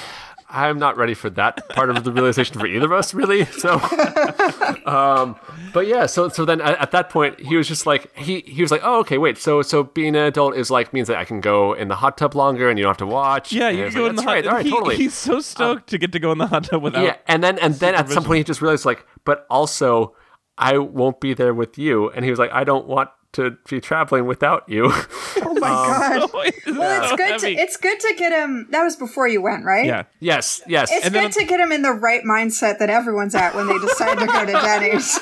I'm 0.51 0.79
not 0.79 0.97
ready 0.97 1.13
for 1.13 1.29
that 1.31 1.69
part 1.69 1.91
of 1.91 2.05
the 2.05 2.13
realization 2.13 2.59
for 2.59 2.67
either 2.67 2.87
of 2.87 2.93
us, 2.93 3.13
really. 3.13 3.45
So, 3.45 3.75
um, 4.87 5.37
but 5.75 5.87
yeah, 5.87 6.07
so 6.07 6.31
so 6.31 6.47
then 6.47 6.63
at, 6.63 6.81
at, 6.81 6.91
that 6.93 7.11
point, 7.11 7.39
he 7.39 7.57
was 7.57 7.69
just 7.69 7.85
like 7.85 8.17
he 8.17 8.41
he 8.47 8.63
was 8.63 8.71
like, 8.71 8.81
oh 8.83 9.01
okay, 9.01 9.19
wait, 9.19 9.37
so 9.37 9.61
so 9.61 9.85
being 9.85 10.17
an 10.17 10.23
adult 10.23 10.57
is 10.57 10.71
like 10.71 10.95
means 10.95 11.09
that 11.09 11.19
I 11.19 11.27
can 11.27 11.43
go 11.43 11.75
in 11.75 11.89
the 11.89 11.97
hot 11.97 12.17
tub 12.17 12.35
longer 12.35 12.71
and 12.71 12.79
you 12.79 12.85
don't 12.85 12.91
have 12.91 12.97
to 12.99 13.07
watch. 13.07 13.53
Yeah, 13.53 13.69
you 13.69 13.85
can 13.85 13.95
go 13.95 14.03
like, 14.05 14.11
in 14.11 14.17
the 14.17 14.23
hot 14.23 14.29
right, 14.29 14.45
tub. 14.45 14.51
All 14.51 14.57
right, 14.57 14.65
he, 14.65 14.71
totally. 14.77 14.97
He's 14.97 15.15
so 15.15 15.41
stoked 15.41 15.89
to 15.91 15.99
get 15.99 16.13
to 16.13 16.19
go 16.19 16.33
in 16.33 16.39
the 16.39 16.47
hot 16.47 16.65
tub 16.65 16.83
without. 16.83 17.05
Yeah, 17.05 17.17
and 17.27 17.45
then 17.45 17.59
and 17.59 17.75
then 17.75 17.95
at 17.95 18.09
some 18.09 18.25
point 18.25 18.39
he 18.39 18.45
just 18.45 18.63
realized 18.63 18.87
like, 18.87 19.05
but 19.25 19.47
also 19.51 20.15
I 20.57 20.79
won't 20.79 21.21
be 21.21 21.35
there 21.35 21.53
with 21.53 21.77
you, 21.77 22.11
and 22.11 22.25
he 22.25 22.31
was 22.31 22.39
like, 22.39 22.53
I 22.53 22.65
don't 22.65 22.87
want 22.87 23.11
to 23.33 23.57
be 23.69 23.81
traveling 23.81 24.27
without 24.27 24.69
you. 24.69 24.93
Oh 25.41 25.55
my 25.55 25.69
um, 25.69 25.87
god. 25.87 26.31
Oh, 26.35 26.41
it's 26.41 26.67
Well, 26.67 27.03
it's 27.03 27.17
good 27.17 27.39
to 27.41 27.51
it's 27.51 27.77
good 27.77 28.01
to 28.01 28.15
get 28.19 28.33
him. 28.33 28.67
That 28.71 28.83
was 28.83 28.97
before 28.97 29.29
you 29.29 29.41
went, 29.41 29.65
right? 29.65 29.87
yeah. 29.87 30.03
yes, 30.19 30.61
yes. 30.67 30.91
It's 30.91 31.07
And 31.07 31.15
good 31.15 31.23
then- 31.25 31.31
to 31.31 31.45
get 31.45 31.61
him 31.61 31.71
in 31.71 31.83
the 31.83 31.93
right 31.93 32.23
mindset 32.25 32.79
that 32.81 32.91
everyone's 32.91 33.35
at 33.35 33.55
when 33.55 33.69
they 33.69 33.79
decide 33.87 34.19
to 34.19 34.27
go 34.27 34.45
to 34.45 34.53
Denny's. 34.53 35.19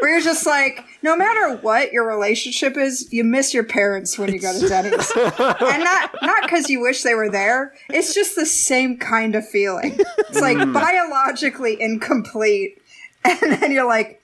Where 0.00 0.10
you're 0.10 0.20
just 0.20 0.46
like, 0.46 0.84
no 1.02 1.16
matter 1.16 1.56
what 1.58 1.92
your 1.92 2.04
relationship 2.06 2.76
is, 2.76 3.12
you 3.12 3.22
miss 3.22 3.54
your 3.54 3.62
parents 3.62 4.18
when 4.18 4.32
you 4.32 4.40
go 4.40 4.52
to 4.58 4.68
Denny's, 4.68 5.10
and 5.14 5.84
not 5.84 6.10
not 6.22 6.42
because 6.42 6.68
you 6.68 6.80
wish 6.80 7.02
they 7.02 7.14
were 7.14 7.30
there. 7.30 7.72
It's 7.88 8.12
just 8.12 8.34
the 8.34 8.46
same 8.46 8.98
kind 8.98 9.36
of 9.36 9.48
feeling. 9.48 9.98
It's 10.18 10.40
like 10.40 10.56
mm. 10.56 10.72
biologically 10.72 11.80
incomplete, 11.80 12.82
and 13.24 13.52
then 13.52 13.70
you're 13.70 13.86
like, 13.86 14.21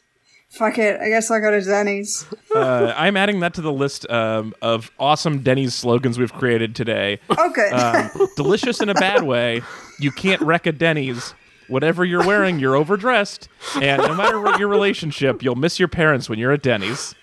fuck 0.51 0.79
it, 0.79 1.01
I 1.01 1.09
guess 1.09 1.31
I'll 1.31 1.41
go 1.41 1.51
to 1.51 1.61
Denny's. 1.61 2.27
Uh, 2.55 2.93
I'm 2.97 3.17
adding 3.17 3.41
that 3.41 3.55
to 3.55 3.61
the 3.61 3.73
list 3.73 4.11
um, 4.11 4.53
of 4.63 4.91
awesome 4.99 5.41
Denny's 5.43 5.75
slogans 5.75 6.19
we've 6.19 6.33
created 6.33 6.75
today. 6.75 7.21
Oh, 7.29 7.51
good. 7.51 7.73
Um, 7.73 8.11
delicious 8.37 8.81
in 8.81 8.89
a 8.89 8.95
bad 8.95 9.23
way. 9.23 9.61
You 10.01 10.11
can't 10.11 10.41
wreck 10.41 10.67
a 10.67 10.73
Denny's. 10.73 11.35
Whatever 11.69 12.05
you're 12.05 12.27
wearing, 12.27 12.59
you're 12.59 12.75
overdressed. 12.75 13.49
And 13.81 14.03
no 14.03 14.15
matter 14.15 14.41
what 14.41 14.59
your 14.59 14.67
relationship, 14.69 15.43
you'll 15.43 15.55
miss 15.55 15.79
your 15.79 15.89
parents 15.89 16.29
when 16.29 16.39
you're 16.41 16.51
at 16.51 16.63
Denny's. 16.63 17.15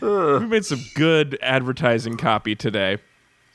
we 0.00 0.46
made 0.46 0.64
some 0.64 0.80
good 0.94 1.36
advertising 1.42 2.16
copy 2.16 2.54
today. 2.54 2.96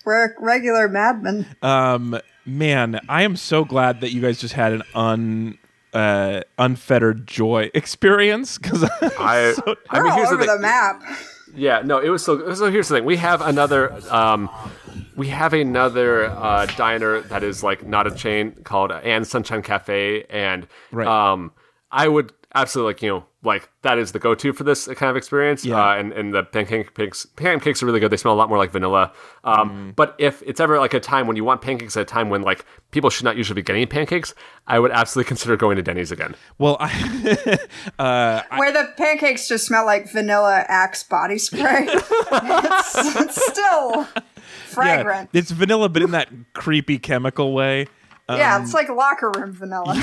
we're 0.05 0.35
regular 0.39 0.89
madmen. 0.89 1.47
Um, 1.63 2.19
man, 2.45 2.99
I 3.09 3.23
am 3.23 3.35
so 3.37 3.63
glad 3.65 4.01
that 4.01 4.11
you 4.11 4.21
guys 4.21 4.39
just 4.39 4.53
had 4.53 4.73
an 4.73 4.83
un 4.93 5.57
uh, 5.93 6.41
unfettered 6.57 7.27
joy 7.27 7.69
experience 7.75 8.57
because 8.57 8.83
I, 9.01 9.53
I 9.89 9.99
We're 9.99 10.03
mean, 10.03 10.11
all 10.11 10.17
here's 10.17 10.29
over 10.31 10.45
the 10.45 10.53
the, 10.55 10.59
map. 10.59 11.03
Yeah, 11.55 11.81
no, 11.85 11.99
it 11.99 12.09
was 12.09 12.23
so. 12.25 12.53
So 12.55 12.71
here's 12.71 12.87
the 12.87 12.95
thing: 12.95 13.05
we 13.05 13.17
have 13.17 13.41
another, 13.41 13.93
um, 14.09 14.49
we 15.15 15.27
have 15.27 15.53
another 15.53 16.25
uh, 16.25 16.65
diner 16.77 17.21
that 17.21 17.43
is 17.43 17.61
like 17.63 17.85
not 17.85 18.07
a 18.07 18.11
chain 18.11 18.53
called 18.63 18.91
Anne 18.91 19.23
Sunshine 19.23 19.61
Cafe, 19.61 20.23
and 20.31 20.65
Right. 20.91 21.05
um, 21.07 21.51
I 21.91 22.07
would 22.07 22.33
absolutely 22.55 22.93
like 22.93 23.01
you 23.01 23.09
know 23.09 23.25
like 23.43 23.69
that 23.81 23.97
is 23.97 24.13
the 24.13 24.19
go-to 24.19 24.53
for 24.53 24.63
this 24.63 24.87
kind 24.87 25.09
of 25.09 25.17
experience. 25.17 25.65
Yeah. 25.65 25.75
Uh, 25.77 25.95
and 25.95 26.13
and 26.13 26.33
the 26.33 26.43
pancakes 26.43 27.25
pancakes 27.35 27.83
are 27.83 27.85
really 27.85 27.99
good. 27.99 28.11
They 28.11 28.17
smell 28.17 28.33
a 28.33 28.35
lot 28.35 28.47
more 28.49 28.57
like 28.57 28.71
vanilla. 28.71 29.11
Um, 29.43 29.93
But 29.95 30.15
if 30.17 30.41
it's 30.43 30.59
ever 30.61 30.79
like 30.79 30.93
a 30.93 30.99
time 30.99 31.27
when 31.27 31.35
you 31.35 31.43
want 31.43 31.61
pancakes 31.61 31.97
at 31.97 32.01
a 32.03 32.05
time 32.05 32.29
when 32.29 32.41
like 32.41 32.65
people 32.91 33.09
should 33.09 33.25
not 33.25 33.35
usually 33.35 33.55
be 33.55 33.61
getting 33.63 33.85
pancakes, 33.87 34.33
I 34.67 34.79
would 34.79 34.91
absolutely 34.91 35.27
consider 35.27 35.57
going 35.57 35.75
to 35.75 35.81
Denny's 35.83 36.11
again. 36.11 36.35
well, 36.57 36.77
I, 36.79 37.57
uh, 37.99 38.41
Where 38.57 38.71
the 38.71 38.93
pancakes 38.97 39.47
just 39.47 39.65
smell 39.65 39.85
like 39.85 40.09
vanilla 40.11 40.63
Axe 40.67 41.03
body 41.03 41.37
spray. 41.37 41.87
it's, 41.89 42.95
it's 43.17 43.45
still 43.45 44.07
yeah, 44.15 44.21
fragrant. 44.67 45.29
it's 45.33 45.51
vanilla, 45.51 45.89
but 45.89 46.01
in 46.01 46.11
that 46.11 46.29
creepy 46.53 46.97
chemical 46.97 47.53
way. 47.53 47.87
Yeah, 48.29 48.61
it's 48.61 48.73
like 48.73 48.87
locker 48.89 49.31
room 49.35 49.51
vanilla. 49.51 49.93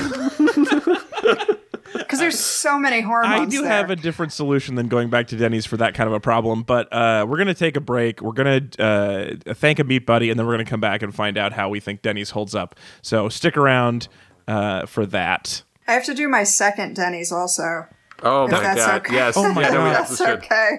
Because 1.93 2.19
there's 2.19 2.39
so 2.39 2.77
many 2.79 3.01
hormones. 3.01 3.41
I 3.41 3.45
do 3.45 3.61
there. 3.63 3.71
have 3.71 3.89
a 3.89 3.95
different 3.95 4.33
solution 4.33 4.75
than 4.75 4.87
going 4.87 5.09
back 5.09 5.27
to 5.27 5.35
Denny's 5.37 5.65
for 5.65 5.77
that 5.77 5.93
kind 5.93 6.07
of 6.07 6.13
a 6.13 6.19
problem, 6.19 6.63
but 6.63 6.91
uh, 6.93 7.25
we're 7.27 7.37
going 7.37 7.47
to 7.47 7.53
take 7.53 7.75
a 7.75 7.81
break. 7.81 8.21
We're 8.21 8.31
going 8.33 8.69
to 8.71 8.83
uh, 9.47 9.53
thank 9.53 9.79
a 9.79 9.83
meat 9.83 10.05
buddy, 10.05 10.29
and 10.29 10.39
then 10.39 10.45
we're 10.45 10.53
going 10.55 10.65
to 10.65 10.69
come 10.69 10.81
back 10.81 11.01
and 11.01 11.13
find 11.13 11.37
out 11.37 11.53
how 11.53 11.69
we 11.69 11.79
think 11.79 12.01
Denny's 12.01 12.31
holds 12.31 12.55
up. 12.55 12.75
So 13.01 13.29
stick 13.29 13.57
around 13.57 14.07
uh, 14.47 14.85
for 14.85 15.05
that. 15.07 15.63
I 15.87 15.93
have 15.93 16.05
to 16.05 16.13
do 16.13 16.27
my 16.29 16.43
second 16.43 16.95
Denny's 16.95 17.31
also. 17.31 17.87
Oh 18.23 18.45
If 18.45 18.51
my 18.51 18.61
god! 18.61 19.01
okay. 19.01 19.15
Yes, 19.15 19.33
Oh 19.35 19.51
my 19.51 19.61
yeah, 19.63 19.71
God. 19.71 19.95
absolutely 19.95 20.35
That's 20.35 20.45
okay. 20.45 20.69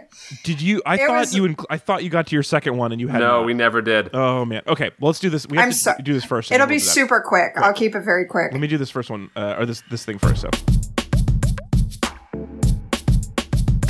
Did 0.45 0.63
you? 0.63 0.81
I 0.87 0.95
It 0.95 1.07
thought 1.09 1.19
was- 1.19 1.35
you. 1.35 1.43
Inc- 1.43 1.65
I 1.69 1.77
thought 1.77 2.05
you 2.05 2.09
got 2.09 2.29
to 2.29 2.37
your 2.37 2.45
second 2.45 2.77
one, 2.77 2.93
and 2.93 3.01
you 3.01 3.09
had. 3.09 3.19
No, 3.19 3.39
not. 3.39 3.47
we 3.47 3.53
never 3.53 3.83
did. 3.83 4.11
Oh 4.15 4.45
man. 4.45 4.63
Okay. 4.69 4.93
Well, 5.01 5.09
let's 5.09 5.19
do 5.19 5.29
this. 5.29 5.47
We 5.49 5.57
have 5.57 5.65
I'm 5.67 5.73
to 5.73 5.77
so- 5.77 5.95
do 6.01 6.13
this 6.13 6.25
first. 6.25 6.53
It'll 6.53 6.69
be 6.69 6.75
we'll 6.75 6.79
do 6.79 6.85
that. 6.85 6.91
super 6.93 7.21
quick. 7.21 7.55
I'll 7.57 7.73
keep 7.73 7.97
it 7.97 8.03
very 8.05 8.27
quick. 8.27 8.53
Let 8.53 8.61
me 8.61 8.69
do 8.69 8.79
this 8.79 8.91
first 8.91 9.11
one, 9.11 9.29
uh, 9.35 9.57
or 9.59 9.67
this 9.67 9.83
this 9.91 10.05
thing 10.05 10.19
first. 10.19 10.43
So. 10.43 10.51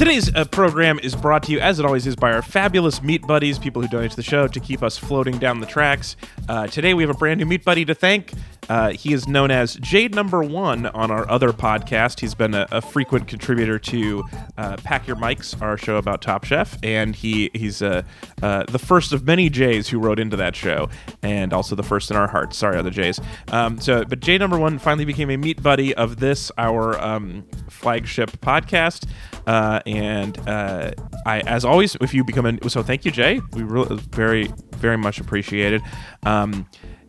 Today's 0.03 0.35
uh, 0.35 0.45
program 0.47 0.99
is 0.99 1.15
brought 1.15 1.45
to 1.45 1.53
you, 1.53 1.61
as 1.61 1.79
it 1.79 1.87
always 1.87 2.09
is, 2.09 2.17
by 2.17 2.33
our 2.33 2.43
fabulous 2.43 3.01
meat 3.05 3.25
buddies, 3.25 3.57
people 3.57 3.81
who 3.81 3.87
donate 3.87 4.11
to 4.11 4.17
the 4.17 4.23
show 4.25 4.49
to 4.49 4.59
keep 4.59 4.83
us 4.83 4.99
floating 4.99 5.39
down 5.39 5.61
the 5.61 5.67
tracks. 5.67 6.17
Uh, 6.49 6.67
today, 6.67 6.93
we 6.93 7.05
have 7.05 7.11
a 7.11 7.15
brand 7.15 7.39
new 7.39 7.47
meat 7.47 7.65
buddy 7.65 7.85
to 7.85 7.95
thank. 7.95 8.33
Uh, 8.69 8.91
he 8.91 9.13
is 9.13 9.27
known 9.27 9.51
as 9.51 9.75
Jade 9.77 10.15
Number 10.15 10.43
One 10.43 10.87
on 10.87 11.11
our 11.11 11.29
other 11.29 11.53
podcast. 11.53 12.21
He's 12.21 12.35
been 12.35 12.55
a, 12.55 12.67
a 12.71 12.81
frequent 12.81 13.27
contributor 13.27 13.79
to 13.81 14.25
uh, 14.57 14.77
Pack 14.77 15.07
Your 15.07 15.17
Mics, 15.17 15.61
our 15.61 15.77
show 15.77 15.97
about 15.97 16.23
Top 16.23 16.45
Chef, 16.45 16.79
and 16.83 17.15
he 17.15 17.51
he's 17.55 17.83
uh, 17.83 18.03
uh, 18.43 18.65
the 18.69 18.79
first 18.79 19.13
of 19.13 19.25
many 19.25 19.51
Jays 19.51 19.89
who 19.89 19.99
wrote 19.99 20.19
into 20.21 20.37
that 20.37 20.55
show, 20.55 20.89
and 21.23 21.53
also 21.53 21.75
the 21.75 21.83
first 21.83 22.11
in 22.11 22.17
our 22.17 22.29
hearts. 22.29 22.57
Sorry, 22.57 22.77
other 22.79 22.91
Jays. 22.91 23.21
Um, 23.49 23.81
so, 23.81 24.05
but 24.05 24.21
Jade 24.21 24.41
Number 24.41 24.59
One 24.59 24.79
finally 24.79 25.05
became 25.05 25.31
a 25.31 25.37
meat 25.37 25.63
buddy 25.63 25.95
of 25.95 26.17
this 26.21 26.53
our 26.57 27.01
um, 27.03 27.45
flagship 27.69 28.31
podcast. 28.41 29.09
Uh, 29.47 29.81
and 29.87 30.39
uh, 30.49 30.93
I, 31.27 31.41
as 31.41 31.65
always, 31.65 31.97
if 32.01 32.15
you 32.15 32.23
become 32.23 32.47
a 32.47 32.71
so 32.71 32.83
thank 32.83 33.05
you, 33.05 33.11
Jay. 33.11 33.41
We 33.55 33.65
really 33.65 33.97
very 34.13 34.53
very 34.77 34.97
much 34.97 35.21
appreciated. 35.21 35.83
Um, 36.25 36.69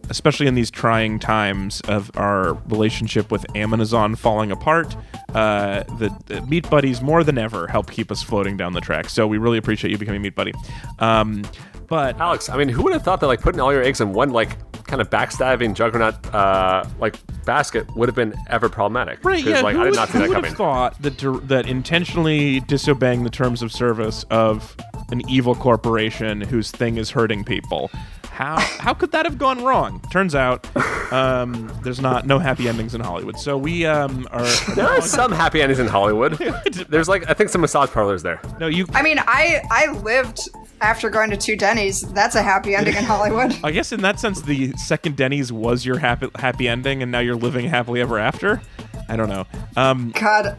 especially 0.10 0.47
in 0.47 0.56
these 0.56 0.70
trying 0.72 1.20
times 1.20 1.82
of 1.82 2.12
our 2.16 2.54
relationship 2.68 3.32
with 3.32 3.45
Amazon 3.56 4.16
falling 4.16 4.51
apart, 4.51 4.95
uh, 5.34 5.84
the, 5.97 6.16
the 6.28 6.41
Meat 6.43 6.70
Buddies 6.70 7.01
more 7.01 7.24
than 7.24 7.38
ever 7.38 7.68
help 7.68 7.89
keep 7.91 8.12
us 8.12 8.22
floating 8.22 8.58
down 8.58 8.74
the 8.74 8.82
track. 8.82 9.10
So 9.10 9.28
we 9.28 9.38
really 9.38 9.58
appreciate 9.58 9.91
you 9.91 9.97
becoming 9.97 10.22
Meat 10.22 10.36
Buddy. 10.36 10.54
Um, 10.99 11.43
but 11.88 12.20
Alex, 12.20 12.49
I 12.49 12.58
mean, 12.58 12.70
who 12.70 12.84
would 12.84 12.93
have 12.93 13.04
thought 13.04 13.20
that 13.22 13.28
like 13.28 13.41
putting 13.41 13.60
all 13.62 13.72
your 13.74 13.84
eggs 13.84 14.01
in 14.01 14.14
one 14.14 14.30
like 14.32 14.58
kind 14.86 15.01
of 15.01 15.10
backstabbing 15.10 15.74
juggernaut 15.74 16.34
uh, 16.34 16.84
like 16.99 17.16
basket 17.45 17.86
would 17.95 18.08
have 18.10 18.16
been 18.16 18.34
ever 18.49 18.70
problematic? 18.70 19.24
Right, 19.24 19.43
yeah. 19.43 19.62
Like 19.62 19.76
who 19.76 19.82
I 19.82 19.84
did 19.86 19.89
would- 19.91 19.95
not 19.97 20.10
see 20.10 20.20
that 20.20 20.28
coming. 20.30 20.43
have 20.45 20.58
thought 20.58 21.01
that 21.01 21.18
that 21.47 21.68
intentionally 21.68 22.60
disobeying 22.62 23.24
the 23.24 23.30
terms 23.30 23.62
of 23.62 23.72
service 23.72 24.24
of 24.32 24.76
an 25.12 25.22
evil 25.30 25.56
corporation 25.56 26.41
whose 26.41 26.72
thing 26.72 26.97
is 26.97 27.12
hurting 27.12 27.43
people? 27.43 27.91
How 28.34 28.60
how 28.60 28.96
could 28.96 29.12
that 29.12 29.26
have 29.26 29.38
gone 29.38 29.64
wrong? 29.64 30.02
Turns 30.12 30.34
out, 30.34 30.66
um, 31.14 31.72
there's 31.84 32.02
not 32.02 32.26
no 32.26 32.40
happy 32.40 32.68
endings 32.68 32.96
in 32.96 33.02
Hollywood. 33.02 33.38
So 33.38 33.60
we 33.60 33.86
um, 33.86 34.28
are 34.32 34.44
There 34.76 34.88
are 34.88 35.02
some 35.02 35.32
happy 35.32 35.62
endings 35.62 35.80
in 35.80 35.86
Hollywood. 35.86 36.34
There's 36.90 37.08
like 37.08 37.30
I 37.30 37.36
think 37.36 37.52
some 37.52 37.62
massage 37.62 37.92
parlors 37.92 38.24
there. 38.24 38.42
no 38.60 38.66
you. 38.66 38.88
I 38.94 39.04
mean, 39.04 39.20
I 39.20 39.62
I 39.70 39.92
lived 40.02 40.50
after 40.82 41.12
going 41.12 41.30
to 41.30 41.38
two 41.38 41.56
Denny's. 41.56 42.02
That's 42.14 42.34
a 42.34 42.42
happy 42.42 42.76
ending 42.76 42.96
in 42.96 43.04
Hollywood. 43.04 43.56
I 43.64 43.70
guess 43.70 43.92
in 43.92 44.02
that 44.02 44.20
sense, 44.20 44.42
the 44.42 44.72
second 44.78 45.16
Denny's 45.16 45.52
was 45.52 45.86
your 45.86 46.00
happy 46.00 46.28
happy 46.36 46.68
ending, 46.68 47.04
and 47.04 47.12
now 47.12 47.20
you're 47.20 47.36
living 47.36 47.68
happily 47.68 48.02
ever 48.02 48.18
after. 48.18 48.62
I 49.10 49.16
don't 49.16 49.30
know. 49.30 49.46
Um, 49.78 50.12
God. 50.20 50.58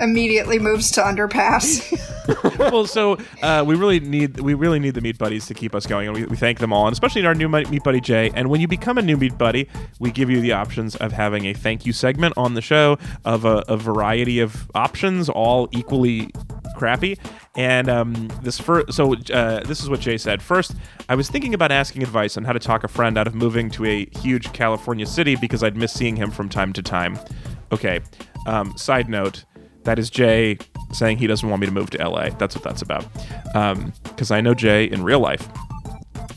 Immediately 0.00 0.58
moves 0.58 0.90
to 0.92 1.00
underpass. 1.00 1.92
well, 2.58 2.86
so 2.86 3.18
uh, 3.42 3.64
we 3.66 3.74
really 3.74 4.00
need 4.00 4.40
we 4.40 4.54
really 4.54 4.78
need 4.78 4.94
the 4.94 5.00
meat 5.00 5.18
buddies 5.18 5.46
to 5.46 5.54
keep 5.54 5.74
us 5.74 5.86
going, 5.86 6.08
and 6.08 6.16
we, 6.16 6.24
we 6.26 6.36
thank 6.36 6.58
them 6.58 6.72
all, 6.72 6.86
and 6.86 6.92
especially 6.92 7.24
our 7.26 7.34
new 7.34 7.48
meat 7.48 7.82
buddy 7.82 8.00
Jay. 8.00 8.30
And 8.34 8.48
when 8.50 8.60
you 8.60 8.68
become 8.68 8.98
a 8.98 9.02
new 9.02 9.16
meat 9.16 9.36
buddy, 9.38 9.68
we 9.98 10.10
give 10.10 10.30
you 10.30 10.40
the 10.40 10.52
options 10.52 10.96
of 10.96 11.12
having 11.12 11.46
a 11.46 11.54
thank 11.54 11.86
you 11.86 11.92
segment 11.92 12.34
on 12.36 12.54
the 12.54 12.62
show 12.62 12.98
of 13.24 13.44
a, 13.44 13.64
a 13.68 13.76
variety 13.76 14.40
of 14.40 14.70
options, 14.74 15.28
all 15.28 15.68
equally 15.72 16.30
crappy. 16.76 17.18
And 17.56 17.88
um, 17.88 18.28
this 18.42 18.58
first, 18.58 18.92
so 18.92 19.14
uh, 19.32 19.60
this 19.60 19.80
is 19.80 19.88
what 19.88 20.00
Jay 20.00 20.18
said. 20.18 20.42
First, 20.42 20.74
I 21.08 21.14
was 21.14 21.30
thinking 21.30 21.54
about 21.54 21.70
asking 21.70 22.02
advice 22.02 22.36
on 22.36 22.44
how 22.44 22.52
to 22.52 22.58
talk 22.58 22.84
a 22.84 22.88
friend 22.88 23.16
out 23.16 23.26
of 23.26 23.34
moving 23.34 23.70
to 23.70 23.84
a 23.84 24.08
huge 24.18 24.52
California 24.52 25.06
city 25.06 25.36
because 25.36 25.62
I'd 25.62 25.76
miss 25.76 25.92
seeing 25.92 26.16
him 26.16 26.30
from 26.30 26.48
time 26.48 26.72
to 26.72 26.82
time. 26.82 27.18
Okay. 27.72 28.00
Um, 28.46 28.76
side 28.76 29.08
note. 29.08 29.44
That 29.84 29.98
is 29.98 30.10
Jay 30.10 30.58
saying 30.92 31.18
he 31.18 31.26
doesn't 31.26 31.48
want 31.48 31.60
me 31.60 31.66
to 31.66 31.72
move 31.72 31.90
to 31.90 32.08
LA. 32.08 32.30
That's 32.30 32.54
what 32.54 32.64
that's 32.64 32.82
about. 32.82 33.06
Because 34.04 34.30
I 34.30 34.40
know 34.40 34.54
Jay 34.54 34.84
in 34.84 35.02
real 35.02 35.20
life. 35.20 35.48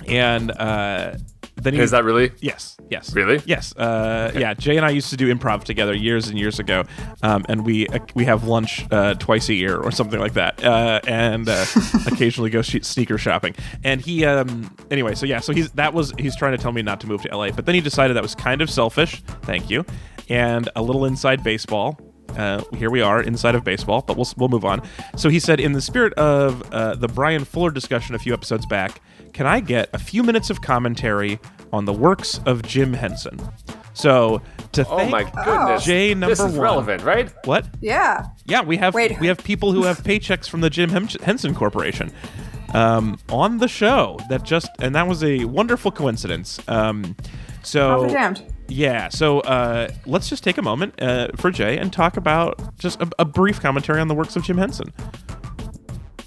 And 0.07 0.51
uh, 0.51 1.17
then 1.55 1.73
he 1.73 1.79
Is 1.79 1.91
that 1.91 2.03
really? 2.03 2.31
Yes, 2.39 2.77
yes. 2.89 3.13
Really? 3.13 3.41
Yes. 3.45 3.75
Uh, 3.75 4.31
Yeah, 4.35 4.53
Jay 4.53 4.77
and 4.77 4.85
I 4.85 4.91
used 4.91 5.09
to 5.09 5.17
do 5.17 5.33
improv 5.33 5.63
together 5.63 5.93
years 5.95 6.27
and 6.27 6.37
years 6.37 6.59
ago, 6.59 6.83
um, 7.23 7.45
and 7.49 7.65
we 7.65 7.87
uh, 7.87 7.99
we 8.13 8.25
have 8.25 8.43
lunch 8.45 8.85
uh, 8.91 9.15
twice 9.15 9.49
a 9.49 9.53
year 9.53 9.75
or 9.77 9.91
something 9.91 10.19
like 10.19 10.33
that, 10.33 10.63
uh, 10.63 11.01
and 11.07 11.49
uh, 11.49 11.65
occasionally 12.07 12.51
go 12.51 12.61
sh- 12.61 12.83
sneaker 12.83 13.17
shopping. 13.17 13.55
And 13.83 13.99
he, 14.01 14.23
um, 14.23 14.73
anyway, 14.91 15.15
so 15.15 15.25
yeah, 15.25 15.39
so 15.39 15.51
he's 15.51 15.71
that 15.71 15.93
was 15.93 16.13
he's 16.19 16.35
trying 16.35 16.55
to 16.55 16.61
tell 16.61 16.71
me 16.71 16.83
not 16.83 16.99
to 17.01 17.07
move 17.07 17.23
to 17.23 17.35
LA, 17.35 17.49
but 17.49 17.65
then 17.65 17.73
he 17.75 17.81
decided 17.81 18.15
that 18.15 18.23
was 18.23 18.35
kind 18.35 18.61
of 18.61 18.69
selfish. 18.69 19.21
Thank 19.41 19.69
you, 19.69 19.83
and 20.29 20.69
a 20.75 20.81
little 20.81 21.05
inside 21.05 21.43
baseball. 21.43 21.99
Uh, 22.36 22.63
here 22.75 22.89
we 22.89 23.01
are 23.01 23.21
inside 23.21 23.55
of 23.55 23.63
baseball, 23.63 24.03
but 24.05 24.15
we'll 24.17 24.28
we'll 24.38 24.49
move 24.49 24.65
on. 24.65 24.82
So 25.15 25.30
he 25.30 25.39
said, 25.39 25.59
in 25.59 25.71
the 25.73 25.82
spirit 25.82 26.13
of 26.13 26.61
uh, 26.71 26.95
the 26.95 27.07
Brian 27.07 27.45
Fuller 27.45 27.71
discussion 27.71 28.15
a 28.15 28.19
few 28.19 28.34
episodes 28.34 28.65
back, 28.65 29.01
can 29.34 29.45
I 29.47 29.59
get 29.59 29.89
a 29.93 29.99
few 29.99 30.23
minutes 30.23 30.49
of 30.49 30.61
commentary 30.61 31.39
on 31.73 31.86
the 31.86 31.93
works 31.93 32.39
of 32.45 32.61
Jim 32.63 32.93
Henson? 32.93 33.39
So 33.93 34.41
to 34.73 34.88
Oh 34.88 34.97
thank 34.97 35.11
my 35.11 35.23
goodness. 35.43 35.84
Jay 35.84 36.13
number 36.13 36.28
this 36.36 36.39
is 36.39 36.51
one. 36.53 36.61
relevant, 36.61 37.03
right? 37.03 37.32
what? 37.45 37.65
Yeah. 37.82 38.28
Yeah, 38.45 38.61
we 38.61 38.78
have 38.78 38.93
Wait. 38.93 39.19
we 39.19 39.25
have 39.28 39.43
people 39.43 39.71
who 39.71 39.84
have 39.84 39.99
paychecks 40.03 40.47
from 40.47 40.61
the 40.61 40.69
Jim 40.69 40.89
Henson 40.91 41.55
Corporation 41.55 42.11
um, 42.75 43.17
on 43.30 43.57
the 43.57 43.67
show. 43.67 44.19
That 44.30 44.43
just 44.43 44.69
and 44.80 44.93
that 44.95 45.07
was 45.07 45.23
a 45.23 45.45
wonderful 45.45 45.91
coincidence. 45.91 46.59
Um, 46.67 47.15
so 47.63 48.03
I'll 48.03 48.09
damned. 48.09 48.53
Yeah, 48.70 49.09
so 49.09 49.39
uh, 49.41 49.89
let's 50.05 50.30
just 50.30 50.43
take 50.43 50.57
a 50.57 50.61
moment 50.61 51.01
uh, 51.01 51.30
for 51.36 51.51
Jay 51.51 51.78
and 51.78 51.91
talk 51.91 52.18
about 52.18 52.78
just 52.78 53.01
a, 53.01 53.09
a 53.20 53.26
brief 53.26 53.59
commentary 53.61 53.99
on 54.01 54.07
the 54.07 54.15
works 54.15 54.36
of 54.36 54.43
Jim 54.43 54.57
Henson. 54.57 54.93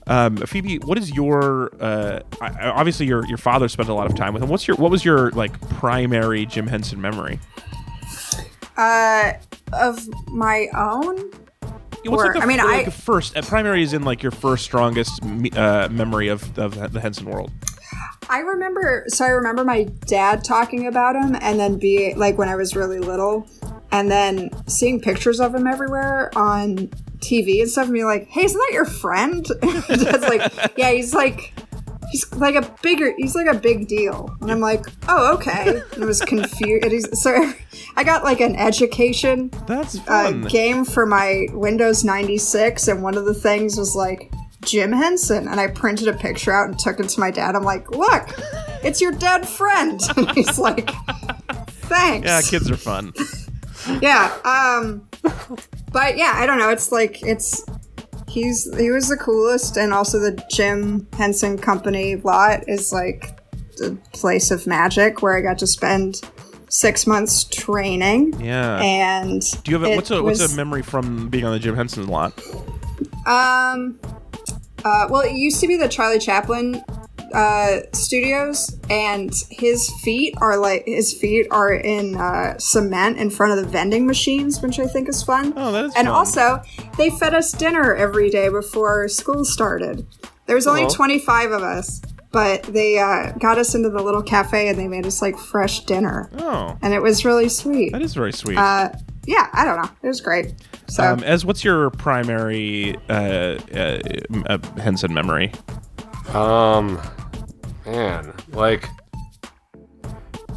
Um, 0.07 0.37
Phoebe, 0.39 0.79
what 0.79 0.99
is 0.99 1.13
your 1.13 1.71
uh, 1.81 2.21
obviously 2.41 3.07
your 3.07 3.25
your 3.27 3.39
father 3.39 3.69
spent 3.69 3.89
a 3.89 3.95
lot 3.95 4.07
of 4.07 4.17
time 4.17 4.35
with 4.35 4.43
him. 4.43 4.49
What's 4.49 4.67
your 4.67 4.77
what 4.77 4.91
was 4.91 5.05
your 5.05 5.31
like 5.33 5.61
primary 5.79 6.47
Jim 6.47 6.67
Henson 6.67 7.01
memory? 7.01 7.39
Uh, 8.77 9.35
of 9.73 10.09
my 10.29 10.67
own. 10.75 11.31
What's 12.05 12.23
Or- 12.25 12.27
like 12.27 12.35
the 12.35 12.41
I 12.41 12.47
mean, 12.47 12.59
fir- 12.59 12.67
I- 12.69 12.85
first 12.87 13.37
uh, 13.37 13.43
primary 13.43 13.83
is 13.83 13.93
in 13.93 14.03
like 14.03 14.23
your 14.23 14.33
first 14.33 14.65
strongest 14.65 15.21
uh, 15.55 15.89
memory 15.91 16.29
of, 16.29 16.59
of 16.59 16.93
the 16.93 17.01
Henson 17.01 17.27
world. 17.27 17.53
I 18.29 18.41
remember, 18.41 19.05
so 19.09 19.25
I 19.25 19.29
remember 19.29 19.65
my 19.65 19.85
dad 20.07 20.45
talking 20.45 20.87
about 20.87 21.17
him, 21.17 21.37
and 21.41 21.59
then 21.59 21.79
be 21.79 22.15
like 22.15 22.39
when 22.39 22.49
I 22.49 22.55
was 22.55 22.77
really 22.77 22.99
little, 23.01 23.49
and 23.91 24.11
then 24.11 24.51
seeing 24.69 25.01
pictures 25.01 25.41
of 25.41 25.55
him 25.55 25.67
everywhere 25.67 26.31
on 26.37 26.89
TV 27.19 27.61
and 27.61 27.71
stuff, 27.71 27.87
and 27.87 27.95
be 27.95 28.05
like, 28.05 28.29
"Hey, 28.29 28.45
isn't 28.45 28.59
that 28.59 28.73
your 28.73 28.85
friend?" 28.85 29.45
Dad's 29.89 30.23
like, 30.23 30.77
"Yeah, 30.77 30.93
he's 30.93 31.15
like." 31.15 31.53
He's 32.13 32.29
like 32.35 32.57
a 32.57 32.77
bigger. 32.83 33.15
He's 33.19 33.37
like 33.37 33.47
a 33.47 33.57
big 33.57 33.87
deal, 33.87 34.37
and 34.41 34.51
I'm 34.51 34.59
like, 34.59 34.85
oh, 35.07 35.33
okay. 35.35 35.81
And 35.93 36.03
I 36.03 36.07
was 36.07 36.21
confused. 36.21 37.15
So 37.17 37.53
I 37.97 38.03
got 38.03 38.25
like 38.25 38.41
an 38.41 38.57
education 38.57 39.53
That's 39.69 39.97
uh, 40.09 40.33
game 40.33 40.85
for 40.85 41.07
my 41.07 41.47
Windows 41.53 42.03
96, 42.03 42.89
and 42.89 43.05
one 43.05 43.17
of 43.17 43.27
the 43.27 43.35
things 43.35 43.79
was 43.79 43.95
like 43.95 44.33
Jim 44.63 44.93
Henson, 44.93 45.49
and 45.49 45.59
I 45.61 45.69
printed 45.69 46.09
a 46.09 46.13
picture 46.13 46.53
out 46.53 46.69
and 46.69 46.79
took 46.79 47.01
it 47.01 47.09
to 47.09 47.21
my 47.21 47.31
dad. 47.31 47.55
I'm 47.57 47.63
like, 47.65 47.91
"Look, 47.91 48.35
it's 48.85 49.01
your 49.01 49.13
dead 49.13 49.49
friend." 49.49 50.01
And 50.17 50.31
he's 50.33 50.59
like, 50.59 50.91
"Thanks." 51.67 52.27
yeah, 52.27 52.41
kids 52.43 52.71
are 52.71 52.77
fun. 52.77 53.13
Yeah. 54.03 54.31
Um. 54.45 55.09
But 55.91 56.19
yeah, 56.19 56.33
I 56.37 56.45
don't 56.47 56.59
know. 56.59 56.69
It's 56.69 56.93
like 56.93 57.23
it's 57.23 57.65
he's 58.29 58.69
he 58.79 58.91
was 58.91 59.09
the 59.09 59.17
coolest, 59.17 59.79
and 59.79 59.95
also 59.95 60.19
the 60.19 60.41
Jim 60.51 61.09
Henson 61.17 61.57
Company 61.57 62.17
lot 62.17 62.69
is 62.69 62.93
like 62.93 63.39
the 63.79 63.97
place 64.13 64.51
of 64.51 64.67
magic 64.67 65.23
where 65.23 65.35
I 65.35 65.41
got 65.41 65.59
to 65.61 65.67
spend 65.67 66.21
six 66.69 67.07
months 67.07 67.45
training. 67.45 68.39
Yeah. 68.39 68.79
And 68.83 69.41
Do 69.65 69.71
you 69.73 69.79
have 69.79 69.91
a, 69.91 69.97
what's 69.97 70.11
a 70.11 70.23
what's 70.23 70.41
was- 70.41 70.53
a 70.53 70.57
memory 70.57 70.83
from 70.83 71.31
being 71.31 71.47
on 71.47 71.53
the 71.53 71.59
Jim 71.59 71.75
Henson 71.75 72.07
lot? 72.07 72.39
Um, 73.27 73.99
uh, 74.85 75.07
well, 75.11 75.23
it 75.23 75.33
used 75.33 75.61
to 75.61 75.67
be 75.67 75.77
the 75.77 75.89
Charlie 75.89 76.19
Chaplin 76.19 76.83
uh, 77.35 77.79
studios, 77.93 78.77
and 78.91 79.33
his 79.51 79.89
feet 80.03 80.35
are 80.41 80.57
like 80.57 80.85
his 80.87 81.13
feet 81.15 81.47
are 81.51 81.73
in 81.73 82.17
uh, 82.17 82.59
cement 82.59 83.19
in 83.19 83.31
front 83.31 83.57
of 83.59 83.65
the 83.65 83.71
vending 83.71 84.07
machines, 84.07 84.61
which 84.61 84.79
I 84.81 84.87
think 84.87 85.09
is 85.09 85.23
fun. 85.23 85.53
Oh, 85.57 85.71
that 85.73 85.85
is 85.87 85.95
And 85.97 86.07
fun. 86.09 86.15
also, 86.17 86.63
they 86.99 87.11
fed 87.11 87.35
us 87.35 87.53
dinner 87.53 87.95
every 87.95 88.31
day 88.31 88.49
before 88.49 89.07
school 89.09 89.45
started. 89.45 90.07
There 90.47 90.57
was 90.57 90.67
only 90.67 90.85
Oh. 90.87 90.89
25 90.91 91.53
of 91.53 91.63
us, 91.63 92.01
but 92.33 92.65
they 92.65 92.99
uh, 92.99 93.31
got 93.39 93.59
us 93.59 93.77
into 93.77 93.91
the 93.91 94.03
little 94.03 94.23
cafe 94.23 94.69
and 94.69 94.77
they 94.77 94.89
made 94.89 95.07
us 95.07 95.23
like 95.23 95.39
fresh 95.39 95.85
dinner, 95.85 96.29
Oh, 96.39 96.77
and 96.83 96.93
it 96.93 97.01
was 97.03 97.25
really 97.25 97.49
sweet. 97.49 97.93
that 97.93 98.03
is 98.03 98.15
very 98.15 98.33
sweet. 98.33 98.59
Uh, 98.59 98.89
yeah, 99.31 99.49
I 99.53 99.65
don't 99.65 99.81
know. 99.81 99.89
It 100.03 100.09
was 100.09 100.21
great. 100.21 100.55
So. 100.89 101.05
um, 101.05 101.23
as 101.23 101.45
what's 101.45 101.63
your 101.63 101.91
primary 101.91 102.97
uh, 103.09 103.59
uh, 103.73 104.01
m- 104.29 104.45
uh, 104.49 104.59
Henson 104.81 105.15
memory? 105.15 105.53
Um, 106.35 107.01
man, 107.87 108.35
like, 108.49 108.89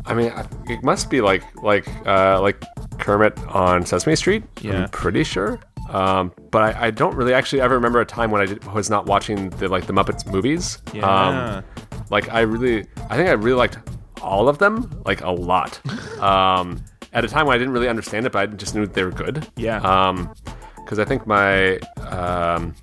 I 0.07 0.15
mean, 0.15 0.33
it 0.65 0.83
must 0.83 1.11
be 1.11 1.21
like 1.21 1.43
like 1.61 1.87
uh, 2.07 2.41
like 2.41 2.63
Kermit 2.97 3.37
on 3.49 3.85
Sesame 3.85 4.15
Street. 4.15 4.43
Yeah. 4.61 4.83
I'm 4.85 4.89
pretty 4.89 5.23
sure. 5.23 5.59
Um, 5.89 6.31
but 6.49 6.75
I, 6.75 6.87
I 6.87 6.91
don't 6.91 7.15
really 7.15 7.35
actually 7.35 7.61
ever 7.61 7.75
remember 7.75 8.01
a 8.01 8.05
time 8.05 8.31
when 8.31 8.41
I 8.41 8.47
did, 8.47 8.63
was 8.73 8.89
not 8.89 9.05
watching 9.05 9.51
the 9.51 9.67
like 9.67 9.85
the 9.85 9.93
Muppets 9.93 10.25
movies. 10.25 10.79
Yeah. 10.95 11.05
Um, 11.05 11.63
like 12.09 12.27
I 12.29 12.41
really, 12.41 12.87
I 13.07 13.17
think 13.17 13.29
I 13.29 13.33
really 13.33 13.57
liked 13.57 13.77
all 14.19 14.49
of 14.49 14.57
them, 14.57 15.03
like 15.05 15.21
a 15.21 15.29
lot. 15.29 15.79
um, 16.19 16.83
at 17.13 17.23
a 17.23 17.27
time 17.27 17.45
when 17.47 17.55
I 17.55 17.57
didn't 17.57 17.73
really 17.73 17.89
understand 17.89 18.25
it, 18.25 18.31
but 18.31 18.39
I 18.39 18.45
just 18.47 18.75
knew 18.75 18.85
they 18.85 19.03
were 19.03 19.11
good. 19.11 19.47
Yeah. 19.55 19.77
Um, 19.81 20.33
because 20.77 20.99
I 20.99 21.05
think 21.05 21.25
my 21.25 21.77
um, 22.09 22.75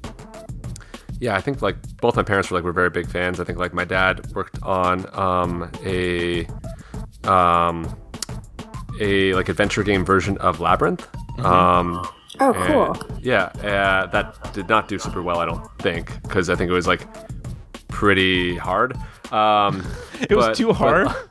yeah, 1.20 1.36
I 1.36 1.40
think 1.40 1.60
like 1.60 1.76
both 1.98 2.16
my 2.16 2.22
parents 2.22 2.50
were 2.50 2.56
like 2.56 2.64
were 2.64 2.72
very 2.72 2.90
big 2.90 3.08
fans. 3.08 3.38
I 3.40 3.44
think 3.44 3.58
like 3.58 3.74
my 3.74 3.84
dad 3.84 4.32
worked 4.34 4.60
on 4.62 5.06
um, 5.18 5.70
a 5.84 6.46
um, 7.24 7.94
a 9.00 9.34
like 9.34 9.48
adventure 9.50 9.82
game 9.82 10.04
version 10.04 10.38
of 10.38 10.60
Labyrinth. 10.60 11.06
Um, 11.40 12.06
oh, 12.40 12.52
and- 12.54 12.72
cool. 12.72 13.18
yeah, 13.20 13.44
uh, 13.62 14.06
that 14.06 14.52
did 14.54 14.68
not 14.68 14.88
do 14.88 14.98
super 14.98 15.22
well. 15.22 15.38
I 15.38 15.44
don't 15.44 15.66
think 15.78 16.22
because 16.22 16.48
I 16.48 16.54
think 16.54 16.70
it 16.70 16.74
was 16.74 16.86
like 16.86 17.06
pretty 17.88 18.56
hard. 18.56 18.96
Um, 19.30 19.84
It 20.28 20.36
was 20.36 20.56
too 20.56 20.72
hard. 20.72 21.08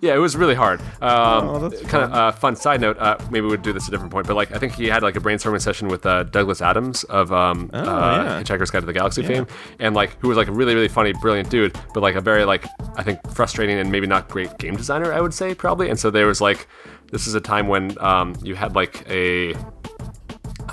yeah, 0.00 0.14
it 0.14 0.18
was 0.18 0.36
really 0.36 0.54
hard. 0.54 0.80
Um, 1.02 1.48
Oh, 1.50 1.70
kind 1.88 2.04
of 2.04 2.12
uh, 2.12 2.32
fun 2.32 2.56
side 2.56 2.80
note. 2.80 2.96
Uh, 2.98 3.16
maybe 3.30 3.46
we'd 3.46 3.62
do 3.62 3.72
this 3.72 3.84
at 3.84 3.88
a 3.88 3.90
different 3.92 4.12
point, 4.12 4.26
but 4.26 4.36
like 4.36 4.52
I 4.52 4.58
think 4.58 4.74
he 4.74 4.86
had 4.86 5.02
like 5.02 5.16
a 5.16 5.20
brainstorming 5.20 5.60
session 5.60 5.88
with 5.88 6.06
uh, 6.06 6.24
Douglas 6.24 6.62
Adams 6.62 7.04
of 7.04 7.32
um, 7.32 7.70
Oh, 7.72 7.78
uh, 7.78 8.22
yeah. 8.24 8.42
Hitchhiker's 8.42 8.70
Guide 8.70 8.80
to 8.80 8.86
the 8.86 8.92
Galaxy 8.92 9.22
fame, 9.22 9.46
and 9.78 9.94
like 9.94 10.18
who 10.20 10.28
was 10.28 10.36
like 10.36 10.48
a 10.48 10.52
really 10.52 10.74
really 10.74 10.88
funny, 10.88 11.12
brilliant 11.20 11.50
dude, 11.50 11.78
but 11.94 12.02
like 12.02 12.14
a 12.14 12.20
very 12.20 12.44
like 12.44 12.64
I 12.96 13.02
think 13.02 13.18
frustrating 13.32 13.78
and 13.78 13.90
maybe 13.90 14.06
not 14.06 14.28
great 14.28 14.56
game 14.58 14.76
designer. 14.76 15.12
I 15.12 15.20
would 15.20 15.34
say 15.34 15.54
probably. 15.54 15.90
And 15.90 15.98
so 15.98 16.10
there 16.10 16.26
was 16.26 16.40
like 16.40 16.68
this 17.10 17.26
is 17.26 17.34
a 17.34 17.40
time 17.40 17.66
when 17.68 17.96
um, 18.02 18.36
you 18.42 18.54
had 18.54 18.74
like 18.74 19.04
a 19.10 19.54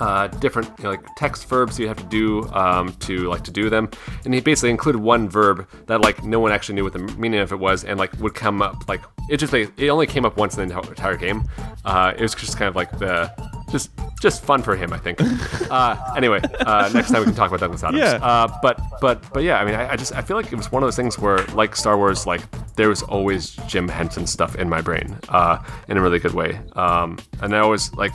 uh, 0.00 0.28
different 0.28 0.68
you 0.78 0.84
know, 0.84 0.90
like 0.90 1.04
text 1.16 1.48
verbs 1.48 1.78
you 1.78 1.88
have 1.88 1.96
to 1.96 2.04
do 2.04 2.48
um, 2.50 2.92
to 3.00 3.28
like 3.28 3.42
to 3.44 3.50
do 3.50 3.68
them. 3.68 3.90
And 4.24 4.32
he 4.34 4.40
basically 4.40 4.70
included 4.70 5.00
one 5.00 5.28
verb 5.28 5.68
that 5.86 6.00
like 6.00 6.24
no 6.24 6.40
one 6.40 6.52
actually 6.52 6.76
knew 6.76 6.84
what 6.84 6.92
the 6.92 7.00
meaning 7.00 7.40
of 7.40 7.52
it 7.52 7.58
was 7.58 7.84
and 7.84 7.98
like 7.98 8.12
would 8.20 8.34
come 8.34 8.62
up 8.62 8.88
like 8.88 9.02
it 9.28 9.36
just 9.36 9.52
like, 9.52 9.70
it 9.78 9.88
only 9.88 10.06
came 10.06 10.24
up 10.24 10.36
once 10.36 10.56
in 10.56 10.68
the 10.68 10.78
entire 10.78 11.16
game. 11.16 11.44
Uh, 11.84 12.14
it 12.16 12.22
was 12.22 12.34
just 12.34 12.56
kind 12.56 12.68
of 12.68 12.76
like 12.76 12.90
the 12.98 13.30
just 13.70 13.90
just 14.20 14.42
fun 14.42 14.62
for 14.62 14.74
him 14.74 14.92
I 14.92 14.98
think. 14.98 15.20
Uh, 15.68 16.14
anyway 16.16 16.40
uh, 16.60 16.88
next 16.94 17.10
time 17.10 17.20
we 17.20 17.26
can 17.26 17.34
talk 17.34 17.48
about 17.48 17.60
Douglas 17.60 17.82
Adams. 17.82 18.00
Yeah. 18.00 18.14
uh, 18.24 18.48
but 18.62 18.80
but 19.02 19.22
but 19.34 19.42
yeah 19.42 19.60
I 19.60 19.66
mean 19.66 19.74
I, 19.74 19.92
I 19.92 19.96
just 19.96 20.14
I 20.14 20.22
feel 20.22 20.36
like 20.36 20.50
it 20.50 20.56
was 20.56 20.72
one 20.72 20.82
of 20.82 20.86
those 20.86 20.96
things 20.96 21.18
where 21.18 21.44
like 21.48 21.76
Star 21.76 21.98
Wars 21.98 22.26
like 22.26 22.40
there 22.76 22.88
was 22.88 23.02
always 23.02 23.56
Jim 23.66 23.86
Henson 23.86 24.26
stuff 24.26 24.54
in 24.56 24.66
my 24.68 24.80
brain 24.80 25.18
uh, 25.28 25.62
in 25.88 25.98
a 25.98 26.00
really 26.00 26.18
good 26.18 26.32
way. 26.32 26.58
Um, 26.74 27.18
and 27.42 27.54
I 27.54 27.58
always 27.58 27.92
like 27.94 28.14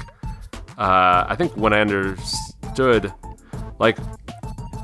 uh, 0.77 1.25
I 1.27 1.35
think 1.37 1.55
when 1.55 1.73
I 1.73 1.81
understood, 1.81 3.13
like, 3.79 3.97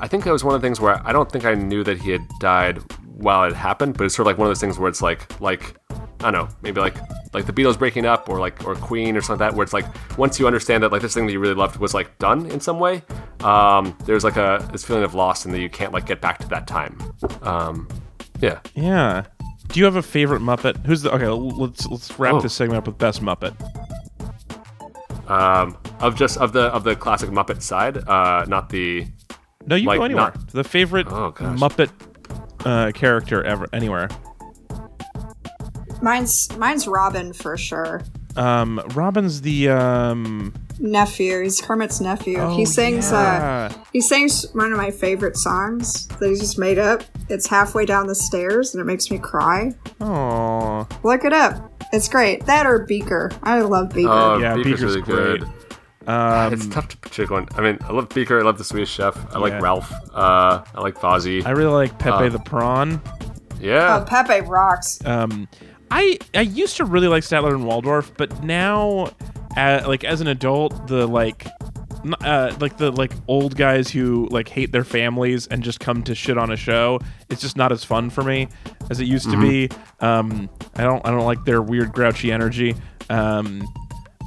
I 0.00 0.08
think 0.08 0.24
that 0.24 0.32
was 0.32 0.44
one 0.44 0.54
of 0.54 0.60
the 0.62 0.66
things 0.66 0.80
where 0.80 1.04
I 1.06 1.12
don't 1.12 1.30
think 1.30 1.44
I 1.44 1.54
knew 1.54 1.84
that 1.84 1.98
he 2.00 2.10
had 2.10 2.22
died 2.40 2.78
while 3.16 3.44
it 3.44 3.54
happened, 3.54 3.96
but 3.98 4.04
it's 4.04 4.14
sort 4.14 4.24
of 4.26 4.30
like 4.32 4.38
one 4.38 4.46
of 4.46 4.50
those 4.50 4.60
things 4.60 4.78
where 4.78 4.88
it's 4.88 5.02
like, 5.02 5.40
like, 5.40 5.76
I 6.20 6.30
don't 6.30 6.32
know, 6.32 6.48
maybe 6.62 6.80
like, 6.80 6.96
like 7.34 7.46
the 7.46 7.52
Beatles 7.52 7.78
breaking 7.78 8.06
up 8.06 8.28
or 8.28 8.38
like, 8.40 8.66
or 8.66 8.74
Queen 8.74 9.16
or 9.16 9.20
something 9.20 9.40
like 9.44 9.50
that, 9.52 9.56
where 9.56 9.62
it's 9.64 9.72
like, 9.72 9.84
once 10.18 10.38
you 10.40 10.46
understand 10.46 10.82
that 10.82 10.90
like 10.92 11.02
this 11.02 11.12
thing 11.14 11.26
that 11.26 11.32
you 11.32 11.38
really 11.40 11.54
loved 11.54 11.76
was 11.76 11.92
like 11.94 12.16
done 12.18 12.46
in 12.46 12.60
some 12.60 12.78
way, 12.78 13.02
um, 13.40 13.96
there's 14.04 14.24
like 14.24 14.36
a, 14.36 14.66
this 14.72 14.84
feeling 14.84 15.02
of 15.04 15.14
loss 15.14 15.44
and 15.44 15.52
that 15.54 15.60
you 15.60 15.68
can't 15.70 15.92
like 15.92 16.06
get 16.06 16.20
back 16.20 16.38
to 16.38 16.48
that 16.48 16.66
time. 16.66 16.98
Um, 17.42 17.88
yeah. 18.40 18.60
Yeah. 18.74 19.24
Do 19.68 19.78
you 19.78 19.84
have 19.84 19.96
a 19.96 20.02
favorite 20.02 20.40
Muppet? 20.42 20.84
Who's 20.84 21.02
the 21.02 21.12
okay? 21.14 21.28
Let's 21.28 21.86
let's 21.86 22.18
wrap 22.18 22.34
Oh. 22.34 22.40
this 22.40 22.52
segment 22.54 22.78
up 22.78 22.86
with 22.88 22.98
best 22.98 23.22
Muppet. 23.22 23.54
Um, 25.30 25.76
of 26.00 26.16
just, 26.16 26.38
of 26.38 26.52
the, 26.52 26.62
of 26.74 26.82
the 26.84 26.96
classic 26.96 27.30
Muppet 27.30 27.62
side, 27.62 27.96
uh, 28.08 28.44
not 28.48 28.68
the, 28.70 29.06
No, 29.66 29.76
you 29.76 29.86
Like, 29.86 29.98
go 29.98 30.04
anywhere. 30.04 30.32
not- 30.34 30.48
the 30.48 30.64
favorite 30.64 31.06
Oh. 31.08 31.32
Muppet 31.32 31.90
uh, 32.64 32.90
character 32.92 33.42
ever 33.44 33.68
anywhere. 33.72 34.08
Mine's 36.02 36.48
mine's 36.56 36.86
Robin 36.88 37.32
for 37.34 37.56
sure. 37.58 38.00
Um, 38.36 38.80
Robin's 38.94 39.40
the 39.42 39.68
um. 39.70 40.54
Nephew. 40.78 41.42
He's 41.42 41.60
Kermit's 41.60 42.00
nephew. 42.00 42.38
Oh, 42.38 42.56
he 42.56 42.64
sings. 42.64 43.10
yeah. 43.12 43.70
Uh, 43.70 43.84
he 43.92 44.00
sings 44.00 44.46
one 44.54 44.72
of 44.72 44.78
my 44.78 44.90
favorite 44.90 45.36
songs 45.36 46.06
that 46.08 46.26
he 46.30 46.36
just 46.36 46.58
made 46.58 46.78
up. 46.78 47.02
It's 47.28 47.46
halfway 47.46 47.84
down 47.84 48.06
the 48.06 48.14
stairs, 48.14 48.74
and 48.74 48.80
it 48.80 48.84
makes 48.84 49.10
me 49.10 49.18
cry. 49.18 49.72
Oh, 50.00 50.88
Look 51.02 51.24
it 51.24 51.32
up. 51.34 51.70
It's 51.92 52.08
great. 52.08 52.46
That 52.46 52.66
or 52.66 52.86
Beaker. 52.86 53.30
I 53.42 53.60
love 53.60 53.90
Beaker. 53.90 54.08
Oh, 54.10 54.38
Yeah, 54.38 54.54
Beaker's, 54.54 54.80
Beaker's 54.80 54.96
really 55.08 55.38
good. 55.38 55.42
um, 56.06 56.52
it's 56.52 56.66
tough 56.68 56.88
to 56.88 56.96
pick 56.96 57.30
one. 57.30 57.46
I 57.56 57.60
mean, 57.60 57.78
I 57.82 57.92
love 57.92 58.08
Beaker. 58.08 58.38
I 58.38 58.42
love 58.42 58.56
the 58.56 58.64
Swedish 58.64 58.90
Chef. 58.90 59.16
I 59.34 59.38
like 59.38 59.52
Rowlf. 59.54 59.90
Uh, 60.14 60.64
I 60.74 60.80
like 60.80 60.94
Fozzie. 60.94 61.44
I 61.44 61.50
really 61.50 61.72
like 61.74 61.98
Pepe 61.98 62.26
Uh, 62.26 62.28
the 62.30 62.38
Prawn. 62.38 63.02
yeah. 63.60 63.98
oh, 64.00 64.04
Pepe 64.06 64.46
rocks. 64.46 64.98
Um, 65.04 65.46
I 65.90 66.18
I 66.34 66.42
used 66.42 66.76
to 66.78 66.84
really 66.84 67.08
like 67.08 67.22
Statler 67.22 67.54
and 67.54 67.64
Waldorf, 67.66 68.12
but 68.16 68.42
now, 68.44 69.12
uh, 69.56 69.82
like 69.86 70.04
as 70.04 70.20
an 70.20 70.26
adult, 70.28 70.86
the 70.86 71.06
like. 71.06 71.46
Uh, 72.22 72.56
like 72.60 72.78
the 72.78 72.90
like 72.92 73.12
old 73.28 73.56
guys 73.56 73.90
who 73.90 74.26
like 74.30 74.48
hate 74.48 74.72
their 74.72 74.84
families 74.84 75.46
and 75.48 75.62
just 75.62 75.80
come 75.80 76.02
to 76.02 76.14
shit 76.14 76.38
on 76.38 76.50
a 76.50 76.56
show. 76.56 76.98
It's 77.28 77.42
just 77.42 77.58
not 77.58 77.72
as 77.72 77.84
fun 77.84 78.08
for 78.08 78.24
me 78.24 78.48
as 78.88 79.00
it 79.00 79.04
used 79.04 79.30
to 79.30 79.38
be. 79.38 79.68
Um, 80.00 80.48
I 80.76 80.82
don't 80.82 81.06
I 81.06 81.10
don't 81.10 81.26
like 81.26 81.44
their 81.44 81.60
weird 81.60 81.92
grouchy 81.92 82.32
energy. 82.32 82.74
Um, 83.10 83.62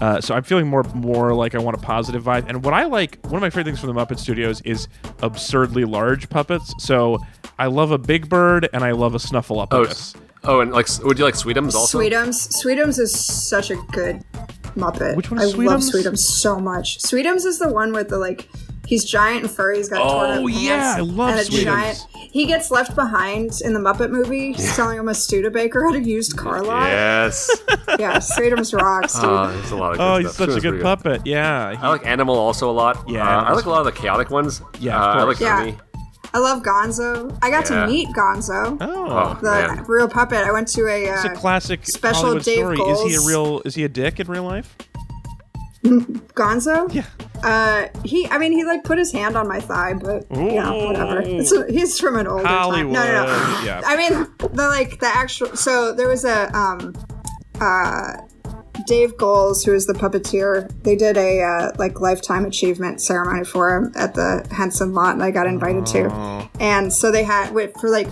uh, 0.03 0.21
so 0.21 0.35
I'm 0.35 0.43
feeling 0.43 0.67
more 0.67 0.83
more 0.93 1.33
like 1.33 1.55
I 1.55 1.57
want 1.57 1.75
a 1.75 1.79
positive 1.79 2.23
vibe. 2.23 2.47
And 2.47 2.63
what 2.63 2.75
I 2.75 2.83
like, 2.83 3.17
one 3.25 3.37
of 3.37 3.41
my 3.41 3.49
favorite 3.49 3.63
things 3.65 3.79
from 3.79 3.91
the 3.91 3.95
Muppet 3.99 4.19
Studios 4.19 4.61
is 4.61 4.87
absurdly 5.23 5.83
large 5.83 6.29
puppets. 6.29 6.75
So 6.77 7.17
I 7.57 7.65
love 7.65 7.89
a 7.89 7.97
Big 7.97 8.29
Bird 8.29 8.69
and 8.71 8.83
I 8.83 8.91
love 8.91 9.13
a 9.13 9.15
oh, 9.15 9.17
Snuffleupagus. 9.17 9.89
s- 9.89 10.13
oh, 10.45 10.59
and 10.61 10.71
like, 10.71 10.87
would 11.03 11.17
you 11.17 11.25
like 11.25 11.35
Sweetums 11.35 11.73
also? 11.73 11.99
Sweetums. 11.99 12.49
Sweetums 12.63 12.99
is 12.99 13.13
such 13.17 13.71
a 13.71 13.75
good 13.91 14.23
Muppet. 14.75 15.15
Which 15.15 15.29
one 15.31 15.39
is 15.41 15.53
I 15.53 15.57
love 15.57 15.81
Sweetums? 15.81 16.03
Sweetums 16.05 16.17
so 16.19 16.59
much. 16.59 16.99
Sweetums 16.99 17.45
is 17.45 17.59
the 17.59 17.71
one 17.71 17.93
with 17.93 18.09
the 18.09 18.17
like. 18.17 18.49
He's 18.85 19.05
giant 19.05 19.43
and 19.43 19.49
furry. 19.51 19.77
He's 19.77 19.87
got 19.87 20.01
Oh, 20.01 20.09
torn 20.43 20.43
up 20.45 20.51
yeah, 20.61 20.95
pants 20.95 20.97
I 20.97 20.99
love 21.01 21.29
and 21.29 21.39
a 21.39 21.43
Sweetums. 21.43 21.63
giant. 21.63 22.07
He 22.33 22.45
gets 22.45 22.69
left 22.69 22.95
behind 22.95 23.51
in 23.63 23.73
the 23.73 23.79
Muppet 23.79 24.09
movie, 24.11 24.53
selling 24.55 24.99
him 24.99 25.07
a 25.07 25.13
Studebaker 25.13 25.87
at 25.87 25.95
a 25.95 26.01
used 26.03 26.35
car 26.37 26.61
lot. 26.63 26.87
Yes. 26.89 27.49
Yeah, 27.99 28.17
Sweetums 28.17 28.73
rocks, 28.77 29.13
dude. 29.13 29.25
Oh, 29.25 29.51
there's 29.51 29.71
a 29.71 29.75
lot 29.77 29.91
of 29.91 29.97
good 29.99 30.03
Oh, 30.03 30.17
he's 30.17 30.33
stuff. 30.33 30.49
such 30.49 30.57
a 30.57 30.61
good 30.61 30.69
pretty 30.71 30.83
puppet. 30.83 31.21
Yeah. 31.27 31.75
I 31.79 31.89
like 31.89 32.05
Animal 32.07 32.35
also 32.35 32.69
a 32.69 32.73
lot. 32.73 33.07
Yeah, 33.07 33.21
Uh, 33.39 33.43
I 33.43 33.53
like 33.53 33.65
a 33.65 33.69
lot 33.69 33.79
of 33.79 33.85
the 33.85 33.91
chaotic 33.91 34.31
ones. 34.31 34.61
Yeah, 34.79 34.95
of 34.97 35.15
uh, 35.17 35.19
I 35.19 35.23
like 35.23 35.39
Yeah. 35.39 35.61
Ernie. 35.61 35.77
I 36.35 36.39
love 36.39 36.63
Gonzo. 36.63 37.37
I 37.43 37.49
got 37.51 37.69
Yeah. 37.69 37.85
to 37.85 37.87
meet 37.91 38.07
Gonzo, 38.09 38.77
oh, 38.81 38.87
Oh, 39.07 39.37
the 39.41 39.51
man. 39.75 39.85
real 39.87 40.07
puppet. 40.09 40.39
I 40.39 40.51
went 40.51 40.67
to 40.69 40.87
a. 40.87 41.03
it's 41.05 41.25
a 41.25 41.31
Uh, 41.31 41.35
classic 41.35 41.85
Special 41.85 42.21
Hollywood 42.21 42.43
Dave 42.43 42.57
story. 42.75 42.79
Is 42.79 43.01
he 43.01 43.15
a 43.15 43.21
real? 43.27 43.61
Is 43.65 43.75
he 43.75 43.83
a 43.83 43.89
dick 43.89 44.19
in 44.19 44.27
real 44.27 44.43
life? 44.43 44.75
Gonzo. 45.83 46.91
Yeah. 46.93 47.03
Uh, 47.43 47.87
he. 48.05 48.27
I 48.29 48.37
mean, 48.37 48.51
he 48.53 48.63
like 48.63 48.83
put 48.83 48.97
his 48.97 49.11
hand 49.11 49.35
on 49.35 49.47
my 49.47 49.59
thigh, 49.59 49.93
but 49.93 50.25
you 50.35 50.53
know, 50.61 50.85
whatever. 50.87 51.21
It's 51.25 51.51
a, 51.51 51.65
he's 51.69 51.99
from 51.99 52.17
an 52.17 52.25
older 52.27 52.47
Hollywood. 52.47 52.95
time. 52.95 53.13
No, 53.15 53.25
no, 53.25 53.25
no. 53.59 53.61
Yeah. 53.65 53.81
I 53.85 53.97
mean, 53.97 54.27
the 54.39 54.67
like 54.67 54.99
the 54.99 55.07
actual. 55.13 55.55
So 55.55 55.93
there 55.93 56.07
was 56.07 56.23
a 56.25 56.55
um, 56.57 56.95
uh, 57.59 58.13
Dave 58.85 59.17
Goelz, 59.17 59.63
who 59.65 59.73
is 59.73 59.85
the 59.85 59.93
puppeteer. 59.93 60.69
They 60.83 60.95
did 60.95 61.17
a 61.17 61.41
uh, 61.41 61.71
like 61.77 61.99
lifetime 62.01 62.45
achievement 62.45 63.01
ceremony 63.01 63.43
for 63.45 63.75
him 63.75 63.91
at 63.95 64.13
the 64.13 64.45
Henson 64.51 64.93
lot, 64.93 65.13
and 65.13 65.23
I 65.23 65.31
got 65.31 65.47
invited 65.47 65.83
Oh. 65.87 66.49
to. 66.49 66.49
And 66.59 66.91
so 66.93 67.11
they 67.11 67.23
had 67.23 67.53
wait, 67.53 67.73
for 67.79 67.89
like 67.89 68.07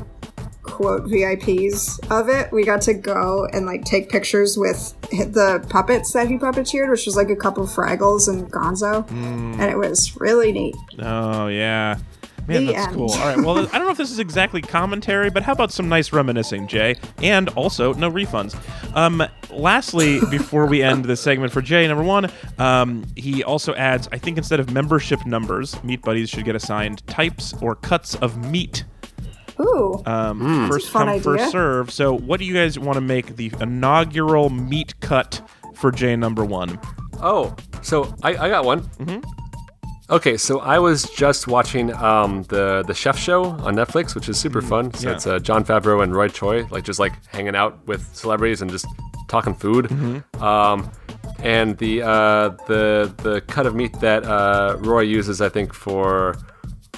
quote 0.63 1.03
VIPs 1.05 1.99
of 2.11 2.29
it. 2.29 2.51
We 2.51 2.63
got 2.63 2.81
to 2.83 2.93
go 2.93 3.47
and 3.51 3.65
like 3.65 3.83
take 3.83 4.09
pictures 4.09 4.57
with 4.57 4.93
the 5.11 5.65
puppets 5.69 6.13
that 6.13 6.27
he 6.29 6.37
puppeteered, 6.37 6.89
which 6.89 7.05
was 7.05 7.15
like 7.15 7.29
a 7.29 7.35
couple 7.35 7.63
of 7.63 7.69
Fraggles 7.69 8.29
and 8.29 8.49
Gonzo, 8.51 9.07
Hmm. 9.09 9.59
and 9.59 9.63
it 9.71 9.77
was 9.77 10.15
really 10.19 10.51
neat. 10.51 10.75
Oh 10.99 11.47
yeah. 11.47 11.97
Man, 12.51 12.65
The 12.67 12.73
that's 12.73 12.87
end. 12.87 12.95
cool. 12.95 13.11
All 13.11 13.17
right. 13.27 13.37
Well, 13.37 13.59
I 13.59 13.77
don't 13.77 13.85
know 13.85 13.91
if 13.91 13.97
this 13.97 14.11
is 14.11 14.19
exactly 14.19 14.61
commentary, 14.61 15.29
but 15.29 15.43
how 15.43 15.53
about 15.53 15.71
some 15.71 15.89
nice 15.89 16.11
reminiscing, 16.13 16.67
Jay? 16.67 16.95
And 17.21 17.49
also, 17.49 17.93
no 17.93 18.11
refunds. 18.11 18.55
Um, 18.95 19.23
lastly, 19.49 20.19
before 20.29 20.65
we 20.65 20.81
end 20.83 21.05
this 21.05 21.21
segment 21.21 21.51
for 21.51 21.61
Jay, 21.61 21.87
number 21.87 22.03
one, 22.03 22.31
um, 22.59 23.05
he 23.15 23.43
also 23.43 23.73
adds, 23.75 24.07
I 24.11 24.17
think 24.17 24.37
instead 24.37 24.59
of 24.59 24.71
membership 24.71 25.25
numbers, 25.25 25.81
Meat 25.83 26.01
Buddies 26.01 26.29
should 26.29 26.45
get 26.45 26.55
assigned 26.55 27.05
types 27.07 27.53
or 27.61 27.75
cuts 27.75 28.15
of 28.15 28.45
meat. 28.51 28.83
Ooh, 29.59 30.01
Um, 30.05 30.67
First 30.69 30.89
fun 30.89 31.07
come, 31.07 31.19
first 31.19 31.51
serve. 31.51 31.91
So, 31.91 32.17
what 32.17 32.39
do 32.39 32.45
you 32.45 32.53
guys 32.53 32.79
want 32.79 32.95
to 32.95 33.01
make 33.01 33.35
the 33.35 33.51
inaugural 33.59 34.49
meat 34.49 34.99
cut 35.01 35.41
for 35.75 35.91
Jay 35.91 36.15
number 36.15 36.43
one? 36.43 36.79
Oh, 37.21 37.55
so 37.83 38.15
I, 38.23 38.29
I 38.35 38.49
got 38.49 38.65
one. 38.65 38.81
Mm-hmm. 38.81 39.19
Okay, 40.11 40.35
so 40.35 40.59
I 40.59 40.77
was 40.77 41.09
just 41.09 41.47
watching 41.47 41.93
um, 41.93 42.43
the 42.43 42.83
the 42.85 42.93
Chef 42.93 43.17
Show 43.17 43.45
on 43.45 43.75
Netflix, 43.75 44.13
which 44.13 44.27
is 44.27 44.37
super 44.37 44.61
fun. 44.61 44.93
So 44.93 45.07
yeah. 45.07 45.15
it's 45.15 45.25
uh, 45.25 45.39
Jon 45.39 45.63
Favreau 45.63 46.03
and 46.03 46.13
Roy 46.13 46.27
Choi, 46.27 46.65
like 46.69 46.83
just 46.83 46.99
like 46.99 47.13
hanging 47.27 47.55
out 47.55 47.79
with 47.87 48.13
celebrities 48.13 48.61
and 48.61 48.69
just 48.69 48.85
talking 49.29 49.55
food. 49.55 49.89
Um, 50.41 50.91
and 51.39 51.77
the 51.77 52.01
uh, 52.01 52.49
the 52.67 53.13
the 53.23 53.39
cut 53.47 53.65
of 53.65 53.73
meat 53.73 53.93
that 54.01 54.25
uh, 54.25 54.75
Roy 54.79 55.01
uses, 55.01 55.39
I 55.39 55.47
think 55.47 55.73
for 55.73 56.35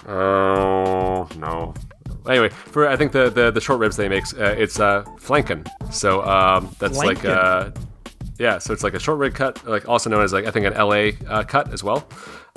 oh 0.07 1.29
no. 1.37 1.75
Anyway, 2.27 2.49
for 2.49 2.87
I 2.87 2.95
think 2.95 3.11
the 3.11 3.29
the, 3.29 3.51
the 3.51 3.61
short 3.61 3.79
ribs 3.79 3.95
that 3.97 4.03
he 4.03 4.09
makes, 4.09 4.33
uh, 4.33 4.55
it's 4.57 4.79
uh, 4.79 5.03
flanken. 5.19 5.67
So 5.91 6.23
um, 6.23 6.75
that's 6.79 6.97
like 6.97 7.19
Flanken. 7.19 7.37
uh, 7.37 7.71
yeah, 8.43 8.57
so 8.57 8.73
it's 8.73 8.83
like 8.83 8.93
a 8.93 8.99
short 8.99 9.19
rib 9.19 9.33
cut, 9.33 9.65
like 9.65 9.87
also 9.87 10.09
known 10.09 10.21
as 10.21 10.33
like 10.33 10.45
I 10.45 10.51
think 10.51 10.65
an 10.65 10.73
LA 10.73 11.11
uh, 11.33 11.43
cut 11.43 11.71
as 11.71 11.81
well. 11.81 12.05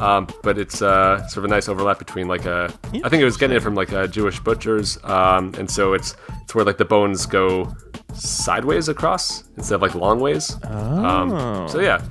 Um, 0.00 0.26
but 0.42 0.58
it's 0.58 0.82
uh, 0.82 1.24
sort 1.28 1.38
of 1.38 1.44
a 1.44 1.48
nice 1.48 1.68
overlap 1.68 2.00
between 2.00 2.26
like 2.26 2.44
a 2.44 2.64
I 3.04 3.08
think 3.08 3.22
it 3.22 3.24
was 3.24 3.36
getting 3.36 3.56
it 3.56 3.60
from 3.60 3.76
like 3.76 3.92
uh, 3.92 4.08
Jewish 4.08 4.40
butchers, 4.40 4.98
um, 5.04 5.54
and 5.56 5.70
so 5.70 5.94
it's 5.94 6.16
it's 6.42 6.56
where 6.56 6.64
like 6.64 6.78
the 6.78 6.84
bones 6.84 7.24
go 7.24 7.72
sideways 8.14 8.88
across 8.88 9.44
instead 9.56 9.76
of 9.76 9.82
like 9.82 9.94
long 9.94 10.18
ways. 10.18 10.56
Oh. 10.64 11.04
Um, 11.06 11.68
so 11.68 11.78
yeah, 11.78 12.04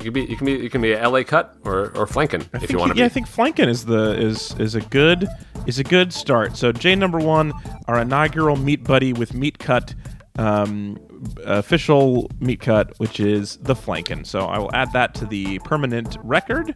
you 0.00 0.10
can 0.10 0.12
be 0.14 0.22
you 0.22 0.36
can 0.36 0.46
be 0.46 0.52
you 0.52 0.70
can 0.70 0.80
be 0.80 0.92
a 0.92 1.06
LA 1.06 1.22
cut 1.22 1.54
or 1.64 1.94
or 1.94 2.06
flanken 2.06 2.48
if 2.62 2.72
you 2.72 2.78
want 2.78 2.92
to 2.92 2.98
yeah, 2.98 3.04
I 3.04 3.10
think 3.10 3.28
flanken 3.28 3.68
is 3.68 3.84
the 3.84 4.18
is 4.18 4.58
is 4.58 4.74
a 4.74 4.80
good 4.80 5.28
is 5.66 5.78
a 5.78 5.84
good 5.84 6.14
start. 6.14 6.56
So 6.56 6.72
Jay 6.72 6.94
number 6.94 7.18
one, 7.18 7.52
our 7.88 8.00
inaugural 8.00 8.56
meat 8.56 8.84
buddy 8.84 9.12
with 9.12 9.34
meat 9.34 9.58
cut, 9.58 9.94
um, 10.38 10.98
official 11.44 12.30
meat 12.40 12.60
cut, 12.60 12.98
which 12.98 13.20
is 13.20 13.56
the 13.58 13.74
flanken. 13.74 14.26
So 14.26 14.40
I 14.40 14.58
will 14.58 14.70
add 14.74 14.92
that 14.92 15.14
to 15.16 15.26
the 15.26 15.58
permanent 15.60 16.16
record, 16.22 16.74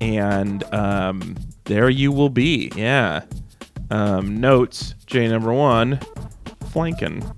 and 0.00 0.62
um, 0.74 1.36
there 1.64 1.90
you 1.90 2.12
will 2.12 2.30
be. 2.30 2.70
Yeah. 2.74 3.22
Um, 3.90 4.38
notes 4.38 4.94
J 5.06 5.28
number 5.28 5.52
one, 5.52 5.98
flanken. 6.66 7.34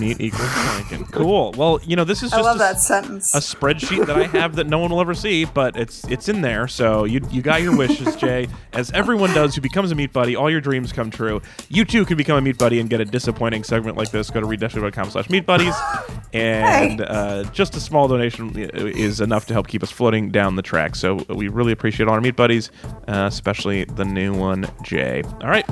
Meat 0.00 0.20
equals 0.20 0.48
flanken. 0.48 1.10
Cool. 1.12 1.52
Well, 1.56 1.80
you 1.84 1.94
know 1.96 2.04
this 2.04 2.22
is 2.22 2.32
I 2.32 2.36
just 2.38 2.44
love 2.46 2.56
a- 2.56 2.58
that 2.60 2.80
sentence. 2.80 3.34
a 3.34 3.38
spreadsheet 3.38 4.06
that 4.06 4.16
I 4.16 4.26
have 4.26 4.56
that 4.56 4.66
no 4.66 4.78
one 4.78 4.90
will 4.90 5.00
ever 5.00 5.14
see, 5.14 5.44
but 5.44 5.76
it's 5.76 6.04
it's 6.08 6.28
in 6.28 6.40
there. 6.40 6.66
So 6.66 7.04
you 7.04 7.20
you 7.30 7.42
got 7.42 7.62
your 7.62 7.76
wishes, 7.76 8.16
Jay. 8.16 8.48
As 8.72 8.90
everyone 8.92 9.32
does 9.34 9.54
who 9.54 9.60
becomes 9.60 9.92
a 9.92 9.94
meat 9.94 10.12
buddy, 10.12 10.34
all 10.36 10.50
your 10.50 10.60
dreams 10.60 10.92
come 10.92 11.10
true. 11.10 11.40
You 11.68 11.84
too 11.84 12.04
can 12.04 12.16
become 12.16 12.36
a 12.36 12.40
meat 12.40 12.58
buddy 12.58 12.80
and 12.80 12.88
get 12.88 13.00
a 13.00 13.04
disappointing 13.04 13.64
segment 13.64 13.96
like 13.96 14.10
this. 14.10 14.30
Go 14.30 14.40
to 14.40 14.46
read-com 14.46 15.10
slash 15.10 15.28
meat 15.30 15.46
buddies. 15.46 15.74
And 16.32 17.00
uh, 17.00 17.44
just 17.52 17.74
a 17.76 17.80
small 17.80 18.06
donation 18.08 18.56
is 18.56 19.20
enough 19.20 19.46
to 19.46 19.52
help 19.52 19.66
keep 19.68 19.82
us 19.82 19.90
floating 19.90 20.30
down 20.30 20.56
the 20.56 20.62
track. 20.62 20.94
So 20.94 21.24
we 21.28 21.48
really 21.48 21.72
appreciate 21.72 22.08
all 22.08 22.14
our 22.14 22.20
meat 22.20 22.36
buddies, 22.36 22.70
uh, 23.08 23.26
especially 23.28 23.84
the 23.84 24.04
new 24.04 24.32
one, 24.34 24.66
Jay. 24.84 25.22
All 25.40 25.48
right. 25.50 25.66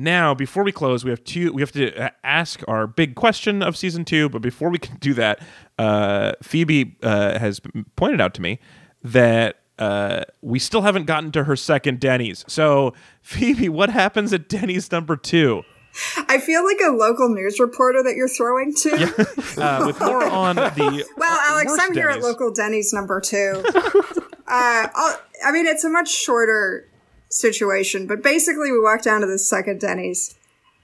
Now, 0.00 0.32
before 0.32 0.62
we 0.62 0.70
close, 0.70 1.04
we 1.04 1.10
have 1.10 1.24
to 1.24 1.52
we 1.52 1.60
have 1.60 1.72
to 1.72 1.92
uh, 2.00 2.10
ask 2.22 2.62
our 2.68 2.86
big 2.86 3.16
question 3.16 3.64
of 3.64 3.76
season 3.76 4.04
two. 4.04 4.28
But 4.28 4.42
before 4.42 4.70
we 4.70 4.78
can 4.78 4.96
do 4.98 5.12
that, 5.14 5.40
uh, 5.76 6.34
Phoebe 6.40 6.96
uh, 7.02 7.36
has 7.40 7.60
pointed 7.96 8.20
out 8.20 8.32
to 8.34 8.40
me 8.40 8.60
that 9.02 9.58
uh, 9.76 10.22
we 10.40 10.60
still 10.60 10.82
haven't 10.82 11.06
gotten 11.06 11.32
to 11.32 11.44
her 11.44 11.56
second 11.56 11.98
Denny's. 11.98 12.44
So, 12.46 12.94
Phoebe, 13.22 13.68
what 13.68 13.90
happens 13.90 14.32
at 14.32 14.48
Denny's 14.48 14.92
number 14.92 15.16
two? 15.16 15.64
I 16.28 16.38
feel 16.38 16.64
like 16.64 16.78
a 16.80 16.92
local 16.92 17.28
news 17.28 17.58
reporter 17.58 18.04
that 18.04 18.14
you're 18.14 18.28
throwing 18.28 18.72
to. 18.76 19.60
Uh, 19.60 19.84
with 19.84 19.98
more 19.98 20.24
on 20.30 20.54
the 20.54 21.04
Well, 21.16 21.38
Alex, 21.50 21.70
worst 21.72 21.82
I'm 21.82 21.92
here 21.92 22.08
at 22.08 22.20
local 22.20 22.52
Denny's 22.52 22.92
number 22.92 23.20
two. 23.20 23.64
uh, 23.74 24.22
I'll, 24.46 25.20
I 25.44 25.50
mean, 25.50 25.66
it's 25.66 25.82
a 25.82 25.88
much 25.88 26.08
shorter 26.08 26.88
situation, 27.40 28.06
but 28.06 28.22
basically, 28.22 28.72
we 28.72 28.80
walk 28.80 29.02
down 29.02 29.20
to 29.20 29.26
the 29.26 29.38
second 29.38 29.80
Denny's, 29.80 30.34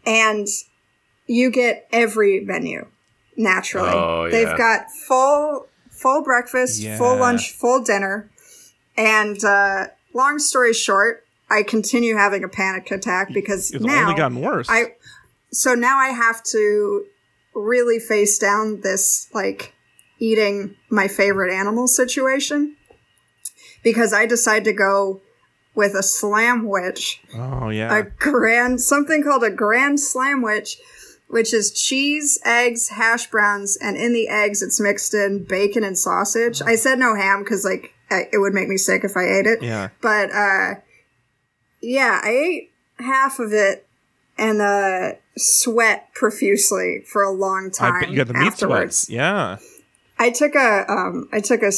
and 0.06 0.46
you 1.26 1.50
get 1.50 1.88
every 1.92 2.40
menu 2.40 2.86
naturally. 3.36 3.90
Oh, 3.92 4.24
yeah. 4.24 4.30
They've 4.30 4.58
got 4.58 4.90
full 4.90 5.68
full 5.90 6.22
breakfast, 6.22 6.86
full 6.98 7.16
lunch, 7.16 7.52
full 7.52 7.82
dinner, 7.82 8.30
and 8.96 9.42
uh, 9.44 9.86
long 10.12 10.38
story 10.38 10.72
short. 10.72 11.24
I 11.50 11.62
continue 11.62 12.16
having 12.16 12.42
a 12.42 12.48
panic 12.48 12.90
attack 12.90 13.32
because 13.32 13.70
It's 13.70 13.84
now 13.84 14.02
only 14.08 14.16
gotten 14.16 14.40
worse. 14.40 14.66
I 14.68 14.94
so 15.50 15.74
now 15.74 15.98
I 15.98 16.08
have 16.08 16.42
to 16.44 17.04
really 17.54 17.98
face 17.98 18.38
down 18.38 18.80
this 18.80 19.28
like 19.32 19.72
eating 20.18 20.74
my 20.90 21.06
favorite 21.06 21.52
animal 21.54 21.86
situation 21.86 22.76
because 23.82 24.12
I 24.12 24.26
decide 24.26 24.64
to 24.64 24.72
go 24.72 25.20
with 25.74 25.94
a 25.94 26.02
slamwich, 26.02 27.20
oh 27.34 27.68
yeah. 27.68 27.96
a 27.96 28.02
grand 28.02 28.80
something 28.80 29.22
called 29.22 29.42
a 29.42 29.50
grand 29.50 30.00
slamwich, 30.00 30.78
which 31.28 31.52
is 31.52 31.72
cheese, 31.72 32.38
eggs, 32.44 32.90
hash 32.90 33.28
browns, 33.30 33.76
and 33.76 33.96
in 33.96 34.12
the 34.12 34.28
eggs 34.28 34.62
it's 34.62 34.80
mixed 34.80 35.14
in 35.14 35.44
bacon 35.44 35.84
and 35.84 35.98
sausage. 35.98 36.62
I 36.62 36.76
said 36.76 36.98
no 36.98 37.14
ham 37.14 37.42
because 37.42 37.64
like 37.64 37.92
it 38.10 38.38
would 38.40 38.54
make 38.54 38.68
me 38.68 38.76
sick 38.76 39.04
if 39.04 39.16
I 39.16 39.24
ate 39.24 39.46
it. 39.46 39.62
yeah. 39.62 39.88
But 40.00 40.30
uh 40.32 40.74
yeah, 41.80 42.20
I 42.22 42.30
ate 42.30 42.72
half 42.98 43.38
of 43.38 43.52
it 43.52 43.86
and 44.38 44.60
uh 44.60 45.12
sweat 45.36 46.12
profusely 46.14 47.02
for 47.06 47.22
a 47.22 47.32
long 47.32 47.70
time. 47.70 48.10
You 48.10 48.16
got 48.16 48.28
the 48.28 48.34
meat 48.34 48.46
afterwards. 48.46 48.96
sweats. 48.98 49.10
Yeah. 49.10 49.58
I 50.18 50.30
took 50.30 50.54
a 50.54 50.84
um 50.88 51.28
I 51.32 51.40
took 51.40 51.62
a 51.62 51.72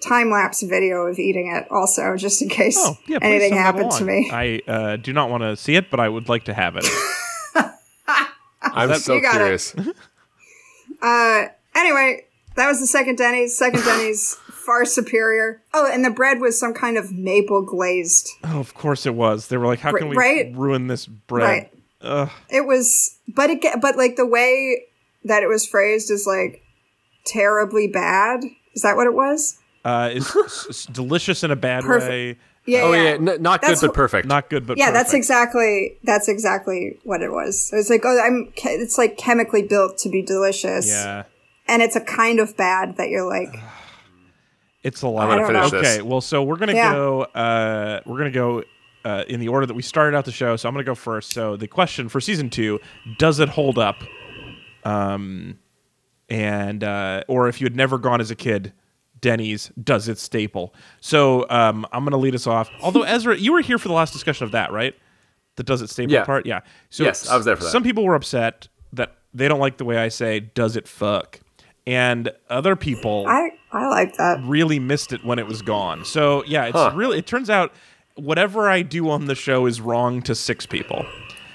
time 0.00 0.30
lapse 0.30 0.62
video 0.62 1.02
of 1.06 1.18
eating 1.18 1.50
it 1.54 1.70
also 1.70 2.16
just 2.16 2.40
in 2.42 2.48
case 2.48 2.76
Oh, 2.78 2.96
yeah. 3.06 3.18
Anything 3.22 3.50
send 3.52 3.60
happened 3.60 3.90
to 3.92 4.04
me. 4.04 4.30
I 4.32 4.60
uh, 4.66 4.96
do 4.96 5.12
not 5.12 5.28
want 5.30 5.42
to 5.42 5.56
see 5.56 5.74
it, 5.76 5.90
but 5.90 6.00
I 6.00 6.08
would 6.08 6.28
like 6.28 6.44
to 6.44 6.54
have 6.54 6.76
it. 6.76 6.86
I'm 8.62 8.94
so 8.98 9.14
You 9.14 9.22
got 9.22 9.34
it. 9.36 9.38
curious. 9.38 9.74
Uh 11.02 11.46
anyway, 11.74 12.26
that 12.56 12.68
was 12.68 12.78
the 12.78 12.86
second 12.86 13.16
Denny's. 13.16 13.56
Second 13.56 13.84
Denny's 13.84 14.34
far 14.50 14.84
superior. 14.84 15.62
Oh, 15.72 15.90
and 15.90 16.04
the 16.04 16.10
bread 16.10 16.40
was 16.40 16.60
some 16.60 16.74
kind 16.74 16.98
of 16.98 17.10
maple 17.10 17.62
glazed. 17.62 18.28
oh, 18.44 18.60
of 18.60 18.74
course 18.74 19.06
it 19.06 19.14
was. 19.14 19.48
They 19.48 19.56
were 19.56 19.64
like, 19.66 19.78
"How 19.78 19.92
can 19.92 20.10
we 20.10 20.16
Right? 20.16 20.52
ruin 20.54 20.88
this 20.88 21.06
bread?" 21.06 21.42
Right. 21.48 21.72
Ugh. 22.02 22.30
It 22.50 22.66
was 22.66 23.16
but 23.28 23.48
it 23.48 23.62
ge- 23.62 23.80
but 23.80 23.96
like 23.96 24.16
the 24.16 24.26
way 24.26 24.84
that 25.24 25.42
it 25.42 25.46
was 25.48 25.66
phrased 25.66 26.10
is 26.10 26.26
like 26.26 26.62
terribly 27.24 27.86
bad. 27.86 28.40
Is 28.74 28.82
that 28.82 28.96
what 28.96 29.06
it 29.06 29.14
was? 29.14 29.56
Uh, 29.84 30.10
it's, 30.12 30.34
it's 30.66 30.86
delicious 30.92 31.42
in 31.42 31.50
a 31.50 31.56
bad 31.56 31.84
Perfect. 31.84 32.10
way. 32.10 32.38
Yeah. 32.66 32.82
Oh 32.82 32.92
yeah. 32.92 33.02
yeah, 33.02 33.32
n- 33.32 33.42
not 33.42 33.62
That's 33.62 33.80
good 33.80 33.88
but 33.88 33.94
perfect. 33.94 34.28
Not 34.28 34.50
good, 34.50 34.66
but 34.66 34.76
yeah, 34.78 34.90
that's 34.90 35.14
exactly 35.14 35.96
that's 36.04 36.28
exactly 36.28 36.98
what 37.04 37.22
it 37.22 37.30
was. 37.32 37.70
It 37.72 37.76
was 37.76 37.88
like, 37.90 38.02
oh, 38.04 38.20
I'm. 38.22 38.52
che- 38.54 38.74
It's 38.74 38.98
like 38.98 39.16
chemically 39.16 39.62
built 39.62 39.96
to 39.98 40.10
be 40.10 40.20
delicious. 40.22 40.86
Yeah. 40.88 41.24
and 41.66 41.80
it's 41.82 41.96
a 41.96 42.00
kind 42.02 42.38
of 42.38 42.56
bad 42.56 42.96
that 42.98 43.08
you're 43.08 43.26
like, 43.28 43.48
It's 44.82 45.02
a 45.02 45.08
lot. 45.08 45.30
I 45.30 45.34
of 45.34 45.40
don't 45.40 45.52
know. 45.54 45.68
This. 45.68 45.96
Okay, 45.98 46.02
well, 46.02 46.20
so 46.20 46.42
we're 46.42 46.56
gonna 46.56 46.74
Yeah. 46.74 46.92
go. 46.92 47.22
Uh, 47.22 48.00
we're 48.06 48.18
gonna 48.18 48.30
go 48.30 48.64
uh, 49.04 49.24
in 49.28 49.40
the 49.40 49.48
order 49.48 49.64
that 49.66 49.74
we 49.74 49.82
started 49.82 50.16
out 50.16 50.24
the 50.26 50.32
show. 50.32 50.56
So 50.56 50.68
I'm 50.68 50.74
gonna 50.74 50.84
go 50.84 50.94
first. 50.94 51.32
So 51.32 51.56
the 51.56 51.66
question 51.68 52.08
for 52.10 52.20
season 52.20 52.50
two: 52.50 52.78
Does 53.18 53.40
it 53.40 53.48
hold 53.48 53.78
up? 53.78 53.96
Um, 54.84 55.58
and 56.28 56.84
uh, 56.84 57.24
or 57.28 57.48
if 57.48 57.60
you 57.60 57.64
had 57.64 57.76
never 57.76 57.98
gone 57.98 58.20
as 58.20 58.30
a 58.30 58.34
kid, 58.36 58.72
Denny's 59.20 59.70
does 59.82 60.08
it 60.08 60.18
staple. 60.18 60.74
So 61.00 61.48
um, 61.50 61.86
I'm 61.92 62.04
gonna 62.04 62.16
lead 62.16 62.34
us 62.34 62.46
off. 62.46 62.70
Although 62.82 63.02
Ezra, 63.02 63.36
you 63.36 63.52
were 63.52 63.60
here 63.60 63.78
for 63.78 63.88
the 63.88 63.94
last 63.94 64.12
discussion 64.12 64.44
of 64.44 64.52
that, 64.52 64.72
right? 64.72 64.94
The 65.56 65.62
does 65.62 65.82
it 65.82 65.90
staple 65.90 66.12
Yeah. 66.12 66.24
part, 66.24 66.46
yeah. 66.46 66.60
So 66.90 67.04
Yes, 67.04 67.28
I 67.28 67.36
was 67.36 67.44
there 67.44 67.56
for 67.56 67.64
that. 67.64 67.70
Some 67.70 67.82
people 67.82 68.04
were 68.04 68.14
upset 68.14 68.68
that 68.92 69.16
they 69.34 69.46
don't 69.48 69.60
like 69.60 69.76
the 69.76 69.84
way 69.84 69.98
I 69.98 70.08
say 70.08 70.40
"does 70.40 70.76
it 70.76 70.88
fuck," 70.88 71.40
and 71.86 72.30
other 72.48 72.76
people 72.76 73.26
I 73.28 73.50
I 73.72 73.88
like 73.88 74.16
that. 74.16 74.40
really 74.44 74.78
missed 74.78 75.12
it 75.12 75.24
when 75.24 75.38
it 75.38 75.46
was 75.46 75.62
gone. 75.62 76.04
So 76.04 76.42
yeah, 76.46 76.64
it's 76.66 76.76
Huh. 76.76 76.92
really. 76.94 77.18
It 77.18 77.26
turns 77.26 77.50
out 77.50 77.72
whatever 78.16 78.68
I 78.68 78.82
do 78.82 79.08
on 79.10 79.26
the 79.26 79.34
show 79.34 79.66
is 79.66 79.80
wrong 79.80 80.22
to 80.22 80.34
six 80.34 80.66
people. 80.66 81.04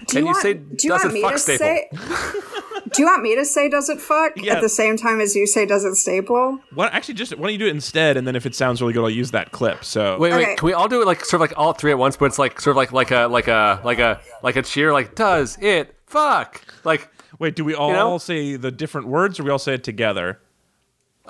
Do 0.08 0.18
And 0.18 0.28
you 0.28 0.34
want, 0.34 0.38
say, 0.38 0.54
do 0.54 0.88
you 0.88 0.90
"Does 0.92 1.04
want 1.04 1.06
it 1.06 1.14
me 1.14 1.22
fuck 1.22 1.32
to 1.34 1.40
staple?" 1.40 1.68
say? 1.68 1.90
do 2.92 3.02
you 3.02 3.08
want 3.08 3.24
me 3.24 3.36
to 3.36 3.44
say 3.46 3.68
does 3.70 3.90
it 3.90 4.00
fuck 4.00 4.34
Yeah. 4.36 4.54
at 4.56 4.62
the 4.62 4.70
same 4.70 4.96
time 4.98 5.20
as 5.20 5.36
you 5.36 5.48
say 5.48 5.66
does 5.66 5.84
it 5.86 5.96
staple? 5.96 6.60
What 6.74 6.94
actually 6.94 7.16
just 7.16 7.36
why 7.38 7.44
don't 7.48 7.54
you 7.54 7.58
do 7.60 7.68
it 7.68 7.72
instead, 7.72 8.18
and 8.18 8.28
then 8.28 8.36
if 8.36 8.46
it 8.46 8.54
sounds 8.56 8.82
really 8.82 8.94
good, 8.94 9.04
I'll 9.04 9.10
use 9.10 9.32
that 9.32 9.52
clip. 9.52 9.84
So 9.84 10.18
Wait, 10.20 10.34
Okay. 10.34 10.46
wait. 10.46 10.58
Can 10.58 10.66
we 10.68 10.74
all 10.74 10.88
do 10.88 11.02
it 11.02 11.06
like 11.06 11.26
sort 11.26 11.42
of 11.42 11.50
like 11.50 11.58
all 11.58 11.74
three 11.74 11.92
at 11.92 11.98
once? 11.98 12.16
But 12.18 12.26
it's 12.26 12.40
like 12.40 12.60
sort 12.62 12.74
of 12.74 12.78
like 12.78 12.92
like 12.92 13.12
a 13.12 13.28
like 13.28 13.48
a 13.48 13.82
like 13.84 14.00
a 14.00 14.22
like 14.44 14.56
a 14.56 14.62
cheer. 14.62 14.94
Like 14.94 15.16
does 15.16 15.58
it 15.62 15.96
fuck? 16.06 16.62
Like 16.84 17.10
wait, 17.40 17.56
do 17.56 17.66
we 17.66 17.74
all 17.74 17.92
know? 17.92 18.18
say 18.18 18.56
the 18.56 18.72
different 18.72 19.08
words, 19.08 19.40
or 19.40 19.44
we 19.44 19.50
all 19.50 19.60
say 19.60 19.74
it 19.74 19.84
together? 19.84 20.40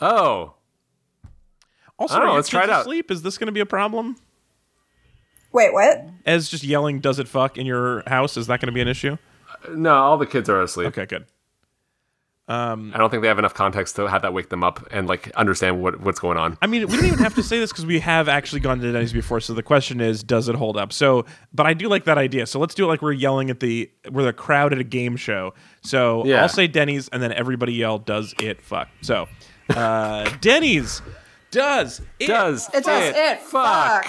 oh 0.01 0.53
Also, 1.97 2.15
I 2.15 2.17
don't 2.17 2.23
are 2.23 2.25
know, 2.27 2.31
your 2.33 2.35
let's 2.39 2.49
try 2.49 2.61
kids 2.61 2.69
it 2.69 2.73
out. 2.73 2.81
asleep? 2.81 3.09
Is 3.11 3.21
this 3.21 3.37
going 3.37 3.47
to 3.47 3.53
be 3.53 3.61
a 3.61 3.65
problem? 3.65 4.17
Wait, 5.53 5.71
what? 5.73 6.05
As 6.25 6.49
just 6.49 6.63
yelling 6.65 6.99
"Does 6.99 7.17
it 7.17 7.29
fuck" 7.29 7.57
in 7.57 7.65
your 7.65 8.03
house 8.07 8.35
is 8.35 8.47
that 8.47 8.59
going 8.59 8.67
to 8.67 8.73
be 8.73 8.81
an 8.81 8.89
issue? 8.89 9.17
no, 9.71 9.93
all 9.95 10.17
the 10.17 10.25
kids 10.25 10.49
are 10.49 10.61
asleep. 10.61 10.87
Okay, 10.89 11.05
good. 11.05 11.25
I 12.47 12.97
don't 12.97 13.09
think 13.09 13.21
they 13.21 13.27
have 13.27 13.39
enough 13.39 13.53
context 13.55 13.95
to 13.95 14.07
have 14.07 14.21
that 14.21 14.33
wake 14.33 14.49
them 14.49 14.63
up 14.63 14.87
and 14.91 15.07
like 15.07 15.31
understand 15.31 15.81
what 15.81 15.99
what's 16.01 16.19
going 16.19 16.37
on. 16.37 16.57
I 16.61 16.67
mean, 16.67 16.87
we 16.87 16.95
don't 16.95 17.05
even 17.05 17.19
have 17.19 17.35
to 17.35 17.43
say 17.43 17.59
this 17.59 17.71
because 17.71 17.85
we 17.85 17.99
have 17.99 18.29
actually 18.29 18.59
gone 18.59 18.79
to 18.79 18.91
Denny's 18.91 19.13
before. 19.13 19.39
So 19.39 19.53
the 19.53 19.63
question 19.63 19.99
is, 19.99 20.23
does 20.23 20.47
it 20.47 20.55
hold 20.55 20.77
up? 20.77 20.93
So, 20.93 21.25
but 21.53 21.65
I 21.65 21.73
do 21.73 21.87
like 21.87 22.03
that 22.05 22.17
idea. 22.17 22.45
So 22.45 22.59
let's 22.59 22.75
do 22.75 22.85
it 22.85 22.87
like 22.87 23.01
we're 23.01 23.13
yelling 23.13 23.49
at 23.49 23.59
the 23.59 23.89
we're 24.11 24.23
the 24.23 24.33
crowd 24.33 24.73
at 24.73 24.79
a 24.79 24.83
game 24.83 25.15
show. 25.15 25.53
So 25.81 26.23
Yeah. 26.25 26.41
I'll 26.41 26.49
say 26.49 26.67
Denny's, 26.67 27.07
and 27.09 27.21
then 27.21 27.31
everybody 27.33 27.73
yell, 27.73 27.97
"Does 27.97 28.35
it 28.39 28.61
fuck?" 28.61 28.89
So, 29.01 29.27
uh, 29.69 30.29
Denny's 30.41 31.01
does 31.51 32.01
it 32.19 32.27
Does 32.27 32.69
It 32.73 32.83
does 32.83 33.13
it. 33.15 33.39
Fuck. 33.39 34.05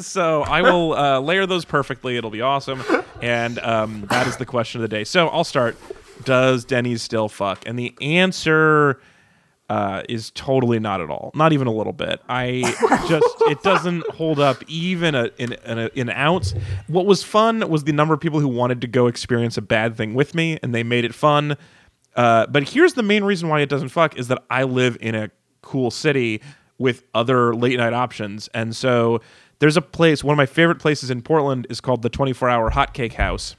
so 0.00 0.42
I 0.42 0.62
will 0.62 0.92
uh, 0.94 1.18
layer 1.18 1.44
those 1.44 1.64
perfectly. 1.64 2.16
It'll 2.16 2.30
be 2.30 2.42
awesome. 2.42 2.82
And 3.20 3.58
um, 3.58 4.06
that 4.08 4.26
is 4.26 4.36
the 4.36 4.46
question 4.46 4.80
of 4.80 4.82
the 4.88 4.96
day. 4.96 5.04
So 5.04 5.28
I'll 5.28 5.44
start. 5.44 5.76
Does 6.24 6.64
Denny's 6.64 7.02
still 7.02 7.28
fuck? 7.28 7.66
And 7.66 7.78
the 7.78 7.94
answer 8.00 9.00
uh, 9.70 10.02
is 10.08 10.32
totally 10.32 10.80
not 10.80 11.00
at 11.00 11.10
all. 11.10 11.30
Not 11.32 11.52
even 11.52 11.68
a 11.68 11.72
little 11.72 11.92
bit. 11.92 12.20
I 12.28 12.62
just 13.08 13.36
it 13.42 13.62
doesn't 13.62 14.04
hold 14.10 14.40
up 14.40 14.64
even 14.66 15.14
a, 15.14 15.30
in, 15.38 15.52
in 15.52 15.78
a, 15.78 15.90
an 15.94 16.10
ounce. 16.10 16.54
What 16.88 17.06
was 17.06 17.22
fun 17.22 17.68
was 17.70 17.84
the 17.84 17.92
number 17.92 18.12
of 18.12 18.20
people 18.20 18.40
who 18.40 18.48
wanted 18.48 18.80
to 18.80 18.88
go 18.88 19.06
experience 19.06 19.56
a 19.56 19.62
bad 19.62 19.96
thing 19.96 20.14
with 20.14 20.34
me, 20.34 20.58
and 20.62 20.74
they 20.74 20.82
made 20.82 21.04
it 21.04 21.14
fun. 21.14 21.56
Uh, 22.16 22.46
but 22.48 22.68
here's 22.68 22.94
the 22.94 23.04
main 23.04 23.22
reason 23.22 23.48
why 23.48 23.60
it 23.60 23.68
doesn't 23.68 23.90
fuck 23.90 24.18
is 24.18 24.26
that 24.26 24.42
I 24.50 24.64
live 24.64 24.98
in 25.00 25.14
a 25.14 25.30
cool 25.62 25.92
city 25.92 26.42
with 26.78 27.04
other 27.14 27.54
late 27.54 27.78
night 27.78 27.92
options, 27.92 28.48
and 28.48 28.74
so 28.74 29.20
there's 29.60 29.76
a 29.76 29.82
place. 29.82 30.24
One 30.24 30.32
of 30.32 30.38
my 30.38 30.46
favorite 30.46 30.80
places 30.80 31.10
in 31.10 31.22
Portland 31.22 31.68
is 31.70 31.80
called 31.80 32.02
the 32.02 32.10
24 32.10 32.48
Hour 32.48 32.70
Hotcake 32.72 33.12
House, 33.12 33.54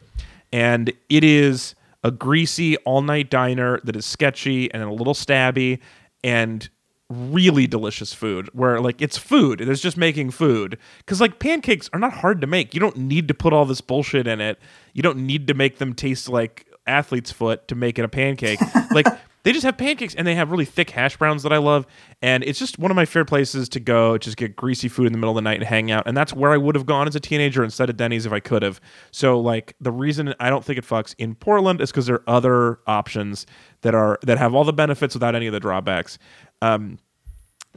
and 0.51 0.91
it 1.07 1.23
is 1.23 1.73
a 2.03 2.11
greasy 2.11 2.77
all 2.77 3.01
night 3.01 3.29
diner 3.29 3.79
that 3.83 3.95
is 3.95 4.05
sketchy 4.05 4.71
and 4.73 4.83
a 4.83 4.91
little 4.91 5.13
stabby 5.13 5.79
and 6.23 6.69
really 7.09 7.67
delicious 7.67 8.13
food 8.13 8.49
where 8.53 8.79
like 8.79 9.01
it's 9.01 9.17
food. 9.17 9.59
There's 9.59 9.81
just 9.81 9.97
making 9.97 10.31
food. 10.31 10.77
Because 10.99 11.19
like 11.19 11.39
pancakes 11.39 11.89
are 11.93 11.99
not 11.99 12.13
hard 12.13 12.41
to 12.41 12.47
make. 12.47 12.73
You 12.73 12.79
don't 12.79 12.97
need 12.97 13.27
to 13.27 13.33
put 13.33 13.53
all 13.53 13.65
this 13.65 13.81
bullshit 13.81 14.27
in 14.27 14.39
it. 14.41 14.59
You 14.93 15.03
don't 15.03 15.25
need 15.25 15.47
to 15.47 15.53
make 15.53 15.77
them 15.77 15.93
taste 15.93 16.29
like 16.29 16.67
athlete's 16.87 17.31
foot 17.31 17.67
to 17.67 17.75
make 17.75 17.99
it 17.99 18.05
a 18.05 18.09
pancake. 18.09 18.59
Like 18.93 19.07
they 19.43 19.51
just 19.51 19.63
have 19.63 19.77
pancakes 19.77 20.15
and 20.15 20.27
they 20.27 20.35
have 20.35 20.51
really 20.51 20.65
thick 20.65 20.89
hash 20.89 21.17
browns 21.17 21.43
that 21.43 21.53
i 21.53 21.57
love 21.57 21.85
and 22.21 22.43
it's 22.43 22.59
just 22.59 22.77
one 22.79 22.91
of 22.91 22.95
my 22.95 23.05
favorite 23.05 23.25
places 23.25 23.67
to 23.69 23.79
go 23.79 24.17
just 24.17 24.37
get 24.37 24.55
greasy 24.55 24.87
food 24.87 25.07
in 25.07 25.13
the 25.13 25.17
middle 25.17 25.31
of 25.31 25.35
the 25.35 25.41
night 25.41 25.59
and 25.59 25.65
hang 25.65 25.91
out 25.91 26.03
and 26.07 26.15
that's 26.15 26.33
where 26.33 26.51
i 26.51 26.57
would 26.57 26.75
have 26.75 26.85
gone 26.85 27.07
as 27.07 27.15
a 27.15 27.19
teenager 27.19 27.63
instead 27.63 27.89
of 27.89 27.97
denny's 27.97 28.25
if 28.25 28.31
i 28.31 28.39
could 28.39 28.61
have. 28.61 28.79
So 29.11 29.39
like 29.39 29.75
the 29.79 29.91
reason 29.91 30.33
i 30.39 30.49
don't 30.49 30.63
think 30.63 30.77
it 30.77 30.85
fucks 30.85 31.15
in 31.17 31.35
portland 31.35 31.81
is 31.81 31.91
because 31.91 32.05
there 32.05 32.15
are 32.15 32.29
other 32.29 32.79
options 32.87 33.45
that 33.81 33.95
are 33.95 34.19
that 34.23 34.37
have 34.37 34.53
all 34.53 34.63
the 34.63 34.73
benefits 34.73 35.13
without 35.13 35.35
any 35.35 35.47
of 35.47 35.53
the 35.53 35.59
drawbacks. 35.59 36.17
Um, 36.61 36.99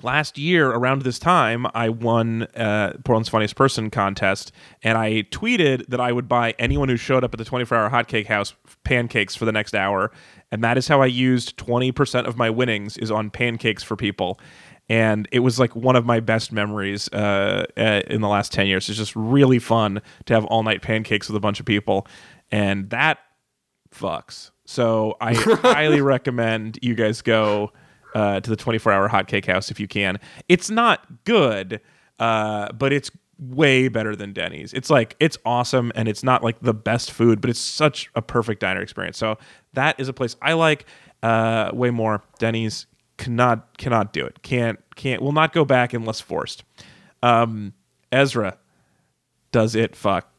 last 0.03 0.37
year 0.39 0.71
around 0.71 1.03
this 1.03 1.19
time 1.19 1.67
i 1.75 1.89
won 1.89 2.43
uh, 2.57 2.93
portland's 3.05 3.29
funniest 3.29 3.57
person 3.57 3.91
contest 3.91 4.53
and 4.83 4.99
i 4.99 5.23
tweeted 5.31 5.87
that 5.89 6.01
i 6.01 6.13
would 6.13 6.29
buy 6.29 6.55
anyone 6.59 6.89
who 6.89 6.97
showed 6.97 7.25
up 7.25 7.33
at 7.33 7.39
the 7.39 7.45
24 7.45 7.79
hour 7.79 7.91
hotcake 7.91 8.27
house 8.27 8.55
pancakes 8.85 9.35
for 9.35 9.45
the 9.45 9.53
next 9.53 9.75
hour 9.75 10.11
and 10.51 10.63
that 10.63 10.77
is 10.77 10.89
how 10.89 11.01
i 11.01 11.07
used 11.07 11.57
20% 11.57 12.27
of 12.27 12.37
my 12.37 12.51
winnings 12.51 12.97
is 12.99 13.11
on 13.11 13.31
pancakes 13.31 13.83
for 13.83 13.97
people 13.97 14.39
and 14.89 15.27
it 15.33 15.39
was 15.39 15.59
like 15.59 15.75
one 15.75 15.97
of 15.97 16.05
my 16.05 16.21
best 16.21 16.53
memories 16.53 17.09
uh, 17.15 17.65
uh, 17.79 18.03
in 18.09 18.21
the 18.21 18.29
last 18.29 18.53
10 18.53 18.67
years 18.67 18.89
it's 18.89 18.99
just 18.99 19.17
really 19.17 19.59
fun 19.59 20.03
to 20.27 20.35
have 20.35 20.45
all 20.47 20.63
night 20.63 20.83
pancakes 20.83 21.29
with 21.29 21.37
a 21.37 21.41
bunch 21.41 21.61
of 21.61 21.67
people 21.67 22.07
and 22.51 22.91
that 22.91 23.19
fucks. 23.95 24.51
So 24.67 25.17
I 25.21 25.35
highly 25.63 26.01
recommend 26.01 26.79
you 26.83 26.95
guys 26.95 27.23
go 27.23 27.73
uh, 28.15 28.41
to 28.41 28.51
the 28.51 28.57
24 28.57 28.93
hour 28.93 29.09
hotcake 29.09 29.47
house 29.47 29.71
if 29.71 29.79
you 29.79 29.89
can. 29.89 30.19
It's 30.49 30.71
not 30.71 31.25
good, 31.25 31.81
uh, 32.19 32.73
but 32.73 32.93
it's 32.93 33.11
way 33.39 33.89
better 33.89 34.15
than 34.15 34.33
Denny's. 34.33 34.73
It's 34.73 34.91
like 34.91 35.17
it's 35.21 35.37
awesome 35.45 35.93
and 35.95 36.09
it's 36.09 36.23
not 36.23 36.43
like 36.43 36.61
the 36.61 36.75
best 36.75 37.11
food, 37.11 37.41
but 37.41 37.51
it's 37.51 37.61
such 37.61 38.11
a 38.15 38.23
perfect 38.23 38.61
diner 38.61 38.81
experience. 38.81 39.19
So 39.19 39.39
that 39.73 39.99
is 39.99 40.09
a 40.09 40.13
place 40.13 40.37
I 40.41 40.53
like 40.55 40.87
uh, 41.23 41.71
way 41.73 41.91
more. 41.91 42.23
Denny's 42.39 42.87
cannot 43.17 43.79
cannot 43.79 44.13
do 44.13 44.25
it. 44.25 44.43
Can't 44.43 44.79
can't 44.95 45.23
will 45.23 45.33
not 45.33 45.53
go 45.53 45.65
back 45.65 45.93
unless 45.93 46.21
forced. 46.21 46.65
Um, 47.23 47.75
Ezra, 48.13 48.59
does 49.51 49.75
it 49.75 49.97
fuck? 49.97 50.31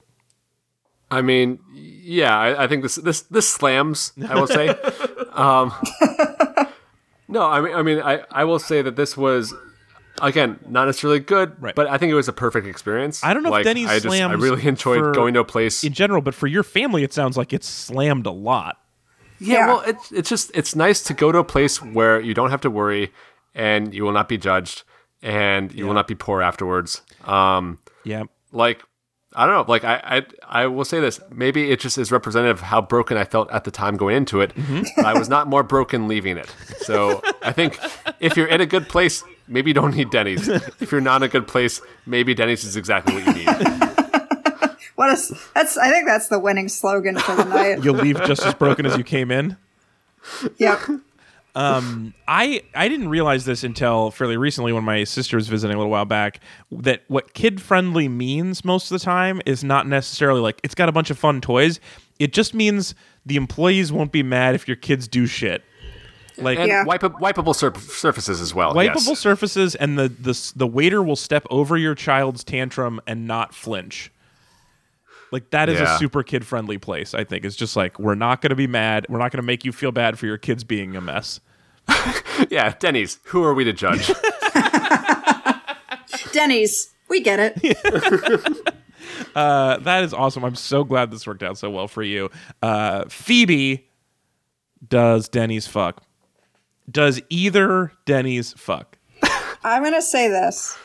I 1.12 1.22
mean, 1.22 1.60
yeah, 1.74 2.38
I, 2.38 2.64
I 2.64 2.68
think 2.68 2.84
this 2.84 2.96
this 2.96 3.22
this 3.24 3.48
slams. 3.48 4.14
I 4.28 4.36
will 4.40 4.48
say. 4.48 4.70
um, 5.34 5.74
no, 7.28 7.44
I 7.44 7.62
mean, 7.62 7.74
I 7.76 7.82
mean, 7.82 8.00
I, 8.02 8.24
I 8.32 8.44
will 8.44 8.60
say 8.60 8.82
that 8.82 8.96
this 8.96 9.16
was 9.18 9.54
again 10.22 10.60
not 10.68 10.86
necessarily 10.86 11.20
good, 11.20 11.62
Right. 11.62 11.76
but 11.76 11.88
I 11.88 11.98
think 11.98 12.12
it 12.12 12.16
was 12.16 12.28
a 12.28 12.34
perfect 12.34 12.68
experience. 12.68 13.24
I 13.24 13.34
don't 13.34 13.44
know 13.44 13.50
if 13.50 13.54
like, 13.54 13.64
Denny's 13.66 13.90
I 13.90 14.00
just 14.00 14.22
I 14.22 14.34
really 14.34 14.66
enjoyed 14.68 15.00
for- 15.00 15.12
going 15.12 15.34
to 15.34 15.42
a 15.42 15.46
place. 15.46 15.84
In 15.84 15.94
general, 15.94 16.22
but 16.22 16.34
for 16.34 16.48
your 16.48 16.64
family, 16.64 17.04
it 17.04 17.14
sounds 17.14 17.36
like 17.38 17.52
it's 17.54 17.68
slammed 17.68 18.26
a 18.26 18.32
lot. 18.32 18.78
yeah, 19.40 19.54
Yeah. 19.54 19.68
well, 19.68 19.82
it's 19.82 20.12
it's 20.12 20.30
just 20.30 20.52
it's 20.54 20.76
nice 20.76 21.02
to 21.04 21.14
go 21.14 21.32
to 21.32 21.40
a 21.40 21.44
place 21.44 21.82
where 21.82 22.20
you 22.20 22.34
don't 22.34 22.50
have 22.52 22.62
to 22.62 22.70
worry, 22.70 23.12
and 23.54 23.94
you 23.94 24.04
will 24.04 24.14
not 24.14 24.30
be 24.30 24.38
judged, 24.38 24.84
and 25.22 25.74
you 25.74 25.86
will 25.86 25.94
not 25.94 26.08
be 26.08 26.16
poor 26.16 26.42
afterwards. 26.42 27.02
Um, 27.26 27.80
Yeah. 28.04 28.24
like 28.52 28.82
I 29.36 29.46
don't 29.46 29.56
know. 29.56 29.72
Like 29.72 29.84
I, 29.84 30.02
I, 30.04 30.62
I 30.64 30.68
will 30.68 30.86
say 30.86 31.00
this. 31.00 31.20
Maybe 31.30 31.72
it 31.72 31.80
just 31.80 31.98
is 31.98 32.12
representative 32.12 32.58
of 32.58 32.64
how 32.64 32.82
broken 32.82 33.18
I 33.18 33.26
felt 33.26 33.52
at 33.52 33.64
the 33.66 33.72
time 33.72 33.98
going 33.98 34.16
into 34.16 34.42
it. 34.42 34.56
Mm-hmm. 34.56 35.06
I 35.06 35.18
was 35.18 35.30
not 35.30 35.48
more 35.48 35.64
broken 35.64 36.08
leaving 36.08 36.38
it. 36.38 36.54
So 36.80 37.22
I 37.42 37.52
think 37.52 37.78
if 38.20 38.38
you're 38.38 38.48
in 38.48 38.62
a 38.62 38.66
good 38.66 38.88
place, 38.88 39.24
maybe 39.48 39.72
you 39.72 39.74
don't 39.74 39.96
need 39.96 40.10
Denny's. 40.10 40.48
If 40.48 40.92
you're 40.92 41.02
not 41.02 41.18
in 41.18 41.24
a 41.24 41.28
good 41.28 41.48
place, 41.48 41.82
maybe 42.06 42.34
Denny's 42.34 42.64
is 42.64 42.76
exactly 42.76 43.16
what 43.16 43.26
you 43.28 43.34
need. 43.34 43.86
What 44.96 45.10
is 45.10 45.34
that's? 45.54 45.78
I 45.78 45.92
think 45.92 46.08
that's 46.08 46.30
the 46.30 46.40
winning 46.40 46.70
slogan 46.70 47.18
for 47.20 47.36
the 47.36 47.44
night. 47.44 47.84
You'll 47.84 47.96
leave 47.96 48.24
just 48.24 48.46
as 48.46 48.54
broken 48.54 48.86
as 48.86 48.98
you 48.98 49.04
came 49.04 49.30
in. 49.30 49.58
yep. 50.58 50.80
Um, 51.56 52.14
I 52.28 52.62
I 52.74 52.90
didn't 52.90 53.08
realize 53.08 53.46
this 53.46 53.64
until 53.64 54.12
fairly 54.12 54.36
recently 54.36 54.74
when 54.74 54.84
my 54.84 55.06
sister 55.06 55.38
was 55.38 55.48
visiting 55.48 55.74
a 55.76 55.78
little 55.78 55.92
while 55.92 56.04
back 56.06 56.42
that 56.72 57.04
what 57.08 57.34
kid 57.34 57.62
friendly 57.62 58.10
means 58.10 58.66
most 58.66 58.92
of 58.92 59.00
the 59.00 59.04
time 59.06 59.42
is 59.46 59.64
not 59.64 59.88
necessarily 59.88 60.42
like 60.42 60.60
it's 60.64 60.76
got 60.76 60.90
a 60.90 60.92
bunch 60.92 61.10
of 61.10 61.18
fun 61.18 61.40
toys. 61.40 61.80
It 62.20 62.34
just 62.34 62.54
means 62.54 62.94
the 63.26 63.38
employees 63.38 63.92
won't 63.92 64.12
be 64.12 64.22
mad 64.22 64.54
if 64.56 64.68
your 64.68 64.76
kids 64.78 65.08
do 65.08 65.26
shit. 65.28 65.64
Like 66.38 66.60
And 66.60 66.68
Yeah. 66.68 66.84
wipe, 66.84 67.02
wipeable 67.02 67.56
sur- 67.56 67.74
surfaces 67.80 68.42
as 68.42 68.54
well. 68.54 68.74
wipeable 68.74 69.08
yes. 69.08 69.20
surfaces 69.20 69.76
and 69.76 69.98
the, 69.98 70.10
the 70.10 70.52
the 70.58 70.68
waiter 70.68 71.02
will 71.02 71.16
step 71.16 71.46
over 71.50 71.78
your 71.78 71.96
child's 71.96 72.44
tantrum 72.44 73.00
and 73.08 73.26
not 73.26 73.56
flinch. 73.56 74.12
Like 75.32 75.50
that 75.52 75.70
is 75.70 75.80
Yeah. 75.80 75.96
a 75.96 75.98
super 75.98 76.24
kid 76.24 76.46
friendly 76.46 76.78
place, 76.78 77.14
I 77.14 77.24
think. 77.24 77.46
It's 77.46 77.56
just 77.56 77.76
like 77.78 77.98
we're 78.00 78.16
not 78.16 78.42
going 78.42 78.50
to 78.52 78.56
be 78.56 78.68
mad. 78.68 79.06
We're 79.10 79.20
not 79.20 79.32
going 79.32 79.42
to 79.42 79.46
make 79.48 79.64
you 79.66 79.72
feel 79.72 79.92
bad 79.94 80.20
for 80.20 80.26
your 80.26 80.38
kids 80.38 80.64
being 80.66 80.96
a 80.98 81.02
mess. 81.02 81.40
Yeah, 82.50 82.74
Denny's. 82.80 83.20
Who 83.26 83.44
are 83.44 83.54
we 83.54 83.64
to 83.64 83.74
judge? 83.74 84.12
Denny's. 86.34 86.94
We 87.10 87.22
get 87.22 87.40
it. 87.40 88.72
Uh, 89.34 89.78
that 89.80 90.04
is 90.04 90.14
awesome. 90.14 90.44
I'm 90.44 90.56
so 90.56 90.84
glad 90.84 91.12
this 91.12 91.28
worked 91.28 91.44
out 91.44 91.58
so 91.58 91.70
well 91.70 91.88
for 91.88 92.04
you. 92.04 92.30
Uh, 92.62 93.06
Phoebe 93.10 93.88
does 94.88 95.28
Denny's 95.30 95.68
fuck. 95.68 96.04
Does 96.90 97.22
either 97.30 97.92
Denny's 98.06 98.54
fuck? 98.54 98.98
I'm 99.64 99.84
gonna 99.84 100.02
say 100.02 100.28
this: 100.28 100.78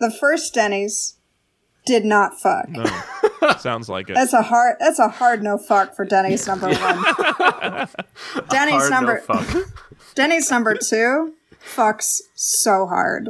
the 0.00 0.10
first 0.10 0.54
Denny's 0.54 1.16
did 1.86 2.04
not 2.04 2.38
fuck. 2.40 2.68
Sounds 3.58 3.88
like 3.88 4.10
it. 4.10 4.14
That's 4.14 4.32
a 4.32 4.42
hard. 4.42 4.76
That's 4.80 4.98
a 4.98 5.08
hard 5.08 5.42
no 5.42 5.58
fuck 5.58 5.94
for 5.94 6.04
Denny's 6.04 6.46
number 6.46 6.68
one. 6.68 6.76
Denny's 8.50 8.74
Hard 8.74 8.90
no 8.90 8.96
number. 8.96 9.18
fuck. 9.20 9.46
Denny's 10.14 10.50
number 10.50 10.74
two 10.74 11.34
fucks 11.74 12.20
so 12.34 12.86
hard, 12.86 13.28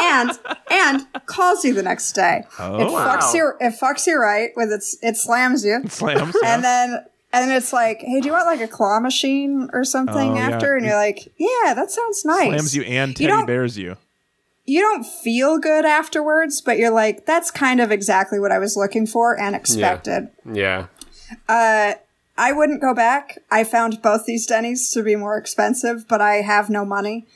and 0.00 0.30
and 0.70 1.06
calls 1.26 1.64
you 1.64 1.72
the 1.74 1.82
next 1.82 2.12
day. 2.12 2.44
Oh, 2.58 2.80
it 2.80 2.86
Oh. 2.88 2.92
Wow. 2.92 3.16
fucks 3.16 3.34
you. 3.34 3.52
It 3.60 3.74
fucks 3.80 4.06
you 4.06 4.18
right 4.18 4.50
with 4.56 4.72
its. 4.72 4.96
It 5.02 5.16
slams 5.16 5.64
you, 5.64 5.82
Slams. 5.88 6.34
yeah. 6.42 6.54
and 6.54 6.64
then 6.64 7.04
and 7.32 7.50
it's 7.52 7.72
like, 7.72 8.00
hey, 8.00 8.20
do 8.20 8.26
you 8.28 8.32
want 8.32 8.46
like 8.46 8.60
a 8.60 8.68
claw 8.68 9.00
machine 9.00 9.68
or 9.72 9.84
something 9.84 10.32
Oh, 10.32 10.34
yeah. 10.36 10.50
after? 10.50 10.76
And 10.76 10.84
you're 10.86 10.94
like, 10.96 11.32
yeah, 11.36 11.74
that 11.74 11.90
sounds 11.90 12.24
nice. 12.24 12.48
slams 12.48 12.76
you 12.76 12.82
and 12.82 13.10
You 13.10 13.14
teddy 13.14 13.26
don't- 13.28 13.46
bears 13.46 13.76
you. 13.78 13.96
You 14.66 14.80
don't 14.80 15.04
feel 15.04 15.58
good 15.58 15.84
afterwards, 15.84 16.60
but 16.60 16.78
you're 16.78 16.90
like, 16.90 17.26
that's 17.26 17.50
kind 17.50 17.80
of 17.80 17.90
exactly 17.90 18.38
what 18.40 18.52
I 18.52 18.58
was 18.58 18.76
looking 18.76 19.06
for 19.06 19.38
and 19.38 19.54
expected. 19.54 20.28
Yeah. 20.50 20.86
I 22.36 22.52
wouldn't 22.52 22.80
go 22.80 22.94
back. 22.94 23.38
I 23.50 23.64
found 23.64 24.02
both 24.02 24.26
these 24.26 24.46
Denny's 24.46 24.90
to 24.92 25.02
be 25.02 25.16
more 25.16 25.36
expensive, 25.36 26.08
but 26.08 26.20
I 26.20 26.36
have 26.36 26.68
no 26.68 26.84
money. 26.84 27.26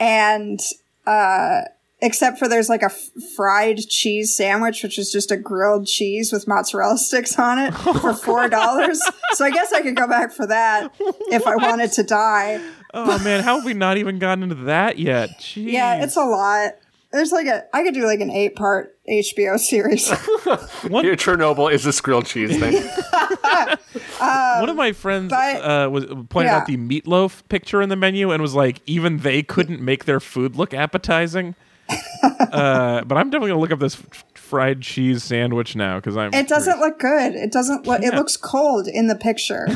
And, 0.00 0.60
uh, 1.06 1.62
except 2.00 2.38
for 2.38 2.48
there's 2.48 2.68
like 2.68 2.82
a 2.82 2.86
f- 2.86 3.10
fried 3.36 3.78
cheese 3.88 4.34
sandwich, 4.36 4.82
which 4.82 4.98
is 4.98 5.10
just 5.10 5.30
a 5.30 5.36
grilled 5.36 5.86
cheese 5.86 6.32
with 6.32 6.46
mozzarella 6.46 6.98
sticks 6.98 7.38
on 7.38 7.58
it 7.58 7.74
for 7.74 8.12
$4. 8.12 8.96
so 9.32 9.44
I 9.44 9.50
guess 9.50 9.72
I 9.72 9.82
could 9.82 9.96
go 9.96 10.06
back 10.06 10.32
for 10.32 10.46
that 10.46 10.94
if 11.30 11.46
I 11.46 11.56
wanted 11.56 11.92
to 11.92 12.02
die. 12.02 12.60
Oh 12.94 13.18
man, 13.22 13.42
how 13.42 13.56
have 13.56 13.64
we 13.64 13.74
not 13.74 13.98
even 13.98 14.18
gotten 14.18 14.42
into 14.42 14.54
that 14.64 14.98
yet? 14.98 15.30
Jeez. 15.38 15.72
Yeah, 15.72 16.02
it's 16.02 16.16
a 16.16 16.24
lot. 16.24 16.72
There's 17.12 17.32
like 17.32 17.46
a, 17.46 17.64
I 17.74 17.82
could 17.82 17.94
do 17.94 18.04
like 18.04 18.20
an 18.20 18.30
eight 18.30 18.56
part 18.56 18.98
HBO 19.08 19.58
series. 19.58 20.08
Your 20.08 21.16
Chernobyl 21.16 21.72
is 21.72 21.84
this 21.84 22.00
grilled 22.00 22.26
cheese 22.26 22.58
thing. 22.58 22.74
One 24.20 24.68
of 24.68 24.76
my 24.76 24.92
friends 24.92 25.30
but- 25.30 25.62
uh, 25.62 25.88
was 25.90 26.04
pointed 26.28 26.50
yeah. 26.50 26.58
out 26.58 26.66
the 26.66 26.76
meatloaf 26.76 27.42
picture 27.48 27.80
in 27.80 27.88
the 27.88 27.96
menu 27.96 28.32
and 28.32 28.42
was 28.42 28.54
like, 28.54 28.80
even 28.86 29.18
they 29.18 29.42
couldn't 29.42 29.80
make 29.80 30.04
their 30.04 30.20
food 30.20 30.56
look 30.56 30.74
appetizing. 30.74 31.54
uh, 32.22 33.04
but 33.04 33.16
I'm 33.16 33.30
definitely 33.30 33.50
gonna 33.50 33.60
look 33.60 33.70
up 33.70 33.78
this 33.78 33.94
f- 33.94 34.24
fried 34.34 34.82
cheese 34.82 35.22
sandwich 35.22 35.76
now 35.76 35.96
because 35.96 36.16
I'm. 36.16 36.34
It 36.34 36.48
doesn't 36.48 36.80
look 36.80 36.98
good. 36.98 37.36
It 37.36 37.52
doesn't 37.52 37.86
look. 37.86 38.02
It 38.02 38.12
looks 38.12 38.36
cold 38.36 38.88
in 38.88 39.06
the 39.06 39.14
picture. 39.14 39.66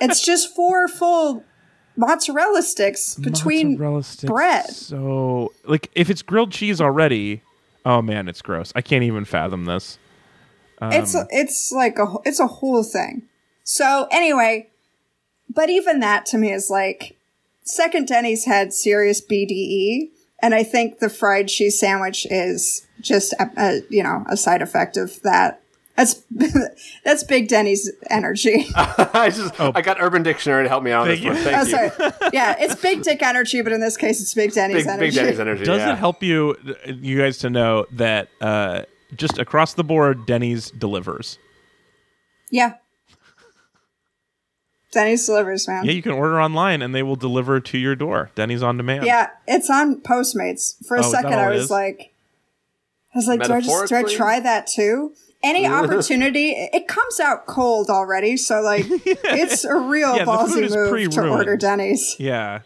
it's 0.00 0.20
just 0.24 0.52
four 0.52 0.88
full 0.88 1.44
mozzarella 1.96 2.62
sticks 2.62 3.14
between 3.16 3.72
Mozzarella 3.72 4.02
sticks, 4.02 4.30
bread. 4.30 4.70
So, 4.70 5.52
like, 5.64 5.90
if 5.94 6.10
it's 6.10 6.22
grilled 6.22 6.52
cheese 6.52 6.80
already, 6.80 7.42
oh 7.84 8.02
man, 8.02 8.28
it's 8.28 8.42
gross. 8.42 8.72
I 8.74 8.82
can't 8.82 9.04
even 9.04 9.24
fathom 9.24 9.64
this. 9.64 9.98
it's 10.80 11.14
Um, 11.14 11.26
it's 11.30 11.72
like 11.72 11.98
a 11.98 12.06
it's 12.24 12.40
a 12.40 12.46
whole 12.46 12.82
thing. 12.82 13.22
So 13.64 14.08
anyway, 14.10 14.70
but 15.48 15.70
even 15.70 16.00
that 16.00 16.26
to 16.26 16.38
me 16.38 16.52
is 16.52 16.70
like 16.70 17.16
second 17.64 18.08
Denny's 18.08 18.44
had 18.44 18.72
serious 18.72 19.20
BDE, 19.20 20.10
and 20.40 20.54
I 20.54 20.62
think 20.62 20.98
the 20.98 21.08
fried 21.08 21.48
cheese 21.48 21.78
sandwich 21.78 22.26
is 22.30 22.86
just 23.00 23.32
a, 23.34 23.50
a 23.56 23.80
you 23.88 24.02
know 24.02 24.24
a 24.28 24.36
side 24.36 24.62
effect 24.62 24.96
of 24.96 25.20
that. 25.22 25.61
That's 25.96 26.22
that's 27.04 27.22
Big 27.24 27.48
Denny's 27.48 27.90
energy. 28.08 28.66
I 28.74 29.30
just 29.34 29.60
I 29.60 29.82
got 29.82 29.98
Urban 30.00 30.22
Dictionary 30.22 30.64
to 30.64 30.68
help 30.68 30.82
me 30.82 30.90
out 30.90 31.02
on 31.02 31.08
this 31.08 31.20
Thank 31.20 31.34
one. 31.34 31.36
you. 31.36 31.42
Thank 31.44 31.56
Oh, 31.56 31.62
you. 31.62 31.90
sorry. 31.90 32.12
Yeah, 32.32 32.56
it's 32.58 32.74
Big 32.80 33.02
Dick 33.02 33.22
energy, 33.22 33.60
but 33.60 33.72
in 33.72 33.80
this 33.80 33.96
case, 33.98 34.20
it's 34.22 34.32
Big 34.34 34.52
Denny's 34.52 34.84
Big, 34.84 34.86
energy. 34.86 35.06
big 35.06 35.14
Denny's 35.14 35.40
energy. 35.40 35.64
Does 35.64 35.80
yeah. 35.80 35.92
it 35.92 35.98
help 35.98 36.22
you, 36.22 36.56
you 36.86 37.18
guys, 37.18 37.38
to 37.38 37.50
know 37.50 37.84
that 37.92 38.28
uh, 38.40 38.82
just 39.16 39.38
across 39.38 39.74
the 39.74 39.84
board, 39.84 40.24
Denny's 40.24 40.70
delivers? 40.70 41.38
Yeah. 42.50 42.74
Denny's 44.92 45.24
delivers, 45.26 45.66
man. 45.68 45.84
Yeah, 45.84 45.92
you 45.92 46.02
can 46.02 46.12
order 46.12 46.40
online 46.40 46.82
and 46.82 46.94
they 46.94 47.02
will 47.02 47.16
deliver 47.16 47.60
to 47.60 47.78
your 47.78 47.96
door. 47.96 48.30
Denny's 48.34 48.62
on 48.62 48.76
demand. 48.76 49.06
Yeah, 49.06 49.30
it's 49.46 49.70
on 49.70 50.00
Postmates. 50.02 50.74
For 50.86 50.96
a 50.96 51.00
Oh, 51.04 51.10
second, 51.10 51.32
I 51.34 51.48
was 51.50 51.64
is? 51.64 51.70
like, 51.70 52.12
I 53.14 53.18
was 53.18 53.26
like, 53.26 53.42
do 53.42 53.52
I 53.52 53.60
just 53.60 53.88
do 53.88 53.96
I 53.96 54.02
try 54.04 54.38
that 54.40 54.66
too? 54.66 55.14
Any 55.42 55.66
opportunity, 55.68 56.50
it 56.50 56.86
comes 56.88 57.20
out 57.20 57.46
cold 57.46 57.90
already, 57.90 58.36
so 58.36 58.60
like, 58.60 58.84
it's 58.88 59.64
a 59.64 59.76
real 59.76 60.16
Yeah, 60.16 60.24
ballsy 60.24 60.70
move 60.70 61.10
to 61.10 61.28
order 61.28 61.56
Denny's. 61.56 62.16
Yeah. 62.18 62.60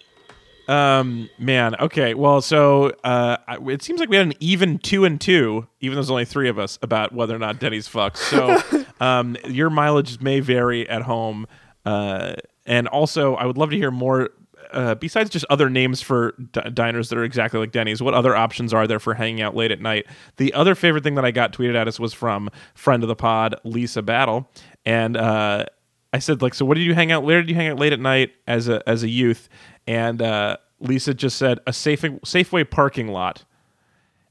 Um, 0.69 1.31
man. 1.39 1.77
Okay. 1.77 2.15
Well, 2.15 2.41
so 2.41 2.93
uh, 3.05 3.37
it 3.69 3.83
seems 3.83 4.01
like 4.01 4.09
we 4.09 4.17
had 4.17 4.27
an 4.27 4.35
even 4.41 4.79
two 4.79 5.05
and 5.05 5.21
two, 5.21 5.67
even 5.81 5.95
though 5.95 6.01
there's 6.03 6.11
only 6.11 6.25
three 6.25 6.49
of 6.49 6.59
us, 6.59 6.79
about 6.83 7.13
whether 7.13 7.35
or 7.35 7.39
not 7.39 7.61
Denny's 7.61 7.89
fucks. 7.89 8.17
So, 8.17 8.85
um, 9.05 9.37
your 9.47 9.71
mileage 9.71 10.21
may 10.21 10.41
vary 10.41 10.89
at 10.89 11.03
home. 11.03 11.47
Uh, 11.85 12.35
and 12.67 12.89
also, 12.89 13.37
I 13.37 13.47
would 13.47 13.57
love 13.57 13.71
to 13.71 13.77
hear 13.77 13.93
more. 13.93 14.31
Uh, 14.73 14.95
besides 14.95 15.31
just 15.31 15.45
other 15.51 15.69
names 15.71 16.01
for 16.03 16.35
d- 16.53 16.61
diners 16.73 17.09
that 17.09 17.19
are 17.19 17.25
exactly 17.25 17.61
like 17.61 17.73
Denny's, 17.73 18.03
what 18.03 18.15
other 18.15 18.37
options 18.37 18.73
are 18.73 18.87
there 18.87 18.99
for 18.99 19.15
hanging 19.15 19.43
out 19.43 19.55
late 19.55 19.71
at 19.71 19.81
night? 19.81 20.07
The 20.37 20.53
other 20.55 20.75
favorite 20.75 21.05
thing 21.05 21.15
that 21.17 21.25
I 21.25 21.31
got 21.31 21.53
tweeted 21.53 21.75
at 21.75 21.89
us 21.89 22.01
was 22.01 22.13
from 22.13 22.51
friend 22.75 23.03
of 23.03 23.09
the 23.09 23.17
pod, 23.17 23.55
Lisa 23.65 24.03
Battle, 24.03 24.51
and 24.85 25.17
uh, 25.17 25.67
I 26.13 26.19
said 26.19 26.43
like, 26.43 26.55
so 26.55 26.65
what 26.65 26.75
did 26.75 26.85
you 26.85 26.95
hang 26.95 27.13
out? 27.13 27.25
Where 27.25 27.41
did 27.41 27.51
you 27.51 27.55
hang 27.57 27.69
out 27.69 27.79
late 27.79 27.93
at 27.93 28.01
night 28.01 28.33
as 28.47 28.69
a 28.69 28.87
as 28.89 29.03
a 29.03 29.09
youth? 29.09 29.49
And 29.87 30.23
uh, 30.23 30.57
Lisa 30.81 31.15
just 31.15 31.37
said 31.37 31.59
a 31.67 31.73
safe 31.73 32.03
Safeway 32.03 32.69
parking 32.71 33.09
lot. 33.09 33.45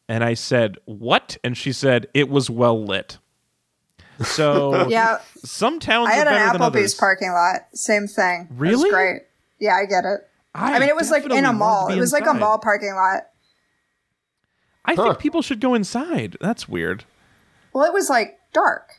And 0.07 0.24
I 0.24 0.36
said 0.36 0.78
what? 0.86 1.38
And 1.44 1.57
she 1.57 1.72
said 1.72 2.07
it 2.14 2.30
was 2.30 2.49
well 2.49 2.84
lit. 2.84 3.18
So 4.24 4.88
Yeah, 4.90 5.20
some 5.44 5.80
towns 5.80 6.10
I 6.10 6.14
had 6.14 6.28
an 6.28 6.34
Applebee's 6.60 6.94
parking 6.94 7.32
lot. 7.32 7.68
Same 7.74 8.07
thing. 8.07 8.48
Really? 8.52 8.90
great. 8.90 9.24
Yeah, 9.66 9.76
I 9.76 9.86
get 9.86 10.06
it. 10.06 10.22
I, 10.54 10.76
I 10.76 10.80
mean, 10.80 10.88
it 10.90 10.96
was 10.96 11.12
like 11.12 11.26
in 11.26 11.44
a 11.46 11.52
mall. 11.54 11.88
It 11.90 12.00
was 12.00 12.14
like 12.14 12.26
a 12.26 12.34
mall 12.34 12.60
parking 12.60 12.94
lot. 12.96 13.24
I 14.86 14.94
Huh. 14.96 15.04
think 15.06 15.20
people 15.20 15.42
should 15.42 15.60
go 15.60 15.74
inside. 15.74 16.38
That's 16.40 16.70
weird. 16.70 17.06
Well, 17.74 17.84
it 17.86 17.94
was 17.94 18.10
like 18.10 18.38
dark. 18.54 18.90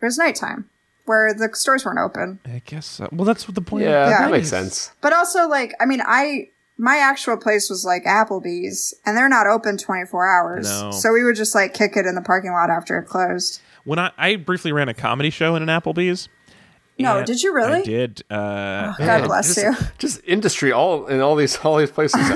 It 0.00 0.04
was 0.04 0.18
nighttime 0.18 0.68
where 1.04 1.32
the 1.34 1.50
stores 1.52 1.84
weren't 1.84 1.98
open. 1.98 2.40
I 2.44 2.62
guess. 2.64 2.98
Uh, 3.00 3.08
well, 3.12 3.24
that's 3.24 3.46
what 3.46 3.54
the 3.54 3.60
point. 3.60 3.84
Yeah, 3.84 4.04
of 4.04 4.10
Yeah. 4.10 4.18
that 4.22 4.30
makes 4.30 4.50
Denny's. 4.50 4.72
sense. 4.74 4.92
But 5.00 5.12
also, 5.12 5.46
like, 5.46 5.74
I 5.80 5.86
mean, 5.86 6.02
I 6.04 6.48
my 6.78 6.96
actual 6.96 7.36
place 7.38 7.70
was 7.70 7.84
like 7.84 8.04
Applebee's, 8.04 8.92
and 9.06 9.16
they're 9.16 9.28
not 9.28 9.46
open 9.46 9.76
twenty 9.78 10.06
four 10.06 10.26
hours. 10.28 10.68
No. 10.82 10.90
So 10.90 11.12
we 11.12 11.22
would 11.24 11.36
just 11.36 11.54
like 11.54 11.72
kick 11.74 11.96
it 11.96 12.06
in 12.06 12.14
the 12.14 12.22
parking 12.22 12.52
lot 12.52 12.70
after 12.70 12.98
it 12.98 13.04
closed. 13.06 13.60
When 13.84 13.98
I, 13.98 14.10
I 14.18 14.36
briefly 14.36 14.72
ran 14.72 14.88
a 14.88 14.94
comedy 14.94 15.30
show 15.30 15.54
in 15.54 15.62
an 15.62 15.68
Applebee's. 15.68 16.28
No, 16.98 17.18
and 17.18 17.26
did 17.26 17.42
you 17.42 17.54
really? 17.54 17.80
I 17.80 17.82
did. 17.82 18.22
Uh, 18.30 18.94
God 18.98 19.26
bless 19.26 19.54
just, 19.54 19.58
you. 19.58 19.86
Just 19.98 20.20
industry 20.24 20.72
all 20.72 21.06
in 21.06 21.20
all 21.20 21.36
these 21.36 21.56
all 21.58 21.76
these 21.76 21.90
places. 21.90 22.20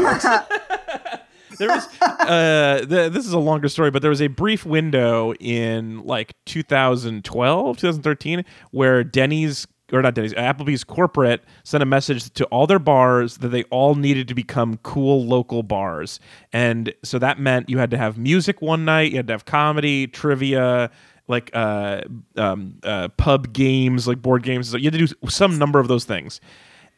There 1.60 1.68
was 1.68 1.86
uh 2.00 2.86
th- 2.88 3.12
this 3.12 3.26
is 3.26 3.34
a 3.34 3.38
longer 3.38 3.68
story 3.68 3.90
but 3.90 4.00
there 4.00 4.10
was 4.10 4.22
a 4.22 4.28
brief 4.28 4.64
window 4.64 5.34
in 5.34 6.02
like 6.06 6.34
2012 6.46 7.76
2013 7.76 8.44
where 8.70 9.04
denny's 9.04 9.66
or 9.92 10.00
not 10.00 10.14
denny's 10.14 10.32
applebee's 10.32 10.84
corporate 10.84 11.44
sent 11.62 11.82
a 11.82 11.86
message 11.86 12.30
to 12.30 12.46
all 12.46 12.66
their 12.66 12.78
bars 12.78 13.38
that 13.38 13.48
they 13.48 13.64
all 13.64 13.94
needed 13.94 14.26
to 14.28 14.34
become 14.34 14.78
cool 14.78 15.26
local 15.26 15.62
bars 15.62 16.18
and 16.50 16.94
so 17.04 17.18
that 17.18 17.38
meant 17.38 17.68
you 17.68 17.76
had 17.76 17.90
to 17.90 17.98
have 17.98 18.16
music 18.16 18.62
one 18.62 18.86
night 18.86 19.10
you 19.10 19.18
had 19.18 19.26
to 19.26 19.34
have 19.34 19.44
comedy 19.44 20.06
trivia 20.06 20.90
like 21.30 21.50
uh, 21.54 22.02
um, 22.36 22.78
uh, 22.82 23.08
pub 23.16 23.52
games 23.52 24.06
like 24.06 24.20
board 24.20 24.42
games 24.42 24.74
you 24.74 24.84
had 24.84 24.92
to 24.92 25.06
do 25.06 25.14
some 25.28 25.58
number 25.58 25.78
of 25.78 25.88
those 25.88 26.04
things 26.04 26.40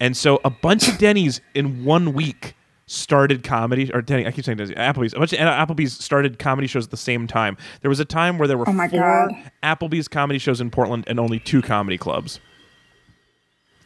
and 0.00 0.16
so 0.16 0.40
a 0.44 0.50
bunch 0.50 0.88
of 0.88 0.98
Denny's 0.98 1.40
in 1.54 1.84
one 1.84 2.12
week 2.12 2.54
started 2.86 3.44
comedy 3.44 3.90
or 3.94 4.02
Denny, 4.02 4.26
I 4.26 4.32
keep 4.32 4.44
saying 4.44 4.58
Denny's, 4.58 4.74
Applebee's. 4.74 5.14
A 5.14 5.18
bunch 5.18 5.32
of 5.32 5.38
Applebee's 5.38 5.92
started 5.92 6.38
comedy 6.38 6.66
shows 6.66 6.84
at 6.84 6.90
the 6.90 6.96
same 6.96 7.26
time. 7.28 7.56
There 7.80 7.88
was 7.88 8.00
a 8.00 8.04
time 8.04 8.36
where 8.36 8.48
there 8.48 8.58
were 8.58 8.68
Oh 8.68 8.72
my 8.72 8.88
four 8.88 9.00
God. 9.00 9.50
Applebee's 9.62 10.08
comedy 10.08 10.38
shows 10.40 10.60
in 10.60 10.70
Portland 10.70 11.04
and 11.06 11.20
only 11.20 11.38
two 11.38 11.62
comedy 11.62 11.96
clubs. 11.98 12.40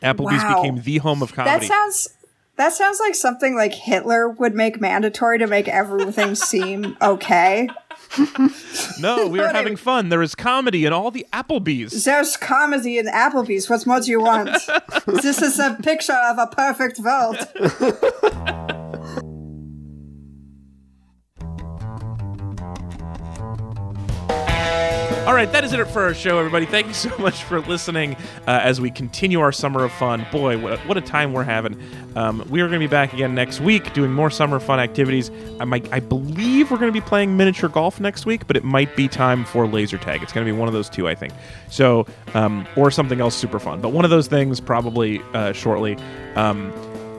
Applebee's 0.03 0.43
Wow. 0.43 0.63
became 0.63 0.83
the 0.83 0.99
home 0.99 1.23
of 1.23 1.35
comedy. 1.35 1.67
That 1.67 1.67
sounds 1.67 2.09
that 2.57 2.73
sounds 2.73 2.99
like 3.01 3.15
something 3.15 3.55
like 3.55 3.75
Hitler 3.75 4.31
would 4.31 4.55
make 4.55 4.81
mandatory 4.81 5.39
to 5.39 5.47
make 5.47 5.69
everything 5.69 6.35
seem 6.35 6.97
okay. 7.03 7.69
No, 9.01 9.27
we 9.27 9.39
were 9.39 9.47
I- 9.49 9.53
having 9.53 9.77
fun. 9.77 10.09
There 10.09 10.19
was 10.19 10.35
comedy 10.35 10.85
in 10.85 10.93
all 10.93 11.11
the 11.11 11.27
Applebee's. 11.33 12.05
There's 12.05 12.37
comedy 12.37 12.99
in 12.99 13.07
Applebee's. 13.07 13.69
What 13.69 13.87
more 13.87 14.01
do 14.01 14.11
you 14.11 14.21
want? 14.21 14.51
this 15.07 15.43
is 15.43 15.59
a 15.59 15.75
picture 15.83 16.13
of 16.13 16.39
a 16.39 16.47
perfect 16.47 16.99
world. 16.99 17.37
All 25.27 25.35
right, 25.35 25.51
that 25.51 25.65
is 25.65 25.73
it 25.73 25.89
for 25.89 26.05
our 26.05 26.15
show, 26.15 26.39
everybody. 26.39 26.67
Thank 26.67 26.87
you 26.87 26.95
so 26.95 27.11
much 27.19 27.43
for 27.43 27.61
listening 27.61 28.15
uh, 28.47 28.61
as 28.63 28.81
we 28.81 28.93
continue 28.93 29.41
our 29.41 29.51
summer 29.51 29.83
of 29.83 29.91
fun. 29.91 30.25
Boy, 30.31 30.57
what 30.57 30.75
a, 30.75 30.77
what 30.87 30.97
a 30.97 31.01
time 31.01 31.33
we're 31.33 31.43
having. 31.43 31.77
Um, 32.15 32.47
we 32.49 32.61
are 32.61 32.69
going 32.69 32.81
to 32.81 32.87
be 32.87 32.89
back 32.89 33.13
again 33.13 33.35
next 33.35 33.61
week 33.61 33.93
doing 33.93 34.13
more 34.13 34.31
summer 34.31 34.61
fun 34.61 34.79
activities. 34.79 35.33
I, 35.59 35.65
might, 35.65 35.93
I 35.93 35.99
believe 35.99 36.71
we're 36.71 36.79
going 36.79 36.93
to 36.93 37.01
be 37.01 37.05
playing 37.05 37.37
miniature 37.37 37.69
golf 37.69 37.99
next 37.99 38.25
week, 38.25 38.47
but 38.47 38.57
it 38.57 38.63
might 38.63 38.95
be 38.95 39.09
time 39.09 39.45
for 39.45 39.67
laser 39.67 39.99
tag. 39.99 40.23
It's 40.23 40.33
going 40.33 40.47
to 40.47 40.53
be 40.53 40.57
one 40.57 40.69
of 40.69 40.75
those 40.75 40.89
two, 40.89 41.09
I 41.09 41.17
think. 41.17 41.33
So, 41.71 42.07
um, 42.35 42.65
or 42.77 42.93
something 42.93 43.21
else 43.21 43.35
super 43.35 43.59
fun. 43.59 43.81
But 43.81 43.89
one 43.89 44.05
of 44.05 44.13
those 44.13 44.29
things 44.29 44.61
probably 44.61 45.21
uh, 45.35 45.53
shortly. 45.55 45.99
Um, 46.37 46.73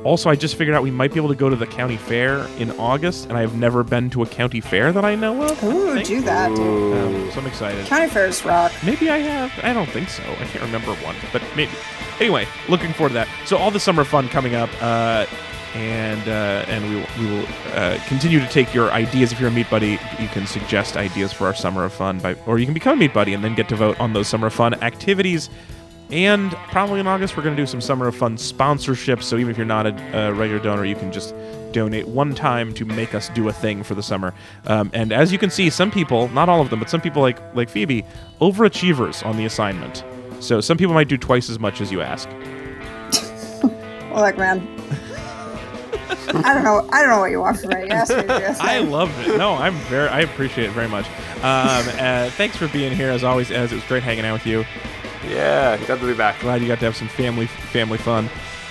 also, 0.04 0.30
I 0.30 0.36
just 0.36 0.56
figured 0.56 0.76
out 0.76 0.84
we 0.84 0.92
might 0.92 1.14
be 1.14 1.20
able 1.20 1.30
to 1.30 1.36
go 1.36 1.50
to 1.50 1.56
the 1.56 1.68
county 1.68 1.98
fair 1.98 2.48
in 2.58 2.72
August, 2.80 3.28
and 3.28 3.38
I 3.38 3.42
have 3.42 3.56
never 3.56 3.84
been 3.84 4.10
to 4.12 4.24
a 4.24 4.28
county 4.28 4.62
fair 4.62 4.92
that 4.94 5.04
I 5.04 5.16
know 5.16 5.42
of. 5.44 5.64
Ooh, 5.64 6.02
do 6.04 6.22
that. 6.22 6.52
Um, 6.52 7.32
so 7.32 7.40
I'm 7.42 7.48
excited. 7.48 7.86
County 7.86 8.08
fairs 8.10 8.44
rock. 8.46 8.72
Maybe 8.86 9.10
I 9.10 9.18
have. 9.18 9.52
I 9.64 9.74
don't 9.74 9.90
think 9.90 10.10
so. 10.10 10.24
I 10.24 10.46
can't 10.46 10.64
remember 10.64 10.94
one, 10.96 11.16
but 11.34 11.42
maybe. 11.56 11.72
Anyway, 12.20 12.48
looking 12.70 12.94
forward 12.94 13.10
to 13.10 13.14
that. 13.16 13.28
So 13.46 13.58
all 13.58 13.72
the 13.72 13.80
summer 13.80 14.04
fun 14.04 14.30
coming 14.30 14.56
up, 14.56 14.70
uh, 14.82 15.26
and 15.76 16.28
uh, 16.28 16.66
and 16.68 16.90
we 16.90 16.96
will, 16.96 17.08
we 17.20 17.26
will 17.28 17.46
uh, 17.74 18.00
continue 18.08 18.40
to 18.40 18.48
take 18.48 18.74
your 18.74 18.92
ideas. 18.92 19.32
If 19.32 19.40
you're 19.40 19.50
a 19.50 19.54
meat 19.54 19.70
buddy, 19.70 20.00
you 20.20 20.28
can 20.30 20.48
suggest 20.48 20.96
ideas 20.96 21.34
for 21.34 21.46
our 21.46 21.54
summer 21.54 21.84
of 21.84 21.94
fun 21.94 22.20
by, 22.20 22.36
or 22.46 22.58
you 22.58 22.66
can 22.66 22.74
become 22.74 22.98
a 22.98 23.00
meat 23.00 23.14
buddy 23.14 23.34
and 23.34 23.44
then 23.44 23.54
get 23.54 23.68
to 23.70 23.76
vote 23.76 24.00
on 24.00 24.14
those 24.14 24.28
summer 24.28 24.50
fun 24.50 24.74
activities. 24.76 25.50
And 26.10 26.52
probably 26.72 27.00
in 27.00 27.08
August, 27.08 27.36
we're 27.36 27.44
going 27.44 27.56
to 27.56 27.62
do 27.62 27.68
some 27.68 27.82
summer 27.82 28.08
of 28.08 28.16
fun 28.16 28.38
sponsorships. 28.38 29.24
So 29.24 29.38
even 29.38 29.52
if 29.52 29.58
you're 29.58 29.66
not 29.66 29.86
a, 29.86 30.18
a 30.18 30.34
regular 30.34 30.62
donor, 30.62 30.86
you 30.86 30.96
can 30.96 31.12
just 31.12 31.36
donate 31.72 32.08
one 32.08 32.34
time 32.34 32.74
to 32.74 32.86
make 32.86 33.14
us 33.14 33.30
do 33.30 33.50
a 33.50 33.54
thing 33.54 33.84
for 33.84 33.94
the 33.94 34.04
summer. 34.04 34.34
Um, 34.66 34.90
and 34.94 35.12
as 35.12 35.32
you 35.32 35.38
can 35.38 35.50
see, 35.50 35.70
some 35.70 35.92
people, 35.92 36.30
not 36.30 36.50
all 36.50 36.62
of 36.62 36.70
them, 36.70 36.80
but 36.80 36.90
some 36.90 37.02
people 37.02 37.22
like 37.22 37.40
like 37.56 37.70
Phoebe, 37.70 38.06
overachievers 38.40 39.26
on 39.26 39.38
the 39.38 39.46
assignment. 39.46 40.04
So 40.40 40.62
some 40.62 40.78
people 40.78 40.94
might 40.94 41.10
do 41.10 41.18
twice 41.18 41.50
as 41.50 41.60
much 41.60 41.82
as 41.82 41.92
you 41.92 42.02
ask. 42.02 42.30
Well, 44.10 44.26
look, 44.26 44.38
man. 44.38 44.68
I 46.30 46.54
don't 46.54 46.64
know. 46.64 46.90
I 46.92 47.02
don't 47.02 47.12
know 47.12 47.20
what 47.20 47.30
you 47.30 47.40
want 47.40 47.60
from 47.60 47.70
me. 47.70 47.84
You 47.84 47.90
asked 47.90 48.16
me 48.16 48.22
to 48.24 48.28
do 48.28 48.34
a 48.34 48.56
I 48.60 48.80
it. 48.80 49.38
No, 49.38 49.54
I'm 49.54 49.76
very. 49.90 50.10
I 50.10 50.22
appreciate 50.22 50.70
it 50.70 50.72
very 50.72 50.88
much. 50.88 51.06
Um, 51.38 51.86
uh, 52.00 52.30
thanks 52.32 52.58
for 52.58 52.68
being 52.70 52.96
here 52.96 53.12
as 53.12 53.24
always. 53.24 53.52
As 53.52 53.72
it 53.72 53.76
was 53.76 53.84
great 53.84 54.02
hanging 54.02 54.26
out 54.26 54.34
with 54.34 54.48
you. 54.48 54.66
Yeah, 55.30 55.78
glad 55.86 56.00
to 56.00 56.06
be 56.06 56.14
back. 56.14 56.40
Glad 56.40 56.62
you 56.62 56.68
got 56.68 56.80
to 56.80 56.86
have 56.86 56.96
some 56.96 57.08
family 57.08 57.48
family 57.48 57.98
fun. 57.98 58.30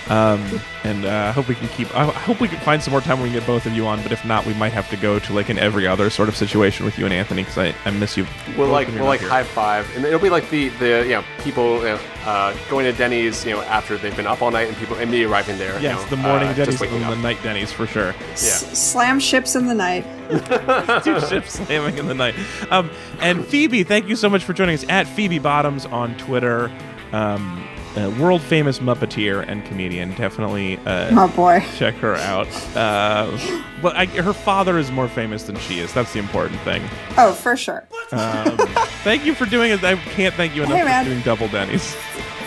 Um, 0.09 0.61
and 0.85 1.05
uh, 1.05 1.09
I 1.27 1.31
hope 1.31 1.49
we 1.49 1.55
can 1.55 1.67
keep. 1.69 1.93
I 1.93 2.05
hope 2.05 2.39
we 2.39 2.47
can 2.47 2.59
find 2.61 2.81
some 2.81 2.91
more 2.93 3.01
time 3.01 3.17
when 3.19 3.23
we 3.23 3.29
can 3.31 3.39
get 3.41 3.47
both 3.47 3.65
of 3.65 3.73
you 3.73 3.85
on. 3.87 4.01
But 4.03 4.13
if 4.13 4.23
not, 4.23 4.45
we 4.45 4.53
might 4.53 4.71
have 4.71 4.89
to 4.91 4.95
go 4.97 5.19
to 5.19 5.33
like 5.33 5.49
an 5.49 5.59
every 5.59 5.85
other 5.85 6.09
sort 6.09 6.29
of 6.29 6.37
situation 6.37 6.85
with 6.85 6.97
you 6.97 7.03
and 7.05 7.13
Anthony 7.13 7.43
because 7.43 7.57
I, 7.57 7.75
I 7.83 7.91
miss 7.91 8.15
you. 8.15 8.25
We'll 8.57 8.67
both 8.67 8.71
like 8.71 8.87
when 8.87 8.95
we'll 8.95 9.03
you're 9.03 9.09
like 9.09 9.21
not 9.21 9.29
high 9.29 9.43
five, 9.43 9.93
and 9.97 10.05
it'll 10.05 10.19
be 10.19 10.29
like 10.29 10.49
the 10.49 10.69
the 10.69 11.03
you 11.03 11.09
know 11.09 11.23
people 11.39 11.79
you 11.79 11.83
know, 11.89 11.99
uh, 12.25 12.55
going 12.69 12.85
to 12.85 12.93
Denny's 12.93 13.45
you 13.45 13.51
know 13.51 13.61
after 13.63 13.97
they've 13.97 14.15
been 14.15 14.27
up 14.27 14.41
all 14.41 14.49
night 14.49 14.69
and 14.69 14.77
people 14.77 14.95
and 14.95 15.11
me 15.11 15.25
arriving 15.25 15.57
there. 15.57 15.75
you 15.75 15.83
Yes, 15.83 16.01
know, 16.03 16.09
the 16.09 16.17
morning 16.17 16.47
uh, 16.49 16.53
Denny's 16.53 16.81
and 16.81 17.03
the 17.03 17.15
night 17.17 17.43
Denny's 17.43 17.73
for 17.73 17.85
sure. 17.85 18.11
Yeah. 18.11 18.31
S- 18.33 18.79
slam 18.79 19.19
ships 19.19 19.55
in 19.57 19.65
the 19.67 19.73
night. 19.75 20.05
Two 21.03 21.19
ships 21.19 21.53
slamming 21.53 21.97
in 21.97 22.07
the 22.07 22.13
night. 22.13 22.35
Um, 22.71 22.89
and 23.19 23.45
Phoebe, 23.45 23.83
thank 23.83 24.07
you 24.07 24.15
so 24.15 24.29
much 24.29 24.45
for 24.45 24.53
joining 24.53 24.75
us 24.75 24.85
at 24.87 25.05
Phoebe 25.07 25.39
Bottoms 25.39 25.85
on 25.85 26.15
Twitter. 26.17 26.71
Um, 27.11 27.66
uh, 27.97 28.09
world 28.19 28.41
famous 28.41 28.79
Muppeteer 28.79 29.43
and 29.47 29.65
comedian. 29.65 30.13
Definitely 30.15 30.77
uh, 30.85 31.09
Oh 31.11 31.27
boy. 31.35 31.65
check 31.75 31.95
her 31.95 32.15
out. 32.15 32.47
Uh, 32.75 33.37
but 33.81 33.95
I, 33.95 34.05
her 34.05 34.33
father 34.33 34.77
is 34.77 34.91
more 34.91 35.07
famous 35.07 35.43
than 35.43 35.57
she 35.57 35.79
is. 35.79 35.93
That's 35.93 36.13
the 36.13 36.19
important 36.19 36.61
thing. 36.61 36.83
Oh, 37.17 37.33
for 37.33 37.57
sure. 37.57 37.85
Um, 38.11 38.57
thank 39.03 39.25
you 39.25 39.33
for 39.33 39.45
doing 39.45 39.71
it. 39.71 39.83
I 39.83 39.95
can't 39.95 40.33
thank 40.35 40.55
you 40.55 40.63
enough 40.63 40.75
Hey, 40.77 40.81
for 40.83 40.85
man. 40.89 41.05
doing 41.05 41.21
double 41.21 41.47
Denny's. 41.47 41.95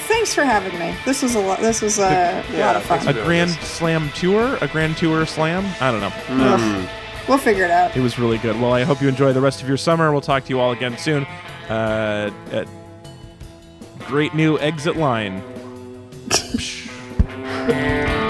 Thanks 0.09 0.35
for 0.35 0.43
having 0.45 0.77
me. 0.79 0.95
This 1.05 1.23
was 1.23 1.35
a 1.35 1.41
lot. 1.41 1.61
This 1.61 1.83
was 1.83 1.99
a 1.99 2.45
Yeah, 2.53 2.67
lot 2.67 2.77
of 2.77 2.83
fun. 2.83 3.07
A 3.09 3.13
grand 3.13 3.51
this. 3.51 3.61
slam 3.69 4.11
tour, 4.15 4.57
a 4.61 4.67
grand 4.69 4.97
tour 4.97 5.25
slam. 5.27 5.65
I 5.81 5.91
don't 5.91 6.01
know. 6.01 6.13
Ugh. 6.47 6.89
We'll 7.29 7.39
figure 7.39 7.65
it 7.65 7.71
out. 7.71 7.97
It 7.97 8.01
was 8.01 8.19
really 8.19 8.39
good. 8.39 8.61
Well, 8.61 8.73
I 8.73 8.83
hope 8.83 9.01
you 9.01 9.09
enjoy 9.09 9.33
the 9.33 9.41
rest 9.41 9.63
of 9.63 9.69
your 9.69 9.77
summer. 9.77 10.11
We'll 10.11 10.21
talk 10.21 10.45
to 10.45 10.49
you 10.51 10.59
all 10.59 10.73
again 10.73 10.99
soon. 10.99 11.25
Uh, 11.69 12.31
uh, 12.53 12.65
great 14.11 14.35
new 14.35 14.59
exit 14.59 14.97
line. 14.97 15.41